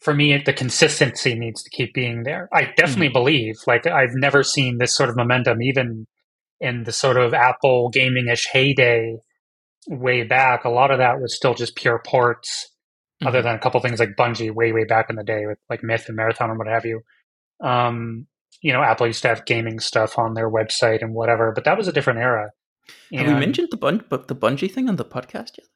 for 0.00 0.14
me, 0.14 0.36
the 0.44 0.52
consistency 0.52 1.34
needs 1.34 1.62
to 1.62 1.70
keep 1.70 1.92
being 1.94 2.22
there. 2.24 2.48
I 2.52 2.72
definitely 2.76 3.10
Mhm. 3.10 3.12
believe, 3.14 3.54
like, 3.66 3.86
I've 3.86 4.14
never 4.14 4.42
seen 4.42 4.78
this 4.78 4.94
sort 4.94 5.10
of 5.10 5.16
momentum, 5.16 5.60
even 5.62 6.06
in 6.58 6.84
the 6.84 6.92
sort 6.92 7.16
of 7.18 7.34
Apple 7.34 7.90
gaming 7.90 8.28
ish 8.28 8.46
heyday 8.52 9.16
way 9.88 10.22
back. 10.22 10.64
A 10.64 10.68
lot 10.70 10.90
of 10.90 10.98
that 10.98 11.20
was 11.20 11.34
still 11.34 11.54
just 11.54 11.74
pure 11.76 12.00
ports 12.06 12.68
other 13.24 13.40
Mhm. 13.40 13.44
than 13.44 13.54
a 13.54 13.58
couple 13.58 13.80
things 13.80 14.00
like 14.00 14.10
Bungie 14.18 14.50
way, 14.54 14.72
way 14.72 14.84
back 14.84 15.10
in 15.10 15.16
the 15.16 15.24
day 15.24 15.46
with 15.46 15.58
like 15.68 15.82
Myth 15.82 16.06
and 16.08 16.16
Marathon 16.16 16.50
and 16.50 16.58
what 16.58 16.68
have 16.68 16.84
you. 16.86 17.02
Um, 17.62 18.26
you 18.62 18.72
know, 18.72 18.82
Apple 18.82 19.06
used 19.06 19.22
to 19.22 19.28
have 19.28 19.44
gaming 19.46 19.78
stuff 19.80 20.18
on 20.18 20.34
their 20.34 20.50
website 20.50 21.02
and 21.02 21.14
whatever, 21.14 21.52
but 21.52 21.64
that 21.64 21.76
was 21.78 21.88
a 21.88 21.92
different 21.92 22.18
era. 22.20 22.50
Have 23.14 23.26
we 23.26 23.34
mentioned 23.34 23.68
the 23.70 23.76
bun- 23.76 24.04
the 24.10 24.34
Bungie 24.36 24.70
thing 24.70 24.88
on 24.88 24.96
the 24.96 25.04
podcast 25.04 25.58
yet? 25.58 25.66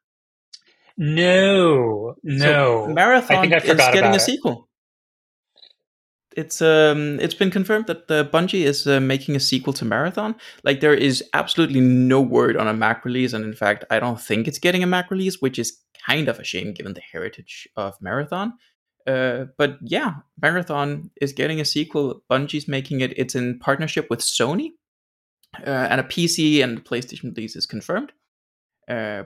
No, 0.97 2.15
no. 2.23 2.87
So 2.87 2.93
Marathon 2.93 3.37
I 3.37 3.41
think 3.41 3.53
I 3.53 3.57
is 3.59 3.63
forgot 3.65 3.93
getting 3.93 4.01
about 4.11 4.13
a 4.15 4.17
it. 4.17 4.21
sequel. 4.21 4.69
It's 6.37 6.61
um, 6.61 7.21
it's 7.21 7.35
been 7.35 7.51
confirmed 7.51 7.87
that 7.87 8.09
the 8.09 8.25
Bungie 8.33 8.65
is 8.65 8.87
uh, 8.87 9.01
making 9.01 9.37
a 9.37 9.41
sequel 9.41 9.73
to 9.75 9.85
Marathon. 9.85 10.35
Like 10.65 10.81
there 10.81 10.95
is 10.95 11.23
absolutely 11.33 11.81
no 11.81 12.21
word 12.21 12.57
on 12.57 12.67
a 12.69 12.75
Mac 12.75 13.05
release, 13.05 13.33
and 13.33 13.45
in 13.45 13.55
fact, 13.55 13.85
I 13.91 14.01
don't 14.01 14.21
think 14.21 14.49
it's 14.49 14.59
getting 14.59 14.83
a 14.83 14.87
Mac 14.87 15.11
release, 15.11 15.41
which 15.41 15.59
is 15.59 15.79
kind 16.07 16.29
of 16.29 16.39
a 16.39 16.45
shame 16.45 16.73
given 16.73 16.95
the 16.95 17.01
heritage 17.13 17.69
of 17.77 17.95
Marathon. 18.01 18.55
Uh, 19.07 19.45
but 19.59 19.79
yeah, 19.83 20.15
Marathon 20.41 21.11
is 21.21 21.33
getting 21.33 21.61
a 21.61 21.65
sequel. 21.65 22.23
Bungie's 22.31 22.67
making 22.67 23.01
it. 23.01 23.13
It's 23.17 23.35
in 23.35 23.59
partnership 23.59 24.09
with 24.11 24.21
Sony, 24.21 24.71
uh, 25.67 25.87
and 25.91 26.01
a 26.01 26.05
PC 26.05 26.65
and 26.65 26.85
PlayStation 26.85 27.25
release 27.35 27.55
is 27.55 27.67
confirmed. 27.67 28.13
Uh, 28.89 29.25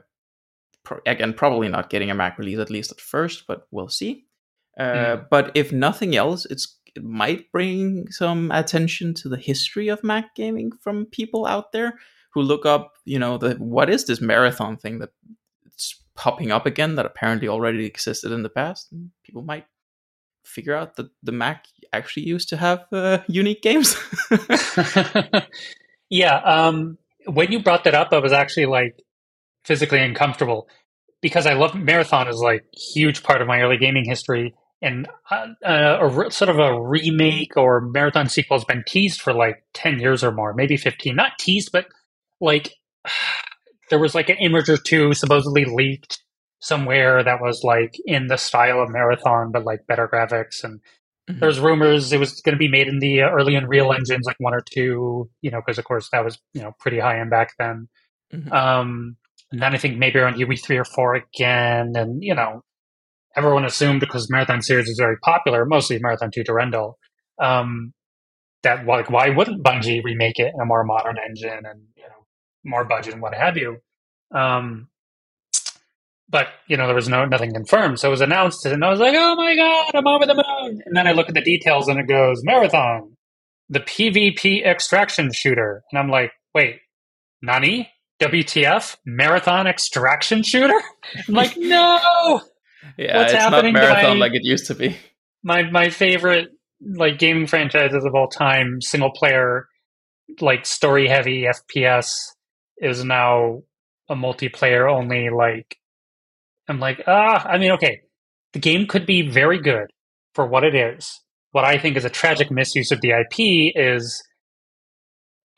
pro- 0.85 1.01
again, 1.07 1.33
probably 1.33 1.69
not 1.69 1.91
getting 1.91 2.11
a 2.11 2.15
Mac 2.15 2.39
release 2.39 2.59
at 2.59 2.71
least 2.71 2.93
at 2.93 3.01
first, 3.01 3.47
but 3.47 3.67
we'll 3.71 3.89
see. 3.89 4.27
Uh, 4.79 5.17
But 5.31 5.51
if 5.55 5.73
nothing 5.73 6.15
else, 6.15 6.45
it's 6.47 6.78
it 6.99 7.05
might 7.05 7.51
bring 7.53 8.11
some 8.11 8.51
attention 8.51 9.15
to 9.15 9.29
the 9.29 9.37
history 9.37 9.87
of 9.87 10.03
Mac 10.03 10.35
gaming 10.35 10.73
from 10.81 11.07
people 11.07 11.47
out 11.47 11.71
there 11.71 11.99
who 12.33 12.43
look 12.43 12.67
up, 12.67 12.95
you 13.05 13.21
know, 13.21 13.39
the 13.39 13.55
what 13.55 13.89
is 13.89 14.05
this 14.05 14.21
marathon 14.21 14.77
thing 14.77 14.99
that 14.99 15.11
it's 15.65 16.03
popping 16.17 16.51
up 16.51 16.67
again 16.67 16.97
that 16.97 17.07
apparently 17.07 17.47
already 17.47 17.87
existed 17.87 18.33
in 18.33 18.43
the 18.43 18.49
past. 18.49 18.91
And 18.91 19.11
people 19.23 19.43
might 19.43 19.67
figure 20.45 20.75
out 20.75 20.97
that 20.97 21.09
the 21.23 21.31
Mac 21.31 21.67
actually 21.93 22.25
used 22.27 22.49
to 22.49 22.57
have 22.57 22.85
uh, 22.93 23.19
unique 23.29 23.63
games. 23.63 23.97
yeah. 26.11 26.37
Um, 26.39 26.99
when 27.27 27.53
you 27.53 27.63
brought 27.63 27.85
that 27.85 27.95
up, 27.95 28.09
I 28.13 28.19
was 28.19 28.33
actually 28.33 28.67
like 28.67 29.01
physically 29.65 30.01
uncomfortable 30.01 30.69
because 31.21 31.47
I 31.47 31.53
love 31.53 31.77
Marathon 31.77 32.27
is 32.27 32.41
like 32.41 32.65
huge 32.75 33.23
part 33.23 33.41
of 33.41 33.47
my 33.47 33.61
early 33.61 33.77
gaming 33.77 34.05
history, 34.05 34.55
and 34.81 35.09
uh, 35.31 35.47
uh, 35.65 35.99
a 36.01 36.09
re- 36.09 36.31
sort 36.31 36.49
of 36.51 36.59
a 36.59 36.81
remake 36.81 37.57
or 37.57 37.81
Marathon 37.81 38.29
sequel 38.29 38.57
has 38.59 38.65
been 38.65 38.85
teased 38.87 39.21
for 39.21 39.33
like 39.33 39.65
ten 39.75 39.99
years 40.01 40.23
or 40.23 40.33
more, 40.33 40.55
maybe 40.55 40.77
fifteen. 40.77 41.17
Not 41.17 41.39
teased, 41.39 41.71
but 41.73 41.87
like 42.41 42.75
there 43.91 43.99
was 43.99 44.15
like 44.15 44.29
an 44.29 44.37
image 44.39 44.69
or 44.69 44.77
two 44.77 45.15
supposedly 45.15 45.65
leaked 45.65 46.23
somewhere 46.61 47.23
that 47.23 47.41
was 47.41 47.63
like 47.65 47.95
in 48.05 48.27
the 48.27 48.37
style 48.37 48.83
of 48.83 48.91
Marathon, 48.91 49.53
but 49.53 49.65
like 49.65 49.87
better 49.87 50.09
graphics 50.13 50.63
and 50.65 50.81
Mhm. 51.31 51.41
there's 51.41 51.61
rumors 51.61 52.11
it 52.11 52.19
was 52.19 52.41
going 52.41 52.55
to 52.55 52.59
be 52.59 52.69
made 52.71 52.89
in 52.89 53.01
the 53.01 53.21
uh, 53.21 53.29
early 53.29 53.55
Unreal 53.55 53.93
engines, 53.93 54.25
like 54.25 54.37
one 54.39 54.55
or 54.55 54.63
two, 54.63 55.29
you 55.43 55.51
know, 55.51 55.61
because 55.61 55.77
of 55.79 55.85
course 55.85 56.09
that 56.11 56.25
was 56.25 56.39
you 56.55 56.63
know 56.63 56.73
pretty 56.81 56.99
high 56.99 57.21
end 57.21 57.29
back 57.29 57.51
then. 57.59 57.87
Mhm. 58.33 58.51
Um, 58.51 59.17
and 59.53 59.61
then 59.61 59.75
I 59.75 59.77
think 59.79 59.99
maybe 59.99 60.19
around 60.19 60.39
UE 60.39 60.57
three 60.57 60.79
or 60.79 60.87
four 60.87 61.15
again, 61.15 61.93
and 61.97 62.23
you 62.25 62.35
know, 62.35 62.63
everyone 63.39 63.65
assumed 63.65 64.01
because 64.01 64.29
Marathon 64.29 64.61
series 64.61 64.89
is 64.89 64.99
very 64.99 65.17
popular, 65.19 65.65
mostly 65.65 65.99
Marathon 66.01 66.31
two 66.35 66.43
Durandal, 66.43 66.99
um, 67.41 67.95
that 68.65 68.85
like 68.85 69.09
why 69.11 69.31
wouldn't 69.31 69.65
Bungie 69.65 70.03
remake 70.03 70.39
it 70.39 70.53
in 70.53 70.61
a 70.61 70.65
more 70.65 70.85
modern 70.85 71.17
engine 71.25 71.65
and 71.65 71.83
you 71.97 72.03
know 72.03 72.27
more 72.65 72.85
budget 72.85 73.13
and 73.15 73.23
what 73.23 73.35
have 73.35 73.57
you. 73.57 73.79
Um, 74.35 74.89
but 76.29 76.49
you 76.67 76.77
know 76.77 76.87
there 76.87 76.97
was 76.97 77.09
no 77.09 77.25
nothing 77.25 77.55
confirmed, 77.55 78.01
so 78.01 78.09
it 78.09 78.11
was 78.11 78.21
announced, 78.21 78.67
and 78.67 78.85
I 78.85 78.91
was 78.91 78.99
like, 79.01 79.15
"Oh 79.17 79.37
my 79.37 79.55
god, 79.55 79.95
I'm 79.95 80.07
over 80.07 80.27
the 80.27 80.35
moon!" 80.35 80.83
And 80.85 80.97
then 80.97 81.07
I 81.07 81.13
look 81.13 81.29
at 81.29 81.35
the 81.35 81.41
details, 81.41 81.89
and 81.89 81.99
it 81.99 82.09
goes 82.09 82.43
Marathon, 82.43 83.17
the 83.69 83.81
PvP 83.81 84.67
extraction 84.67 85.31
shooter, 85.33 85.85
and 85.93 85.99
I'm 85.99 86.11
like, 86.11 86.33
"Wait, 86.55 86.81
Nani? 87.41 87.89
WTF? 88.21 88.97
Marathon 89.07 89.69
extraction 89.69 90.43
shooter?" 90.43 90.81
I'm 91.29 91.35
like, 91.35 91.57
"No!" 91.57 92.41
Yeah, 92.97 93.19
what's 93.19 93.33
it's 93.33 93.43
happening 93.43 93.73
not 93.73 93.83
marathon 93.83 94.19
my- 94.19 94.27
like 94.27 94.35
it 94.35 94.45
used 94.45 94.67
to 94.67 94.75
be. 94.75 94.97
my 95.43 95.63
my 95.71 95.91
favorite 95.91 96.49
like 96.81 97.19
gaming 97.19 97.47
franchises 97.47 98.05
of 98.05 98.15
all 98.15 98.29
time, 98.29 98.81
single 98.81 99.11
player, 99.11 99.69
like 100.41 100.67
story 100.67 101.09
heavy 101.09 101.43
FPS, 101.45 102.15
is 102.79 103.05
now 103.05 103.63
a 104.09 104.15
multiplayer 104.15 104.91
only. 104.91 105.29
Like, 105.31 105.77
I'm 106.69 106.81
like, 106.81 107.03
ah, 107.07 107.47
I 107.47 107.59
mean, 107.59 107.73
okay, 107.73 108.03
the 108.53 108.61
game 108.61 108.87
could 108.87 109.07
be 109.07 109.29
very 109.29 109.61
good 109.61 109.91
for 110.35 110.47
what 110.47 110.65
it 110.65 110.75
is. 110.75 111.21
What 111.53 111.65
I 111.65 111.79
think 111.79 111.97
is 111.97 112.05
a 112.05 112.11
tragic 112.11 112.51
misuse 112.51 112.93
of 112.93 113.01
the 113.01 113.11
IP 113.11 113.73
is, 113.75 114.23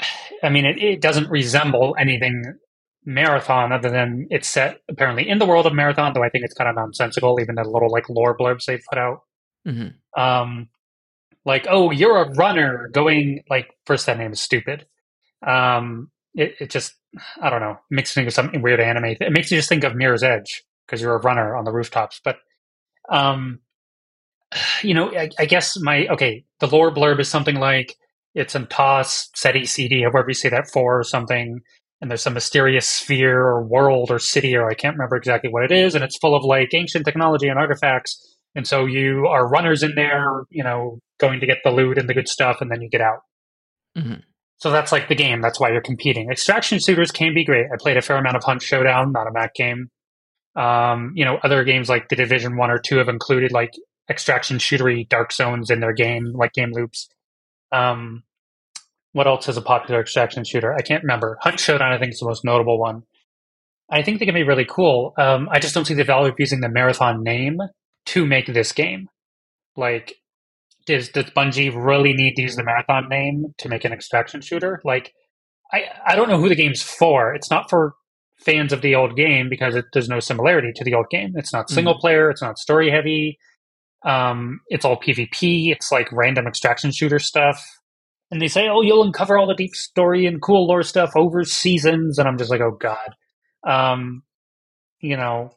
I 0.43 0.49
mean, 0.49 0.64
it, 0.64 0.83
it 0.83 1.01
doesn't 1.03 1.31
resemble 1.31 1.95
anything 1.99 2.43
Marathon 3.05 3.72
other 3.72 3.90
than 3.90 4.26
it's 4.30 4.48
set 4.48 4.80
apparently 4.88 5.28
in 5.28 5.38
the 5.38 5.46
world 5.46 5.66
of 5.66 5.72
Marathon, 5.74 6.12
though 6.14 6.22
I 6.22 6.28
think 6.28 6.44
it's 6.44 6.55
kind 6.55 6.68
of 6.68 6.76
nonsensical, 6.76 7.40
even 7.40 7.55
the 7.55 7.64
little 7.64 7.90
like 7.90 8.09
lore 8.09 8.36
blurbs 8.36 8.64
they've 8.66 8.82
put 8.88 8.98
out 8.98 9.20
Mhm. 9.66 9.94
um 10.16 10.68
like 11.44 11.66
oh 11.68 11.90
you're 11.90 12.18
a 12.22 12.30
runner 12.34 12.88
going 12.92 13.42
like 13.51 13.68
first 13.86 14.07
that 14.07 14.18
name 14.18 14.32
is 14.32 14.40
stupid 14.40 14.86
um 15.46 16.11
it, 16.34 16.55
it 16.61 16.70
just 16.70 16.94
i 17.42 17.51
don't 17.51 17.61
know 17.61 17.78
makes 17.90 18.16
me 18.16 18.20
think 18.22 18.28
of 18.28 18.34
some 18.34 18.51
weird 18.62 18.80
anime 18.80 19.16
it 19.20 19.32
makes 19.32 19.51
you 19.51 19.59
just 19.59 19.68
think 19.68 19.84
of 19.84 19.94
mirror's 19.94 20.22
edge 20.22 20.64
because 20.86 21.03
you're 21.03 21.14
a 21.16 21.20
runner 21.22 21.57
on 21.57 21.64
the 21.64 21.72
rooftops 21.72 22.20
but 22.24 22.36
Um, 23.11 23.61
you 24.82 24.94
know, 24.94 25.11
I, 25.16 25.30
I, 25.38 25.44
guess 25.46 25.78
my 25.80 26.07
okay, 26.09 26.44
the 26.61 26.66
lore 26.66 26.92
blurb 26.92 27.20
is 27.20 27.28
something 27.28 27.57
like 27.57 27.96
it's 28.34 28.55
in 28.55 28.66
TOS, 28.66 29.28
SETI, 29.34 29.66
CD, 29.66 30.03
however 30.03 30.26
you 30.28 30.34
say 30.34 30.48
that 30.51 30.68
for 30.72 31.01
or 31.01 31.05
something, 31.05 31.61
and 32.01 32.11
there's 32.11 32.22
some 32.22 32.34
mysterious 32.34 32.86
sphere 32.86 33.40
or 33.40 33.62
world 33.62 34.11
or 34.11 34.18
city 34.18 34.57
or 34.57 34.70
I 34.70 34.74
can't 34.74 34.96
remember 34.96 35.16
exactly 35.16 35.51
what 35.51 35.64
it 35.64 35.72
is, 35.72 35.94
and 35.94 36.03
it's 36.03 36.16
full 36.16 36.34
of 36.34 36.44
like 36.44 36.70
ancient 36.74 37.05
technology 37.05 37.48
and 37.48 37.59
artifacts. 37.59 38.36
And 38.55 38.66
so 38.66 38.86
you 38.86 39.26
are 39.28 39.48
runners 39.48 39.82
in 39.82 39.94
there, 39.94 40.44
you 40.51 40.64
know, 40.64 40.98
going 41.18 41.40
to 41.40 41.46
get 41.46 41.59
the 41.62 41.70
loot 41.70 41.98
and 41.98 42.09
the 42.09 42.14
good 42.14 42.28
stuff, 42.28 42.61
and 42.61 42.70
then 42.70 42.80
you 42.80 42.88
get 42.88 43.01
out. 43.01 43.20
Mm-hmm. 43.96 44.20
So 44.57 44.70
that's 44.70 44.92
like 44.92 45.09
the 45.09 45.14
game. 45.14 45.40
That's 45.40 45.59
why 45.59 45.70
you're 45.70 45.80
competing. 45.80 46.30
Extraction 46.30 46.78
shooters 46.78 47.11
can 47.11 47.32
be 47.34 47.44
great. 47.44 47.66
I 47.72 47.76
played 47.78 47.96
a 47.96 48.03
fair 48.03 48.16
amount 48.16 48.36
of 48.36 48.44
Hunt 48.44 48.62
Showdown, 48.62 49.12
not 49.12 49.26
a 49.26 49.32
Mac 49.32 49.55
game. 49.55 49.90
Um, 50.57 51.12
you 51.14 51.24
know, 51.24 51.38
other 51.42 51.64
games 51.64 51.88
like 51.88 52.09
the 52.09 52.16
Division 52.16 52.57
One 52.57 52.70
or 52.70 52.78
Two 52.78 52.98
have 52.98 53.09
included 53.09 53.53
like 53.53 53.72
extraction 54.11 54.59
shootery 54.59 55.09
dark 55.09 55.32
zones 55.32 55.70
in 55.70 55.80
their 55.80 55.92
game, 55.92 56.32
like 56.34 56.53
game 56.53 56.72
loops. 56.72 57.09
Um, 57.72 58.24
what 59.13 59.27
else 59.27 59.49
is 59.49 59.57
a 59.57 59.63
popular 59.63 60.01
extraction 60.01 60.45
shooter? 60.45 60.73
I 60.73 60.83
can't 60.83 61.03
remember. 61.03 61.39
Hunt 61.41 61.59
Showdown, 61.59 61.93
I 61.93 61.99
think, 61.99 62.13
is 62.13 62.21
the 62.21 62.27
most 62.27 62.45
notable 62.45 62.79
one. 62.79 63.03
I 63.91 64.03
think 64.03 64.19
they 64.19 64.25
can 64.27 64.35
be 64.35 64.45
really 64.45 64.65
cool. 64.65 65.15
Um, 65.19 65.49
I 65.51 65.59
just 65.59 65.75
don't 65.75 65.85
see 65.85 65.95
the 65.95 66.05
value 66.05 66.31
of 66.31 66.37
using 66.39 66.61
the 66.61 66.69
Marathon 66.69 67.25
name 67.25 67.59
to 68.07 68.25
make 68.25 68.47
this 68.47 68.73
game. 68.73 69.09
Like, 69.77 70.15
does 70.87 71.09
does 71.09 71.27
Bungie 71.27 71.73
really 71.75 72.13
need 72.13 72.35
to 72.37 72.43
use 72.43 72.57
the 72.57 72.65
Marathon 72.65 73.09
name 73.09 73.47
to 73.59 73.69
make 73.69 73.85
an 73.85 73.93
extraction 73.93 74.41
shooter? 74.41 74.81
Like, 74.85 75.13
I 75.73 75.85
I 76.07 76.17
don't 76.17 76.29
know 76.29 76.39
who 76.39 76.49
the 76.49 76.55
game's 76.55 76.83
for. 76.83 77.35
It's 77.35 77.51
not 77.51 77.69
for 77.69 77.95
fans 78.39 78.73
of 78.73 78.81
the 78.81 78.95
old 78.95 79.17
game 79.17 79.49
because 79.49 79.75
it, 79.75 79.87
there's 79.93 80.09
no 80.09 80.21
similarity 80.21 80.73
to 80.75 80.85
the 80.85 80.95
old 80.95 81.11
game. 81.11 81.33
It's 81.35 81.53
not 81.53 81.69
single 81.69 81.95
mm. 81.95 82.01
player. 82.01 82.31
It's 82.31 82.43
not 82.43 82.59
story 82.59 82.91
heavy. 82.91 83.39
Um, 84.05 84.61
it's 84.69 84.85
all 84.85 84.99
PvP. 84.99 85.73
It's 85.73 85.93
like 85.93 86.11
random 86.13 86.47
extraction 86.47 86.91
shooter 86.91 87.19
stuff. 87.19 87.63
And 88.31 88.41
they 88.41 88.49
say, 88.49 88.68
oh, 88.68 88.83
you'll 88.83 89.03
uncover 89.03 89.39
all 89.39 89.49
the 89.49 89.55
deep 89.55 89.74
story 89.74 90.26
and 90.26 90.41
cool 90.41 90.66
lore 90.66 90.83
stuff 90.83 91.11
over 91.16 91.45
seasons. 91.45 92.18
And 92.18 92.28
I'm 92.28 92.39
just 92.39 92.51
like, 92.51 92.61
oh 92.61 92.76
god. 92.78 93.16
Um, 93.66 94.22
you 95.01 95.16
know, 95.16 95.51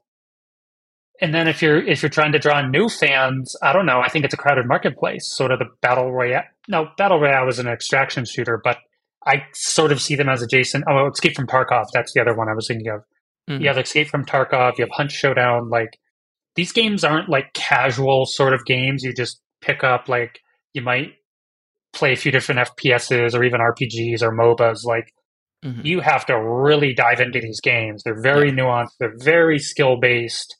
and 1.22 1.34
then 1.34 1.48
if 1.48 1.62
you're 1.62 1.78
if 1.78 2.02
you're 2.02 2.10
trying 2.10 2.32
to 2.32 2.40
draw 2.40 2.62
new 2.62 2.90
fans, 2.90 3.56
I 3.62 3.72
don't 3.74 3.86
know. 3.86 4.02
I 4.02 4.10
think 4.10 4.26
it's 4.26 4.34
a 4.34 4.38
crowded 4.38 4.68
marketplace. 4.68 5.32
Sort 5.32 5.52
of 5.52 5.60
the 5.60 5.68
battle 5.82 6.12
royale. 6.12 6.44
No, 6.68 6.88
battle 6.98 7.20
royale 7.20 7.46
was 7.46 7.60
an 7.60 7.68
extraction 7.68 8.26
shooter, 8.26 8.60
but 8.64 8.78
I 9.26 9.44
sort 9.54 9.92
of 9.92 10.02
see 10.02 10.16
them 10.16 10.30
as 10.30 10.42
adjacent. 10.42 10.86
Oh, 10.90 11.08
Escape 11.08 11.36
from 11.36 11.48
Tarkov. 11.48 11.86
That's 11.94 12.14
the 12.14 12.22
other 12.22 12.36
one 12.36 12.50
I 12.50 12.54
was 12.54 12.68
thinking 12.68 12.90
of. 12.90 13.02
Mm-hmm. 13.50 13.62
You 13.62 13.68
have 13.68 13.78
Escape 13.78 14.08
from 14.08 14.26
Tarkov. 14.26 14.78
You 14.78 14.86
have 14.86 14.92
Hunt 14.92 15.12
Showdown. 15.12 15.70
Like 15.70 15.98
these 16.56 16.72
games 16.72 17.04
aren't 17.04 17.30
like 17.30 17.54
casual 17.54 18.26
sort 18.26 18.54
of 18.54 18.66
games. 18.66 19.04
You 19.04 19.14
just 19.14 19.40
pick 19.62 19.84
up 19.84 20.10
like 20.10 20.40
you 20.74 20.82
might 20.82 21.14
play 21.94 22.14
a 22.14 22.18
few 22.18 22.32
different 22.32 22.62
FPSs 22.62 23.38
or 23.38 23.44
even 23.44 23.62
RPGs 23.62 24.22
or 24.22 24.32
MOBAs. 24.32 24.84
Like 24.84 25.14
mm-hmm. 25.64 25.86
you 25.86 26.02
have 26.02 26.26
to 26.26 26.38
really 26.38 26.94
dive 26.94 27.20
into 27.20 27.40
these 27.40 27.62
games. 27.62 28.04
They're 28.04 28.22
very 28.22 28.50
yeah. 28.50 28.56
nuanced. 28.56 28.98
They're 29.00 29.18
very 29.18 29.60
skill 29.60 29.98
based. 29.98 30.56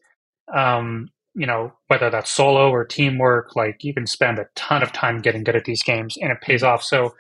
Um, 0.54 1.10
you 1.36 1.48
know, 1.48 1.74
whether 1.88 2.12
that's 2.12 2.32
solo 2.32 2.70
or 2.70 2.86
teamwork, 2.86 3.56
like 3.56 3.84
you 3.84 3.94
can 3.94 4.06
spend 4.06 4.38
a 4.38 4.46
ton 4.56 4.84
of 4.84 4.92
time 4.92 5.20
getting 5.20 5.44
good 5.44 5.56
at 5.56 5.66
these 5.66 5.82
games 5.82 6.16
and 6.22 6.32
it 6.32 6.42
pays 6.42 6.62
mm-hmm. 6.62 6.74
off. 6.74 6.84
So 6.84 7.16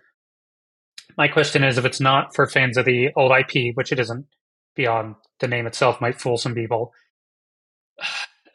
my 1.18 1.28
question 1.28 1.64
is 1.64 1.78
if 1.78 1.86
it's 1.86 2.00
not 2.00 2.36
for 2.36 2.48
fans 2.48 2.78
of 2.78 2.86
the 2.86 3.10
old 3.16 3.32
IP, 3.32 3.76
which 3.76 3.92
it 3.92 4.00
isn't 4.00 4.26
beyond 4.76 5.16
the 5.40 5.48
name 5.48 5.68
itself 5.68 6.02
might 6.02 6.20
fool 6.20 6.38
some 6.38 6.56
people. 6.56 6.94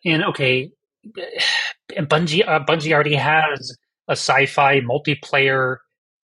And 0.05 0.23
okay, 0.27 0.71
and 1.97 2.09
Bungie 2.09 2.47
uh, 2.47 2.65
Bungie 2.65 2.93
already 2.93 3.17
has 3.17 3.77
a 4.09 4.13
sci-fi 4.13 4.81
multiplayer 4.81 5.77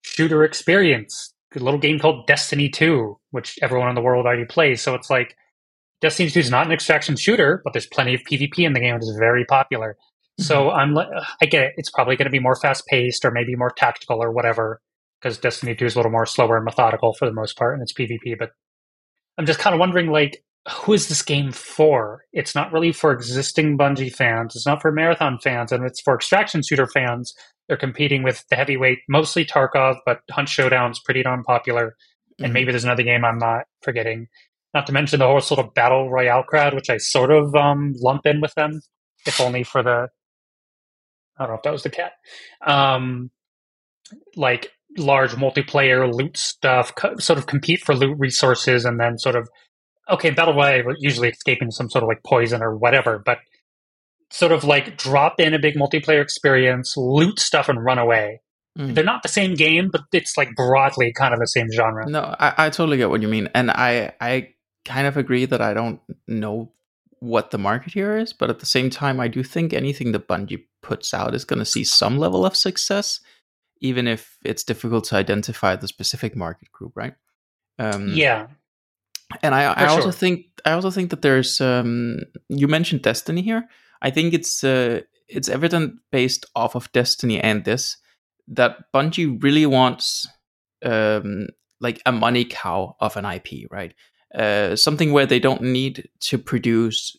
shooter 0.03 0.45
experience. 0.45 1.32
A 1.55 1.61
little 1.61 1.78
game 1.78 2.01
called 2.01 2.26
Destiny 2.26 2.68
2, 2.68 3.16
which 3.30 3.59
everyone 3.62 3.89
in 3.89 3.95
the 3.95 4.01
world 4.01 4.26
already 4.26 4.45
plays. 4.45 4.82
So 4.82 4.95
it's 4.95 5.09
like 5.09 5.37
Destiny 6.01 6.28
2 6.28 6.41
is 6.41 6.51
not 6.51 6.66
an 6.66 6.72
extraction 6.72 7.16
shooter, 7.16 7.61
but 7.62 7.72
there's 7.72 7.87
plenty 7.87 8.14
of 8.14 8.22
PvP 8.22 8.66
in 8.66 8.72
the 8.72 8.80
game. 8.80 8.97
It 8.97 9.03
is 9.03 9.16
very 9.18 9.45
popular. 9.45 9.97
Mm-hmm. 10.41 10.43
So 10.43 10.70
I'm 10.70 10.99
I 10.99 11.47
get 11.47 11.62
it. 11.62 11.72
It's 11.76 11.91
probably 11.91 12.16
going 12.16 12.26
to 12.26 12.30
be 12.30 12.41
more 12.41 12.57
fast 12.57 12.87
paced 12.87 13.24
or 13.24 13.30
maybe 13.30 13.55
more 13.55 13.70
tactical 13.70 14.20
or 14.20 14.32
whatever 14.32 14.80
because 15.24 15.39
Destiny 15.39 15.74
2 15.74 15.87
is 15.87 15.95
a 15.95 15.99
little 15.99 16.12
more 16.12 16.26
slower 16.26 16.57
and 16.57 16.64
methodical 16.64 17.14
for 17.14 17.26
the 17.26 17.32
most 17.32 17.57
part, 17.57 17.74
and 17.74 17.82
it's 17.82 17.95
PvP. 17.95 18.39
But 18.39 18.51
I'm 19.39 19.47
just 19.47 19.59
kind 19.59 19.72
of 19.72 19.80
wondering, 19.80 20.11
like, 20.11 20.45
who 20.70 20.93
is 20.93 21.09
this 21.09 21.22
game 21.22 21.51
for? 21.51 22.24
It's 22.32 22.55
not 22.55 22.72
really 22.72 22.93
for 22.93 23.12
existing 23.12 23.78
Bungie 23.78 24.14
fans. 24.14 24.55
It's 24.55 24.66
not 24.66 24.82
for 24.82 24.93
Marathon 24.93 25.39
fans, 25.43 25.72
and 25.72 25.85
it's 25.85 26.01
for 26.01 26.14
extraction 26.14 26.62
shooter 26.62 26.87
fans. 26.87 27.35
They're 27.69 27.77
competing 27.77 28.23
with 28.23 28.45
the 28.51 28.57
heavyweight, 28.57 29.01
mostly 29.09 29.45
Tarkov, 29.45 29.97
but 30.05 30.21
Hunt 30.31 30.49
Showdown's 30.49 31.01
pretty 31.01 31.23
darn 31.23 31.43
popular. 31.43 31.97
And 32.39 32.47
mm-hmm. 32.47 32.53
maybe 32.53 32.73
there's 32.73 32.85
another 32.85 33.03
game 33.03 33.25
I'm 33.25 33.39
not 33.39 33.65
forgetting. 33.83 34.29
Not 34.75 34.87
to 34.87 34.93
mention 34.93 35.21
the 35.21 35.27
whole 35.27 35.41
sort 35.41 35.65
of 35.65 35.73
battle 35.73 36.11
royale 36.11 36.43
crowd, 36.43 36.75
which 36.75 36.91
I 36.91 36.99
sort 36.99 37.31
of 37.31 37.55
um, 37.55 37.95
lump 37.97 38.27
in 38.27 38.41
with 38.41 38.55
them, 38.55 38.81
if 39.27 39.41
only 39.41 39.62
for 39.62 39.83
the. 39.83 40.09
I 41.39 41.45
don't 41.45 41.51
know 41.51 41.57
if 41.57 41.62
that 41.62 41.73
was 41.73 41.83
the 41.83 41.91
cat. 41.91 42.12
Um, 42.65 43.31
like 44.37 44.71
large 44.97 45.33
multiplayer 45.33 46.12
loot 46.12 46.37
stuff, 46.37 46.95
co- 46.95 47.17
sort 47.19 47.39
of 47.39 47.47
compete 47.47 47.81
for 47.81 47.95
loot 47.95 48.17
resources, 48.19 48.85
and 48.85 49.01
then 49.01 49.19
sort 49.19 49.37
of 49.37 49.49
okay, 50.11 50.31
battle 50.31 50.55
royale 50.55 50.95
usually 50.99 51.29
escaping 51.29 51.71
some 51.71 51.89
sort 51.89 52.03
of 52.03 52.09
like 52.09 52.23
poison 52.25 52.62
or 52.62 52.77
whatever, 52.77 53.23
but 53.25 53.39
sort 54.35 54.53
of 54.53 54.64
like 54.64 54.97
drop 54.99 55.39
in 55.39 55.55
a 55.55 55.59
big 55.59 55.76
multiplayer 55.76 56.20
experience, 56.20 56.97
loot 56.97 57.39
stuff, 57.39 57.68
and 57.68 57.85
run 57.85 57.99
away. 57.99 58.41
Mm. 58.78 58.95
They're 58.95 59.05
not 59.05 59.22
the 59.22 59.28
same 59.28 59.55
game, 59.55 59.91
but 59.91 60.03
it's 60.12 60.37
like 60.37 60.55
broadly 60.57 61.12
kind 61.12 61.32
of 61.32 61.41
the 61.41 61.47
same 61.47 61.70
genre. 61.70 62.09
No, 62.09 62.35
I, 62.41 62.66
I 62.66 62.70
totally 62.70 62.97
get 62.97 63.11
what 63.11 63.22
you 63.22 63.28
mean, 63.28 63.49
and 63.55 63.70
I 63.70 64.12
I 64.20 64.55
kind 64.85 65.07
of 65.07 65.16
agree 65.16 65.45
that 65.47 65.62
I 65.62 65.72
don't 65.72 66.01
know 66.26 66.72
what 67.20 67.53
the 67.53 67.59
market 67.59 67.95
here 67.95 68.18
is, 68.18 68.32
but 68.32 68.51
at 68.51 68.59
the 68.59 68.66
same 68.66 68.91
time, 68.91 69.20
I 69.20 69.28
do 69.28 69.43
think 69.43 69.72
anything 69.72 70.12
that 70.12 70.28
Bungie 70.28 70.64
puts 70.82 71.14
out 71.14 71.35
is 71.35 71.45
going 71.45 71.61
to 71.61 71.64
see 71.64 71.85
some 71.85 72.18
level 72.18 72.45
of 72.45 72.55
success 72.55 73.20
even 73.80 74.09
if 74.09 74.39
it's 74.45 74.64
difficult 74.64 75.05
to 75.05 75.16
identify 75.16 75.76
the 75.76 75.87
specific 75.87 76.35
market 76.35 76.72
group, 76.72 76.93
right? 76.95 77.14
Um, 77.78 78.09
yeah. 78.14 78.47
And 79.43 79.55
I, 79.55 79.64
I 79.72 79.87
also 79.87 80.05
sure. 80.05 80.12
think 80.12 80.47
I 80.64 80.72
also 80.72 80.91
think 80.91 81.11
that 81.11 81.22
there's 81.22 81.61
um, 81.61 82.20
you 82.49 82.66
mentioned 82.68 83.03
Destiny 83.03 83.43
here. 83.43 83.68
I 84.05 84.11
think 84.11 84.35
it's 84.35 84.63
uh, 84.63 85.01
it's 85.29 85.49
evident 85.49 85.99
based 86.13 86.47
off 86.55 86.77
of 86.77 86.93
Destiny 86.93 87.41
and 87.41 87.65
this 87.65 87.97
that 88.47 88.93
Bungie 88.93 89.43
really 89.43 89.65
wants 89.65 90.29
um, 90.85 91.49
like 91.81 92.03
a 92.05 92.13
money 92.13 92.45
cow 92.45 92.95
of 93.01 93.17
an 93.17 93.25
IP, 93.25 93.67
right? 93.71 93.95
Uh, 94.35 94.77
something 94.77 95.13
where 95.13 95.25
they 95.25 95.41
don't 95.41 95.63
need 95.63 96.09
to 96.21 96.37
produce 96.37 97.17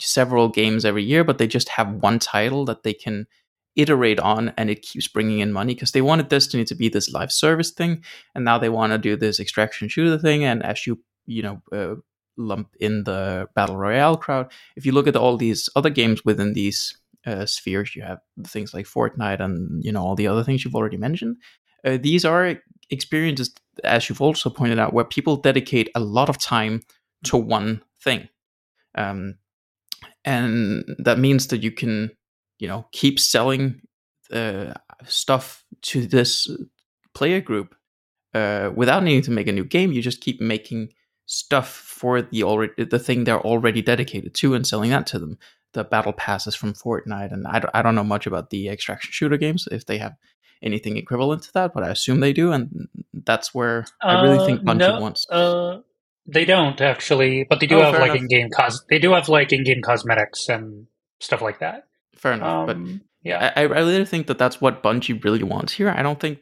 several 0.00 0.48
games 0.48 0.84
every 0.84 1.04
year, 1.04 1.22
but 1.22 1.38
they 1.38 1.46
just 1.46 1.68
have 1.68 2.02
one 2.02 2.18
title 2.18 2.64
that 2.64 2.82
they 2.82 2.92
can 2.92 3.26
iterate 3.76 4.18
on 4.18 4.52
and 4.56 4.68
it 4.68 4.82
keeps 4.82 5.06
bringing 5.06 5.38
in 5.38 5.52
money 5.52 5.74
because 5.74 5.92
they 5.92 6.02
wanted 6.02 6.28
Destiny 6.28 6.64
to 6.64 6.74
be 6.74 6.88
this 6.88 7.12
live 7.12 7.30
service 7.30 7.70
thing 7.70 8.02
and 8.34 8.44
now 8.44 8.58
they 8.58 8.68
want 8.68 8.92
to 8.92 8.98
do 8.98 9.14
this 9.14 9.38
extraction 9.38 9.88
shooter 9.88 10.18
thing 10.18 10.42
and 10.44 10.64
as 10.64 10.88
you 10.88 10.98
you 11.26 11.40
know 11.40 11.62
uh, 11.72 11.94
lump 12.40 12.74
in 12.80 13.04
the 13.04 13.46
battle 13.54 13.76
royale 13.76 14.16
crowd. 14.16 14.50
If 14.76 14.86
you 14.86 14.92
look 14.92 15.06
at 15.06 15.16
all 15.16 15.36
these 15.36 15.68
other 15.76 15.90
games 15.90 16.24
within 16.24 16.52
these 16.52 16.96
uh, 17.26 17.44
spheres 17.46 17.94
you 17.94 18.02
have 18.02 18.20
things 18.46 18.72
like 18.72 18.86
Fortnite 18.86 19.40
and 19.40 19.84
you 19.84 19.92
know 19.92 20.02
all 20.02 20.14
the 20.14 20.26
other 20.26 20.42
things 20.42 20.64
you've 20.64 20.74
already 20.74 20.96
mentioned. 20.96 21.36
Uh, 21.84 21.98
these 22.00 22.24
are 22.24 22.56
experiences 22.90 23.54
as 23.84 24.08
you've 24.08 24.20
also 24.20 24.50
pointed 24.50 24.78
out 24.78 24.92
where 24.92 25.04
people 25.04 25.36
dedicate 25.36 25.88
a 25.94 26.00
lot 26.00 26.28
of 26.28 26.38
time 26.38 26.80
to 27.24 27.36
one 27.36 27.82
thing. 28.02 28.28
Um, 28.94 29.36
and 30.24 30.84
that 30.98 31.18
means 31.18 31.46
that 31.48 31.62
you 31.62 31.70
can 31.70 32.10
you 32.58 32.68
know 32.68 32.86
keep 32.92 33.18
selling 33.20 33.82
uh, 34.32 34.74
stuff 35.06 35.64
to 35.82 36.06
this 36.06 36.48
player 37.14 37.40
group 37.40 37.74
uh, 38.34 38.70
without 38.74 39.02
needing 39.02 39.22
to 39.22 39.30
make 39.30 39.48
a 39.48 39.52
new 39.52 39.64
game. 39.64 39.92
You 39.92 40.02
just 40.02 40.20
keep 40.20 40.40
making 40.40 40.92
stuff 41.30 41.68
for 41.68 42.22
the 42.22 42.42
already 42.42 42.84
the 42.84 42.98
thing 42.98 43.24
they're 43.24 43.40
already 43.40 43.82
dedicated 43.82 44.34
to 44.34 44.54
and 44.54 44.66
selling 44.66 44.90
that 44.90 45.06
to 45.06 45.18
them. 45.18 45.38
The 45.72 45.84
battle 45.84 46.12
passes 46.12 46.56
from 46.56 46.72
Fortnite, 46.72 47.32
and 47.32 47.46
I 47.46 47.60
don't, 47.60 47.70
I 47.72 47.82
don't 47.82 47.94
know 47.94 48.02
much 48.04 48.26
about 48.26 48.50
the 48.50 48.68
extraction 48.68 49.12
shooter 49.12 49.36
games 49.36 49.68
if 49.70 49.86
they 49.86 49.98
have 49.98 50.16
anything 50.62 50.96
equivalent 50.96 51.44
to 51.44 51.52
that, 51.52 51.72
but 51.72 51.84
I 51.84 51.90
assume 51.90 52.18
they 52.18 52.32
do, 52.32 52.50
and 52.50 52.88
that's 53.14 53.54
where 53.54 53.86
uh, 54.02 54.08
I 54.08 54.22
really 54.22 54.44
think 54.44 54.60
uh, 54.60 54.64
Bungie 54.64 54.78
no, 54.78 55.00
wants. 55.00 55.26
Uh, 55.30 55.78
they 56.26 56.44
don't 56.44 56.80
actually, 56.80 57.46
but 57.48 57.60
they 57.60 57.66
do 57.66 57.76
oh, 57.76 57.82
have 57.82 57.94
like 57.94 58.10
enough. 58.10 58.16
in-game 58.16 58.48
cos. 58.50 58.84
They 58.90 58.98
do 58.98 59.12
have 59.12 59.28
like 59.28 59.52
in-game 59.52 59.82
cosmetics 59.82 60.48
and 60.48 60.86
stuff 61.20 61.40
like 61.40 61.60
that 61.60 61.86
fair 62.20 62.32
enough. 62.32 62.68
Um, 62.68 62.84
but 62.84 63.02
yeah, 63.22 63.52
I, 63.56 63.62
I 63.62 63.64
really 63.64 64.04
think 64.04 64.26
that 64.28 64.38
that's 64.38 64.60
what 64.60 64.82
Bungie 64.82 65.22
really 65.24 65.42
wants 65.42 65.72
here. 65.72 65.88
I 65.88 66.02
don't 66.02 66.20
think 66.20 66.40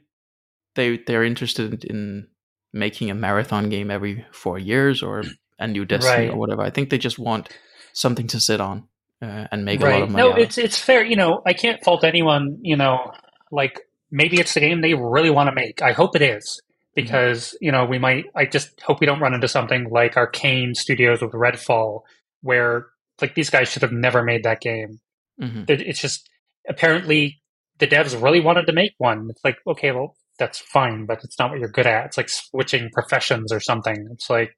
they 0.75 0.99
they're 0.99 1.25
interested 1.25 1.85
in 1.85 2.27
making 2.73 3.11
a 3.11 3.15
marathon 3.15 3.69
game 3.69 3.91
every 3.91 4.25
four 4.33 4.59
years 4.59 5.03
or 5.03 5.23
a 5.59 5.67
new 5.67 5.85
Destiny 5.85 6.27
right. 6.27 6.31
or 6.31 6.37
whatever. 6.37 6.63
I 6.63 6.71
think 6.71 6.91
they 6.91 6.99
just 6.99 7.19
want 7.19 7.49
something 7.93 8.27
to 8.29 8.41
sit 8.41 8.61
on 8.61 8.89
uh, 9.23 9.47
and 9.51 9.65
make 9.65 9.81
right. 9.81 9.91
a 9.91 9.95
lot 9.95 10.03
of 10.03 10.11
money. 10.11 10.29
No, 10.29 10.37
it's 10.37 10.59
it's 10.59 10.79
fair. 10.79 11.05
You 11.05 11.17
know, 11.17 11.43
I 11.47 11.53
can't 11.53 11.83
fault 11.83 12.05
anyone. 12.05 12.59
You 12.63 12.77
know, 12.77 13.13
like 13.51 13.81
maybe 14.11 14.39
it's 14.39 14.55
the 14.55 14.61
game 14.61 14.81
they 14.81 14.95
really 14.95 15.31
want 15.31 15.49
to 15.49 15.55
make. 15.55 15.83
I 15.83 15.93
hope 15.93 16.17
it 16.17 16.23
is 16.23 16.61
mm-hmm. 16.61 17.03
because 17.03 17.49
mm-hmm. 17.49 17.65
you 17.65 17.73
know 17.73 17.85
we 17.85 17.99
might. 17.99 18.27
I 18.35 18.47
just 18.47 18.81
hope 18.83 19.01
we 19.01 19.07
don't 19.07 19.21
run 19.21 19.35
into 19.35 19.49
something 19.49 19.89
like 19.91 20.15
Arkane 20.15 20.75
Studios 20.77 21.23
with 21.23 21.33
Redfall, 21.33 22.03
where 22.43 22.87
like 23.21 23.35
these 23.35 23.51
guys 23.51 23.69
should 23.69 23.83
have 23.83 23.93
never 23.93 24.23
made 24.23 24.45
that 24.45 24.61
game. 24.61 25.01
Mm-hmm. 25.41 25.65
It's 25.69 26.01
just 26.01 26.29
apparently 26.69 27.41
the 27.79 27.87
devs 27.87 28.21
really 28.21 28.41
wanted 28.41 28.67
to 28.67 28.73
make 28.73 28.93
one. 28.99 29.29
It's 29.31 29.45
like 29.45 29.59
okay, 29.67 29.93
well 29.93 30.15
that's 30.39 30.59
fine, 30.59 31.07
but 31.07 31.25
it's 31.25 31.39
not 31.39 31.51
what 31.51 31.59
you're 31.59 31.69
good 31.69 31.87
at. 31.87 32.07
It's 32.07 32.17
like 32.17 32.29
switching 32.29 32.91
professions 32.93 33.53
or 33.53 33.61
something. 33.61 34.09
It's 34.13 34.31
like 34.31 34.55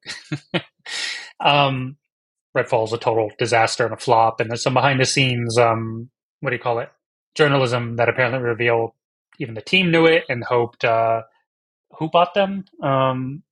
um, 1.41 1.97
Redfall 2.57 2.87
is 2.87 2.93
a 2.93 2.99
total 2.99 3.31
disaster 3.39 3.85
and 3.85 3.95
a 3.95 3.99
flop, 3.99 4.41
and 4.41 4.51
there's 4.51 4.62
some 4.62 4.74
behind 4.74 5.01
the 5.01 5.07
scenes 5.07 5.57
um, 5.59 6.11
what 6.41 6.51
do 6.51 6.57
you 6.57 6.62
call 6.62 6.78
it 6.78 6.91
journalism 7.37 7.97
that 7.97 8.09
apparently 8.09 8.41
revealed 8.41 8.91
even 9.39 9.55
the 9.55 9.61
team 9.61 9.91
knew 9.91 10.07
it 10.07 10.24
and 10.28 10.43
hoped 10.45 10.85
uh, 10.85 11.22
who 11.99 12.11
bought 12.11 12.35
them 12.35 12.64
um, 12.83 13.43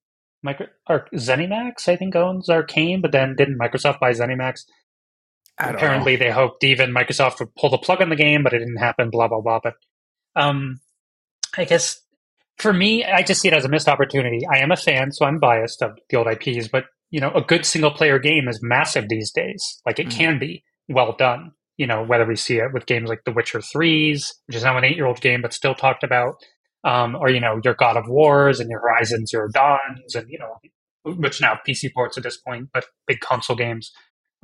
Micro 0.43 0.67
or 0.87 1.07
ZeniMax 1.15 1.87
I 1.87 1.95
think 1.95 2.15
owns 2.15 2.49
Arkane, 2.49 3.01
but 3.01 3.11
then 3.11 3.35
didn't 3.35 3.59
Microsoft 3.59 3.99
buy 3.99 4.11
ZeniMax? 4.11 4.61
Apparently, 5.57 6.13
know. 6.13 6.19
they 6.19 6.31
hoped 6.31 6.63
even 6.63 6.93
Microsoft 6.93 7.39
would 7.39 7.53
pull 7.55 7.69
the 7.69 7.77
plug 7.77 8.01
on 8.01 8.09
the 8.09 8.15
game, 8.15 8.43
but 8.43 8.53
it 8.53 8.59
didn't 8.59 8.77
happen. 8.77 9.09
Blah 9.09 9.27
blah 9.27 9.41
blah. 9.41 9.59
But 9.61 9.73
um, 10.35 10.79
I 11.57 11.65
guess 11.65 11.99
for 12.59 12.73
me, 12.73 13.05
I 13.05 13.23
just 13.23 13.41
see 13.41 13.47
it 13.47 13.53
as 13.53 13.65
a 13.65 13.69
missed 13.69 13.87
opportunity. 13.87 14.45
I 14.51 14.59
am 14.59 14.71
a 14.71 14.75
fan, 14.75 15.11
so 15.11 15.25
I'm 15.25 15.39
biased 15.39 15.81
of 15.81 15.97
the 16.09 16.17
old 16.17 16.27
IPs, 16.27 16.67
but 16.67 16.85
you 17.09 17.19
know, 17.19 17.31
a 17.31 17.41
good 17.41 17.65
single 17.65 17.91
player 17.91 18.19
game 18.19 18.47
is 18.47 18.59
massive 18.61 19.09
these 19.09 19.31
days. 19.31 19.63
Like 19.85 19.99
it 19.99 20.07
mm 20.07 20.11
can 20.11 20.39
be 20.39 20.63
well 20.87 21.15
done. 21.17 21.51
You 21.77 21.87
know, 21.87 22.03
whether 22.03 22.25
we 22.25 22.35
see 22.35 22.57
it 22.57 22.73
with 22.73 22.85
games 22.85 23.09
like 23.09 23.23
The 23.23 23.31
Witcher 23.31 23.61
Threes, 23.61 24.33
which 24.47 24.57
is 24.57 24.63
now 24.63 24.77
an 24.77 24.83
eight 24.83 24.97
year 24.97 25.05
old 25.05 25.21
game, 25.21 25.41
but 25.41 25.53
still 25.53 25.73
talked 25.73 26.03
about, 26.03 26.35
um, 26.83 27.15
or 27.15 27.29
you 27.29 27.39
know, 27.39 27.61
your 27.63 27.73
God 27.73 27.95
of 27.95 28.07
Wars 28.07 28.59
and 28.59 28.69
your 28.69 28.81
Horizon 28.81 29.25
Zero 29.25 29.47
Dawns, 29.51 30.13
and 30.13 30.27
you 30.29 30.37
know, 30.37 30.57
which 31.15 31.39
now 31.39 31.57
PC 31.67 31.93
ports 31.93 32.17
at 32.17 32.23
this 32.23 32.37
point, 32.37 32.69
but 32.73 32.85
big 33.07 33.21
console 33.21 33.55
games. 33.55 33.91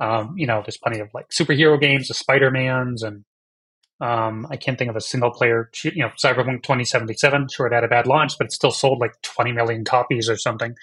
Um, 0.00 0.34
you 0.36 0.46
know, 0.46 0.62
there's 0.62 0.78
plenty 0.78 1.00
of 1.00 1.08
like 1.12 1.26
superhero 1.28 1.80
games, 1.80 2.08
the 2.08 2.14
Spider 2.14 2.50
Mans, 2.50 3.02
and 3.02 3.24
um, 4.00 4.46
I 4.50 4.56
can't 4.56 4.78
think 4.78 4.90
of 4.90 4.96
a 4.96 5.00
single 5.00 5.30
player. 5.30 5.70
You 5.82 6.02
know, 6.02 6.10
Cyberpunk 6.22 6.62
2077. 6.62 7.48
Sure, 7.48 7.66
it 7.66 7.72
had 7.72 7.84
a 7.84 7.88
bad 7.88 8.06
launch, 8.06 8.36
but 8.38 8.46
it 8.46 8.52
still 8.52 8.70
sold 8.70 9.00
like 9.00 9.20
20 9.22 9.52
million 9.52 9.84
copies 9.84 10.28
or 10.28 10.36
something. 10.36 10.74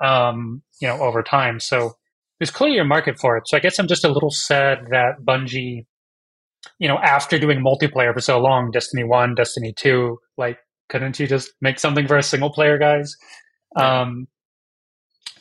Um, 0.00 0.62
you 0.80 0.88
know, 0.88 1.00
over 1.00 1.22
time. 1.22 1.60
So 1.60 1.96
there's 2.38 2.50
clearly 2.50 2.78
a 2.78 2.84
market 2.84 3.18
for 3.18 3.36
it. 3.36 3.44
So 3.46 3.56
I 3.56 3.60
guess 3.60 3.78
I'm 3.78 3.86
just 3.86 4.04
a 4.04 4.08
little 4.08 4.30
sad 4.30 4.88
that 4.90 5.20
Bungie, 5.24 5.86
you 6.78 6.88
know, 6.88 6.98
after 6.98 7.38
doing 7.38 7.60
multiplayer 7.60 8.12
for 8.12 8.20
so 8.20 8.40
long, 8.40 8.70
Destiny 8.70 9.04
One, 9.04 9.34
Destiny 9.34 9.72
Two, 9.72 10.18
like, 10.36 10.58
couldn't 10.88 11.18
you 11.20 11.26
just 11.26 11.52
make 11.60 11.78
something 11.78 12.06
for 12.06 12.18
a 12.18 12.22
single 12.22 12.50
player, 12.50 12.78
guys? 12.78 13.16
Um, 13.76 14.26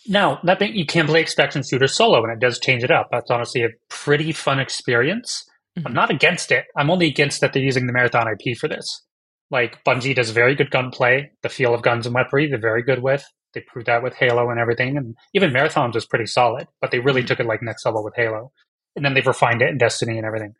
now, 0.08 0.40
that 0.44 0.60
being, 0.60 0.76
you 0.76 0.86
can 0.86 1.08
play 1.08 1.22
extraction 1.22 1.64
shooter 1.64 1.88
solo, 1.88 2.24
and 2.24 2.32
it 2.32 2.40
does 2.40 2.60
change 2.60 2.84
it 2.84 2.92
up. 2.92 3.10
That's 3.12 3.30
honestly 3.30 3.64
a 3.64 3.70
pretty 3.90 4.32
fun 4.32 4.60
experience. 4.60 5.46
Mm-hmm. 5.78 5.88
I'm 5.88 5.94
not 5.94 6.12
against 6.12 6.52
it. 6.52 6.66
I'm 6.76 6.90
only 6.90 7.08
against 7.08 7.42
that 7.42 7.54
they're 7.54 7.64
using 7.64 7.88
the 7.88 7.94
Marathon 7.94 8.28
IP 8.28 8.58
for 8.58 8.68
this. 8.68 9.04
Like 9.50 9.84
Bungie 9.84 10.16
does 10.16 10.30
very 10.32 10.56
good 10.56 10.72
gunplay. 10.72 11.32
The 11.44 11.50
feel 11.50 11.74
of 11.74 11.82
guns 11.82 12.06
and 12.06 12.16
weaponry 12.16 12.50
they're 12.50 12.60
very 12.60 12.84
good 12.84 13.02
with. 13.02 13.24
They 13.54 13.62
proved 13.62 13.88
that 13.88 14.02
with 14.02 14.16
Halo 14.16 14.50
and 14.50 14.60
everything, 14.60 14.96
and 14.96 15.16
even 15.34 15.52
Marathons 15.52 15.94
was 15.94 16.06
pretty 16.06 16.26
solid. 16.26 16.68
But 16.80 16.92
they 16.92 17.00
really 17.00 17.22
mm-hmm. 17.22 17.28
took 17.28 17.40
it 17.42 17.46
like 17.46 17.62
next 17.62 17.86
level 17.86 18.04
with 18.04 18.16
Halo, 18.16 18.52
and 18.96 19.04
then 19.04 19.14
they've 19.14 19.28
refined 19.28 19.62
it 19.62 19.70
in 19.70 19.78
Destiny 19.78 20.18
and 20.18 20.26
everything. 20.26 20.54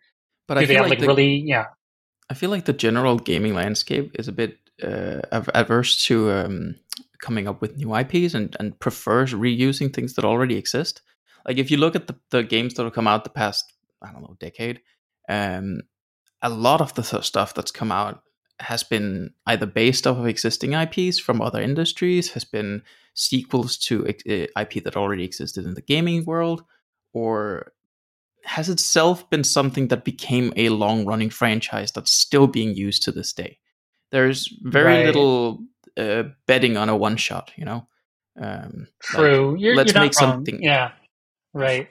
But 0.48 0.56
Do 0.56 0.62
I 0.62 0.66
feel 0.66 0.78
have, 0.78 0.86
like, 0.86 0.92
like 0.92 1.00
the, 1.00 1.08
really, 1.08 1.44
yeah. 1.46 1.68
I 2.30 2.34
feel 2.34 2.50
like 2.50 2.66
the 2.66 2.74
general 2.74 3.18
gaming 3.18 3.54
landscape 3.54 4.12
is 4.20 4.28
a 4.28 4.34
bit 4.34 4.58
uh, 4.84 5.22
adverse 5.32 6.04
to 6.06 6.32
um, 6.32 6.76
coming 7.22 7.48
up 7.48 7.62
with 7.62 7.78
new 7.78 7.96
IPs 7.96 8.34
and, 8.34 8.56
and 8.60 8.78
prefers 8.80 9.34
reusing 9.34 9.94
things 9.94 10.16
that 10.16 10.26
already 10.26 10.58
exist. 10.58 11.02
Like 11.48 11.58
if 11.58 11.72
you 11.72 11.78
look 11.78 11.96
at 11.96 12.08
the, 12.08 12.16
the 12.30 12.44
games 12.44 12.74
that 12.74 12.84
have 12.84 12.94
come 12.94 13.08
out 13.08 13.24
the 13.24 13.30
past, 13.30 13.72
I 14.02 14.12
don't 14.12 14.22
know, 14.22 14.36
decade, 14.40 14.82
um, 15.32 15.82
a 16.42 16.50
lot 16.50 16.82
of 16.82 16.94
the 16.96 17.04
stuff 17.04 17.54
that's 17.54 17.72
come 17.72 17.92
out 17.92 18.22
has 18.60 18.84
been 18.84 19.34
either 19.48 19.66
based 19.66 20.06
off 20.06 20.18
of 20.18 20.28
existing 20.28 20.74
IPs 20.74 21.20
from 21.20 21.42
other 21.42 21.62
industries, 21.62 22.32
has 22.34 22.44
been 22.44 22.84
sequels 23.14 23.78
to 23.78 24.08
uh, 24.08 24.62
IP 24.62 24.84
that 24.84 24.98
already 24.98 25.24
existed 25.24 25.66
in 25.66 25.74
the 25.74 25.82
gaming 25.82 26.26
world, 26.26 26.64
or 27.14 27.72
has 28.44 28.70
itself 28.70 29.30
been 29.30 29.44
something 29.44 29.88
that 29.88 30.04
became 30.04 30.52
a 30.56 30.70
long 30.70 31.06
running 31.06 31.30
franchise 31.30 31.92
that's 31.92 32.12
still 32.12 32.48
being 32.48 32.76
used 32.76 33.04
to 33.04 33.12
this 33.12 33.34
day. 33.34 33.58
There's 34.12 34.54
very 34.64 34.96
right. 34.96 35.06
little 35.06 35.64
uh, 35.96 36.24
betting 36.46 36.76
on 36.76 36.90
a 36.90 36.98
one 36.98 37.18
shot, 37.18 37.52
you 37.56 37.66
know? 37.66 37.88
Um, 38.40 38.88
True. 39.02 39.54
Like, 39.54 39.62
you're, 39.62 39.76
let's 39.76 39.94
you're 39.94 40.02
make 40.02 40.14
something. 40.14 40.62
Yeah. 40.62 40.92
Right. 41.54 41.90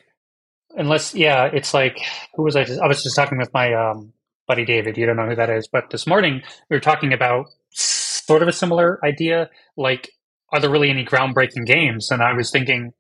Unless, 0.77 1.14
yeah, 1.14 1.51
it's 1.53 1.75
like, 1.75 1.99
who 2.35 2.45
was 2.45 2.57
I 2.57 2.64
just, 2.64 2.81
I 2.81 2.87
was 2.87 3.03
just 3.03 3.16
talking 3.16 3.39
with 3.39 3.53
my, 3.53 3.73
um, 3.75 4.12
buddy 4.47 4.64
David. 4.64 4.97
You 4.97 5.07
don't 5.07 5.16
know 5.16 5.29
who 5.29 5.37
that 5.37 5.49
is, 5.49 5.68
but 5.68 5.91
this 5.91 6.09
morning 6.09 6.43
we 6.68 6.77
were 6.77 6.81
talking 6.81 7.12
about 7.12 7.47
sort 7.71 8.43
of 8.43 8.49
a 8.49 8.53
similar 8.53 8.99
idea. 9.05 9.49
Like, 9.77 10.11
are 10.53 10.59
there 10.61 10.71
really 10.71 10.91
any 10.91 11.05
groundbreaking 11.05 11.66
games? 11.66 12.11
And 12.11 12.21
I 12.21 12.33
was 12.33 12.51
thinking, 12.51 12.93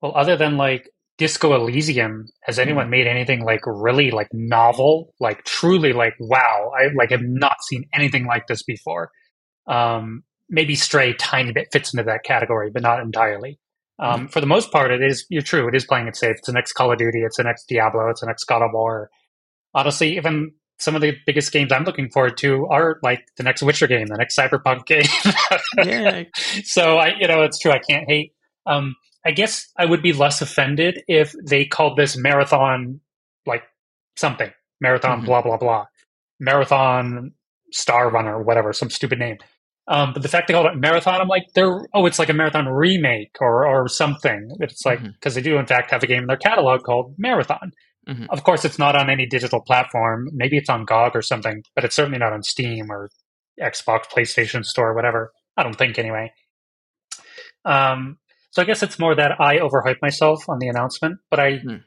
well, 0.00 0.12
other 0.16 0.36
than 0.36 0.56
like 0.56 0.88
Disco 1.18 1.54
Elysium, 1.54 2.28
has 2.44 2.58
anyone 2.58 2.86
mm. 2.86 2.90
made 2.92 3.06
anything 3.06 3.44
like 3.44 3.60
really 3.66 4.10
like 4.10 4.28
novel, 4.32 5.12
like 5.20 5.44
truly 5.44 5.92
like 5.92 6.14
wow? 6.18 6.72
I 6.74 6.88
like 6.96 7.10
have 7.10 7.22
not 7.22 7.62
seen 7.68 7.84
anything 7.92 8.24
like 8.24 8.46
this 8.46 8.62
before. 8.62 9.10
Um, 9.66 10.22
maybe 10.48 10.74
Stray 10.74 11.12
tiny 11.12 11.52
bit 11.52 11.68
fits 11.72 11.92
into 11.92 12.04
that 12.04 12.24
category, 12.24 12.70
but 12.70 12.82
not 12.82 13.00
entirely. 13.00 13.58
Um, 14.00 14.26
mm. 14.26 14.32
For 14.32 14.40
the 14.40 14.46
most 14.46 14.72
part, 14.72 14.90
it 14.90 15.02
is 15.02 15.26
you're 15.28 15.42
true. 15.42 15.68
It 15.68 15.74
is 15.74 15.84
playing 15.84 16.08
it 16.08 16.16
safe. 16.16 16.36
It's 16.38 16.46
the 16.46 16.52
next 16.52 16.72
Call 16.72 16.90
of 16.90 16.98
Duty. 16.98 17.20
It's 17.20 17.36
the 17.36 17.44
next 17.44 17.68
Diablo. 17.68 18.08
It's 18.08 18.20
the 18.20 18.26
next 18.26 18.44
God 18.44 18.62
of 18.62 18.70
War. 18.72 19.10
Honestly, 19.74 20.16
even 20.16 20.52
some 20.78 20.96
of 20.96 21.02
the 21.02 21.14
biggest 21.26 21.52
games 21.52 21.70
I'm 21.70 21.84
looking 21.84 22.10
forward 22.10 22.38
to 22.38 22.66
are 22.68 22.98
like 23.02 23.22
the 23.36 23.42
next 23.42 23.62
Witcher 23.62 23.86
game, 23.86 24.06
the 24.06 24.16
next 24.16 24.36
Cyberpunk 24.36 24.86
game. 24.86 25.04
yeah. 25.84 26.24
So 26.64 26.96
I, 26.96 27.14
you 27.18 27.28
know, 27.28 27.42
it's 27.42 27.58
true. 27.58 27.70
I 27.70 27.78
can't 27.78 28.08
hate. 28.08 28.32
Um, 28.66 28.96
I 29.24 29.32
guess 29.32 29.68
I 29.76 29.84
would 29.84 30.02
be 30.02 30.14
less 30.14 30.40
offended 30.40 31.02
if 31.06 31.34
they 31.46 31.66
called 31.66 31.98
this 31.98 32.16
marathon 32.16 33.00
like 33.46 33.62
something 34.16 34.50
marathon 34.80 35.18
mm-hmm. 35.18 35.26
blah 35.26 35.42
blah 35.42 35.56
blah 35.56 35.84
marathon 36.38 37.32
star 37.72 38.10
runner 38.10 38.42
whatever 38.42 38.72
some 38.72 38.90
stupid 38.90 39.18
name. 39.18 39.36
Um, 39.90 40.12
but 40.12 40.22
the 40.22 40.28
fact 40.28 40.46
they 40.46 40.54
called 40.54 40.66
it 40.66 40.76
marathon, 40.76 41.20
I'm 41.20 41.26
like, 41.26 41.46
they're 41.54 41.84
oh, 41.92 42.06
it's 42.06 42.20
like 42.20 42.28
a 42.28 42.32
marathon 42.32 42.68
remake 42.68 43.36
or 43.40 43.66
or 43.66 43.88
something. 43.88 44.56
It's 44.60 44.86
like 44.86 45.02
because 45.02 45.34
mm-hmm. 45.34 45.42
they 45.42 45.50
do 45.50 45.58
in 45.58 45.66
fact 45.66 45.90
have 45.90 46.04
a 46.04 46.06
game 46.06 46.22
in 46.22 46.26
their 46.28 46.36
catalog 46.36 46.84
called 46.84 47.16
Marathon. 47.18 47.72
Mm-hmm. 48.08 48.26
Of 48.30 48.44
course, 48.44 48.64
it's 48.64 48.78
not 48.78 48.94
on 48.94 49.10
any 49.10 49.26
digital 49.26 49.60
platform. 49.60 50.28
Maybe 50.32 50.56
it's 50.56 50.70
on 50.70 50.84
GOG 50.84 51.16
or 51.16 51.22
something, 51.22 51.64
but 51.74 51.84
it's 51.84 51.96
certainly 51.96 52.18
not 52.18 52.32
on 52.32 52.44
Steam 52.44 52.90
or 52.90 53.10
Xbox, 53.60 54.04
PlayStation 54.04 54.64
Store, 54.64 54.94
whatever. 54.94 55.32
I 55.56 55.64
don't 55.64 55.76
think 55.76 55.98
anyway. 55.98 56.32
Um, 57.64 58.18
so 58.52 58.62
I 58.62 58.64
guess 58.64 58.84
it's 58.84 58.98
more 58.98 59.16
that 59.16 59.40
I 59.40 59.58
overhyped 59.58 60.02
myself 60.02 60.48
on 60.48 60.60
the 60.60 60.68
announcement, 60.68 61.18
but 61.30 61.40
I 61.40 61.50
mm. 61.58 61.82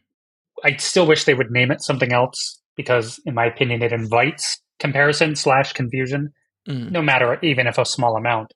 I 0.62 0.76
still 0.76 1.08
wish 1.08 1.24
they 1.24 1.34
would 1.34 1.52
name 1.52 1.72
it 1.72 1.82
something 1.82 2.12
else 2.12 2.62
because, 2.76 3.20
in 3.26 3.34
my 3.34 3.46
opinion, 3.46 3.82
it 3.82 3.94
invites 3.94 4.62
comparison 4.80 5.36
slash 5.36 5.72
confusion, 5.72 6.34
mm. 6.68 6.92
no 6.92 7.02
matter 7.02 7.38
even 7.42 7.68
if 7.68 7.78
a 7.78 7.86
small 7.86 8.16
amount. 8.16 8.54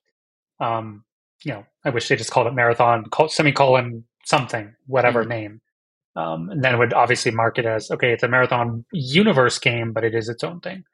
Um, 0.60 1.04
you 1.44 1.52
know, 1.52 1.64
I 1.84 1.90
wish 1.90 2.08
they 2.08 2.16
just 2.16 2.30
called 2.30 2.46
it 2.46 2.54
marathon 2.54 3.04
semicolon 3.28 4.04
something, 4.24 4.74
whatever 4.86 5.24
mm. 5.24 5.28
name. 5.28 5.60
Um, 6.16 6.50
and 6.50 6.64
then 6.64 6.78
would 6.78 6.92
obviously 6.92 7.30
mark 7.30 7.58
it 7.58 7.66
as 7.66 7.90
okay, 7.90 8.12
it's 8.12 8.24
a 8.24 8.28
marathon 8.28 8.84
universe 8.92 9.58
game, 9.58 9.92
but 9.92 10.04
it 10.04 10.14
is 10.14 10.28
its 10.28 10.42
own 10.42 10.60
thing. 10.60 10.84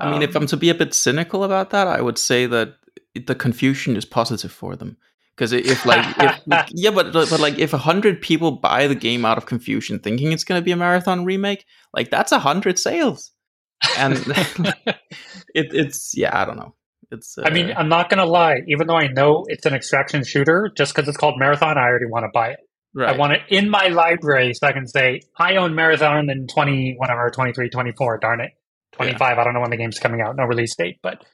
I 0.00 0.10
mean, 0.10 0.22
if 0.22 0.34
I'm 0.34 0.42
um, 0.42 0.48
to 0.48 0.56
be 0.56 0.70
a 0.70 0.74
bit 0.74 0.94
cynical 0.94 1.44
about 1.44 1.70
that, 1.70 1.86
I 1.86 2.00
would 2.00 2.18
say 2.18 2.46
that 2.46 2.74
the 3.14 3.34
confusion 3.34 3.94
is 3.96 4.04
positive 4.04 4.50
for 4.50 4.74
them 4.74 4.96
because 5.40 5.52
if 5.52 5.86
like 5.86 6.04
if, 6.18 6.40
yeah, 6.70 6.90
but 6.90 7.12
but 7.12 7.40
like 7.40 7.58
if 7.58 7.72
a 7.72 7.78
hundred 7.78 8.20
people 8.20 8.52
buy 8.52 8.86
the 8.86 8.94
game 8.94 9.24
out 9.24 9.38
of 9.38 9.46
confusion, 9.46 9.98
thinking 9.98 10.32
it's 10.32 10.44
going 10.44 10.60
to 10.60 10.64
be 10.64 10.72
a 10.72 10.76
marathon 10.76 11.24
remake, 11.24 11.64
like 11.94 12.10
that's 12.10 12.32
a 12.32 12.38
hundred 12.38 12.78
sales, 12.78 13.30
and 13.96 14.16
it, 15.54 15.74
it's 15.74 16.12
yeah, 16.16 16.40
I 16.40 16.44
don't 16.44 16.56
know. 16.56 16.74
It's. 17.10 17.38
Uh, 17.38 17.42
I 17.44 17.50
mean, 17.50 17.72
I'm 17.76 17.88
not 17.88 18.10
gonna 18.10 18.26
lie. 18.26 18.60
Even 18.68 18.86
though 18.86 18.96
I 18.96 19.08
know 19.08 19.44
it's 19.48 19.66
an 19.66 19.74
extraction 19.74 20.24
shooter, 20.24 20.70
just 20.76 20.94
because 20.94 21.08
it's 21.08 21.16
called 21.16 21.34
Marathon, 21.38 21.76
I 21.76 21.82
already 21.82 22.06
want 22.06 22.24
to 22.24 22.30
buy 22.32 22.50
it. 22.50 22.60
Right. 22.92 23.14
I 23.14 23.16
want 23.16 23.34
it 23.34 23.42
in 23.48 23.70
my 23.70 23.88
library 23.88 24.52
so 24.54 24.66
I 24.66 24.72
can 24.72 24.86
say, 24.86 25.20
I 25.38 25.56
own 25.56 25.74
Marathon 25.74 26.28
in 26.28 26.48
20, 26.48 26.96
whatever, 26.98 27.30
23, 27.30 27.70
24, 27.70 28.18
darn 28.18 28.40
it. 28.40 28.50
25, 28.92 29.20
yeah. 29.20 29.40
I 29.40 29.44
don't 29.44 29.54
know 29.54 29.60
when 29.60 29.70
the 29.70 29.76
game's 29.76 30.00
coming 30.00 30.20
out, 30.20 30.34
no 30.36 30.44
release 30.44 30.74
date, 30.74 30.98
but 31.02 31.24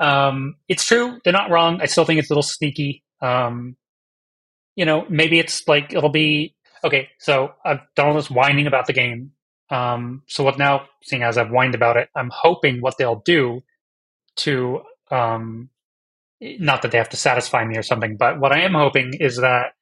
um, 0.00 0.56
it's 0.68 0.84
true. 0.84 1.20
They're 1.22 1.32
not 1.32 1.50
wrong. 1.50 1.80
I 1.80 1.86
still 1.86 2.04
think 2.04 2.18
it's 2.18 2.30
a 2.30 2.32
little 2.32 2.42
sneaky. 2.42 3.04
Um, 3.22 3.76
you 4.74 4.84
know, 4.84 5.06
maybe 5.08 5.38
it's 5.38 5.68
like, 5.68 5.92
it'll 5.92 6.10
be, 6.10 6.56
okay, 6.82 7.08
so 7.18 7.52
I've 7.64 7.80
done 7.94 8.08
all 8.08 8.14
this 8.14 8.30
whining 8.30 8.66
about 8.66 8.86
the 8.86 8.92
game. 8.92 9.32
Um, 9.70 10.22
so 10.26 10.42
what 10.44 10.58
now, 10.58 10.86
seeing 11.02 11.22
as 11.22 11.38
I've 11.38 11.50
whined 11.50 11.74
about 11.74 11.96
it, 11.96 12.08
I'm 12.16 12.30
hoping 12.32 12.80
what 12.80 12.98
they'll 12.98 13.22
do 13.24 13.62
to, 14.36 14.80
um, 15.10 15.70
not 16.40 16.82
that 16.82 16.90
they 16.90 16.98
have 16.98 17.10
to 17.10 17.16
satisfy 17.16 17.64
me 17.64 17.76
or 17.76 17.82
something, 17.82 18.16
but 18.16 18.40
what 18.40 18.52
I 18.52 18.60
am 18.62 18.74
hoping 18.74 19.14
is 19.20 19.36
that 19.36 19.72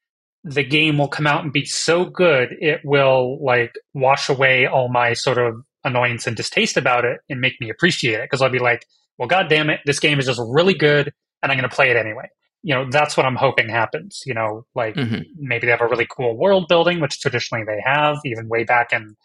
the 0.43 0.63
game 0.63 0.97
will 0.97 1.07
come 1.07 1.27
out 1.27 1.43
and 1.43 1.51
be 1.51 1.65
so 1.65 2.05
good 2.05 2.55
it 2.61 2.79
will 2.85 3.43
like 3.43 3.73
wash 3.93 4.29
away 4.29 4.65
all 4.65 4.87
my 4.87 5.11
sort 5.13 5.37
of 5.37 5.61
annoyance 5.83 6.27
and 6.27 6.37
distaste 6.37 6.77
about 6.77 7.03
it 7.03 7.19
and 7.29 7.41
make 7.41 7.59
me 7.59 7.69
appreciate 7.69 8.15
it 8.15 8.23
because 8.23 8.41
I'll 8.41 8.49
be 8.49 8.59
like, 8.59 8.85
well, 9.17 9.27
god 9.27 9.47
damn 9.49 9.69
it, 9.69 9.81
this 9.85 9.99
game 9.99 10.17
is 10.19 10.27
just 10.27 10.39
really 10.49 10.73
good 10.73 11.11
and 11.43 11.51
I'm 11.51 11.57
going 11.57 11.69
to 11.69 11.75
play 11.75 11.89
it 11.89 11.97
anyway. 11.97 12.29
You 12.63 12.75
know, 12.75 12.89
that's 12.89 13.15
what 13.17 13.25
I'm 13.25 13.35
hoping 13.35 13.67
happens. 13.69 14.23
You 14.25 14.33
know, 14.33 14.65
like 14.75 14.95
Mhm. 14.95 15.23
maybe 15.37 15.65
they 15.65 15.71
have 15.71 15.81
a 15.81 15.87
really 15.87 16.07
cool 16.09 16.37
world 16.37 16.67
building, 16.69 16.99
which 17.01 17.19
traditionally 17.19 17.63
they 17.65 17.81
have, 17.83 18.17
even 18.25 18.47
way 18.49 18.63
back 18.63 18.91
in 18.93 19.15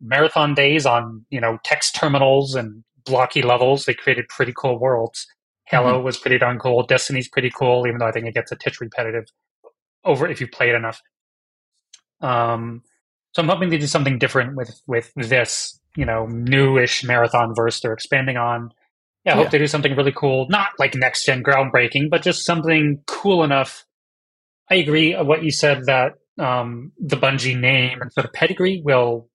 marathon 0.00 0.54
days 0.54 0.86
on, 0.86 1.24
you 1.30 1.40
know, 1.40 1.58
text 1.64 1.94
terminals 1.94 2.54
and 2.54 2.84
blocky 3.04 3.42
levels. 3.42 3.84
They 3.84 3.94
created 3.94 4.28
pretty 4.28 4.52
cool 4.56 4.78
worlds. 4.78 5.26
Halo 5.66 6.00
was 6.00 6.16
pretty 6.16 6.38
darn 6.38 6.58
cool. 6.58 6.82
Destiny's 6.84 7.28
pretty 7.28 7.50
cool, 7.50 7.86
even 7.86 7.98
though 7.98 8.06
I 8.06 8.12
think 8.12 8.26
it 8.26 8.34
gets 8.34 8.50
a 8.52 8.56
titch 8.56 8.80
repetitive 8.80 9.24
over 10.04 10.26
if 10.26 10.40
you 10.40 10.48
play 10.48 10.70
it 10.70 10.74
enough. 10.74 11.00
Um, 12.20 12.82
so 13.32 13.42
I'm 13.42 13.48
hoping 13.48 13.68
they 13.70 13.78
do 13.78 13.86
something 13.86 14.18
different 14.18 14.56
with 14.56 14.80
with 14.86 15.12
this, 15.16 15.78
you 15.96 16.04
know, 16.04 16.26
newish 16.26 17.04
marathon 17.04 17.54
verse 17.54 17.80
they're 17.80 17.92
expanding 17.92 18.36
on. 18.36 18.70
Yeah, 19.24 19.32
I 19.32 19.36
Yeah. 19.36 19.42
hope 19.42 19.50
they 19.52 19.58
do 19.58 19.66
something 19.66 19.94
really 19.96 20.12
cool, 20.12 20.46
not 20.48 20.70
like 20.78 20.94
next 20.94 21.24
gen 21.24 21.42
groundbreaking, 21.42 22.10
but 22.10 22.22
just 22.22 22.44
something 22.44 23.02
cool 23.06 23.44
enough. 23.44 23.84
I 24.70 24.76
agree 24.76 25.14
what 25.14 25.42
you 25.44 25.50
said 25.50 25.86
that 25.86 26.14
um, 26.38 26.92
the 26.98 27.16
Bungie 27.16 27.58
name 27.58 28.00
and 28.00 28.12
sort 28.12 28.24
of 28.24 28.32
pedigree 28.32 28.80
will, 28.84 29.28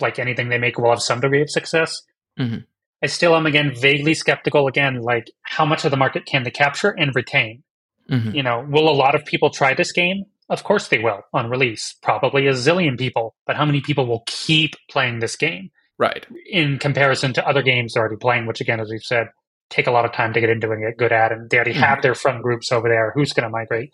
like 0.00 0.18
anything 0.18 0.48
they 0.48 0.58
make, 0.58 0.78
will 0.78 0.90
have 0.90 1.02
some 1.02 1.20
degree 1.20 1.42
of 1.42 1.50
success. 1.50 2.02
Mhm. 2.38 2.64
I 3.02 3.06
still 3.06 3.34
am 3.34 3.46
again 3.46 3.74
vaguely 3.74 4.14
skeptical. 4.14 4.66
Again, 4.66 5.00
like 5.02 5.30
how 5.42 5.64
much 5.64 5.84
of 5.84 5.90
the 5.90 5.96
market 5.96 6.26
can 6.26 6.42
they 6.42 6.50
capture 6.50 6.90
and 6.90 7.14
retain? 7.14 7.62
Mhm. 8.10 8.34
you 8.34 8.42
know, 8.42 8.66
will 8.68 8.88
a 8.88 8.90
lot 8.90 9.14
of 9.14 9.24
people 9.24 9.50
try 9.50 9.72
this 9.72 9.92
game? 9.92 10.24
Of 10.48 10.64
course 10.64 10.88
they 10.88 10.98
will 10.98 11.22
on 11.32 11.48
release. 11.48 11.94
Probably 12.02 12.48
a 12.48 12.52
zillion 12.54 12.98
people. 12.98 13.36
But 13.46 13.54
how 13.54 13.64
many 13.64 13.80
people 13.80 14.04
will 14.04 14.24
keep 14.26 14.74
playing 14.90 15.20
this 15.20 15.36
game 15.36 15.70
Right. 15.96 16.26
in 16.50 16.78
comparison 16.78 17.32
to 17.34 17.46
other 17.46 17.62
games 17.62 17.94
they're 17.94 18.02
already 18.02 18.16
playing, 18.18 18.46
which 18.46 18.60
again, 18.60 18.80
as 18.80 18.90
we've 18.90 19.00
said, 19.04 19.28
take 19.68 19.86
a 19.86 19.92
lot 19.92 20.04
of 20.04 20.12
time 20.12 20.32
to 20.32 20.40
get 20.40 20.50
into 20.50 20.72
and 20.72 20.82
get 20.82 20.96
good 20.96 21.12
at. 21.12 21.30
And 21.30 21.48
they 21.48 21.56
already 21.58 21.74
Mhm. 21.74 21.86
have 21.86 22.02
their 22.02 22.16
friend 22.16 22.42
groups 22.42 22.72
over 22.72 22.88
there. 22.88 23.12
Who's 23.14 23.32
going 23.32 23.44
to 23.44 23.50
migrate? 23.50 23.90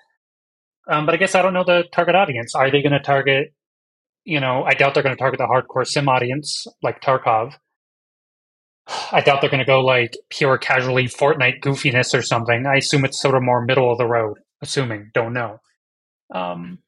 Um, 0.89 1.05
but 1.05 1.15
I 1.15 1.19
guess 1.19 1.35
I 1.35 1.43
don't 1.43 1.53
know 1.53 1.65
the 1.65 1.85
target 1.93 2.15
audience. 2.15 2.55
Are 2.55 2.71
they 2.71 2.81
going 2.81 2.93
to 2.93 3.01
target, 3.01 3.53
you 4.27 4.41
know, 4.41 4.65
I 4.65 4.75
doubt 4.75 4.93
they're 4.95 5.03
going 5.03 5.15
to 5.17 5.19
target 5.19 5.39
the 5.39 5.47
hardcore 5.47 5.87
sim 5.87 6.09
audience 6.09 6.67
like 6.83 7.01
Tarkov. 7.01 7.55
I 9.11 9.21
doubt 9.21 9.41
they're 9.41 9.51
going 9.51 9.61
to 9.61 9.65
go 9.67 9.81
like 9.81 10.17
pure 10.31 10.59
casually 10.59 11.07
Fortnite 11.07 11.61
goofiness 11.61 12.17
or 12.17 12.23
something. 12.23 12.67
I 12.67 12.77
assume 12.77 13.05
it's 13.05 13.21
sort 13.21 13.35
of 13.35 13.43
more 13.43 13.65
middle 13.65 13.91
of 13.91 13.99
the 13.99 14.07
road. 14.07 14.39
Assuming, 14.63 15.11
don't 15.15 15.33
know. 15.33 15.59
Um, 16.33 16.79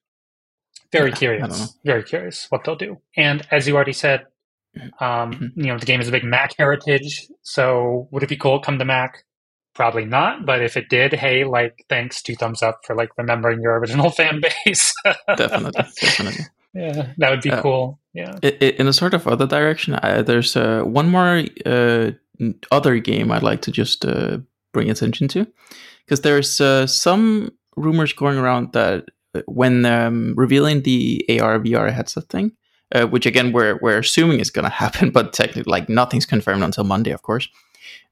very 0.93 1.11
Yeah, 1.11 1.17
I 1.17 1.39
don't 1.39 1.41
know. 1.41 1.55
curious. 1.55 1.79
Very 1.85 2.03
curious 2.05 2.47
what 2.51 2.65
they'll 2.65 2.77
do. 2.77 2.99
And 3.17 3.47
as 3.51 3.67
you 3.67 3.75
already 3.75 3.93
said, 3.93 4.27
um, 5.01 5.33
Mhm. 5.33 5.53
you 5.57 5.67
know 5.67 5.79
the 5.79 5.87
game 5.87 6.01
is 6.01 6.09
a 6.09 6.13
big 6.13 6.25
Mac 6.25 6.53
heritage. 6.57 7.27
So 7.43 8.09
would 8.13 8.23
it 8.23 8.29
be 8.29 8.37
cool 8.37 8.61
to 8.61 8.65
come 8.65 8.79
to 8.79 8.85
Mac? 8.85 9.25
Probably 9.75 10.05
not. 10.05 10.47
But 10.47 10.63
if 10.63 10.77
it 10.77 10.89
did, 10.89 11.13
hey, 11.13 11.45
like 11.45 11.85
thanks, 11.89 12.23
two 12.23 12.35
thumbs 12.37 12.63
up 12.63 12.81
for 12.87 12.95
like 12.97 13.11
remembering 13.19 13.61
your 13.61 13.79
original 13.79 14.11
fan 14.19 14.41
base. 14.65 14.93
Definitely. 15.37 15.85
Definitely. 16.01 16.45
Yeah, 16.75 17.13
that 17.19 17.31
would 17.31 17.41
be 17.43 17.51
Uh, 17.51 17.63
cool. 17.63 17.99
Yeah. 18.15 18.39
In 18.43 18.89
a 18.89 18.93
sort 18.93 19.15
of 19.15 19.27
other 19.27 19.47
direction, 19.47 19.95
I, 19.95 20.23
there's 20.23 20.57
uh, 20.57 20.83
one 20.83 21.09
more 21.09 21.45
uh, 21.67 22.11
other 22.73 22.99
game 22.99 23.31
I'd 23.31 23.43
like 23.43 23.63
to 23.63 23.71
just 23.71 24.05
uh, 24.05 24.39
bring 24.73 24.91
attention 24.91 25.29
to, 25.29 25.47
because 26.05 26.23
there's 26.23 26.61
uh, 26.61 26.87
some 26.87 27.51
rumors 27.77 28.13
going 28.13 28.39
around 28.39 28.73
that 28.73 29.05
uh, 29.35 29.43
when 29.47 29.85
um, 29.85 30.35
revealing 30.37 30.83
the 30.83 31.25
AR 31.41 31.61
VR 31.61 31.93
headset 31.93 32.29
thing, 32.29 32.53
uh, 32.95 33.07
which 33.07 33.27
again 33.27 33.53
we're 33.53 33.79
we're 33.83 33.99
assuming 33.99 34.41
is 34.41 34.51
going 34.51 34.65
to 34.71 34.71
happen, 34.85 35.11
but 35.11 35.33
technically 35.33 35.71
like 35.71 35.89
nothing's 35.89 36.27
confirmed 36.27 36.63
until 36.65 36.85
Monday, 36.85 37.13
of 37.13 37.23
course. 37.23 37.49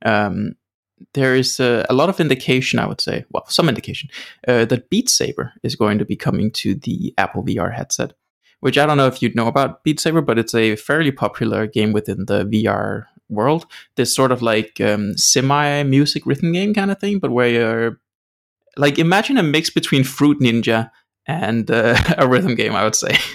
Um, 0.05 0.53
there 1.13 1.35
is 1.35 1.61
uh, 1.61 1.85
a 1.91 1.95
lot 1.95 2.09
of 2.09 2.21
indication, 2.21 2.79
I 2.79 2.87
would 2.87 3.01
say, 3.03 3.25
well, 3.31 3.45
some 3.49 3.69
indication 3.69 4.09
uh, 4.49 4.65
that 4.67 4.89
Beat 4.89 5.11
Saber 5.11 5.53
is 5.63 5.77
going 5.77 5.99
to 5.99 6.05
be 6.07 6.17
coming 6.17 6.51
to 6.53 6.75
the 6.75 7.13
Apple 7.19 7.45
VR 7.45 7.75
headset 7.75 8.13
which 8.67 8.77
I 8.77 8.85
don't 8.85 8.97
know 8.97 9.07
if 9.07 9.23
you'd 9.23 9.37
know 9.37 9.47
about 9.47 9.85
Beat 9.85 10.01
Saber, 10.01 10.21
but 10.21 10.41
it's 10.41 10.53
a 10.53 10.75
fairly 10.75 11.13
popular 11.13 11.69
game 11.69 11.93
within 11.93 12.27
the 12.27 12.45
VR 12.45 13.05
world. 13.29 13.65
This 13.95 14.13
sort 14.13 14.33
of 14.33 14.43
like 14.43 14.81
um, 14.81 15.17
semi 15.17 15.85
music 15.85 16.27
rhythm 16.27 16.51
game 16.51 16.75
kind 16.75 16.91
of 16.91 16.99
thing, 16.99 17.21
but 17.21 17.31
where 17.31 17.49
you're 17.49 18.01
like 18.77 18.99
imagine 18.99 19.39
a 19.39 19.45
mix 19.45 19.71
between 19.71 20.03
Fruit 20.03 20.41
Ninja 20.41 20.91
and 21.29 21.71
uh, 21.71 21.97
a 22.19 22.27
rhythm 22.27 22.57
game. 22.57 22.75
I 22.75 22.83
would 22.83 22.97
say. 22.97 23.17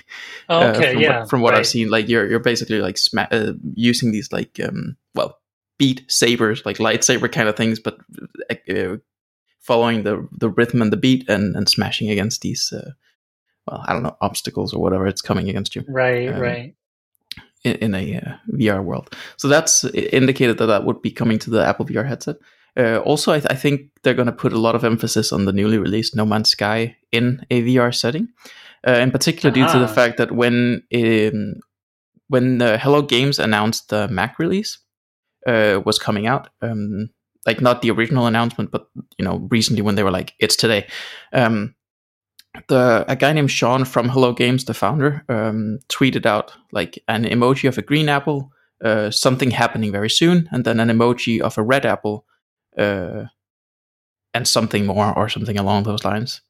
Uh, 0.50 0.74
Okay, 0.76 0.92
from 0.92 1.02
yeah. 1.02 1.20
What, 1.20 1.30
from 1.30 1.42
what 1.42 1.54
right. 1.54 1.60
I've 1.60 1.68
seen, 1.68 1.90
like 1.90 2.10
you're 2.10 2.30
you're 2.30 2.40
basically 2.40 2.82
like 2.82 2.98
sma- 2.98 3.30
uh, 3.32 3.54
using 3.74 4.12
these 4.12 4.34
like 4.34 4.60
um, 4.62 4.98
well 5.16 5.40
beat 5.80 6.04
sabers, 6.10 6.66
like 6.66 6.78
lightsaber 6.80 7.32
kind 7.32 7.48
of 7.48 7.56
things, 7.56 7.80
but 7.80 7.98
uh, 8.70 8.98
following 9.62 10.04
the 10.04 10.28
the 10.38 10.50
rhythm 10.50 10.82
and 10.82 10.92
the 10.92 10.98
beat 10.98 11.30
and 11.30 11.56
and 11.56 11.70
smashing 11.70 12.10
against 12.10 12.42
these. 12.42 12.74
Well, 13.68 13.84
I 13.88 13.94
don't 13.94 14.04
know 14.04 14.18
obstacles 14.22 14.74
or 14.74 14.82
whatever 14.82 15.06
it's 15.08 15.22
coming 15.22 15.50
against 15.50 15.76
you 15.76 15.84
Right, 15.88 16.28
um, 16.34 16.40
right. 16.40 16.76
in, 17.64 17.76
in 17.76 17.96
a 17.96 18.16
uh, 18.18 18.34
VR 18.54 18.84
world. 18.84 19.16
So 19.38 19.48
that's 19.48 19.84
indicated 19.84 20.58
that 20.58 20.66
that 20.68 20.84
would 20.86 21.02
be 21.02 21.12
coming 21.12 21.40
to 21.40 21.50
the 21.50 21.64
Apple 21.66 21.86
VR 21.86 22.08
headset. 22.08 22.38
Uh, 22.78 22.98
also, 23.00 23.34
I, 23.34 23.40
th- 23.40 23.52
I 23.52 23.56
think 23.56 23.90
they're 24.02 24.14
going 24.16 24.28
to 24.28 24.32
put 24.32 24.54
a 24.54 24.58
lot 24.60 24.76
of 24.76 24.84
emphasis 24.84 25.32
on 25.34 25.46
the 25.46 25.52
newly 25.54 25.78
released 25.78 26.16
No 26.16 26.26
Man's 26.26 26.50
Sky 26.50 26.96
in 27.12 27.46
a 27.52 27.62
VR 27.64 27.94
setting, 27.94 28.30
uh, 28.88 28.94
in 28.94 29.12
particular 29.12 29.54
due 29.54 29.68
to 29.68 29.78
the 29.80 29.86
Ah. 29.92 29.94
fact 29.94 30.18
that 30.18 30.32
when 30.32 30.82
um, 30.96 31.56
when 32.30 32.60
Hello 32.62 33.02
Games 33.02 33.40
announced 33.40 33.90
the 33.90 34.08
Mac 34.08 34.40
release 34.40 34.80
uh, 35.46 35.82
was 35.86 36.00
coming 36.00 36.28
out, 36.28 36.48
um, 36.62 37.10
like 37.46 37.60
not 37.62 37.82
the 37.82 37.92
original 37.92 38.26
announcement, 38.26 38.72
but 38.72 38.88
you 39.18 39.26
know 39.26 39.48
recently 39.52 39.82
when 39.82 39.96
they 39.96 40.04
were 40.04 40.12
like 40.20 40.34
it's 40.40 40.56
today. 40.56 40.88
Um, 41.34 41.76
the 42.68 43.06
a 43.08 43.16
guy 43.16 43.34
named 43.34 43.52
Sean 43.52 43.86
from 43.86 44.10
Hello 44.10 44.34
Games, 44.34 44.66
the 44.66 44.74
founder, 44.74 45.24
um, 45.30 45.80
tweeted 45.90 46.26
out 46.26 46.54
like 46.72 47.02
an 47.08 47.24
emoji 47.24 47.68
of 47.68 47.78
a 47.78 47.82
green 47.82 48.10
apple, 48.10 48.52
uh, 48.84 49.12
something 49.12 49.52
happening 49.52 49.92
very 49.92 50.10
soon, 50.10 50.50
and 50.52 50.66
then 50.66 50.80
an 50.80 50.90
emoji 50.90 51.40
of 51.40 51.58
a 51.58 51.64
red 51.64 51.86
apple, 51.86 52.26
uh, 52.78 53.26
and 54.34 54.48
something 54.48 54.86
more 54.86 55.18
or 55.18 55.30
something 55.30 55.58
along 55.58 55.84
those 55.84 56.04
lines. 56.04 56.42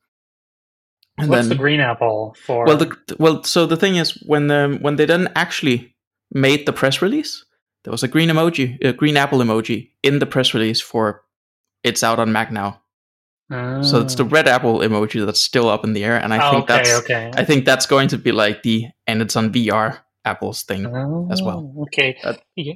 And 1.18 1.30
What's 1.30 1.50
the 1.50 1.56
green 1.56 1.80
apple 1.80 2.36
for? 2.46 2.66
well, 2.66 2.78
the, 2.78 2.98
well, 3.20 3.44
so 3.44 3.66
the 3.66 3.78
thing 3.78 3.98
is, 3.98 4.12
when 4.26 4.50
um, 4.50 4.80
when 4.80 4.96
they 4.96 5.06
then 5.06 5.30
actually 5.36 5.96
made 6.32 6.66
the 6.66 6.74
press 6.74 7.02
release, 7.02 7.46
there 7.84 7.92
was 7.92 8.04
a 8.04 8.08
green 8.08 8.30
emoji, 8.30 8.84
a 8.84 8.94
green 8.94 9.18
apple 9.18 9.40
emoji 9.40 9.92
in 10.02 10.20
the 10.20 10.26
press 10.26 10.54
release 10.54 10.82
for 10.82 11.24
it's 11.84 12.04
out 12.04 12.20
on 12.20 12.32
Mac 12.32 12.52
now. 12.52 12.82
So 13.84 14.00
it's 14.02 14.16
the 14.16 14.24
Oh. 14.24 14.28
red 14.28 14.48
apple 14.48 14.80
emoji 14.80 15.26
that's 15.26 15.42
still 15.42 15.68
up 15.70 15.84
in 15.84 15.94
the 15.94 16.04
air, 16.06 16.16
and 16.18 16.34
I 16.34 16.48
Oh, 16.48 16.52
think 16.52 16.64
okay, 16.70 16.74
that's 16.78 17.00
okay. 17.04 17.32
I 17.36 17.44
think 17.44 17.66
that's 17.66 17.86
going 17.86 18.08
to 18.10 18.18
be 18.18 18.32
like 18.32 18.64
the 18.64 18.86
and 19.08 19.22
it's 19.22 19.36
on 19.36 19.52
VR 19.52 19.98
apples 20.24 20.64
thing. 20.64 20.86
as 21.32 21.42
well. 21.42 21.74
Oh, 21.78 21.84
Okay. 21.84 22.18
Uh, 22.24 22.34
yeah. 22.56 22.74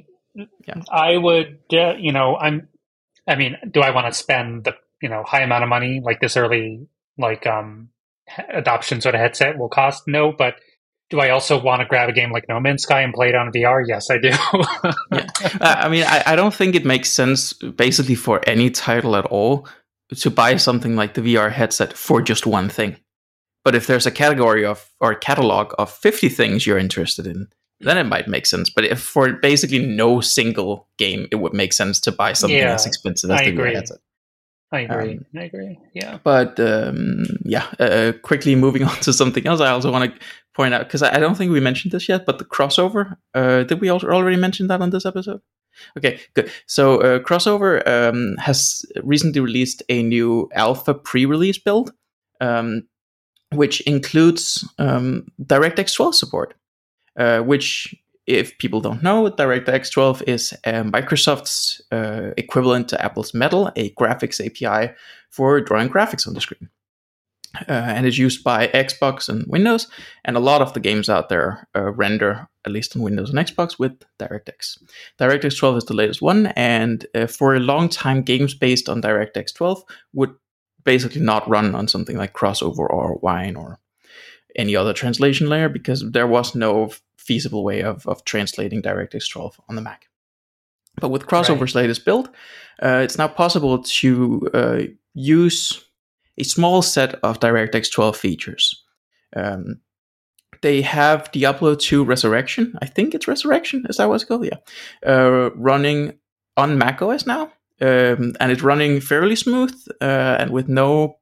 I 0.90 1.16
would, 1.16 1.58
uh, 1.72 1.94
you 1.98 2.12
know, 2.12 2.36
I'm. 2.36 2.68
I 3.26 3.34
mean, 3.36 3.56
do 3.70 3.80
I 3.80 3.90
want 3.90 4.06
to 4.06 4.12
spend 4.12 4.64
the 4.64 4.74
you 5.02 5.08
know 5.08 5.22
high 5.24 5.42
amount 5.42 5.62
of 5.64 5.68
money 5.70 6.00
like 6.04 6.20
this 6.20 6.36
early 6.36 6.86
like 7.18 7.46
um 7.46 7.88
adoption 8.52 9.00
sort 9.00 9.14
of 9.14 9.20
headset 9.20 9.56
will 9.58 9.68
cost? 9.70 10.02
No, 10.06 10.32
but 10.32 10.56
do 11.08 11.20
I 11.20 11.30
also 11.30 11.58
want 11.60 11.80
to 11.80 11.86
grab 11.86 12.08
a 12.08 12.12
game 12.12 12.32
like 12.32 12.44
No 12.48 12.60
Man's 12.60 12.82
Sky 12.82 13.00
and 13.02 13.14
play 13.14 13.28
it 13.30 13.34
on 13.34 13.50
VR? 13.52 13.82
Yes, 13.86 14.10
I 14.10 14.18
do. 14.18 14.28
Yeah. 15.12 15.26
I 15.60 15.88
mean, 15.88 16.04
I, 16.04 16.22
I 16.26 16.36
don't 16.36 16.52
think 16.54 16.74
it 16.74 16.84
makes 16.84 17.10
sense 17.10 17.52
basically 17.54 18.14
for 18.16 18.40
any 18.46 18.70
title 18.70 19.16
at 19.16 19.24
all 19.26 19.66
to 20.14 20.30
buy 20.30 20.56
something 20.56 20.96
like 20.96 21.14
the 21.14 21.20
VR 21.22 21.50
headset 21.50 21.92
for 21.92 22.22
just 22.22 22.46
one 22.46 22.68
thing. 22.68 22.96
But 23.64 23.74
if 23.74 23.86
there's 23.86 24.06
a 24.06 24.10
category 24.12 24.64
of 24.64 24.88
or 25.00 25.14
catalog 25.14 25.72
of 25.78 25.90
50 25.90 26.28
things 26.28 26.66
you're 26.66 26.78
interested 26.78 27.26
in, 27.26 27.48
then 27.80 27.98
it 27.98 28.04
might 28.04 28.28
make 28.28 28.46
sense. 28.46 28.70
But 28.70 28.84
if 28.84 29.00
for 29.00 29.32
basically 29.32 29.80
no 29.84 30.20
single 30.20 30.88
game, 30.98 31.26
it 31.32 31.36
would 31.36 31.52
make 31.52 31.72
sense 31.72 31.98
to 32.00 32.12
buy 32.12 32.32
something 32.32 32.56
Yeah, 32.56 32.74
as 32.74 32.86
expensive 32.86 33.30
as 33.30 33.40
I 33.40 33.44
the 33.44 33.50
agree. 33.50 33.70
VR 33.72 33.74
headset. 33.74 33.98
I 34.72 34.80
agree. 34.80 35.12
Um, 35.18 35.26
I 35.36 35.42
agree. 35.44 35.78
Yeah. 35.94 36.18
But 36.24 36.58
um, 36.60 37.24
yeah, 37.44 37.66
uh, 37.78 38.12
quickly 38.22 38.54
moving 38.54 38.82
on 38.90 38.96
to 39.00 39.12
something 39.12 39.46
else, 39.46 39.60
I 39.60 39.70
also 39.70 39.90
want 39.92 40.12
to 40.14 40.20
point 40.54 40.74
out 40.74 40.86
because 40.86 41.02
I 41.02 41.16
I 41.16 41.18
don't 41.18 41.36
think 41.36 41.52
we 41.52 41.60
mentioned 41.60 41.92
this 41.92 42.08
yet, 42.08 42.24
but 42.26 42.38
the 42.38 42.44
crossover. 42.44 43.16
Uh, 43.34 43.62
did 43.64 43.80
we 43.80 43.88
al- 43.90 44.00
already 44.04 44.36
mention 44.36 44.66
that 44.68 44.80
on 44.80 44.90
this 44.90 45.06
episode? 45.06 45.40
Okay, 45.96 46.20
good. 46.34 46.50
So 46.66 47.00
uh, 47.00 47.18
crossover 47.20 47.86
um, 47.86 48.36
has 48.38 48.84
recently 49.02 49.40
released 49.40 49.82
a 49.88 50.02
new 50.02 50.48
alpha 50.54 50.94
pre-release 50.94 51.58
build, 51.58 51.92
um, 52.40 52.82
which 53.52 53.80
includes 53.82 54.68
um, 54.78 55.26
DirectX 55.42 55.94
12 55.94 56.14
support, 56.14 56.54
uh, 57.16 57.40
which 57.40 57.94
if 58.26 58.58
people 58.58 58.80
don't 58.80 59.02
know, 59.02 59.30
DirectX 59.30 59.92
12 59.92 60.22
is 60.26 60.52
uh, 60.64 60.82
Microsoft's 60.82 61.80
uh, 61.92 62.30
equivalent 62.36 62.88
to 62.88 63.04
Apple's 63.04 63.32
Metal, 63.32 63.70
a 63.76 63.90
graphics 63.90 64.44
API 64.44 64.92
for 65.30 65.60
drawing 65.60 65.88
graphics 65.88 66.26
on 66.26 66.34
the 66.34 66.40
screen. 66.40 66.68
Uh, 67.68 67.72
and 67.72 68.06
is 68.06 68.18
used 68.18 68.44
by 68.44 68.68
Xbox 68.68 69.28
and 69.28 69.46
Windows, 69.46 69.88
and 70.24 70.36
a 70.36 70.40
lot 70.40 70.62
of 70.62 70.72
the 70.72 70.80
games 70.80 71.08
out 71.08 71.28
there 71.28 71.66
uh, 71.74 71.90
render, 71.92 72.48
at 72.64 72.72
least 72.72 72.96
on 72.96 73.02
Windows 73.02 73.30
and 73.30 73.38
Xbox, 73.38 73.78
with 73.78 74.02
DirectX. 74.18 74.78
DirectX 75.18 75.58
12 75.58 75.76
is 75.76 75.84
the 75.84 75.94
latest 75.94 76.22
one, 76.22 76.46
and 76.56 77.06
uh, 77.14 77.26
for 77.26 77.54
a 77.54 77.60
long 77.60 77.88
time, 77.88 78.22
games 78.22 78.54
based 78.54 78.88
on 78.88 79.02
DirectX 79.02 79.54
12 79.54 79.82
would 80.12 80.34
basically 80.84 81.20
not 81.20 81.48
run 81.48 81.74
on 81.74 81.88
something 81.88 82.16
like 82.16 82.32
Crossover 82.32 82.88
or 82.88 83.18
Wine 83.22 83.56
or 83.56 83.78
any 84.56 84.74
other 84.74 84.92
translation 84.92 85.48
layer 85.48 85.68
because 85.68 86.02
there 86.12 86.26
was 86.26 86.54
no 86.54 86.90
feasible 87.18 87.64
way 87.64 87.82
of, 87.82 88.06
of 88.06 88.24
translating 88.24 88.82
DirectX 88.82 89.30
12 89.30 89.60
on 89.68 89.76
the 89.76 89.82
Mac. 89.82 90.08
But 91.00 91.10
with 91.10 91.26
Crossover's 91.26 91.74
right. 91.74 91.82
latest 91.82 92.04
build, 92.04 92.28
uh, 92.82 93.00
it's 93.04 93.18
now 93.18 93.28
possible 93.28 93.82
to 93.82 94.50
uh, 94.54 94.80
use 95.12 95.85
a 96.38 96.44
small 96.44 96.82
set 96.82 97.14
of 97.22 97.40
DirectX 97.40 97.92
12 97.92 98.16
features. 98.16 98.84
Um, 99.34 99.80
they 100.62 100.82
have 100.82 101.30
Diablo 101.32 101.74
2 101.74 102.04
Resurrection. 102.04 102.74
I 102.80 102.86
think 102.86 103.14
it's 103.14 103.28
Resurrection. 103.28 103.84
Is 103.88 103.98
that 103.98 104.08
what's 104.08 104.24
called? 104.24 104.44
Yeah. 104.44 104.58
Uh, 105.06 105.50
running 105.54 106.18
on 106.56 106.78
macOS 106.78 107.26
now. 107.26 107.52
Um, 107.80 108.34
and 108.40 108.50
it's 108.50 108.62
running 108.62 109.00
fairly 109.00 109.36
smooth 109.36 109.74
uh, 110.00 110.36
and 110.38 110.50
with 110.50 110.68
no 110.68 111.18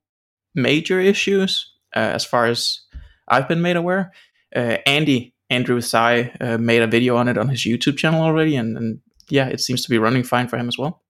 major 0.54 1.00
issues 1.00 1.68
uh, 1.96 1.98
as 1.98 2.24
far 2.24 2.46
as 2.46 2.80
I've 3.28 3.48
been 3.48 3.62
made 3.62 3.76
aware. 3.76 4.12
Uh, 4.54 4.78
Andy 4.86 5.34
Andrew 5.50 5.80
Tsai 5.80 6.32
uh, 6.40 6.58
made 6.58 6.82
a 6.82 6.86
video 6.86 7.16
on 7.16 7.28
it 7.28 7.38
on 7.38 7.48
his 7.48 7.60
YouTube 7.60 7.96
channel 7.96 8.22
already, 8.22 8.56
and, 8.56 8.76
and, 8.76 9.00
yeah, 9.30 9.48
it 9.48 9.60
seems 9.60 9.82
to 9.82 9.90
be 9.90 9.98
running 9.98 10.22
fine 10.22 10.48
for 10.48 10.58
him 10.58 10.68
as 10.68 10.78
well. 10.78 11.02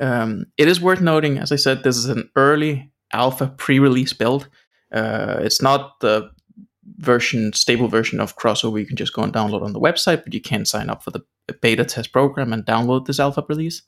Um, 0.00 0.46
it 0.58 0.68
is 0.68 0.80
worth 0.80 1.00
noting, 1.00 1.38
as 1.38 1.52
I 1.52 1.56
said, 1.56 1.82
this 1.82 1.96
is 1.96 2.06
an 2.06 2.30
early 2.36 2.90
alpha 3.12 3.48
pre-release 3.56 4.12
build. 4.12 4.48
Uh, 4.92 5.38
it's 5.40 5.62
not 5.62 6.00
the 6.00 6.30
version 6.98 7.52
stable 7.52 7.88
version 7.88 8.20
of 8.20 8.36
crossover 8.36 8.78
you 8.78 8.86
can 8.86 8.96
just 8.96 9.12
go 9.12 9.22
and 9.22 9.32
download 9.32 9.62
on 9.62 9.72
the 9.72 9.80
website 9.80 10.22
but 10.22 10.32
you 10.32 10.40
can 10.40 10.64
sign 10.64 10.88
up 10.88 11.02
for 11.02 11.10
the 11.10 11.20
beta 11.60 11.84
test 11.84 12.12
program 12.12 12.52
and 12.52 12.64
download 12.64 13.06
this 13.06 13.18
alpha 13.18 13.44
release. 13.48 13.82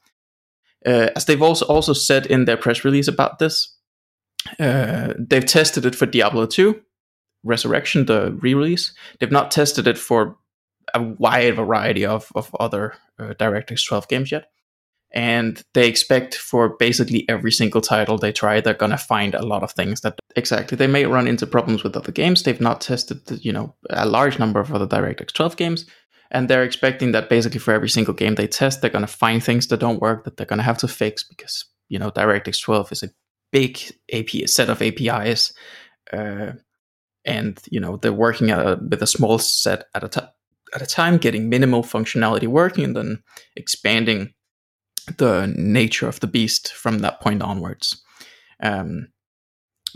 Uh, 0.85 1.09
as 1.17 1.25
they've 1.25 1.43
also 1.43 1.65
also 1.67 1.93
said 1.93 2.27
in 2.27 2.45
their 2.45 2.57
press 2.57 2.85
release 2.85 3.09
about 3.09 3.39
this 3.39 3.77
uh, 4.59 5.15
they've 5.19 5.47
tested 5.47 5.87
it 5.87 5.95
for 5.95 6.07
diablo 6.07 6.45
2 6.45 6.81
resurrection 7.45 8.07
the 8.07 8.37
re-release. 8.41 8.93
They've 9.19 9.31
not 9.31 9.51
tested 9.51 9.87
it 9.87 9.99
for 9.99 10.37
a 10.95 11.03
wide 11.03 11.57
variety 11.57 12.05
of, 12.05 12.33
of 12.35 12.55
other 12.59 12.95
uh, 13.19 13.35
directx 13.35 13.87
12 13.87 14.09
games 14.09 14.33
yet 14.33 14.51
and 15.13 15.63
they 15.73 15.89
expect 15.89 16.35
for 16.35 16.77
basically 16.77 17.27
every 17.29 17.51
single 17.51 17.81
title 17.81 18.19
they 18.19 18.33
try 18.33 18.61
they're 18.61 18.75
going 18.75 18.91
to 18.91 18.99
find 18.99 19.35
a 19.35 19.45
lot 19.45 19.63
of 19.63 19.73
things 19.73 20.03
that 20.03 20.19
exactly. 20.37 20.77
They 20.77 20.87
may 20.87 21.07
run 21.07 21.27
into 21.27 21.47
problems 21.47 21.83
with 21.83 21.97
other 21.97 22.13
games. 22.13 22.43
They've 22.43 22.61
not 22.61 22.81
tested 22.81 23.21
you 23.43 23.53
know 23.53 23.75
a 23.91 24.07
large 24.07 24.39
number 24.39 24.61
of 24.61 24.73
other 24.73 24.87
directx 24.87 25.33
12 25.33 25.57
games. 25.57 25.87
And 26.31 26.51
they're 26.51 26.63
expecting 26.63 27.13
that 27.13 27.31
basically 27.31 27.59
for 27.59 27.73
every 27.73 27.89
single 27.89 28.13
game 28.13 28.35
they 28.35 28.47
test 28.47 28.81
they're 28.81 28.91
going 28.91 29.07
to 29.07 29.13
find 29.13 29.43
things 29.43 29.69
that 29.69 29.81
don't 29.81 30.03
work 30.03 30.25
that 30.25 30.37
they're 30.37 30.47
going 30.47 30.59
to 30.59 30.63
have 30.65 30.79
to 30.79 30.89
fix 30.89 31.25
because 31.25 31.65
you 31.89 31.99
know 31.99 32.11
directx 32.11 32.61
12 32.61 32.93
is 32.93 33.03
a 33.03 33.11
big 33.51 33.79
API, 34.13 34.47
set 34.47 34.69
of 34.69 34.83
apis 34.83 35.55
uh, 36.13 36.53
and 37.25 37.59
you 37.71 37.81
know 37.81 37.97
they're 37.97 38.13
working 38.13 38.51
a, 38.51 38.79
with 38.91 39.03
a 39.03 39.07
small 39.07 39.39
set 39.39 39.85
at 39.95 40.05
a, 40.05 40.09
t- 40.09 40.27
at 40.75 40.83
a 40.83 40.87
time 40.87 41.17
getting 41.17 41.49
minimal 41.49 41.83
functionality 41.83 42.47
working 42.47 42.85
and 42.85 42.97
then 42.97 43.23
expanding 43.57 44.35
the 45.17 45.53
nature 45.57 46.09
of 46.09 46.21
the 46.21 46.27
beast 46.27 46.73
from 46.73 47.01
that 47.01 47.21
point 47.21 47.43
onwards. 47.43 48.03
Um, 48.63 49.09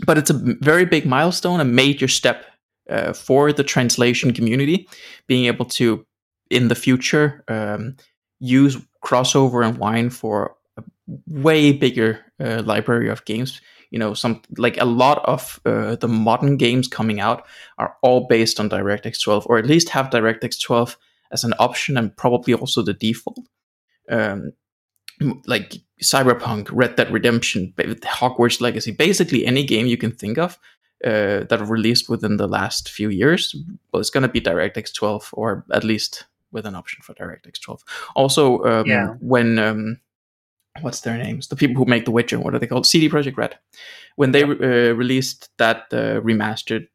but 0.05 0.17
it's 0.17 0.29
a 0.29 0.55
very 0.61 0.85
big 0.85 1.05
milestone, 1.05 1.59
a 1.59 1.65
major 1.65 2.07
step 2.07 2.45
uh, 2.89 3.13
for 3.13 3.53
the 3.53 3.63
translation 3.63 4.33
community, 4.33 4.87
being 5.27 5.45
able 5.45 5.65
to, 5.65 6.05
in 6.49 6.67
the 6.67 6.75
future, 6.75 7.43
um, 7.47 7.95
use 8.39 8.77
crossover 9.03 9.65
and 9.65 9.77
wine 9.77 10.09
for 10.09 10.55
a 10.77 10.83
way 11.27 11.71
bigger 11.71 12.19
uh, 12.39 12.61
library 12.65 13.09
of 13.09 13.23
games. 13.25 13.61
You 13.91 13.99
know, 13.99 14.13
some 14.15 14.41
like 14.57 14.77
a 14.81 14.85
lot 14.85 15.23
of 15.25 15.59
uh, 15.65 15.95
the 15.97 16.07
modern 16.07 16.57
games 16.57 16.87
coming 16.87 17.19
out 17.19 17.45
are 17.77 17.95
all 18.01 18.27
based 18.27 18.59
on 18.59 18.69
DirectX 18.69 19.21
12, 19.21 19.45
or 19.47 19.59
at 19.59 19.67
least 19.67 19.89
have 19.89 20.09
DirectX 20.09 20.59
12 20.59 20.97
as 21.31 21.43
an 21.43 21.53
option 21.59 21.97
and 21.97 22.15
probably 22.17 22.53
also 22.53 22.81
the 22.81 22.93
default. 22.93 23.39
Um, 24.09 24.53
like 25.45 25.75
Cyberpunk, 26.01 26.69
Red 26.71 26.95
Dead 26.95 27.11
Redemption, 27.11 27.73
Hogwarts 27.77 28.61
Legacy, 28.61 28.91
basically 28.91 29.45
any 29.45 29.63
game 29.63 29.87
you 29.87 29.97
can 29.97 30.11
think 30.11 30.37
of 30.37 30.57
uh, 31.03 31.43
that 31.49 31.59
released 31.67 32.09
within 32.09 32.37
the 32.37 32.47
last 32.47 32.89
few 32.89 33.09
years, 33.09 33.55
well, 33.91 33.99
it's 33.99 34.09
going 34.09 34.21
to 34.21 34.27
be 34.27 34.41
DirectX 34.41 34.93
12, 34.93 35.29
or 35.33 35.65
at 35.71 35.83
least 35.83 36.25
with 36.51 36.65
an 36.65 36.75
option 36.75 37.01
for 37.01 37.13
DirectX 37.13 37.61
12. 37.61 37.83
Also, 38.15 38.63
um, 38.63 38.87
yeah. 38.87 39.07
when 39.19 39.59
um, 39.59 39.99
what's 40.81 41.01
their 41.01 41.17
names? 41.17 41.47
The 41.47 41.55
people 41.55 41.75
who 41.75 41.89
make 41.89 42.05
The 42.05 42.11
Witcher, 42.11 42.39
what 42.39 42.55
are 42.55 42.59
they 42.59 42.67
called? 42.67 42.85
CD 42.85 43.09
Projekt 43.09 43.37
Red. 43.37 43.57
When 44.15 44.31
they 44.31 44.43
uh, 44.43 44.93
released 44.93 45.49
that 45.57 45.85
uh, 45.91 46.21
remastered 46.21 46.87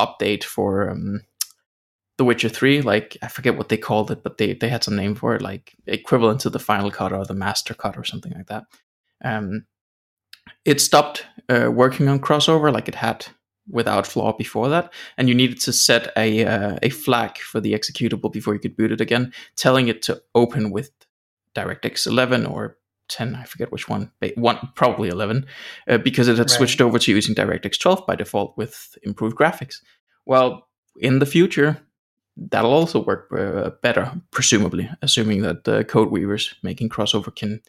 update 0.00 0.42
for 0.42 0.90
um, 0.90 1.22
the 2.18 2.24
Witcher 2.24 2.48
3, 2.48 2.82
like 2.82 3.16
I 3.22 3.28
forget 3.28 3.56
what 3.56 3.68
they 3.68 3.76
called 3.76 4.10
it, 4.10 4.22
but 4.22 4.38
they, 4.38 4.54
they 4.54 4.68
had 4.68 4.84
some 4.84 4.96
name 4.96 5.14
for 5.14 5.34
it, 5.34 5.42
like 5.42 5.74
equivalent 5.86 6.40
to 6.40 6.50
the 6.50 6.58
final 6.58 6.90
cut 6.90 7.12
or 7.12 7.24
the 7.24 7.34
master 7.34 7.74
cut 7.74 7.96
or 7.96 8.04
something 8.04 8.32
like 8.32 8.46
that. 8.46 8.64
Um, 9.24 9.66
it 10.64 10.80
stopped 10.80 11.24
uh, 11.48 11.70
working 11.72 12.08
on 12.08 12.20
crossover 12.20 12.72
like 12.72 12.88
it 12.88 12.96
had 12.96 13.26
without 13.68 14.06
flaw 14.06 14.36
before 14.36 14.68
that, 14.68 14.92
and 15.16 15.28
you 15.28 15.34
needed 15.34 15.60
to 15.60 15.72
set 15.72 16.12
a 16.16 16.44
uh, 16.44 16.78
a 16.82 16.90
flag 16.90 17.38
for 17.38 17.60
the 17.60 17.72
executable 17.72 18.32
before 18.32 18.54
you 18.54 18.60
could 18.60 18.76
boot 18.76 18.92
it 18.92 19.00
again, 19.00 19.32
telling 19.56 19.88
it 19.88 20.02
to 20.02 20.20
open 20.34 20.70
with 20.70 20.90
DirectX 21.54 22.06
11 22.06 22.46
or 22.46 22.78
10, 23.08 23.34
I 23.34 23.44
forget 23.44 23.70
which 23.70 23.88
one, 23.88 24.10
one 24.36 24.58
probably 24.74 25.08
11, 25.08 25.46
uh, 25.88 25.98
because 25.98 26.28
it 26.28 26.38
had 26.38 26.50
right. 26.50 26.50
switched 26.50 26.80
over 26.80 26.98
to 26.98 27.12
using 27.12 27.34
DirectX 27.34 27.78
12 27.78 28.06
by 28.06 28.16
default 28.16 28.56
with 28.56 28.96
improved 29.02 29.36
graphics. 29.36 29.76
Well, 30.24 30.68
in 30.96 31.18
the 31.18 31.26
future, 31.26 31.80
that'll 32.36 32.72
also 32.72 33.04
work 33.04 33.30
uh, 33.32 33.70
better, 33.82 34.12
presumably, 34.30 34.90
assuming 35.02 35.42
that 35.42 35.64
the 35.64 35.84
CodeWeavers 35.84 36.54
making 36.62 36.88
crossover 36.88 37.34
can 37.34 37.60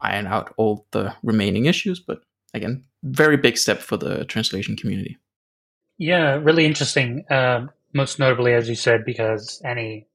iron 0.00 0.26
out 0.26 0.52
all 0.56 0.86
the 0.92 1.14
remaining 1.22 1.66
issues. 1.66 2.00
But 2.00 2.22
again, 2.54 2.84
very 3.02 3.36
big 3.36 3.56
step 3.56 3.80
for 3.80 3.96
the 3.96 4.24
translation 4.24 4.76
community. 4.76 5.18
Yeah, 5.98 6.34
really 6.36 6.64
interesting. 6.64 7.24
Uh, 7.30 7.66
most 7.92 8.18
notably, 8.18 8.54
as 8.54 8.68
you 8.68 8.74
said, 8.74 9.04
because 9.04 9.60
any 9.64 10.06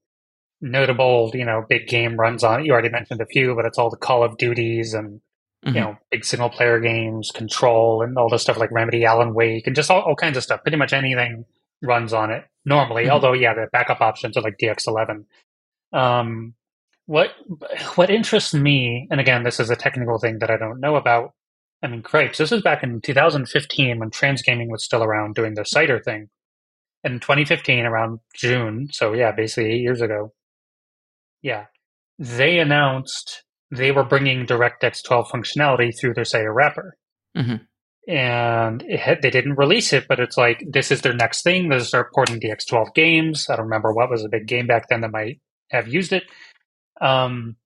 notable, 0.60 1.30
you 1.34 1.44
know, 1.44 1.64
big 1.68 1.86
game 1.86 2.16
runs 2.16 2.42
on 2.42 2.60
it. 2.60 2.66
You 2.66 2.72
already 2.72 2.88
mentioned 2.88 3.20
a 3.20 3.26
few, 3.26 3.54
but 3.54 3.64
it's 3.66 3.78
all 3.78 3.90
the 3.90 3.96
Call 3.96 4.24
of 4.24 4.38
Duties 4.38 4.94
and 4.94 5.20
mm-hmm. 5.64 5.74
you 5.74 5.80
know, 5.80 5.96
big 6.10 6.24
single 6.24 6.48
player 6.48 6.80
games, 6.80 7.30
Control, 7.30 8.02
and 8.02 8.16
all 8.16 8.28
the 8.28 8.38
stuff 8.38 8.58
like 8.58 8.72
Remedy, 8.72 9.04
Alan 9.04 9.34
Wake, 9.34 9.66
and 9.66 9.76
just 9.76 9.90
all, 9.90 10.02
all 10.02 10.16
kinds 10.16 10.36
of 10.36 10.42
stuff. 10.42 10.62
Pretty 10.62 10.76
much 10.76 10.92
anything 10.92 11.44
runs 11.82 12.12
on 12.12 12.30
it 12.30 12.44
normally. 12.66 13.04
Mm-hmm. 13.04 13.12
Although, 13.12 13.32
yeah, 13.32 13.54
the 13.54 13.68
backup 13.72 14.00
options 14.00 14.36
are 14.36 14.42
like 14.42 14.58
DX11. 14.60 15.24
Um, 15.92 16.54
what 17.06 17.30
what 17.94 18.10
interests 18.10 18.52
me, 18.52 19.06
and 19.10 19.20
again, 19.20 19.44
this 19.44 19.60
is 19.60 19.70
a 19.70 19.76
technical 19.76 20.18
thing 20.18 20.40
that 20.40 20.50
I 20.50 20.58
don't 20.58 20.80
know 20.80 20.96
about. 20.96 21.32
I 21.82 21.86
mean, 21.86 22.02
cripes. 22.02 22.38
This 22.38 22.52
is 22.52 22.62
back 22.62 22.82
in 22.82 23.00
2015 23.00 23.98
when 23.98 24.10
TransGaming 24.10 24.68
was 24.68 24.84
still 24.84 25.04
around 25.04 25.34
doing 25.34 25.54
their 25.54 25.64
Cider 25.64 26.00
thing. 26.00 26.28
In 27.04 27.20
2015, 27.20 27.84
around 27.84 28.18
June, 28.34 28.88
so 28.90 29.12
yeah, 29.12 29.30
basically 29.30 29.72
eight 29.72 29.82
years 29.82 30.00
ago. 30.00 30.32
Yeah, 31.42 31.66
they 32.18 32.58
announced 32.58 33.44
they 33.70 33.92
were 33.92 34.02
bringing 34.02 34.46
DirectX 34.46 35.04
12 35.04 35.28
functionality 35.28 35.92
through 35.96 36.14
their 36.14 36.24
Cider 36.24 36.52
wrapper. 36.52 36.96
Mm-hmm 37.36 37.56
and 38.06 38.82
had, 38.82 39.20
they 39.22 39.30
didn't 39.30 39.58
release 39.58 39.92
it, 39.92 40.06
but 40.08 40.20
it's 40.20 40.36
like 40.36 40.62
this 40.68 40.90
is 40.90 41.00
their 41.00 41.14
next 41.14 41.42
thing. 41.42 41.68
They 41.68 41.78
start 41.80 42.12
porting 42.14 42.40
DX12 42.40 42.94
games. 42.94 43.48
I 43.50 43.56
don't 43.56 43.64
remember 43.64 43.92
what 43.92 44.10
was 44.10 44.24
a 44.24 44.28
big 44.28 44.46
game 44.46 44.66
back 44.66 44.88
then 44.88 45.00
that 45.00 45.10
might 45.10 45.40
have 45.70 45.88
used 45.88 46.12
it. 46.12 46.24
Um, 47.00 47.56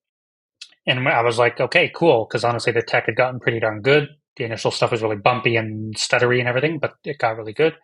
and 0.86 1.06
I 1.06 1.22
was 1.22 1.38
like, 1.38 1.60
okay, 1.60 1.90
cool, 1.94 2.26
because 2.28 2.44
honestly, 2.44 2.72
the 2.72 2.82
tech 2.82 3.06
had 3.06 3.16
gotten 3.16 3.38
pretty 3.38 3.60
darn 3.60 3.82
good. 3.82 4.08
The 4.36 4.44
initial 4.44 4.70
stuff 4.70 4.92
was 4.92 5.02
really 5.02 5.16
bumpy 5.16 5.56
and 5.56 5.94
stuttery 5.94 6.40
and 6.40 6.48
everything, 6.48 6.78
but 6.78 6.94
it 7.04 7.18
got 7.18 7.36
really 7.36 7.52
good. 7.52 7.74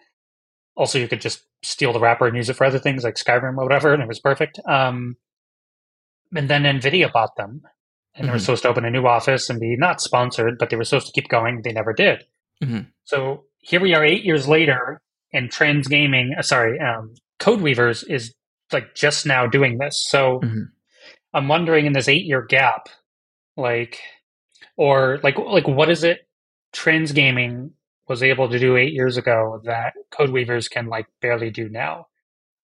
Also, 0.77 0.99
you 0.99 1.09
could 1.09 1.21
just 1.21 1.45
steal 1.63 1.93
the 1.93 2.01
wrapper 2.01 2.27
and 2.27 2.37
use 2.37 2.49
it 2.49 2.57
for 2.57 2.65
other 2.65 2.79
things 2.79 3.05
like 3.05 3.17
Skyrim 3.17 3.59
or 3.59 3.65
whatever, 3.65 3.93
and 3.93 4.03
it 4.03 4.09
was 4.09 4.21
perfect. 4.21 4.59
Um, 4.67 5.17
and 6.35 6.49
then 6.49 6.63
Nvidia 6.63 7.13
bought 7.13 7.37
them, 7.37 7.49
and 7.51 7.61
mm-hmm. 7.61 8.23
they 8.23 8.29
were 8.29 8.37
mm-hmm. 8.37 8.41
supposed 8.41 8.63
to 8.63 8.69
open 8.69 8.85
a 8.85 8.91
new 8.91 9.07
office 9.07 9.51
and 9.51 9.61
be 9.61 9.77
not 9.77 10.01
sponsored, 10.01 10.59
but 10.59 10.71
they 10.71 10.77
were 10.77 10.85
supposed 10.85 11.07
to 11.07 11.13
keep 11.13 11.29
going. 11.29 11.61
They 11.63 11.73
never 11.73 11.93
did. 11.93 12.25
Mm-hmm. 12.63 12.89
So 13.05 13.45
here 13.61 13.81
we 13.81 13.95
are 13.95 14.05
eight 14.05 14.25
years 14.25 14.49
later, 14.49 15.01
and 15.33 15.51
TransGaming, 15.51 16.39
uh, 16.39 16.43
sorry, 16.43 16.79
um, 16.81 17.15
CodeWeavers 17.41 18.05
is 18.09 18.35
like 18.73 18.95
just 18.95 19.27
now 19.27 19.47
doing 19.47 19.79
this. 19.79 20.07
So 20.09 20.41
Mhm. 20.41 20.69
I'm 21.35 21.49
wondering 21.49 21.87
in 21.87 21.93
this 21.93 22.09
eight 22.09 22.25
year 22.25 22.43
gap, 22.43 22.89
like, 23.57 24.01
or 24.77 25.21
like, 25.23 25.39
like 25.39 25.69
what 25.69 25.91
is 25.91 26.03
it 26.05 26.29
TransGaming 26.73 27.71
was 28.09 28.23
able 28.23 28.49
to 28.49 28.59
do 28.59 28.77
eight 28.77 28.93
years 28.93 29.17
ago 29.17 29.61
that 29.65 29.95
CodeWeavers 30.13 30.71
can 30.71 30.87
like 30.87 31.07
barely 31.21 31.51
do 31.51 31.69
now? 31.69 32.07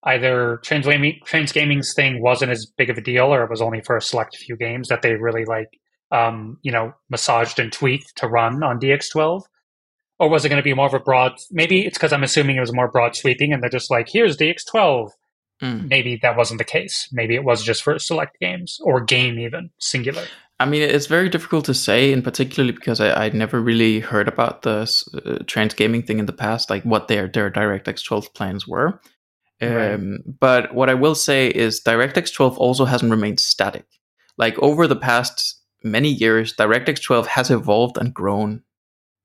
Either 0.05 0.59
trans, 0.65 0.85
TransGaming's 0.87 1.95
thing 1.95 2.21
wasn't 2.23 2.51
as 2.51 2.67
big 2.67 2.91
of 2.91 2.99
a 2.99 3.01
deal, 3.01 3.27
or 3.33 3.45
it 3.45 3.51
was 3.51 3.63
only 3.63 3.81
for 3.83 3.97
a 3.97 4.03
select 4.03 4.37
few 4.37 4.57
games 4.57 4.89
that 4.89 5.03
they 5.03 5.15
really 5.15 5.45
like, 5.45 5.69
um, 6.11 6.59
you 6.63 6.73
know, 6.73 6.93
massaged 7.09 7.61
and 7.61 7.73
tweaked 7.73 8.17
to 8.17 8.27
run 8.27 8.63
on 8.65 8.81
DX12 8.81 9.43
or 10.23 10.29
was 10.31 10.45
it 10.45 10.49
going 10.49 10.63
to 10.63 10.71
be 10.71 10.73
more 10.75 10.87
of 10.87 10.95
a 10.95 11.01
broad 11.01 11.33
maybe 11.51 11.85
it's 11.87 11.99
because 11.99 12.13
i'm 12.13 12.23
assuming 12.23 12.57
it 12.57 12.61
was 12.61 12.73
more 12.73 12.91
broad 12.91 13.15
sweeping 13.17 13.53
and 13.53 13.63
they're 13.63 13.69
just 13.79 13.91
like 13.91 14.09
here's 14.09 14.37
dx12 14.37 15.11
Mm. 15.63 15.89
maybe 15.89 16.19
that 16.23 16.37
wasn't 16.37 16.59
the 16.59 16.65
case 16.65 17.09
maybe 17.13 17.37
it 17.37 17.45
was 17.45 17.63
just 17.63 17.85
for 17.85 17.97
select 17.97 18.37
games 18.41 18.81
or 18.83 19.01
game 19.01 19.39
even 19.39 19.71
singular 19.79 20.25
I 20.59 20.65
mean, 20.65 20.83
it's 20.83 21.07
very 21.07 21.29
difficult 21.29 21.65
to 21.65 21.75
say, 21.75 22.13
and 22.13 22.23
particularly 22.23 22.71
because 22.73 23.01
I, 23.01 23.25
I 23.25 23.29
never 23.31 23.61
really 23.61 23.99
heard 23.99 24.29
about 24.29 24.63
the 24.63 24.83
uh, 24.83 25.43
TransGaming 25.51 26.07
thing 26.07 26.21
in 26.21 26.27
the 26.27 26.33
past, 26.33 26.71
like 26.71 26.85
what 26.85 27.09
their 27.09 27.27
their 27.27 27.51
DirectX 27.51 28.05
12 28.05 28.33
plans 28.33 28.69
were. 28.69 29.01
Um, 29.61 30.19
But 30.39 30.73
what 30.73 30.89
I 30.89 30.95
will 30.95 31.17
say 31.17 31.49
is 31.49 31.83
DirectX 31.83 32.33
12 32.33 32.59
also 32.59 32.85
hasn't 32.85 33.11
remained 33.11 33.41
static. 33.41 33.87
Like 34.39 34.57
over 34.61 34.87
the 34.87 34.95
past 35.11 35.61
many 35.83 36.11
years, 36.11 36.55
DirectX 36.55 37.03
12 37.03 37.27
has 37.29 37.51
evolved 37.51 37.99
and 37.99 38.15
grown 38.15 38.63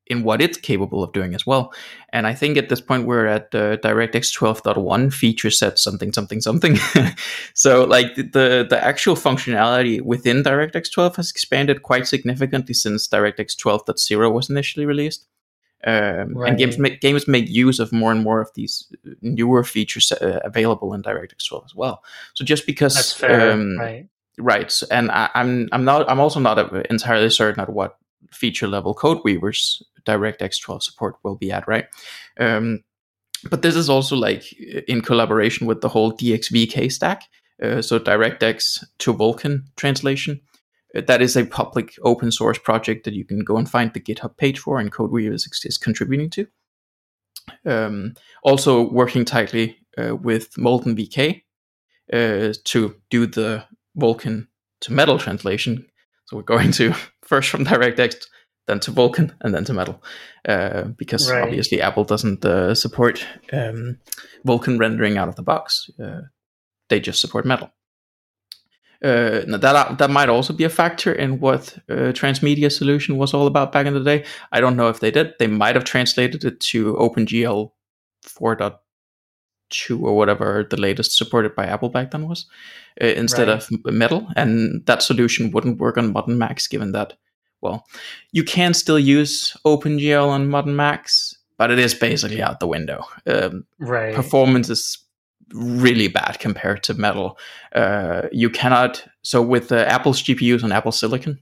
in 0.09 0.23
what 0.23 0.41
it's 0.41 0.57
capable 0.57 1.03
of 1.03 1.13
doing 1.13 1.33
as 1.33 1.45
well. 1.45 1.73
And 2.13 2.25
I 2.27 2.33
think 2.33 2.57
at 2.57 2.69
this 2.69 2.81
point 2.81 3.05
we're 3.05 3.25
at 3.25 3.53
uh, 3.53 3.77
DirectX 3.77 4.37
12.1 4.37 5.13
feature 5.13 5.49
set 5.49 5.79
something 5.79 6.13
something 6.13 6.41
something. 6.41 6.77
so 7.53 7.83
like 7.83 8.15
the, 8.15 8.65
the 8.69 8.79
actual 8.81 9.15
functionality 9.15 10.01
within 10.01 10.43
DirectX 10.43 10.91
12 10.91 11.15
has 11.17 11.31
expanded 11.31 11.83
quite 11.83 12.07
significantly 12.07 12.73
since 12.73 13.07
DirectX 13.07 13.55
12.0 13.55 14.31
was 14.33 14.49
initially 14.49 14.85
released. 14.85 15.27
Um, 15.85 16.33
Right. 16.33 16.49
And 16.49 16.57
games 16.57 16.79
make 16.79 17.01
games 17.01 17.27
make 17.27 17.47
use 17.49 17.79
of 17.79 17.93
more 17.93 18.11
and 18.11 18.23
more 18.23 18.41
of 18.41 18.49
these 18.55 18.91
newer 19.21 19.63
features 19.63 20.11
uh, 20.11 20.39
available 20.43 20.93
in 20.93 21.03
DirectX 21.03 21.47
12 21.47 21.65
as 21.65 21.75
well. 21.75 22.03
So 22.33 22.43
just 22.43 22.65
because 22.65 22.95
that's 22.95 23.13
fair 23.13 23.51
um, 23.51 23.77
right 23.77 24.09
right 24.37 24.81
and 24.91 25.09
I, 25.11 25.29
i'm 25.33 25.67
i'm 25.71 25.83
not 25.83 26.09
i'm 26.09 26.19
also 26.19 26.39
not 26.39 26.59
uh, 26.59 26.83
entirely 26.89 27.29
certain 27.29 27.61
at 27.61 27.69
what 27.69 27.97
feature 28.31 28.67
level 28.67 28.95
CodeWeavers 28.95 29.81
directx 30.05 30.61
12 30.61 30.83
support 30.83 31.15
will 31.23 31.35
be 31.35 31.51
at 31.51 31.67
right 31.67 31.85
um 32.39 32.83
but 33.49 33.61
this 33.61 33.75
is 33.75 33.89
also 33.89 34.15
like 34.15 34.51
in 34.87 35.01
collaboration 35.01 35.67
with 35.67 35.81
the 35.81 35.89
whole 35.89 36.13
dxvk 36.13 36.91
stack 36.91 37.23
uh, 37.61 37.81
so 37.81 37.99
directx 37.99 38.83
to 38.99 39.13
vulkan 39.13 39.63
translation 39.75 40.39
Uh, 40.95 41.01
that 41.05 41.21
is 41.21 41.35
a 41.35 41.45
public 41.45 41.87
open 42.01 42.31
source 42.31 42.59
project 42.59 43.03
that 43.03 43.13
you 43.13 43.25
can 43.25 43.43
go 43.43 43.57
and 43.57 43.69
find 43.69 43.91
the 43.91 43.99
github 43.99 44.37
page 44.37 44.59
for 44.59 44.79
and 44.79 44.91
CodeWeavers 44.91 45.45
is, 45.65 45.77
contributing 45.77 46.29
to 46.29 46.47
um, 47.65 48.13
also 48.41 48.89
working 48.89 49.25
tightly 49.25 49.77
uh, 49.97 50.15
with 50.15 50.57
molten 50.57 50.95
vk 50.95 51.43
uh, 52.13 52.53
to 52.63 52.95
do 53.09 53.27
the 53.27 53.65
Vulkan 53.97 54.47
to 54.81 54.93
Metal 54.93 55.17
translation. 55.17 55.85
So 56.27 56.37
we're 56.37 56.43
going 56.43 56.71
to 56.73 56.93
first 57.23 57.49
from 57.49 57.65
DirectX, 57.65 58.15
then 58.67 58.79
to 58.81 58.91
Vulkan, 58.91 59.33
and 59.41 59.53
then 59.53 59.63
to 59.65 59.73
Metal, 59.73 60.01
uh, 60.47 60.83
because 60.97 61.31
Right. 61.31 61.43
obviously 61.43 61.81
Apple 61.81 62.03
doesn't 62.03 62.43
uh, 62.45 62.75
support 62.75 63.25
um, 63.53 63.97
Vulkan 64.45 64.79
rendering 64.79 65.17
out 65.17 65.29
of 65.29 65.35
the 65.35 65.43
box. 65.43 65.89
Uh, 66.03 66.21
they 66.89 66.99
just 66.99 67.21
support 67.21 67.45
Metal. 67.45 67.71
Uh, 69.03 69.41
now 69.47 69.57
that 69.57 69.97
that 69.99 70.09
might 70.09 70.27
also 70.27 70.53
be 70.53 70.63
a 70.63 70.69
factor 70.69 71.13
in 71.13 71.39
what 71.39 71.77
uh, 71.87 72.11
TransGaming's 72.13 72.75
solution 72.75 73.17
was 73.17 73.31
all 73.33 73.45
about 73.45 73.71
back 73.71 73.85
in 73.85 73.93
the 73.93 73.99
day. 74.03 74.25
I 74.51 74.59
don't 74.59 74.75
know 74.75 74.89
if 74.89 74.99
they 74.99 75.11
did. 75.11 75.33
They 75.37 75.45
might 75.47 75.75
have 75.75 75.83
translated 75.83 76.43
it 76.43 76.59
to 76.71 76.95
OpenGL 76.95 77.71
4.2 79.69 80.01
or 80.01 80.15
whatever 80.15 80.65
the 80.69 80.77
latest 80.79 81.17
supported 81.17 81.55
by 81.55 81.65
Apple 81.65 81.89
back 81.89 82.11
then 82.11 82.27
was, 82.27 82.45
uh, 83.01 83.07
instead 83.07 83.47
Right. 83.47 83.63
of 83.85 83.93
Metal, 83.93 84.27
and 84.35 84.85
that 84.85 85.03
solution 85.03 85.51
wouldn't 85.51 85.79
work 85.79 85.97
on 85.97 86.13
modern 86.13 86.37
Macs, 86.37 86.67
given 86.67 86.91
that, 86.93 87.13
well, 87.61 87.85
you 88.31 88.43
can 88.43 88.73
still 88.73 88.99
use 88.99 89.55
OpenGL 89.65 90.27
on 90.29 90.47
modern 90.49 90.75
Macs, 90.75 91.35
but 91.57 91.71
it 91.71 91.79
is 91.79 91.93
basically 91.93 92.41
out 92.41 92.59
the 92.59 92.67
window. 92.67 93.03
Um, 93.25 93.65
right 93.79 94.13
performance 94.15 94.69
is 94.69 94.99
really 95.53 96.09
bad 96.09 96.39
compared 96.39 96.83
to 96.83 96.93
metal 96.93 97.37
uh, 97.73 98.23
you 98.33 98.49
cannot 98.49 99.07
so 99.21 99.41
with 99.41 99.71
uh, 99.71 99.77
apple's 99.87 100.21
gpus 100.21 100.61
on 100.61 100.73
apple 100.73 100.91
silicon 100.91 101.39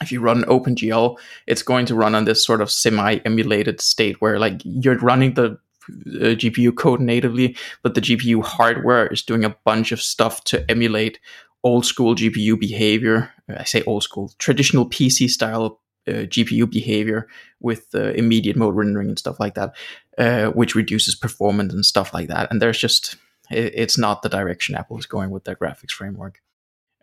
if 0.00 0.12
you 0.12 0.20
run 0.20 0.44
opengl 0.44 1.18
it's 1.48 1.62
going 1.64 1.84
to 1.84 1.96
run 1.96 2.14
on 2.14 2.24
this 2.24 2.44
sort 2.44 2.60
of 2.60 2.70
semi 2.70 3.16
emulated 3.24 3.80
state 3.80 4.20
where 4.20 4.38
like 4.38 4.60
you're 4.64 4.96
running 4.98 5.34
the 5.34 5.58
uh, 5.90 6.34
gpu 6.34 6.74
code 6.74 7.00
natively 7.00 7.56
but 7.82 7.94
the 7.94 8.00
gpu 8.00 8.42
hardware 8.42 9.06
is 9.08 9.22
doing 9.22 9.44
a 9.44 9.56
bunch 9.64 9.92
of 9.92 10.00
stuff 10.00 10.44
to 10.44 10.68
emulate 10.70 11.18
old 11.64 11.86
school 11.86 12.14
gpu 12.14 12.58
behavior 12.58 13.30
i 13.56 13.64
say 13.64 13.82
old 13.82 14.02
school 14.02 14.32
traditional 14.38 14.88
pc 14.88 15.28
style 15.28 15.80
uh, 16.08 16.26
gpu 16.26 16.68
behavior 16.68 17.28
with 17.60 17.86
uh, 17.94 18.10
immediate 18.12 18.56
mode 18.56 18.74
rendering 18.74 19.08
and 19.08 19.18
stuff 19.18 19.38
like 19.38 19.54
that 19.54 19.74
uh, 20.18 20.48
which 20.48 20.74
reduces 20.74 21.14
performance 21.14 21.72
and 21.72 21.84
stuff 21.84 22.12
like 22.12 22.28
that. 22.28 22.50
And 22.50 22.60
there's 22.60 22.78
just 22.78 23.16
it, 23.50 23.72
it's 23.74 23.98
not 23.98 24.22
the 24.22 24.28
direction 24.28 24.74
Apple 24.74 24.98
is 24.98 25.06
going 25.06 25.30
with 25.30 25.44
their 25.44 25.56
graphics 25.56 25.92
framework. 25.92 26.40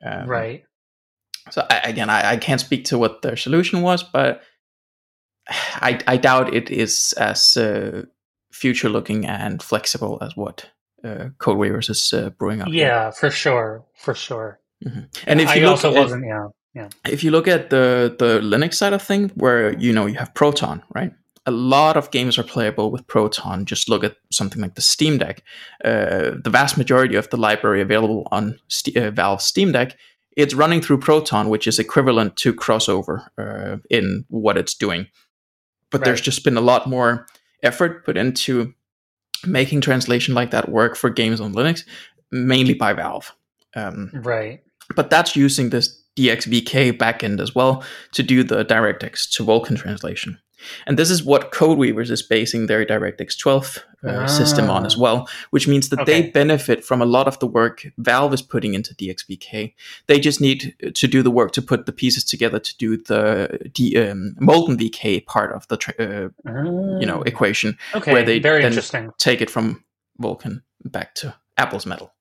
Um, 0.03 0.27
right 0.27 0.63
So 1.51 1.65
I, 1.69 1.79
again, 1.79 2.09
I, 2.09 2.31
I 2.31 2.37
can't 2.37 2.61
speak 2.61 2.85
to 2.85 2.97
what 2.97 3.21
their 3.21 3.35
solution 3.35 3.81
was, 3.81 4.03
but 4.03 4.43
I, 5.49 5.99
I 6.07 6.17
doubt 6.17 6.53
it 6.53 6.69
is 6.69 7.13
as 7.17 7.57
uh, 7.57 8.03
future 8.51 8.89
looking 8.89 9.25
and 9.25 9.61
flexible 9.61 10.17
as 10.21 10.35
what 10.35 10.69
uh, 11.03 11.29
CodeWeavers 11.39 11.89
is 11.89 12.13
uh, 12.13 12.29
brewing 12.31 12.61
up. 12.61 12.67
here. 12.67 12.87
yeah 12.87 13.11
for 13.11 13.29
sure 13.29 13.85
for 13.95 14.13
sure 14.13 14.59
and 15.27 15.41
if 15.41 15.49
i 15.49 15.55
you 15.55 15.61
look 15.61 15.71
also 15.71 15.93
wasn't 15.93 16.25
yeah 16.25 16.47
yeah 16.73 16.87
if 17.05 17.23
you 17.23 17.31
look 17.31 17.47
at 17.47 17.69
the 17.69 18.15
the 18.19 18.39
Linux 18.39 18.75
side 18.75 18.93
of 18.93 19.01
things, 19.01 19.31
where 19.35 19.77
you 19.77 19.93
know 19.93 20.05
you 20.05 20.15
have 20.15 20.33
Proton, 20.33 20.83
right? 20.93 21.11
A 21.45 21.51
lot 21.51 21.97
of 21.97 22.11
games 22.11 22.37
are 22.37 22.43
playable 22.43 22.91
with 22.91 23.07
Proton. 23.07 23.65
Just 23.65 23.89
look 23.89 24.03
at 24.03 24.17
something 24.31 24.61
like 24.61 24.75
the 24.75 24.81
Steam 24.81 25.17
Deck. 25.17 25.41
Uh, 25.83 26.31
the 26.43 26.49
vast 26.51 26.77
majority 26.77 27.15
of 27.15 27.29
the 27.29 27.37
library 27.37 27.81
available 27.81 28.27
on 28.31 28.59
St- 28.67 28.95
uh, 28.95 29.09
Valve 29.11 29.41
Steam 29.41 29.71
Deck, 29.71 29.97
it's 30.37 30.53
running 30.53 30.81
through 30.81 30.99
Proton, 30.99 31.49
which 31.49 31.67
is 31.67 31.79
equivalent 31.79 32.35
to 32.37 32.53
Crossover 32.53 33.27
uh, 33.37 33.77
in 33.89 34.25
what 34.29 34.57
it's 34.57 34.75
doing. 34.75 35.07
But 35.91 36.03
there's 36.05 36.21
just 36.21 36.43
been 36.43 36.57
a 36.57 36.61
lot 36.61 36.87
more 36.87 37.25
effort 37.63 38.05
put 38.05 38.17
into 38.17 38.73
making 39.45 39.81
translation 39.81 40.33
like 40.33 40.51
that 40.51 40.69
work 40.69 40.95
for 40.95 41.09
games 41.09 41.39
on 41.39 41.53
Linux, 41.53 41.83
mainly 42.31 42.73
by 42.73 42.93
Valve. 42.93 43.33
Um, 43.75 44.11
right 44.13 44.61
but 44.95 45.09
that's 45.09 45.35
using 45.35 45.69
this 45.69 46.01
DXVK 46.17 46.97
backend 46.97 47.39
as 47.39 47.55
well 47.55 47.83
to 48.13 48.23
do 48.23 48.43
the 48.43 48.65
DirectX 48.65 49.31
to 49.31 49.43
Vulkan 49.43 49.77
translation. 49.77 50.37
And 50.87 50.97
this 50.97 51.09
is 51.09 51.23
what 51.23 51.51
CodeWeavers 51.51 52.11
is 52.11 52.21
basing 52.21 52.67
their 52.67 52.85
DirectX 52.85 53.37
12 53.37 53.85
uh, 54.03 54.27
system 54.27 54.69
on 54.69 54.85
as 54.85 54.95
Ah. 54.95 54.99
well, 55.01 55.29
which 55.51 55.67
means 55.67 55.89
that 55.89 55.99
Okay. 56.01 56.21
they 56.21 56.29
benefit 56.29 56.85
from 56.85 57.01
a 57.01 57.05
lot 57.05 57.27
of 57.27 57.37
the 57.39 57.47
work 57.47 57.85
Valve 57.97 58.33
is 58.33 58.41
putting 58.41 58.73
into 58.73 58.93
DXVK. 58.95 59.73
They 60.07 60.19
just 60.19 60.39
need 60.41 60.73
to 60.93 61.07
do 61.07 61.21
the 61.21 61.31
work 61.31 61.51
to 61.53 61.61
put 61.61 61.85
the 61.85 61.91
pieces 61.91 62.23
together 62.23 62.59
to 62.59 62.77
do 62.77 62.97
the 62.97 64.09
um, 64.11 64.35
Molten 64.39 64.77
VK 64.77 65.25
part 65.25 65.51
of 65.53 65.67
the 65.67 65.77
tra- 65.77 65.95
uh, 65.99 66.29
you 66.99 67.05
know 67.05 67.19
Ah. 67.19 67.29
equation, 67.29 67.77
okay 67.95 68.13
where 68.13 68.23
they 68.23 68.39
very 68.39 68.61
then- 68.61 68.71
interesting 68.71 69.11
take 69.17 69.41
it 69.41 69.49
from 69.49 69.83
Vulkan 70.21 70.61
back 70.85 71.13
to 71.15 71.35
Apple's 71.57 71.85
Metal. 71.85 72.13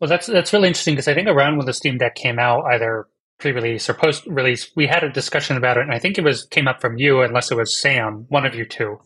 Well, 0.00 0.08
that's 0.08 0.26
that's 0.26 0.52
really 0.52 0.68
interesting 0.68 0.94
because 0.94 1.08
I 1.08 1.14
think 1.14 1.28
around 1.28 1.56
when 1.56 1.66
the 1.66 1.72
Steam 1.72 1.98
Deck 1.98 2.14
came 2.14 2.38
out, 2.38 2.64
either 2.66 3.06
pre-release 3.38 3.88
or 3.88 3.94
post-release, 3.94 4.70
we 4.76 4.86
had 4.86 5.04
a 5.04 5.10
discussion 5.10 5.56
about 5.56 5.76
it, 5.76 5.82
and 5.82 5.92
I 5.92 5.98
think 5.98 6.18
it 6.18 6.24
was 6.24 6.44
came 6.44 6.68
up 6.68 6.80
from 6.80 6.98
you, 6.98 7.22
unless 7.22 7.50
it 7.50 7.56
was 7.56 7.80
Sam, 7.80 8.26
one 8.28 8.44
of 8.44 8.54
you 8.54 8.64
two. 8.64 8.98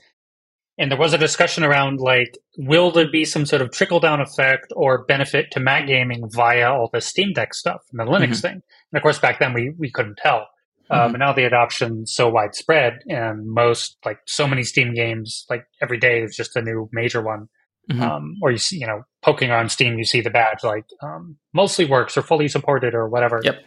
And 0.79 0.91
there 0.91 0.99
was 0.99 1.13
a 1.13 1.19
discussion 1.19 1.65
around 1.65 2.01
like, 2.01 2.39
will 2.57 2.91
there 2.91 3.11
be 3.11 3.27
some 3.27 3.45
sort 3.45 3.61
of 3.61 3.71
trickle-down 3.71 4.21
effect 4.23 4.73
or 4.75 5.05
benefit 5.05 5.51
to 5.53 5.61
Mac 5.61 5.87
gaming 5.87 6.23
via 6.31 6.71
all 6.73 6.89
the 6.93 7.01
Steam 7.03 7.35
Deck 7.35 7.53
stuff 7.53 7.83
and 7.93 8.01
the 8.01 8.11
Linux 8.11 8.37
Mhm. 8.39 8.41
thing? 8.43 8.53
And 8.91 8.97
of 8.97 9.03
course, 9.03 9.19
back 9.19 9.39
then 9.39 9.53
we 9.53 9.75
we 9.79 9.91
couldn't 9.91 10.17
tell. 10.17 10.49
Um, 10.91 10.99
Mhm. 10.99 11.07
and 11.11 11.19
now 11.19 11.33
the 11.35 11.45
adoption's 11.45 12.13
so 12.15 12.29
widespread, 12.31 13.01
and 13.09 13.47
most 13.47 13.99
like 14.05 14.19
so 14.27 14.47
many 14.47 14.63
Steam 14.63 14.95
games, 14.95 15.45
like 15.51 15.65
every 15.83 15.99
day 15.99 16.21
there's 16.21 16.37
just 16.37 16.57
a 16.57 16.63
new 16.63 16.89
major 16.91 17.21
one 17.23 17.49
Mhm. 17.91 18.01
um, 18.01 18.35
or 18.43 18.51
you 18.51 18.59
see, 18.59 18.79
you 18.79 18.87
know, 18.87 19.03
poking 19.23 19.51
on 19.51 19.69
Steam, 19.69 19.99
you 19.99 20.05
see 20.05 20.23
the 20.23 20.31
badge 20.31 20.65
like 20.65 20.87
um, 21.03 21.37
mostly 21.53 21.85
works 21.85 22.17
or 22.17 22.23
fully 22.23 22.49
supported 22.49 22.95
or 22.95 23.09
whatever. 23.09 23.41
Yep. 23.45 23.63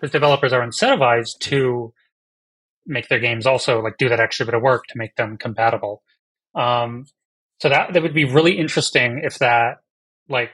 Because 0.00 0.12
developers 0.12 0.52
are 0.52 0.66
incentivized 0.66 1.38
to 1.40 1.92
make 2.86 3.08
their 3.08 3.18
games 3.20 3.46
also 3.46 3.80
like 3.82 3.96
do 3.98 4.08
that 4.08 4.20
extra 4.20 4.46
bit 4.46 4.54
of 4.54 4.62
work 4.62 4.84
to 4.88 4.98
make 4.98 5.14
them 5.16 5.36
compatible. 5.36 6.02
Um, 6.54 7.06
so 7.60 7.68
that 7.68 7.92
that 7.92 8.02
would 8.02 8.14
be 8.14 8.24
really 8.24 8.58
interesting 8.58 9.20
if 9.24 9.38
that 9.38 9.78
like 10.28 10.50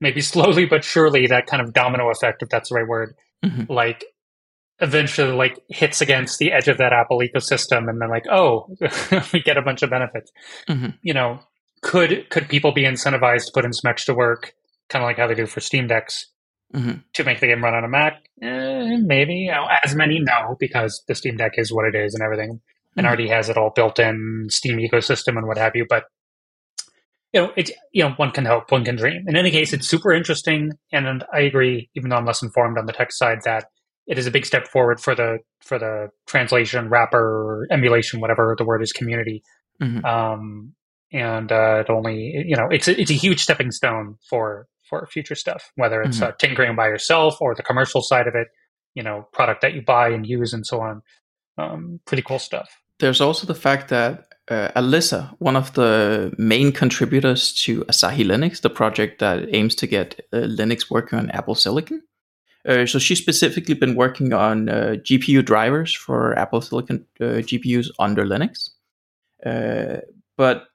maybe 0.00 0.20
slowly 0.32 0.66
but 0.66 0.84
surely 0.84 1.26
that 1.26 1.46
kind 1.46 1.60
of 1.62 1.72
domino 1.72 2.10
effect, 2.10 2.42
if 2.42 2.48
that's 2.48 2.68
the 2.70 2.76
right 2.76 2.88
word, 2.88 3.14
Mhm. 3.44 3.68
like 3.68 4.04
eventually 4.80 5.32
like 5.32 5.58
hits 5.68 6.00
against 6.00 6.38
the 6.38 6.52
edge 6.52 6.68
of 6.68 6.78
that 6.78 6.92
Apple 6.92 7.18
ecosystem, 7.20 7.88
and 7.88 8.00
then 8.00 8.08
like, 8.10 8.24
oh, 8.30 8.68
we 9.32 9.40
get 9.42 9.56
a 9.56 9.62
bunch 9.62 9.82
of 9.82 9.90
benefits. 9.90 10.32
Mhm. 10.68 10.98
You 11.02 11.14
know, 11.14 11.40
could 11.82 12.28
could 12.30 12.48
people 12.48 12.72
be 12.72 12.82
incentivized 12.84 13.46
to 13.46 13.52
put 13.52 13.64
in 13.64 13.72
some 13.72 13.90
extra 13.90 14.14
work, 14.14 14.54
kind 14.88 15.02
of 15.04 15.08
like 15.08 15.18
how 15.18 15.26
they 15.26 15.34
do 15.34 15.46
for 15.46 15.60
Steam 15.60 15.86
decks, 15.86 16.26
Mhm. 16.74 17.04
to 17.14 17.24
make 17.24 17.40
the 17.40 17.46
game 17.46 17.62
run 17.62 17.74
on 17.74 17.84
a 17.84 17.88
Mac? 17.88 18.14
Eh, 18.42 18.96
maybe. 19.00 19.48
As 19.84 19.94
many, 19.94 20.18
no, 20.20 20.56
because 20.58 21.02
the 21.06 21.14
Steam 21.14 21.36
Deck 21.36 21.52
is 21.56 21.72
what 21.72 21.86
it 21.86 21.94
is 21.94 22.14
and 22.14 22.22
everything, 22.22 22.60
and 22.96 23.04
Mhm. 23.04 23.08
already 23.08 23.28
has 23.28 23.48
it 23.48 23.56
all 23.56 23.70
built 23.70 23.98
in 23.98 24.46
Steam 24.50 24.78
ecosystem 24.78 25.36
and 25.38 25.46
what 25.46 25.56
have 25.58 25.76
you. 25.76 25.86
But 25.88 26.04
you 27.32 27.40
know, 27.42 27.52
it's 27.56 27.70
you 27.92 28.04
know, 28.04 28.10
one 28.12 28.30
can 28.30 28.44
hope, 28.44 28.70
one 28.70 28.84
can 28.84 28.96
dream. 28.96 29.24
In 29.26 29.36
any 29.36 29.50
case, 29.50 29.72
it's 29.72 29.88
super 29.88 30.12
interesting, 30.12 30.72
and 30.92 31.24
I 31.32 31.40
agree. 31.40 31.90
Even 31.96 32.10
though 32.10 32.16
I'm 32.16 32.24
less 32.26 32.42
informed 32.42 32.78
on 32.78 32.86
the 32.86 32.92
tech 32.92 33.12
side, 33.12 33.38
that 33.44 33.64
it 34.06 34.18
is 34.18 34.26
a 34.26 34.30
big 34.30 34.46
step 34.46 34.68
forward 34.68 35.00
for 35.00 35.14
the 35.14 35.38
for 35.60 35.78
the 35.78 36.10
translation, 36.26 36.88
wrapper, 36.88 37.66
emulation, 37.70 38.20
whatever 38.20 38.54
the 38.56 38.64
word 38.64 38.82
is, 38.82 38.92
community. 38.92 39.42
Mhm. 39.82 40.04
Um, 40.04 40.74
and 41.12 41.50
uh, 41.50 41.82
it 41.86 41.90
only 41.90 42.44
you 42.46 42.56
know, 42.56 42.68
it's 42.70 42.86
a, 42.88 43.00
it's 43.00 43.10
a 43.10 43.14
huge 43.14 43.40
stepping 43.40 43.70
stone 43.72 44.16
for 44.28 44.66
for 44.88 45.06
future 45.06 45.34
stuff, 45.34 45.70
whether 45.76 46.02
it's 46.02 46.18
Mhm. 46.18 46.28
uh, 46.28 46.32
tinkering 46.38 46.76
by 46.76 46.88
yourself 46.88 47.40
or 47.40 47.54
the 47.54 47.62
commercial 47.62 48.02
side 48.02 48.26
of 48.26 48.34
it. 48.34 48.48
You 48.94 49.02
know, 49.02 49.28
product 49.32 49.60
that 49.62 49.74
you 49.74 49.82
buy 49.82 50.08
and 50.10 50.24
use 50.26 50.52
and 50.52 50.64
so 50.66 50.80
on. 50.80 51.02
Um, 51.58 52.00
pretty 52.06 52.22
cool 52.22 52.38
stuff. 52.38 52.68
There's 53.00 53.20
also 53.20 53.46
the 53.46 53.54
fact 53.54 53.88
that 53.88 54.26
uh, 54.50 54.68
Alyssa, 54.76 55.34
one 55.38 55.56
of 55.56 55.72
the 55.72 56.32
main 56.36 56.70
contributors 56.70 57.52
to 57.64 57.80
Asahi 57.86 58.24
Linux, 58.26 58.60
the 58.60 58.68
project 58.70 59.18
that 59.20 59.48
aims 59.54 59.74
to 59.76 59.86
get 59.86 60.20
uh, 60.32 60.36
Linux 60.58 60.90
working 60.90 61.18
on 61.18 61.30
Apple 61.30 61.54
Silicon. 61.54 62.02
Uh, 62.68 62.84
so 62.86 62.98
she's 62.98 63.18
specifically 63.18 63.74
been 63.74 63.94
working 63.94 64.32
on 64.34 64.68
uh, 64.68 64.96
GPU 65.02 65.42
drivers 65.44 65.94
for 65.94 66.38
Apple 66.38 66.60
Silicon 66.60 67.06
uh, 67.20 67.40
GPUs 67.42 67.88
under 67.98 68.24
Linux. 68.24 68.70
Uh, 69.44 70.00
but 70.36 70.66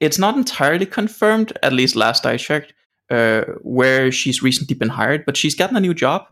it's 0.00 0.18
not 0.18 0.36
entirely 0.36 0.86
confirmed, 0.86 1.52
at 1.62 1.72
least 1.72 1.96
last 1.96 2.26
I 2.26 2.36
checked, 2.36 2.72
uh, 3.10 3.42
where 3.62 4.10
she's 4.12 4.42
recently 4.42 4.74
been 4.76 4.88
hired. 4.90 5.24
But 5.24 5.36
she's 5.36 5.54
gotten 5.54 5.76
a 5.76 5.80
new 5.80 5.94
job, 5.94 6.26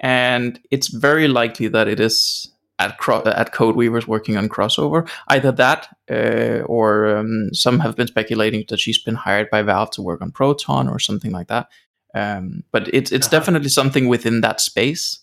and 0.00 0.58
it's 0.70 0.88
very 0.88 1.28
likely 1.28 1.68
that 1.68 1.88
it 1.88 2.00
is 2.00 2.48
at 2.78 2.98
Cro- 2.98 3.22
at 3.24 3.52
CodeWeavers 3.52 4.06
working 4.08 4.36
on 4.36 4.48
crossover. 4.48 5.08
Either 5.28 5.52
that, 5.52 5.88
uh, 6.10 6.62
or 6.66 7.16
um, 7.16 7.50
some 7.52 7.78
have 7.80 7.94
been 7.96 8.08
speculating 8.08 8.64
that 8.68 8.80
she's 8.80 9.02
been 9.02 9.14
hired 9.14 9.48
by 9.50 9.62
Valve 9.62 9.90
to 9.92 10.02
work 10.02 10.20
on 10.22 10.32
Proton 10.32 10.88
or 10.88 10.98
something 10.98 11.30
like 11.32 11.48
that. 11.48 11.68
Um, 12.14 12.62
but 12.72 12.88
it's 12.92 13.12
it's 13.12 13.26
Uh-huh. 13.26 13.38
definitely 13.38 13.68
something 13.68 14.08
within 14.08 14.40
that 14.40 14.60
space. 14.60 15.20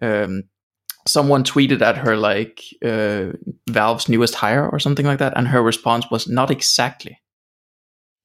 Um, 0.00 0.44
someone 1.06 1.44
tweeted 1.44 1.82
at 1.82 1.98
her 1.98 2.16
like 2.16 2.62
uh, 2.84 3.32
Valve's 3.68 4.08
newest 4.08 4.34
hire 4.36 4.68
or 4.68 4.78
something 4.78 5.06
like 5.06 5.18
that, 5.18 5.36
and 5.36 5.48
her 5.48 5.62
response 5.62 6.06
was 6.10 6.26
not 6.28 6.50
exactly. 6.50 7.18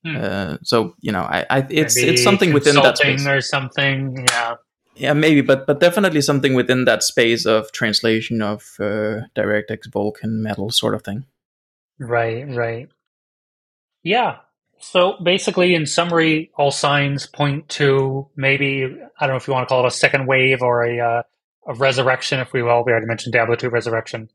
Hmm. 0.05 0.15
Uh, 0.17 0.57
so 0.63 0.95
you 1.01 1.11
know, 1.11 1.21
I, 1.21 1.45
I 1.49 1.67
it's 1.69 1.97
Maybe 1.97 2.11
it's 2.11 2.23
something 2.23 2.53
within 2.53 2.75
that 2.75 2.97
space. 2.97 3.25
or 3.25 3.41
something. 3.41 4.25
Yeah. 4.29 4.55
Yeah, 4.95 5.13
maybe, 5.13 5.39
but 5.39 5.65
but 5.65 5.79
definitely 5.79 6.19
something 6.21 6.55
within 6.55 6.83
that 6.83 7.03
space 7.03 7.45
of 7.45 7.71
translation 7.71 8.41
of 8.41 8.63
uh, 8.79 9.23
DirectX, 9.33 9.87
Vulkan, 9.89 10.41
Metal 10.41 10.71
sort 10.71 10.93
of 10.93 11.03
thing. 11.03 11.25
Right, 11.99 12.45
right. 12.53 12.89
Yeah. 14.03 14.37
So 14.79 15.17
basically, 15.23 15.73
in 15.73 15.85
summary, 15.85 16.51
all 16.57 16.71
signs 16.71 17.27
point 17.27 17.69
to 17.69 18.27
maybe 18.35 18.83
I 19.19 19.25
don't 19.25 19.33
know 19.33 19.37
if 19.37 19.47
you 19.47 19.53
want 19.53 19.67
to 19.67 19.73
call 19.73 19.85
it 19.85 19.87
a 19.87 19.91
second 19.91 20.27
wave 20.27 20.61
or 20.61 20.83
a 20.83 20.99
uh, 20.99 21.23
a 21.67 21.73
resurrection, 21.75 22.39
if 22.41 22.51
we 22.51 22.61
will. 22.63 22.83
We 22.85 22.91
already 22.91 23.07
mentioned 23.07 23.33
Diablo 23.33 23.55
two 23.55 23.69
resurrection. 23.69 24.29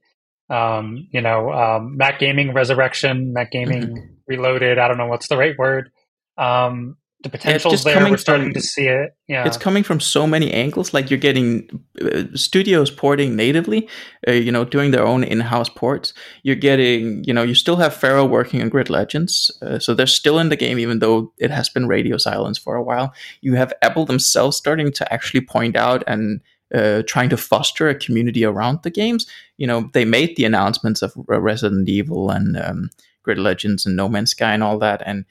Um, 0.51 1.09
you 1.11 1.21
know, 1.21 1.53
um, 1.53 1.97
Mac 1.97 2.19
gaming 2.19 2.53
resurrection, 2.53 3.33
Mac 3.33 3.51
gaming 3.51 4.19
reloaded. 4.27 4.79
I 4.79 4.89
don't 4.89 4.99
know 4.99 5.07
what's 5.07 5.29
the 5.29 5.37
right 5.37 5.57
word. 5.59 5.91
Um, 6.37 6.97
the 7.23 7.31
potential's 7.31 7.85
there. 7.85 7.99
We're 8.11 8.19
starting 8.19 8.49
from- 8.49 8.55
to 8.55 8.61
see 8.61 8.87
it. 8.87 9.17
Yeah. 9.29 9.47
It's 9.47 9.57
coming 9.57 9.83
from 9.83 9.99
so 9.99 10.27
many 10.27 10.53
angles. 10.53 10.93
Like 10.93 11.11
you're 11.11 11.19
getting 11.19 11.83
uh, 12.01 12.25
studios 12.35 12.91
porting 12.91 13.35
natively, 13.35 13.89
uh, 14.29 14.33
you 14.33 14.53
know, 14.53 14.67
doing 14.67 14.91
their 14.91 15.07
own 15.07 15.25
in-house 15.25 15.71
ports. 15.71 16.13
You're 16.43 16.57
getting, 16.57 17.25
you 17.25 17.33
know, 17.33 17.43
you 17.43 17.55
still 17.55 17.77
have 17.77 17.95
Feral 17.95 18.29
working 18.29 18.61
on 18.61 18.69
Grid 18.69 18.91
Legends, 18.91 19.51
uh, 19.63 19.79
so 19.79 19.95
they're 19.95 20.07
still 20.07 20.39
in 20.39 20.51
the 20.51 20.57
game, 20.57 20.79
even 20.79 20.99
though 20.99 21.33
it 21.39 21.51
has 21.51 21.71
been 21.71 21.89
radio 21.89 22.19
silence 22.19 22.59
for 22.59 22.77
a 22.77 22.83
while. 22.83 23.15
You 23.41 23.55
have 23.55 23.73
Apple 23.81 24.05
themselves 24.05 24.59
starting 24.59 24.93
to 24.93 25.11
actually 25.13 25.41
point 25.41 25.77
out 25.77 26.05
and 26.07 26.43
uh, 26.75 27.03
trying 27.07 27.31
to 27.31 27.37
foster 27.37 27.89
a 27.89 27.95
community 27.95 28.45
around 28.45 28.83
the 28.83 28.91
games. 28.91 29.27
You 29.57 29.67
know, 29.67 29.91
they 29.93 30.05
made 30.05 30.37
the 30.37 30.45
announcements 30.45 31.03
of 31.03 31.13
Resident 31.27 31.89
Evil 31.89 32.31
and 32.31 32.57
um, 32.57 32.91
Grid 33.23 33.39
Legends 33.39 33.87
and 33.87 33.97
No 33.97 34.09
Man's 34.09 34.33
Sky 34.33 34.53
and 34.53 34.63
all 34.63 34.79
that, 34.79 35.03
and 35.07 35.25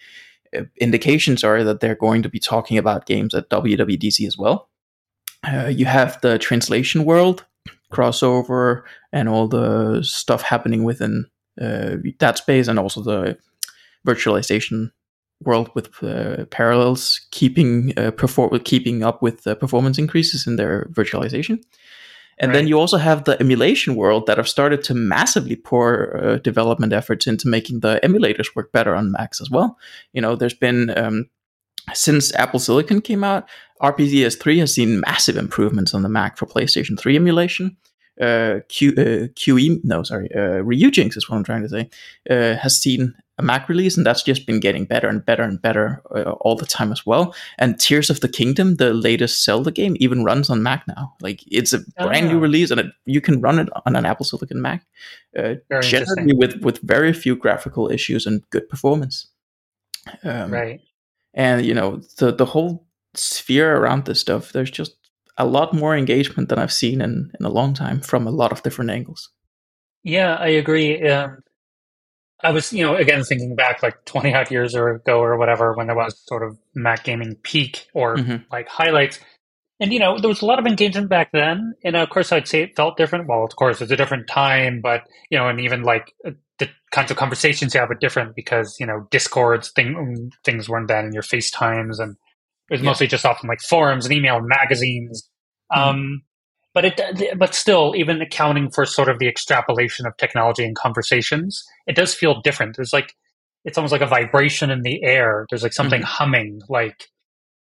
uh, 0.58 0.64
indications 0.78 1.44
are 1.44 1.64
that 1.64 1.80
they're 1.80 1.96
going 1.96 2.24
to 2.24 2.30
be 2.30 2.40
talking 2.40 2.78
about 2.78 3.06
games 3.06 3.34
at 3.34 3.50
WWDC 3.50 4.26
as 4.26 4.38
well. 4.38 4.70
Uh, 5.46 5.68
you 5.68 5.86
have 5.86 6.20
the 6.22 6.40
translation 6.40 7.04
world 7.04 7.46
crossover 7.92 8.84
and 9.12 9.30
all 9.30 9.48
the 9.48 10.02
stuff 10.04 10.42
happening 10.42 10.84
within 10.84 11.26
uh, 11.62 11.98
that 12.20 12.38
space, 12.38 12.68
and 12.68 12.80
also 12.80 13.02
the 13.02 13.38
virtualization 14.06 14.92
world 15.46 15.70
with 15.76 16.04
uh, 16.04 16.46
Parallels 16.46 17.22
keeping 17.32 17.94
uh, 17.98 18.12
perform 18.12 18.60
keeping 18.60 19.04
up 19.04 19.22
with 19.22 19.44
the 19.44 19.56
performance 19.56 19.98
increases 19.98 20.48
in 20.48 20.56
their 20.56 20.88
virtualization. 20.92 21.64
And 22.40 22.54
then 22.54 22.68
you 22.68 22.80
also 22.80 22.98
have 22.98 23.26
the 23.26 23.40
emulation 23.40 23.96
world 23.96 24.26
that 24.26 24.38
have 24.38 24.50
started 24.50 24.84
to 24.86 24.96
massively 24.96 25.56
pour 25.56 26.18
uh, 26.18 26.38
development 26.38 26.92
efforts 26.92 27.28
into 27.28 27.48
making 27.48 27.82
the 27.82 28.00
emulators 28.04 28.56
work 28.56 28.72
better 28.72 28.96
on 28.96 29.12
Macs 29.12 29.40
as 29.40 29.52
well. 29.52 29.78
You 30.14 30.22
know, 30.22 30.36
there's 30.36 30.56
been 30.56 30.90
um, 30.98 31.30
since 31.94 32.34
Apple 32.36 32.60
Silicon 32.60 33.02
came 33.02 33.24
out, 33.24 33.48
RPCS3 33.82 34.60
has 34.60 34.74
seen 34.74 35.02
massive 35.02 35.38
improvements 35.38 35.94
on 35.94 36.02
the 36.02 36.10
Mac 36.10 36.38
for 36.38 36.46
PlayStation 36.46 36.98
3 36.98 37.16
emulation. 37.16 37.78
Uh, 38.22 38.60
Q, 38.70 38.92
uh, 38.92 39.28
QE, 39.36 39.84
no, 39.84 40.04
sorry, 40.04 40.30
uh, 40.36 40.62
Ryujinx 40.62 41.18
is 41.18 41.28
what 41.28 41.38
I'm 41.38 41.44
trying 41.44 41.64
to 41.64 41.70
say, 41.70 41.90
uh, 42.30 42.56
has 42.58 42.80
seen 42.80 43.16
a 43.38 43.44
Mac 43.44 43.68
release, 43.70 43.98
and 43.98 44.06
that's 44.06 44.22
just 44.24 44.46
been 44.46 44.60
getting 44.60 44.86
better 44.86 45.08
and 45.08 45.26
better 45.26 45.44
and 45.44 45.62
better 45.62 46.02
uh, 46.16 46.32
all 46.42 46.56
the 46.56 46.66
time 46.68 46.92
as 46.92 47.06
well. 47.06 47.34
And 47.58 47.80
Tears 47.80 48.10
of 48.10 48.20
the 48.20 48.28
Kingdom, 48.30 48.76
the 48.76 48.94
latest 48.94 49.44
Zelda 49.44 49.72
game, 49.72 49.96
even 50.00 50.24
runs 50.24 50.50
on 50.50 50.62
Mac 50.62 50.88
now. 50.88 51.16
Like 51.22 51.42
it's 51.48 51.74
a 51.74 51.80
brand 51.98 52.28
new 52.28 52.38
Ah. 52.38 52.42
release, 52.42 52.70
and 52.72 52.80
it, 52.80 52.88
you 53.06 53.22
can 53.22 53.42
run 53.42 53.60
it 53.60 53.70
on 53.86 53.96
an 53.96 54.06
Apple 54.06 54.26
Silicon 54.26 54.62
Mac, 54.62 54.86
uh, 55.38 55.56
generally 55.82 56.34
with 56.34 56.62
with 56.62 56.80
very 56.84 57.14
few 57.14 57.36
graphical 57.36 57.90
issues 57.92 58.26
and 58.28 58.42
good 58.52 58.70
performance. 58.70 59.28
Um, 60.24 60.52
Right. 60.52 60.82
and 61.34 61.66
you 61.66 61.74
know 61.74 62.02
the 62.18 62.32
the 62.32 62.46
whole 62.46 62.86
sphere 63.16 63.78
around 63.78 64.06
this 64.06 64.20
stuff 64.20 64.52
there's 64.52 64.72
just 64.72 64.96
a 65.38 65.46
lot 65.46 65.74
more 65.74 65.96
engagement 65.96 66.50
than 66.50 66.60
i've 66.60 66.74
seen 66.74 67.00
in 67.02 67.32
in 67.40 67.46
a 67.46 67.50
long 67.50 67.74
time 67.74 68.02
from 68.02 68.28
a 68.28 68.32
lot 68.32 68.52
of 68.52 68.62
different 68.64 68.92
angles 68.92 69.30
Yeah, 70.04 70.36
I 70.36 70.50
agree. 70.60 71.08
Um, 71.10 71.38
I 72.44 72.52
was, 72.52 72.74
you 72.74 72.84
know, 72.86 72.96
again 72.96 73.24
thinking 73.24 73.56
back 73.56 73.82
like 73.82 74.04
20 74.06 74.34
odd 74.34 74.52
years 74.52 74.76
ago 74.76 75.20
or 75.20 75.38
whatever 75.38 75.74
when 75.76 75.88
there 75.88 75.96
was 75.96 76.20
sort 76.28 76.44
of 76.44 76.58
Mac 76.76 77.04
gaming 77.06 77.36
peak 77.44 77.88
or 77.94 78.18
Mhm. 78.18 78.46
like 78.52 78.68
highlights. 78.68 79.20
And, 79.80 79.92
you 79.92 80.00
know, 80.00 80.18
there 80.20 80.30
was 80.30 80.42
a 80.42 80.46
lot 80.46 80.60
of 80.60 80.66
engagement 80.68 81.10
back 81.10 81.32
then. 81.34 81.74
And 81.84 81.96
of 81.96 82.10
course, 82.10 82.32
I'd 82.32 82.48
say 82.48 82.62
it 82.62 82.76
felt 82.76 82.96
different. 82.96 83.28
Well, 83.28 83.44
of 83.44 83.56
course, 83.56 83.82
it's 83.82 83.92
a 83.92 83.98
different 83.98 84.28
time, 84.28 84.82
but, 84.82 85.02
you 85.30 85.38
know, 85.38 85.50
and 85.50 85.60
even 85.60 85.82
like 85.84 86.14
uh, 86.26 86.32
the 86.60 86.70
kinds 86.92 87.12
of 87.12 87.18
conversations 87.18 87.74
you 87.74 87.80
have 87.80 87.90
are 87.92 87.96
different 87.96 88.36
because, 88.36 88.78
you 88.80 88.86
know, 88.86 89.08
Discords, 89.10 89.72
thing, 89.72 90.32
things 90.46 90.70
weren't 90.70 90.88
then 90.88 91.06
in 91.06 91.14
your 91.14 91.24
FaceTimes 91.24 92.00
and 92.00 92.16
it 92.70 92.74
was 92.76 92.82
Yeah. 92.82 92.86
mostly 92.92 93.08
just 93.08 93.26
often 93.26 93.50
like 93.50 93.62
forums 93.62 94.06
and 94.06 94.14
email 94.14 94.38
and 94.38 94.48
magazines. 94.48 95.30
Mhm. 95.76 95.78
Um, 95.78 96.22
but 96.74 96.86
it, 96.86 97.38
but 97.38 97.54
still, 97.54 97.94
even 97.96 98.22
accounting 98.22 98.70
for 98.72 98.86
sort 98.86 99.10
of 99.10 99.20
the 99.20 99.28
extrapolation 99.28 100.06
of 100.06 100.18
technology 100.18 100.66
and 100.66 100.76
conversations, 100.76 101.64
it 101.88 101.96
does 101.96 102.14
feel 102.14 102.42
different. 102.42 102.76
There's 102.76 102.94
like, 102.94 103.14
it's 103.64 103.78
almost 103.78 103.92
like 103.92 104.02
a 104.02 104.08
vibration 104.08 104.72
in 104.72 104.82
the 104.82 105.04
air. 105.04 105.46
There's 105.50 105.64
like 105.64 105.74
something 105.74 106.02
mm-hmm. 106.02 106.24
humming, 106.24 106.62
like 106.70 107.08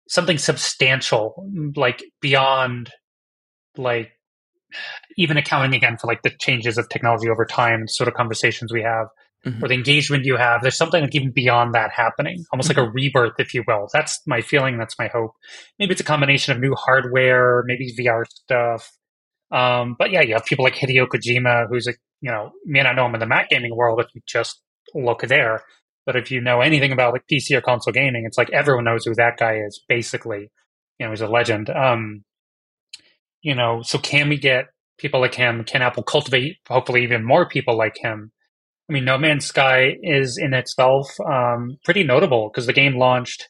something 0.09 0.37
substantial, 0.37 1.47
like 1.75 2.03
beyond, 2.19 2.91
like 3.77 4.11
even 5.17 5.37
accounting 5.37 5.75
again 5.75 5.97
for 5.97 6.07
like 6.07 6.23
the 6.23 6.31
changes 6.41 6.77
of 6.77 6.89
technology 6.89 7.29
over 7.29 7.45
time, 7.45 7.87
sort 7.87 8.07
of 8.07 8.13
conversations 8.15 8.73
we 8.73 8.81
have, 8.81 9.07
Mhm. 9.45 9.61
or 9.63 9.67
the 9.67 9.75
engagement 9.75 10.25
you 10.25 10.37
have. 10.37 10.61
There's 10.61 10.77
something 10.77 11.01
like 11.03 11.15
even 11.15 11.31
beyond 11.31 11.75
that 11.75 11.91
happening, 11.91 12.43
almost 12.51 12.69
like 12.69 12.77
a 12.77 12.89
rebirth, 12.89 13.33
if 13.39 13.53
you 13.53 13.63
will. 13.67 13.87
That's 13.93 14.21
my 14.25 14.41
feeling. 14.41 14.77
That's 14.77 14.97
my 14.97 15.07
hope. 15.07 15.31
Maybe 15.79 15.91
it's 15.91 16.01
a 16.01 16.05
combination 16.05 16.53
of 16.53 16.59
new 16.59 16.73
hardware, 16.75 17.63
maybe 17.65 17.93
VR 17.97 18.25
stuff. 18.27 18.91
Um, 19.51 19.95
but 19.99 20.11
yeah, 20.11 20.21
you 20.21 20.33
have 20.33 20.45
people 20.45 20.63
like 20.65 20.75
Hideo 20.75 21.07
Kojima, 21.07 21.67
who's 21.69 21.87
a 21.87 21.93
you 22.21 22.31
know 22.31 22.51
may 22.65 22.81
not 22.81 22.95
know 22.95 23.05
him 23.05 23.13
in 23.13 23.19
the 23.19 23.27
Mac 23.27 23.49
gaming 23.49 23.75
world 23.75 23.99
if 23.99 24.07
you 24.15 24.21
just 24.27 24.61
look 24.95 25.21
there. 25.21 25.63
But 26.05 26.15
if 26.15 26.31
you 26.31 26.41
know 26.41 26.61
anything 26.61 26.91
about 26.91 27.13
like 27.13 27.27
PC 27.31 27.55
or 27.55 27.61
console 27.61 27.93
gaming, 27.93 28.25
it's 28.25 28.37
like 28.37 28.49
everyone 28.51 28.83
knows 28.85 29.05
who 29.05 29.13
that 29.15 29.37
guy 29.37 29.57
is. 29.59 29.83
Basically, 29.87 30.49
you 30.99 31.05
know, 31.05 31.11
he's 31.11 31.21
a 31.21 31.27
legend. 31.27 31.69
Um, 31.69 32.23
you 33.41 33.55
know, 33.55 33.81
so 33.83 33.97
can 33.97 34.29
we 34.29 34.37
get 34.37 34.65
people 34.97 35.19
like 35.19 35.35
him? 35.35 35.63
Can 35.63 35.81
Apple 35.81 36.03
cultivate 36.03 36.57
hopefully 36.67 37.03
even 37.03 37.23
more 37.23 37.47
people 37.47 37.77
like 37.77 37.95
him? 37.97 38.31
I 38.89 38.93
mean, 38.93 39.05
No 39.05 39.17
Man's 39.17 39.45
Sky 39.45 39.95
is 40.01 40.37
in 40.37 40.53
itself 40.53 41.07
um, 41.21 41.77
pretty 41.83 42.03
notable 42.03 42.49
because 42.49 42.67
the 42.67 42.73
game 42.73 42.97
launched. 42.97 43.49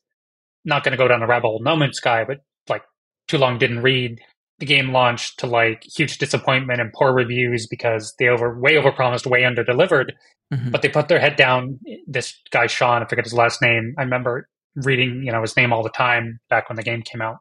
Not 0.63 0.83
going 0.83 0.93
to 0.93 0.97
go 0.97 1.07
down 1.07 1.19
the 1.19 1.27
rabbit 1.27 1.47
hole, 1.47 1.61
No 1.61 1.75
Man's 1.75 1.97
Sky, 1.97 2.23
but 2.25 2.37
like 2.67 2.83
too 3.27 3.37
long 3.37 3.57
didn't 3.57 3.81
read. 3.81 4.19
The 4.59 4.65
game 4.65 4.93
launched 4.93 5.39
to 5.39 5.47
like 5.47 5.83
huge 5.83 6.17
disappointment 6.17 6.79
and 6.79 6.93
poor 6.93 7.13
reviews 7.13 7.67
because 7.67 8.13
they 8.17 8.29
over 8.29 8.57
way 8.59 8.73
overpromised, 8.75 9.25
way 9.25 9.43
under 9.43 9.63
delivered. 9.63 10.13
Mm-hmm. 10.53 10.71
But 10.71 10.81
they 10.81 10.89
put 10.89 11.07
their 11.07 11.19
head 11.19 11.35
down. 11.35 11.79
This 12.07 12.39
guy 12.51 12.67
Sean, 12.67 13.03
I 13.03 13.05
forget 13.05 13.25
his 13.25 13.33
last 13.33 13.61
name. 13.61 13.93
I 13.97 14.03
remember 14.03 14.47
reading, 14.75 15.23
you 15.23 15.31
know, 15.31 15.41
his 15.41 15.57
name 15.57 15.73
all 15.73 15.83
the 15.83 15.89
time 15.89 16.39
back 16.49 16.69
when 16.69 16.77
the 16.77 16.83
game 16.83 17.01
came 17.01 17.21
out. 17.21 17.37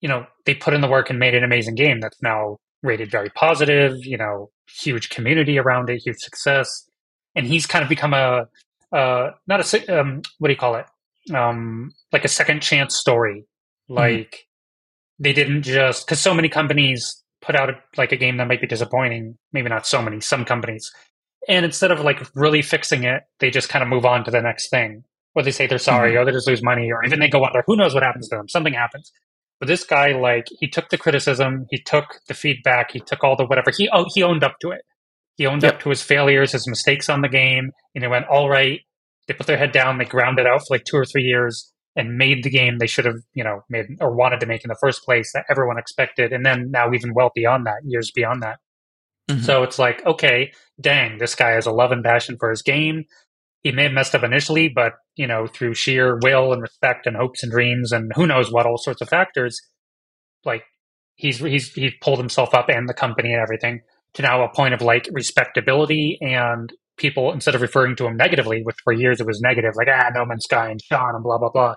You 0.00 0.08
know, 0.08 0.26
they 0.44 0.54
put 0.54 0.74
in 0.74 0.80
the 0.80 0.88
work 0.88 1.10
and 1.10 1.18
made 1.18 1.34
an 1.34 1.44
amazing 1.44 1.74
game 1.74 2.00
that's 2.00 2.20
now 2.20 2.58
rated 2.82 3.10
very 3.10 3.30
positive, 3.30 4.04
you 4.04 4.16
know, 4.16 4.50
huge 4.68 5.10
community 5.10 5.58
around 5.58 5.90
it, 5.90 5.98
huge 5.98 6.18
success. 6.18 6.88
And 7.34 7.46
he's 7.46 7.66
kind 7.66 7.82
of 7.82 7.88
become 7.88 8.14
a, 8.14 8.48
uh, 8.92 9.30
not 9.46 9.74
a, 9.74 10.00
um, 10.00 10.22
what 10.38 10.48
do 10.48 10.52
you 10.52 10.58
call 10.58 10.76
it? 10.76 10.86
Um, 11.34 11.92
like 12.12 12.24
a 12.24 12.28
second 12.28 12.60
chance 12.60 12.96
story. 12.96 13.44
Mm-hmm. 13.90 13.94
Like 13.94 14.30
mm-hmm. 14.30 15.22
they 15.22 15.32
didn't 15.32 15.62
just, 15.62 16.06
cause 16.06 16.20
so 16.20 16.34
many 16.34 16.48
companies 16.48 17.22
put 17.42 17.56
out 17.56 17.70
a, 17.70 17.74
like 17.96 18.12
a 18.12 18.16
game 18.16 18.36
that 18.38 18.48
might 18.48 18.60
be 18.60 18.66
disappointing. 18.66 19.36
Maybe 19.52 19.68
not 19.68 19.86
so 19.86 20.00
many, 20.02 20.20
some 20.20 20.44
companies. 20.44 20.92
And 21.48 21.64
instead 21.64 21.90
of 21.90 22.00
like 22.00 22.26
really 22.34 22.62
fixing 22.62 23.04
it, 23.04 23.22
they 23.38 23.50
just 23.50 23.68
kind 23.68 23.82
of 23.82 23.88
move 23.88 24.04
on 24.04 24.24
to 24.24 24.30
the 24.30 24.42
next 24.42 24.68
thing. 24.68 25.04
Or 25.34 25.42
they 25.42 25.50
say 25.50 25.66
they're 25.66 25.78
sorry, 25.78 26.12
mm-hmm. 26.12 26.20
or 26.20 26.24
they 26.24 26.32
just 26.32 26.48
lose 26.48 26.62
money, 26.62 26.90
or 26.90 27.04
even 27.04 27.20
they 27.20 27.28
go 27.28 27.44
under. 27.44 27.62
Who 27.66 27.76
knows 27.76 27.92
what 27.92 28.02
happens 28.02 28.26
to 28.30 28.36
them? 28.36 28.48
Something 28.48 28.72
happens. 28.72 29.12
But 29.58 29.68
this 29.68 29.84
guy, 29.84 30.12
like, 30.12 30.46
he 30.60 30.68
took 30.68 30.90
the 30.90 30.98
criticism, 30.98 31.66
he 31.70 31.80
took 31.80 32.20
the 32.28 32.34
feedback, 32.34 32.92
he 32.92 33.00
took 33.00 33.24
all 33.24 33.36
the 33.36 33.46
whatever. 33.46 33.70
He 33.76 33.88
oh, 33.92 34.04
he 34.14 34.22
owned 34.22 34.44
up 34.44 34.56
to 34.60 34.70
it. 34.70 34.82
He 35.36 35.46
owned 35.46 35.62
yep. 35.62 35.74
up 35.74 35.80
to 35.80 35.90
his 35.90 36.02
failures, 36.02 36.52
his 36.52 36.68
mistakes 36.68 37.08
on 37.08 37.20
the 37.20 37.28
game, 37.28 37.70
and 37.94 38.04
he 38.04 38.08
went, 38.08 38.26
all 38.26 38.48
right. 38.48 38.80
They 39.28 39.34
put 39.34 39.46
their 39.46 39.58
head 39.58 39.72
down, 39.72 39.98
they 39.98 40.04
ground 40.04 40.38
it 40.38 40.46
out 40.46 40.60
for 40.60 40.74
like 40.74 40.84
two 40.84 40.96
or 40.96 41.04
three 41.04 41.24
years, 41.24 41.72
and 41.96 42.16
made 42.16 42.44
the 42.44 42.50
game 42.50 42.78
they 42.78 42.86
should 42.86 43.06
have, 43.06 43.16
you 43.34 43.42
know, 43.42 43.62
made 43.68 43.86
or 44.00 44.14
wanted 44.14 44.40
to 44.40 44.46
make 44.46 44.62
in 44.62 44.68
the 44.68 44.78
first 44.80 45.02
place 45.02 45.32
that 45.32 45.44
everyone 45.50 45.78
expected, 45.78 46.32
and 46.32 46.46
then 46.46 46.70
now 46.70 46.92
even 46.92 47.12
well 47.12 47.32
beyond 47.34 47.66
that, 47.66 47.80
years 47.84 48.12
beyond 48.14 48.42
that. 48.42 48.58
Mm-hmm. 49.28 49.42
So 49.42 49.62
it's 49.64 49.78
like, 49.78 50.06
okay, 50.06 50.52
dang, 50.80 51.18
this 51.18 51.34
guy 51.34 51.50
has 51.50 51.66
a 51.66 51.72
love 51.72 51.90
and 51.90 52.04
passion 52.04 52.36
for 52.38 52.50
his 52.50 52.62
game 52.62 53.04
he 53.66 53.72
may 53.72 53.82
have 53.82 53.92
messed 53.92 54.14
up 54.14 54.22
initially, 54.22 54.68
but 54.68 54.92
you 55.16 55.26
know, 55.26 55.48
through 55.48 55.74
sheer 55.74 56.20
will 56.22 56.52
and 56.52 56.62
respect 56.62 57.04
and 57.04 57.16
hopes 57.16 57.42
and 57.42 57.50
dreams 57.50 57.90
and 57.90 58.12
who 58.14 58.24
knows 58.24 58.52
what 58.52 58.64
all 58.64 58.78
sorts 58.78 59.00
of 59.00 59.08
factors, 59.08 59.60
like 60.44 60.62
he's 61.16 61.38
he's 61.38 61.72
he's 61.72 61.92
pulled 62.00 62.18
himself 62.20 62.54
up 62.54 62.68
and 62.68 62.88
the 62.88 62.94
company 62.94 63.32
and 63.32 63.42
everything 63.42 63.80
to 64.14 64.22
now 64.22 64.44
a 64.44 64.54
point 64.54 64.72
of 64.72 64.82
like 64.82 65.08
respectability 65.10 66.16
and 66.20 66.72
people 66.96 67.32
instead 67.32 67.56
of 67.56 67.60
referring 67.60 67.96
to 67.96 68.06
him 68.06 68.16
negatively, 68.16 68.62
which 68.62 68.76
for 68.84 68.92
years 68.92 69.20
it 69.20 69.26
was 69.26 69.40
negative, 69.40 69.72
like 69.74 69.88
ah 69.90 70.10
No 70.14 70.24
Man's 70.24 70.44
Sky 70.44 70.70
and 70.70 70.80
Sean 70.80 71.16
and 71.16 71.24
blah 71.24 71.38
blah 71.38 71.50
blah. 71.50 71.74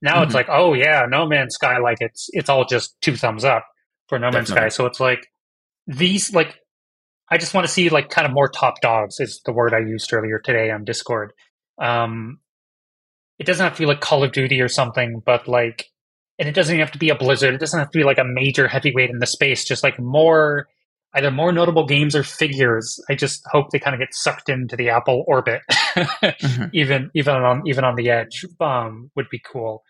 Now 0.00 0.14
mm-hmm. 0.14 0.22
it's 0.22 0.34
like 0.34 0.46
oh 0.48 0.74
yeah, 0.74 1.06
No 1.08 1.26
Man's 1.26 1.54
Sky, 1.54 1.78
like 1.78 1.98
it's 1.98 2.28
it's 2.30 2.48
all 2.50 2.64
just 2.64 2.94
two 3.00 3.16
thumbs 3.16 3.44
up 3.44 3.66
for 4.06 4.20
No 4.20 4.30
Man's 4.30 4.50
Sky. 4.50 4.68
So 4.68 4.86
it's 4.86 5.00
like 5.00 5.26
these 5.88 6.32
like 6.32 6.60
I 7.32 7.38
just 7.38 7.54
want 7.54 7.66
to 7.66 7.72
see 7.72 7.88
like 7.88 8.10
kind 8.10 8.26
of 8.26 8.32
more 8.34 8.46
top 8.46 8.82
dogs 8.82 9.18
is 9.18 9.40
the 9.46 9.54
word 9.54 9.72
I 9.72 9.78
used 9.78 10.12
earlier 10.12 10.38
today 10.38 10.70
on 10.70 10.84
Discord. 10.84 11.32
Um, 11.80 12.40
it 13.38 13.46
doesn't 13.46 13.64
have 13.64 13.74
to 13.74 13.78
be 13.80 13.86
like 13.86 14.02
Call 14.02 14.22
of 14.22 14.32
Duty 14.32 14.60
or 14.60 14.68
something, 14.68 15.22
but 15.24 15.48
like, 15.48 15.86
and 16.38 16.46
it 16.46 16.54
doesn't 16.54 16.74
even 16.74 16.84
have 16.84 16.92
to 16.92 16.98
be 16.98 17.08
a 17.08 17.14
Blizzard. 17.14 17.54
It 17.54 17.58
doesn't 17.58 17.78
have 17.78 17.90
to 17.90 17.98
be 17.98 18.04
like 18.04 18.18
a 18.18 18.24
major 18.24 18.68
heavyweight 18.68 19.08
in 19.08 19.18
the 19.18 19.26
space. 19.26 19.64
Just 19.64 19.82
like 19.82 19.98
more, 19.98 20.68
either 21.14 21.30
more 21.30 21.52
notable 21.52 21.86
games 21.86 22.14
or 22.14 22.22
figures. 22.22 23.00
I 23.08 23.14
just 23.14 23.42
hope 23.50 23.70
they 23.70 23.78
kind 23.78 23.94
of 23.94 24.00
get 24.00 24.12
sucked 24.12 24.50
into 24.50 24.76
the 24.76 24.90
Apple 24.90 25.24
orbit, 25.26 25.62
mm-hmm. 25.70 26.64
even 26.74 27.10
even 27.14 27.34
on 27.34 27.62
even 27.66 27.84
on 27.84 27.96
the 27.96 28.10
edge. 28.10 28.44
Um, 28.60 29.10
would 29.16 29.30
be 29.30 29.40
cool. 29.40 29.82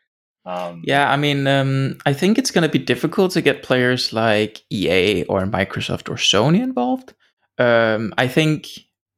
Um, 0.45 0.83
yeah, 0.85 1.11
I 1.11 1.17
mean, 1.17 1.49
um, 1.49 1.99
I 2.07 2.13
think 2.13 2.39
it's 2.39 2.53
going 2.53 2.63
to 2.63 2.69
be 2.69 2.85
difficult 2.85 3.33
to 3.33 3.43
get 3.43 3.65
players 3.65 4.13
like 4.13 4.63
EA 4.71 5.25
or 5.25 5.41
Microsoft 5.41 6.09
or 6.09 6.15
Sony 6.15 6.63
involved. 6.63 7.15
Um, 7.63 8.15
I 8.19 8.29
think 8.29 8.69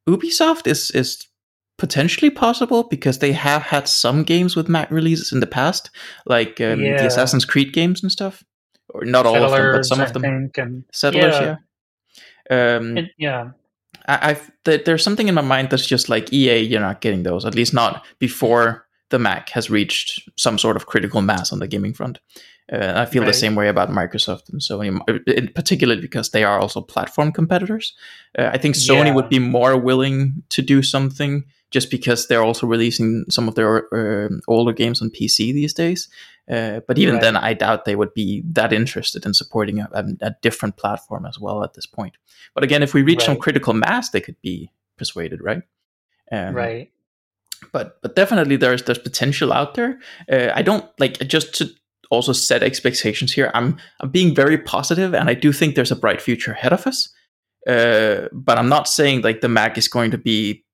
Ubisoft 0.08 0.66
is 0.66 0.90
is 0.90 1.26
potentially 1.78 2.30
possible 2.30 2.84
because 2.84 3.18
they 3.18 3.32
have 3.32 3.62
had 3.62 3.88
some 3.88 4.22
games 4.22 4.54
with 4.54 4.68
Mac 4.68 4.90
releases 4.90 5.32
in 5.32 5.40
the 5.40 5.46
past, 5.46 5.90
like 6.26 6.60
um, 6.60 6.80
yeah. 6.80 6.98
the 6.98 7.06
Assassin's 7.06 7.44
Creed 7.44 7.72
games 7.72 8.02
and 8.02 8.12
stuff. 8.12 8.44
Or 8.90 9.04
not 9.04 9.24
Settlers, 9.24 9.42
all 9.42 9.54
of 9.54 9.62
them, 9.62 9.72
but 9.72 9.84
some 9.84 10.00
of 10.00 10.12
them. 10.12 10.22
Think, 10.22 10.58
and, 10.58 10.84
Settlers, 10.92 11.34
yeah. 11.34 11.56
Yeah. 12.50 12.76
Um, 12.76 12.98
it, 12.98 13.10
yeah. 13.18 13.50
I, 14.06 14.30
I've 14.30 14.50
th- 14.64 14.84
there's 14.84 15.02
something 15.02 15.28
in 15.28 15.34
my 15.34 15.42
mind 15.42 15.70
that's 15.70 15.86
just 15.86 16.08
like 16.08 16.32
EA. 16.32 16.58
You're 16.58 16.80
not 16.80 17.00
getting 17.00 17.22
those, 17.22 17.44
at 17.44 17.54
least 17.54 17.72
not 17.72 18.04
before 18.18 18.86
the 19.10 19.18
Mac 19.18 19.50
has 19.50 19.70
reached 19.70 20.28
some 20.36 20.58
sort 20.58 20.76
of 20.76 20.86
critical 20.86 21.22
mass 21.22 21.52
on 21.52 21.60
the 21.60 21.68
gaming 21.68 21.94
front. 21.94 22.18
Uh, 22.72 22.94
I 22.96 23.04
feel 23.04 23.22
right. 23.22 23.28
the 23.28 23.34
same 23.34 23.54
way 23.54 23.68
about 23.68 23.90
Microsoft 23.90 24.50
and 24.50 24.60
Sony, 24.60 24.98
in 25.28 25.48
particular 25.48 25.96
because 25.96 26.30
they 26.30 26.44
are 26.44 26.58
also 26.58 26.80
platform 26.80 27.30
competitors. 27.30 27.94
Uh, 28.38 28.50
I 28.52 28.58
think 28.58 28.74
Sony 28.74 29.06
yeah. 29.06 29.14
would 29.14 29.28
be 29.28 29.38
more 29.38 29.76
willing 29.76 30.42
to 30.48 30.62
do 30.62 30.82
something 30.82 31.44
just 31.70 31.90
because 31.90 32.26
they're 32.26 32.42
also 32.42 32.66
releasing 32.66 33.24
some 33.28 33.48
of 33.48 33.54
their 33.54 33.92
uh, 33.92 34.28
older 34.48 34.72
games 34.72 35.02
on 35.02 35.10
PC 35.10 35.52
these 35.52 35.74
days. 35.74 36.08
Uh, 36.50 36.80
but 36.86 36.98
even 36.98 37.14
right. 37.14 37.22
then, 37.22 37.36
I 37.36 37.52
doubt 37.52 37.84
they 37.84 37.96
would 37.96 38.14
be 38.14 38.42
that 38.52 38.72
interested 38.72 39.26
in 39.26 39.34
supporting 39.34 39.80
a, 39.80 39.88
a, 40.20 40.34
different 40.42 40.76
platform 40.76 41.26
as 41.26 41.40
well 41.40 41.64
at 41.64 41.74
this 41.74 41.86
point. 41.86 42.16
But 42.54 42.64
again, 42.64 42.82
if 42.82 42.94
we 42.94 43.02
reach 43.02 43.20
right. 43.20 43.26
some 43.26 43.38
critical 43.38 43.72
mass, 43.72 44.10
they 44.10 44.20
could 44.20 44.40
be 44.42 44.70
persuaded, 44.96 45.42
right? 45.42 45.62
Um, 46.30 46.54
right. 46.54 46.90
But 47.72 48.00
but 48.02 48.14
definitely 48.14 48.56
there's 48.56 48.82
there's 48.82 48.98
potential 48.98 49.52
out 49.52 49.74
there. 49.74 49.98
Uh, 50.30 50.50
I 50.54 50.62
don't 50.62 50.86
like 51.00 51.18
just 51.26 51.54
to 51.54 51.70
also 52.14 52.32
set 52.32 52.62
expectations 52.62 53.32
here. 53.32 53.50
I'm 53.54 53.76
I'm 54.00 54.10
being 54.10 54.34
very 54.34 54.58
positive, 54.58 55.14
and 55.14 55.28
I 55.28 55.34
do 55.34 55.52
think 55.52 55.74
there's 55.74 55.92
a 55.92 55.96
bright 55.96 56.22
future 56.22 56.52
ahead 56.52 56.72
of 56.72 56.86
us. 56.86 57.12
Uh, 57.68 58.28
but 58.32 58.58
I'm 58.58 58.68
not 58.68 58.88
saying 58.88 59.22
like 59.22 59.40
the 59.40 59.48
Mac 59.48 59.78
is 59.78 59.88
going 59.88 60.10
to 60.10 60.18
be 60.18 60.64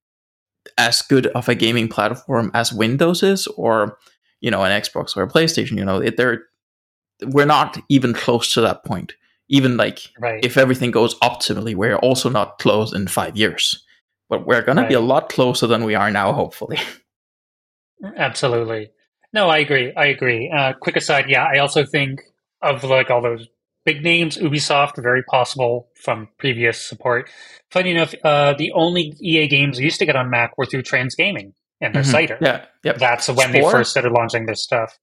as 0.76 1.02
good 1.02 1.26
of 1.28 1.48
a 1.48 1.54
gaming 1.54 1.88
platform 1.88 2.50
as 2.54 2.72
Windows 2.72 3.22
is, 3.22 3.46
or 3.48 3.98
you 4.40 4.50
know, 4.50 4.62
an 4.62 4.80
Xbox 4.80 5.16
or 5.16 5.22
a 5.22 5.28
PlayStation. 5.28 5.76
You 5.76 5.84
know, 5.84 5.98
it, 5.98 6.16
they're 6.16 6.44
we're 7.26 7.46
not 7.46 7.78
even 7.88 8.14
close 8.14 8.52
to 8.54 8.60
that 8.62 8.84
point. 8.84 9.14
Even 9.48 9.76
like 9.76 10.10
right. 10.20 10.44
if 10.44 10.56
everything 10.56 10.90
goes 10.90 11.18
optimally, 11.20 11.74
we're 11.74 11.96
also 11.96 12.30
not 12.30 12.58
close 12.58 12.92
in 12.92 13.08
five 13.08 13.36
years. 13.36 13.84
But 14.28 14.46
we're 14.46 14.62
gonna 14.62 14.82
right. 14.82 14.88
be 14.88 14.94
a 14.94 15.00
lot 15.00 15.28
closer 15.28 15.66
than 15.66 15.84
we 15.84 15.94
are 15.94 16.10
now, 16.10 16.32
hopefully. 16.32 16.78
Absolutely. 18.16 18.90
No, 19.32 19.48
I 19.48 19.58
agree. 19.58 19.92
I 19.96 20.06
agree. 20.06 20.50
Uh, 20.50 20.72
quick 20.80 20.96
aside, 20.96 21.26
yeah, 21.28 21.44
I 21.44 21.58
also 21.58 21.84
think 21.84 22.20
of 22.62 22.84
like 22.84 23.10
all 23.10 23.22
those 23.22 23.46
big 23.84 24.02
names, 24.02 24.36
Ubisoft, 24.36 25.00
very 25.02 25.22
possible 25.24 25.88
from 25.94 26.28
previous 26.38 26.80
support. 26.80 27.30
Funny 27.70 27.92
enough, 27.92 28.14
uh, 28.24 28.54
the 28.54 28.72
only 28.72 29.14
EA 29.22 29.48
games 29.48 29.78
I 29.78 29.82
used 29.82 29.98
to 30.00 30.06
get 30.06 30.16
on 30.16 30.30
Mac 30.30 30.56
were 30.58 30.66
through 30.66 30.82
Transgaming 30.82 31.52
and 31.80 31.94
their 31.94 32.02
mm-hmm. 32.02 32.10
Cider. 32.10 32.38
Yeah, 32.40 32.64
yep. 32.84 32.98
That's 32.98 33.28
when 33.28 33.36
Spore? 33.36 33.52
they 33.52 33.62
first 33.62 33.90
started 33.92 34.12
launching 34.12 34.46
their 34.46 34.54
stuff. 34.54 34.98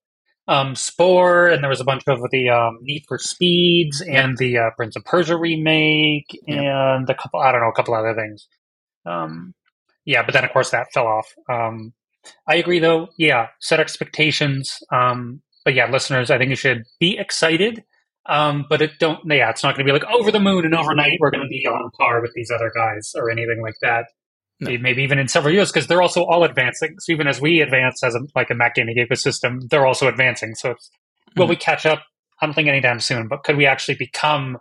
Um, 0.49 0.75
Spore, 0.75 1.47
and 1.47 1.61
there 1.61 1.69
was 1.69 1.81
a 1.81 1.85
bunch 1.85 2.03
of 2.07 2.19
the 2.31 2.49
um, 2.49 2.79
Need 2.81 3.03
for 3.07 3.17
Speeds 3.17 4.01
and 4.01 4.37
the 4.37 4.57
uh, 4.57 4.69
Prince 4.77 4.95
of 4.95 5.03
Persia 5.03 5.37
remake, 5.37 6.27
yep. 6.47 6.59
and 6.59 7.09
a 7.09 7.15
couple, 7.15 7.41
I 7.41 7.51
don't 7.51 7.61
know, 7.61 7.69
a 7.69 7.73
couple 7.73 7.93
other 7.93 8.15
things. 8.15 8.47
Um, 9.05 9.53
yeah, 10.05 10.23
but 10.23 10.33
then 10.33 10.45
of 10.45 10.51
course 10.51 10.71
that 10.71 10.87
fell 10.93 11.07
off. 11.07 11.33
Um, 11.49 11.93
I 12.47 12.55
agree, 12.55 12.79
though. 12.79 13.09
Yeah, 13.17 13.47
set 13.59 13.79
expectations. 13.79 14.79
Um, 14.91 15.41
but 15.65 15.73
yeah, 15.73 15.89
listeners, 15.89 16.31
I 16.31 16.37
think 16.37 16.49
you 16.49 16.55
should 16.55 16.83
be 16.99 17.17
excited. 17.17 17.83
Um, 18.27 18.65
but 18.69 18.81
it 18.81 18.91
don't. 18.99 19.19
Yeah, 19.25 19.49
it's 19.49 19.63
not 19.63 19.75
going 19.75 19.85
to 19.85 19.93
be 19.93 19.97
like 19.97 20.09
over 20.11 20.31
the 20.31 20.39
moon 20.39 20.65
and 20.65 20.75
overnight 20.75 21.17
we're 21.19 21.31
going 21.31 21.43
to 21.43 21.49
be 21.49 21.65
on 21.65 21.89
par 21.91 22.21
with 22.21 22.33
these 22.33 22.51
other 22.51 22.71
guys 22.75 23.13
or 23.15 23.31
anything 23.31 23.61
like 23.61 23.75
that. 23.81 24.05
No. 24.59 24.75
Maybe 24.77 25.03
even 25.03 25.19
in 25.19 25.27
several 25.27 25.53
years 25.53 25.71
because 25.71 25.87
they're 25.87 26.01
also 26.01 26.23
all 26.23 26.43
advancing. 26.43 26.95
So 26.99 27.13
even 27.13 27.27
as 27.27 27.39
we 27.39 27.61
advance 27.61 28.03
as 28.03 28.15
a, 28.15 28.19
like 28.35 28.49
a 28.49 28.55
Mac 28.55 28.75
gaming 28.75 28.97
ecosystem, 28.97 29.69
they're 29.69 29.85
also 29.85 30.07
advancing. 30.07 30.55
So 30.55 30.71
it's, 30.71 30.89
will 31.35 31.43
mm-hmm. 31.43 31.51
we 31.51 31.55
catch 31.55 31.85
up? 31.85 32.03
I 32.41 32.45
don't 32.45 32.55
think 32.55 32.67
anytime 32.67 32.99
soon. 32.99 33.27
But 33.27 33.43
could 33.43 33.55
we 33.55 33.65
actually 33.65 33.95
become 33.95 34.57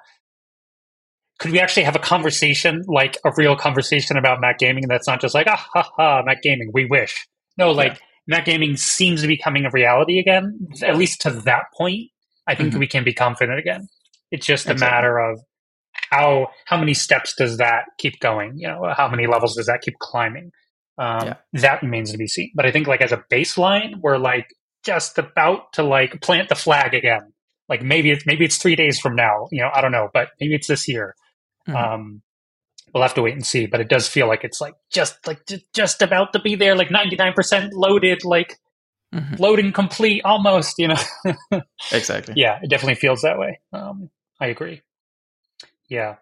could 1.39 1.51
we 1.51 1.61
actually 1.61 1.85
have 1.85 1.97
a 1.97 2.01
conversation, 2.01 2.83
like 2.87 3.19
a 3.25 3.31
real 3.37 3.57
conversation 3.57 4.17
about 4.17 4.41
Mac 4.41 4.59
gaming 4.59 4.89
that's 4.89 5.07
not 5.07 5.21
just 5.21 5.35
like, 5.35 5.47
ah, 5.47 5.67
ha, 5.75 5.91
ha, 5.97 6.23
Mac 6.25 6.43
gaming, 6.43 6.71
we 6.73 6.87
wish. 6.87 7.27
No, 7.57 7.71
like 7.71 7.95
yeah. 7.95 7.99
Mac 8.29 8.45
gaming 8.45 8.77
seems 8.77 9.23
to 9.23 9.29
be 9.29 9.37
coming 9.37 9.65
a 9.65 9.71
reality 9.71 10.19
again. 10.19 10.69
At 10.83 10.97
least 10.97 11.21
to 11.23 11.31
that 11.31 11.65
point, 11.77 12.11
I 12.47 12.55
think 12.55 12.71
mm-hmm. 12.71 12.81
we 12.81 12.87
can 12.87 13.05
be 13.05 13.15
confident 13.15 13.59
again. 13.59 13.89
It's 14.31 14.47
just 14.47 14.67
a 14.67 14.73
exactly. 14.73 14.95
matter 14.95 15.19
of 15.19 15.41
how 16.11 16.49
how 16.67 16.77
many 16.77 16.95
steps 16.95 17.35
does 17.35 17.59
that 17.59 17.85
keep 17.99 18.21
going? 18.21 18.55
You 18.57 18.69
know, 18.69 18.93
how 18.97 19.09
many 19.09 19.27
levels 19.27 19.57
does 19.57 19.67
that 19.67 19.83
keep 19.83 19.95
climbing? 19.99 20.51
Um, 20.99 21.27
yeah. 21.27 21.35
That 21.55 21.83
remains 21.83 22.13
to 22.13 22.19
be 22.19 22.27
seen. 22.27 22.51
But 22.55 22.67
I 22.67 22.73
think 22.73 22.87
like 22.87 23.03
as 23.03 23.13
a 23.13 23.25
baseline, 23.31 24.01
we're 24.01 24.19
like 24.19 24.47
just 24.85 25.19
about 25.19 25.73
to 25.75 25.83
like 25.83 26.21
plant 26.21 26.49
the 26.49 26.55
flag 26.55 26.95
again. 26.95 27.33
Like 27.69 27.83
maybe 27.83 28.11
it's 28.11 28.27
maybe 28.27 28.45
it's 28.45 28.57
three 28.57 28.77
days 28.77 28.99
from 28.99 29.17
now. 29.17 29.49
You 29.51 29.63
know, 29.63 29.71
I 29.73 29.81
don't 29.81 29.93
know, 29.93 30.09
but 30.13 30.29
maybe 30.41 30.55
it's 30.55 30.69
this 30.69 30.89
year. 30.89 31.15
Mm-hmm. 31.69 31.77
Um, 31.77 32.23
we'll 32.97 33.03
have 33.03 33.15
to 33.15 33.21
wait 33.21 33.35
and 33.35 33.45
see. 33.45 33.67
But 33.67 33.83
it 33.83 33.91
does 33.91 34.09
feel 34.09 34.27
like 34.27 34.43
it's 34.43 34.59
like 34.59 34.75
just 34.91 35.27
like 35.27 35.41
just 35.75 36.01
about 36.01 36.33
to 36.33 36.41
be 36.41 36.55
there, 36.55 36.75
like 36.75 36.91
ninety 36.91 37.15
nine 37.15 37.35
percent 37.35 37.75
loaded, 37.75 38.25
like 38.25 38.59
mm-hmm. 39.15 39.35
loading 39.35 39.71
complete, 39.71 40.23
almost. 40.25 40.79
You 40.79 40.89
know, 40.89 41.61
exactly. 41.93 42.35
Yeah, 42.39 42.59
it 42.63 42.71
definitely 42.71 42.95
feels 42.95 43.21
that 43.21 43.39
way. 43.39 43.61
Um, 43.71 44.09
I 44.41 44.47
agree. 44.47 44.81
Yeah. 45.89 46.17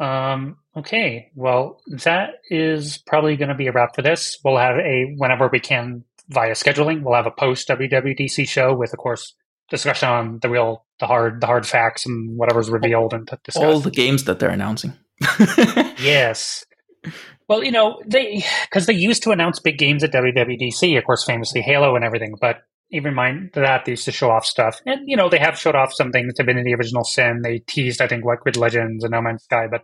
Um, 0.00 0.56
okay. 0.76 1.30
Well, 1.36 1.80
that 1.86 2.30
is 2.50 2.98
probably 2.98 3.36
going 3.36 3.50
to 3.50 3.54
be 3.54 3.68
a 3.68 3.72
wrap 3.72 3.94
for 3.94 4.02
this. 4.02 4.38
We'll 4.44 4.56
have 4.56 4.76
a 4.76 5.14
whenever 5.16 5.48
we 5.48 5.60
can 5.60 6.04
via 6.28 6.52
scheduling. 6.52 7.02
We'll 7.02 7.14
have 7.14 7.26
a 7.26 7.30
post 7.30 7.68
WWDC 7.68 8.48
show 8.48 8.74
with, 8.74 8.92
of 8.92 8.98
course, 8.98 9.34
discussion 9.70 10.08
on 10.08 10.38
the 10.40 10.48
real, 10.48 10.84
the 10.98 11.06
hard, 11.06 11.40
the 11.40 11.46
hard 11.46 11.64
facts 11.66 12.06
and 12.06 12.36
whatever's 12.36 12.70
revealed 12.70 13.14
and 13.14 13.26
discussed. 13.44 13.64
All 13.64 13.80
the 13.80 13.90
games 13.90 14.24
that 14.24 14.40
they're 14.40 14.50
announcing. 14.50 14.94
Yes. 15.98 16.64
Well, 17.48 17.64
you 17.64 17.70
know, 17.70 18.00
they 18.06 18.44
because 18.64 18.86
they 18.86 18.94
used 18.94 19.22
to 19.22 19.30
announce 19.30 19.58
big 19.58 19.78
games 19.78 20.04
at 20.04 20.12
WWDC, 20.12 20.98
of 20.98 21.04
course, 21.04 21.24
famously 21.24 21.62
Halo 21.62 21.96
and 21.96 22.04
everything. 22.04 22.34
But 22.40 22.58
even 22.90 23.14
mind 23.14 23.50
that 23.54 23.84
they 23.84 23.92
used 23.92 24.04
to 24.04 24.12
show 24.12 24.30
off 24.30 24.44
stuff, 24.44 24.80
and 24.86 25.00
you 25.06 25.16
know, 25.16 25.28
they 25.28 25.38
have 25.38 25.58
showed 25.58 25.74
off 25.74 25.94
some 25.94 26.12
things. 26.12 26.34
Divinity: 26.34 26.74
Original 26.74 27.04
Sin. 27.04 27.40
They 27.42 27.60
teased, 27.60 28.00
I 28.02 28.06
think, 28.06 28.24
what 28.24 28.40
Grid 28.40 28.56
Legends 28.56 29.02
and 29.02 29.12
No 29.12 29.22
Man's 29.22 29.44
Sky, 29.44 29.66
but 29.70 29.82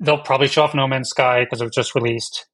they'll 0.00 0.18
probably 0.18 0.48
show 0.48 0.62
off 0.62 0.74
No 0.74 0.88
Man's 0.88 1.10
Sky 1.10 1.44
because 1.44 1.60
it 1.60 1.64
was 1.64 1.74
just 1.74 1.94
released. 1.94 2.46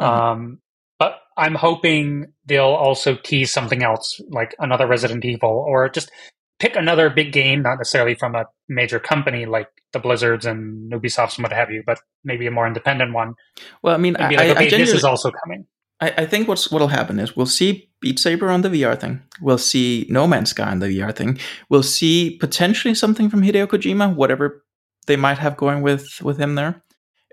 Mm-hmm. 0.00 0.12
Um, 0.12 0.58
but 0.98 1.20
I'm 1.36 1.54
hoping 1.54 2.32
they'll 2.46 2.64
also 2.64 3.14
tease 3.14 3.52
something 3.52 3.82
else, 3.82 4.20
like 4.28 4.54
another 4.58 4.86
Resident 4.86 5.24
Evil, 5.24 5.64
or 5.68 5.88
just 5.88 6.10
pick 6.58 6.76
another 6.76 7.10
big 7.10 7.32
game, 7.32 7.62
not 7.62 7.78
necessarily 7.78 8.14
from 8.14 8.34
a 8.34 8.46
major 8.68 8.98
company 8.98 9.46
like 9.46 9.68
the 9.92 9.98
Blizzards 9.98 10.46
and 10.46 10.90
Ubisofts 10.92 11.36
and 11.36 11.42
what 11.42 11.52
have 11.52 11.70
you, 11.70 11.82
but 11.86 11.98
maybe 12.24 12.46
a 12.46 12.50
more 12.50 12.66
independent 12.66 13.12
one. 13.12 13.34
Well, 13.82 13.94
I 13.94 13.98
mean, 13.98 14.16
I, 14.18 14.28
like, 14.30 14.56
okay, 14.56 14.66
I 14.66 14.78
this 14.78 14.92
is 14.92 15.04
also 15.04 15.30
coming. 15.44 15.66
I, 16.00 16.10
I, 16.18 16.26
think 16.26 16.46
what's 16.46 16.70
what'll 16.70 16.88
happen 16.88 17.18
is 17.18 17.34
we'll 17.34 17.46
see 17.46 17.88
Beat 18.00 18.18
Saber 18.18 18.50
on 18.50 18.60
the 18.60 18.68
VR 18.68 18.98
thing. 18.98 19.22
We'll 19.40 19.58
see 19.58 20.06
No 20.10 20.26
Man's 20.26 20.50
Sky 20.50 20.70
on 20.70 20.80
the 20.80 20.88
VR 20.88 21.14
thing. 21.14 21.38
We'll 21.70 21.82
see 21.82 22.36
potentially 22.38 22.94
something 22.94 23.30
from 23.30 23.42
Hideo 23.42 23.66
Kojima, 23.66 24.14
whatever 24.14 24.62
they 25.06 25.16
might 25.16 25.38
have 25.38 25.56
going 25.56 25.82
with 25.82 26.22
with 26.22 26.38
him 26.38 26.54
there. 26.54 26.82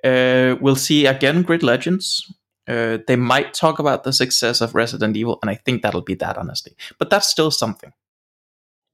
Uh, 0.03 0.55
we'll 0.61 0.75
see 0.75 1.05
again 1.05 1.41
Grid 1.41 1.63
Legends. 1.63 2.33
Uh, 2.65 2.99
they 3.07 3.17
might 3.17 3.53
talk 3.53 3.79
about 3.79 4.05
the 4.05 4.13
success 4.13 4.61
of 4.61 4.73
Resident 4.73 5.17
Evil, 5.17 5.37
and 5.41 5.49
I 5.49 5.55
think 5.55 5.81
that'll 5.81 6.01
be 6.01 6.15
that, 6.15 6.37
honestly. 6.37 6.73
But 6.97 7.09
that's 7.09 7.27
still 7.27 7.51
something. 7.51 7.91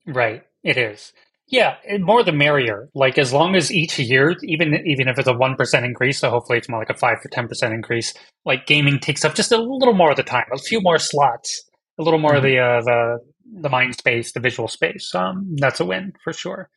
Right, 0.07 0.43
it 0.63 0.77
is. 0.77 1.13
Yeah, 1.49 1.77
more 1.99 2.23
the 2.23 2.31
merrier. 2.31 2.89
Like 2.93 3.17
as 3.17 3.33
long 3.33 3.55
as 3.55 3.71
each 3.71 3.97
year, 3.97 4.35
even 4.43 4.75
even 4.85 5.07
if 5.07 5.17
it's 5.17 5.27
a 5.27 5.33
one 5.33 5.55
percent 5.55 5.83
increase, 5.83 6.19
so 6.19 6.29
hopefully 6.29 6.59
it's 6.59 6.69
more 6.69 6.79
like 6.79 6.91
a 6.91 6.93
five 6.97 7.21
to 7.23 7.29
ten 7.29 7.47
percent 7.47 7.73
increase. 7.73 8.13
Like 8.45 8.67
gaming 8.67 8.99
takes 8.99 9.25
up 9.25 9.33
just 9.33 9.51
a 9.51 9.57
little 9.57 9.95
more 9.95 10.11
of 10.11 10.17
the 10.17 10.23
time, 10.23 10.45
a 10.53 10.59
few 10.59 10.79
more 10.79 10.99
slots, 10.99 11.63
a 11.97 12.03
little 12.03 12.19
more 12.19 12.33
mm-hmm. 12.33 12.37
of 12.37 12.43
the 12.43 12.59
uh, 12.59 12.81
the 12.81 13.19
the 13.61 13.69
mind 13.69 13.95
space, 13.95 14.31
the 14.31 14.39
visual 14.39 14.67
space. 14.67 15.13
Um, 15.15 15.55
that's 15.57 15.79
a 15.79 15.85
win 15.85 16.13
for 16.23 16.33
sure. 16.33 16.69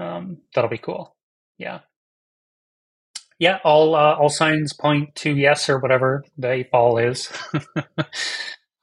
Um, 0.00 0.38
that'll 0.54 0.70
be 0.70 0.78
cool. 0.78 1.14
Yeah, 1.56 1.80
yeah. 3.38 3.58
All 3.62 3.94
uh, 3.94 4.16
all 4.16 4.28
signs 4.28 4.72
point 4.72 5.14
to 5.16 5.36
yes 5.36 5.68
or 5.68 5.78
whatever 5.78 6.24
the 6.36 6.50
eight 6.50 6.72
ball 6.72 6.98
is. 6.98 7.30
uh, 7.96 8.04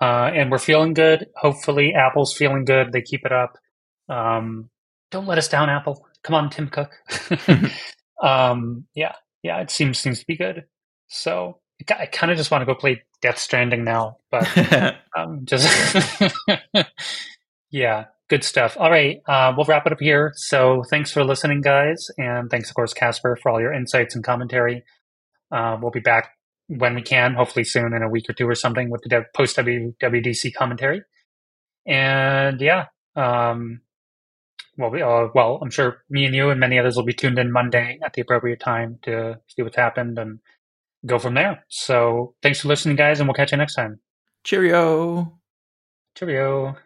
and 0.02 0.50
we're 0.52 0.58
feeling 0.58 0.94
good. 0.94 1.28
Hopefully, 1.36 1.94
Apple's 1.94 2.34
feeling 2.34 2.64
good. 2.64 2.94
They 2.94 3.02
keep 3.02 3.26
it 3.26 3.34
up. 3.34 3.58
Um, 4.10 4.70
don't 5.12 5.28
let 5.28 5.38
us 5.38 5.48
down, 5.48 5.70
Apple. 5.70 6.06
Come 6.24 6.36
on, 6.36 6.50
Tim 6.50 6.70
Cook. 6.70 6.92
um, 8.22 8.86
yeah, 8.96 9.14
yeah, 9.44 9.62
it 9.62 9.72
seems 9.72 9.98
seems 9.98 10.20
to 10.20 10.26
be 10.26 10.36
good. 10.36 10.66
So 11.08 11.60
I 11.90 12.06
kind 12.08 12.32
of 12.32 12.38
just 12.38 12.52
want 12.52 12.62
to 12.62 12.66
go 12.66 12.76
play 12.76 13.04
Death 13.22 13.38
Stranding 13.38 13.84
now, 13.84 14.18
but 14.32 14.48
um, 15.18 15.46
just 15.46 15.68
yeah, 17.72 18.06
good 18.30 18.44
stuff. 18.44 18.76
All 18.78 18.90
right, 18.92 19.20
uh, 19.28 19.54
we'll 19.56 19.66
wrap 19.66 19.86
it 19.86 19.94
up 19.94 20.00
here. 20.00 20.34
So 20.36 20.84
thanks 20.90 21.12
for 21.12 21.24
listening, 21.24 21.62
guys, 21.62 22.08
and 22.18 22.50
thanks 22.50 22.70
of 22.70 22.76
course, 22.76 22.94
Casper, 22.94 23.38
for 23.42 23.52
all 23.52 23.62
your 23.62 23.74
insights 23.74 24.16
and 24.16 24.24
commentary. 24.24 24.84
Uh, 25.52 25.78
we'll 25.82 25.92
be 25.92 26.00
back 26.00 26.32
when 26.68 26.96
we 26.96 27.02
can, 27.02 27.34
hopefully 27.36 27.64
soon, 27.64 27.94
in 27.94 28.04
a 28.04 28.10
week 28.10 28.30
or 28.30 28.34
two 28.34 28.48
or 28.48 28.56
something, 28.56 28.90
with 28.90 29.02
the 29.04 29.24
post 29.34 29.56
WWDC 29.56 30.54
commentary. 30.54 31.04
And 31.86 32.60
yeah, 32.60 32.88
um, 33.16 33.82
well, 34.78 34.94
uh, 34.94 35.30
well, 35.34 35.60
I'm 35.62 35.72
sure 35.72 36.04
me 36.10 36.26
and 36.26 36.36
you 36.36 36.50
and 36.50 36.60
many 36.60 36.78
others 36.80 36.96
will 36.96 37.04
be 37.04 37.14
tuned 37.14 37.40
in 37.40 37.52
Monday 37.52 38.00
at 38.06 38.14
the 38.14 38.22
appropriate 38.22 38.60
time 38.60 39.00
to 39.04 39.40
see 39.48 39.64
what's 39.64 39.76
happened 39.76 40.20
and 40.20 40.40
go 41.06 41.20
from 41.20 41.34
there. 41.34 41.64
So 41.70 42.36
thanks 42.42 42.62
for 42.62 42.68
listening, 42.68 42.96
guys, 42.96 43.20
and 43.20 43.28
we'll 43.28 43.36
catch 43.36 43.52
you 43.52 43.58
next 43.58 43.76
time. 43.76 44.00
Cheerio. 44.44 45.40
Cheerio. 46.16 46.78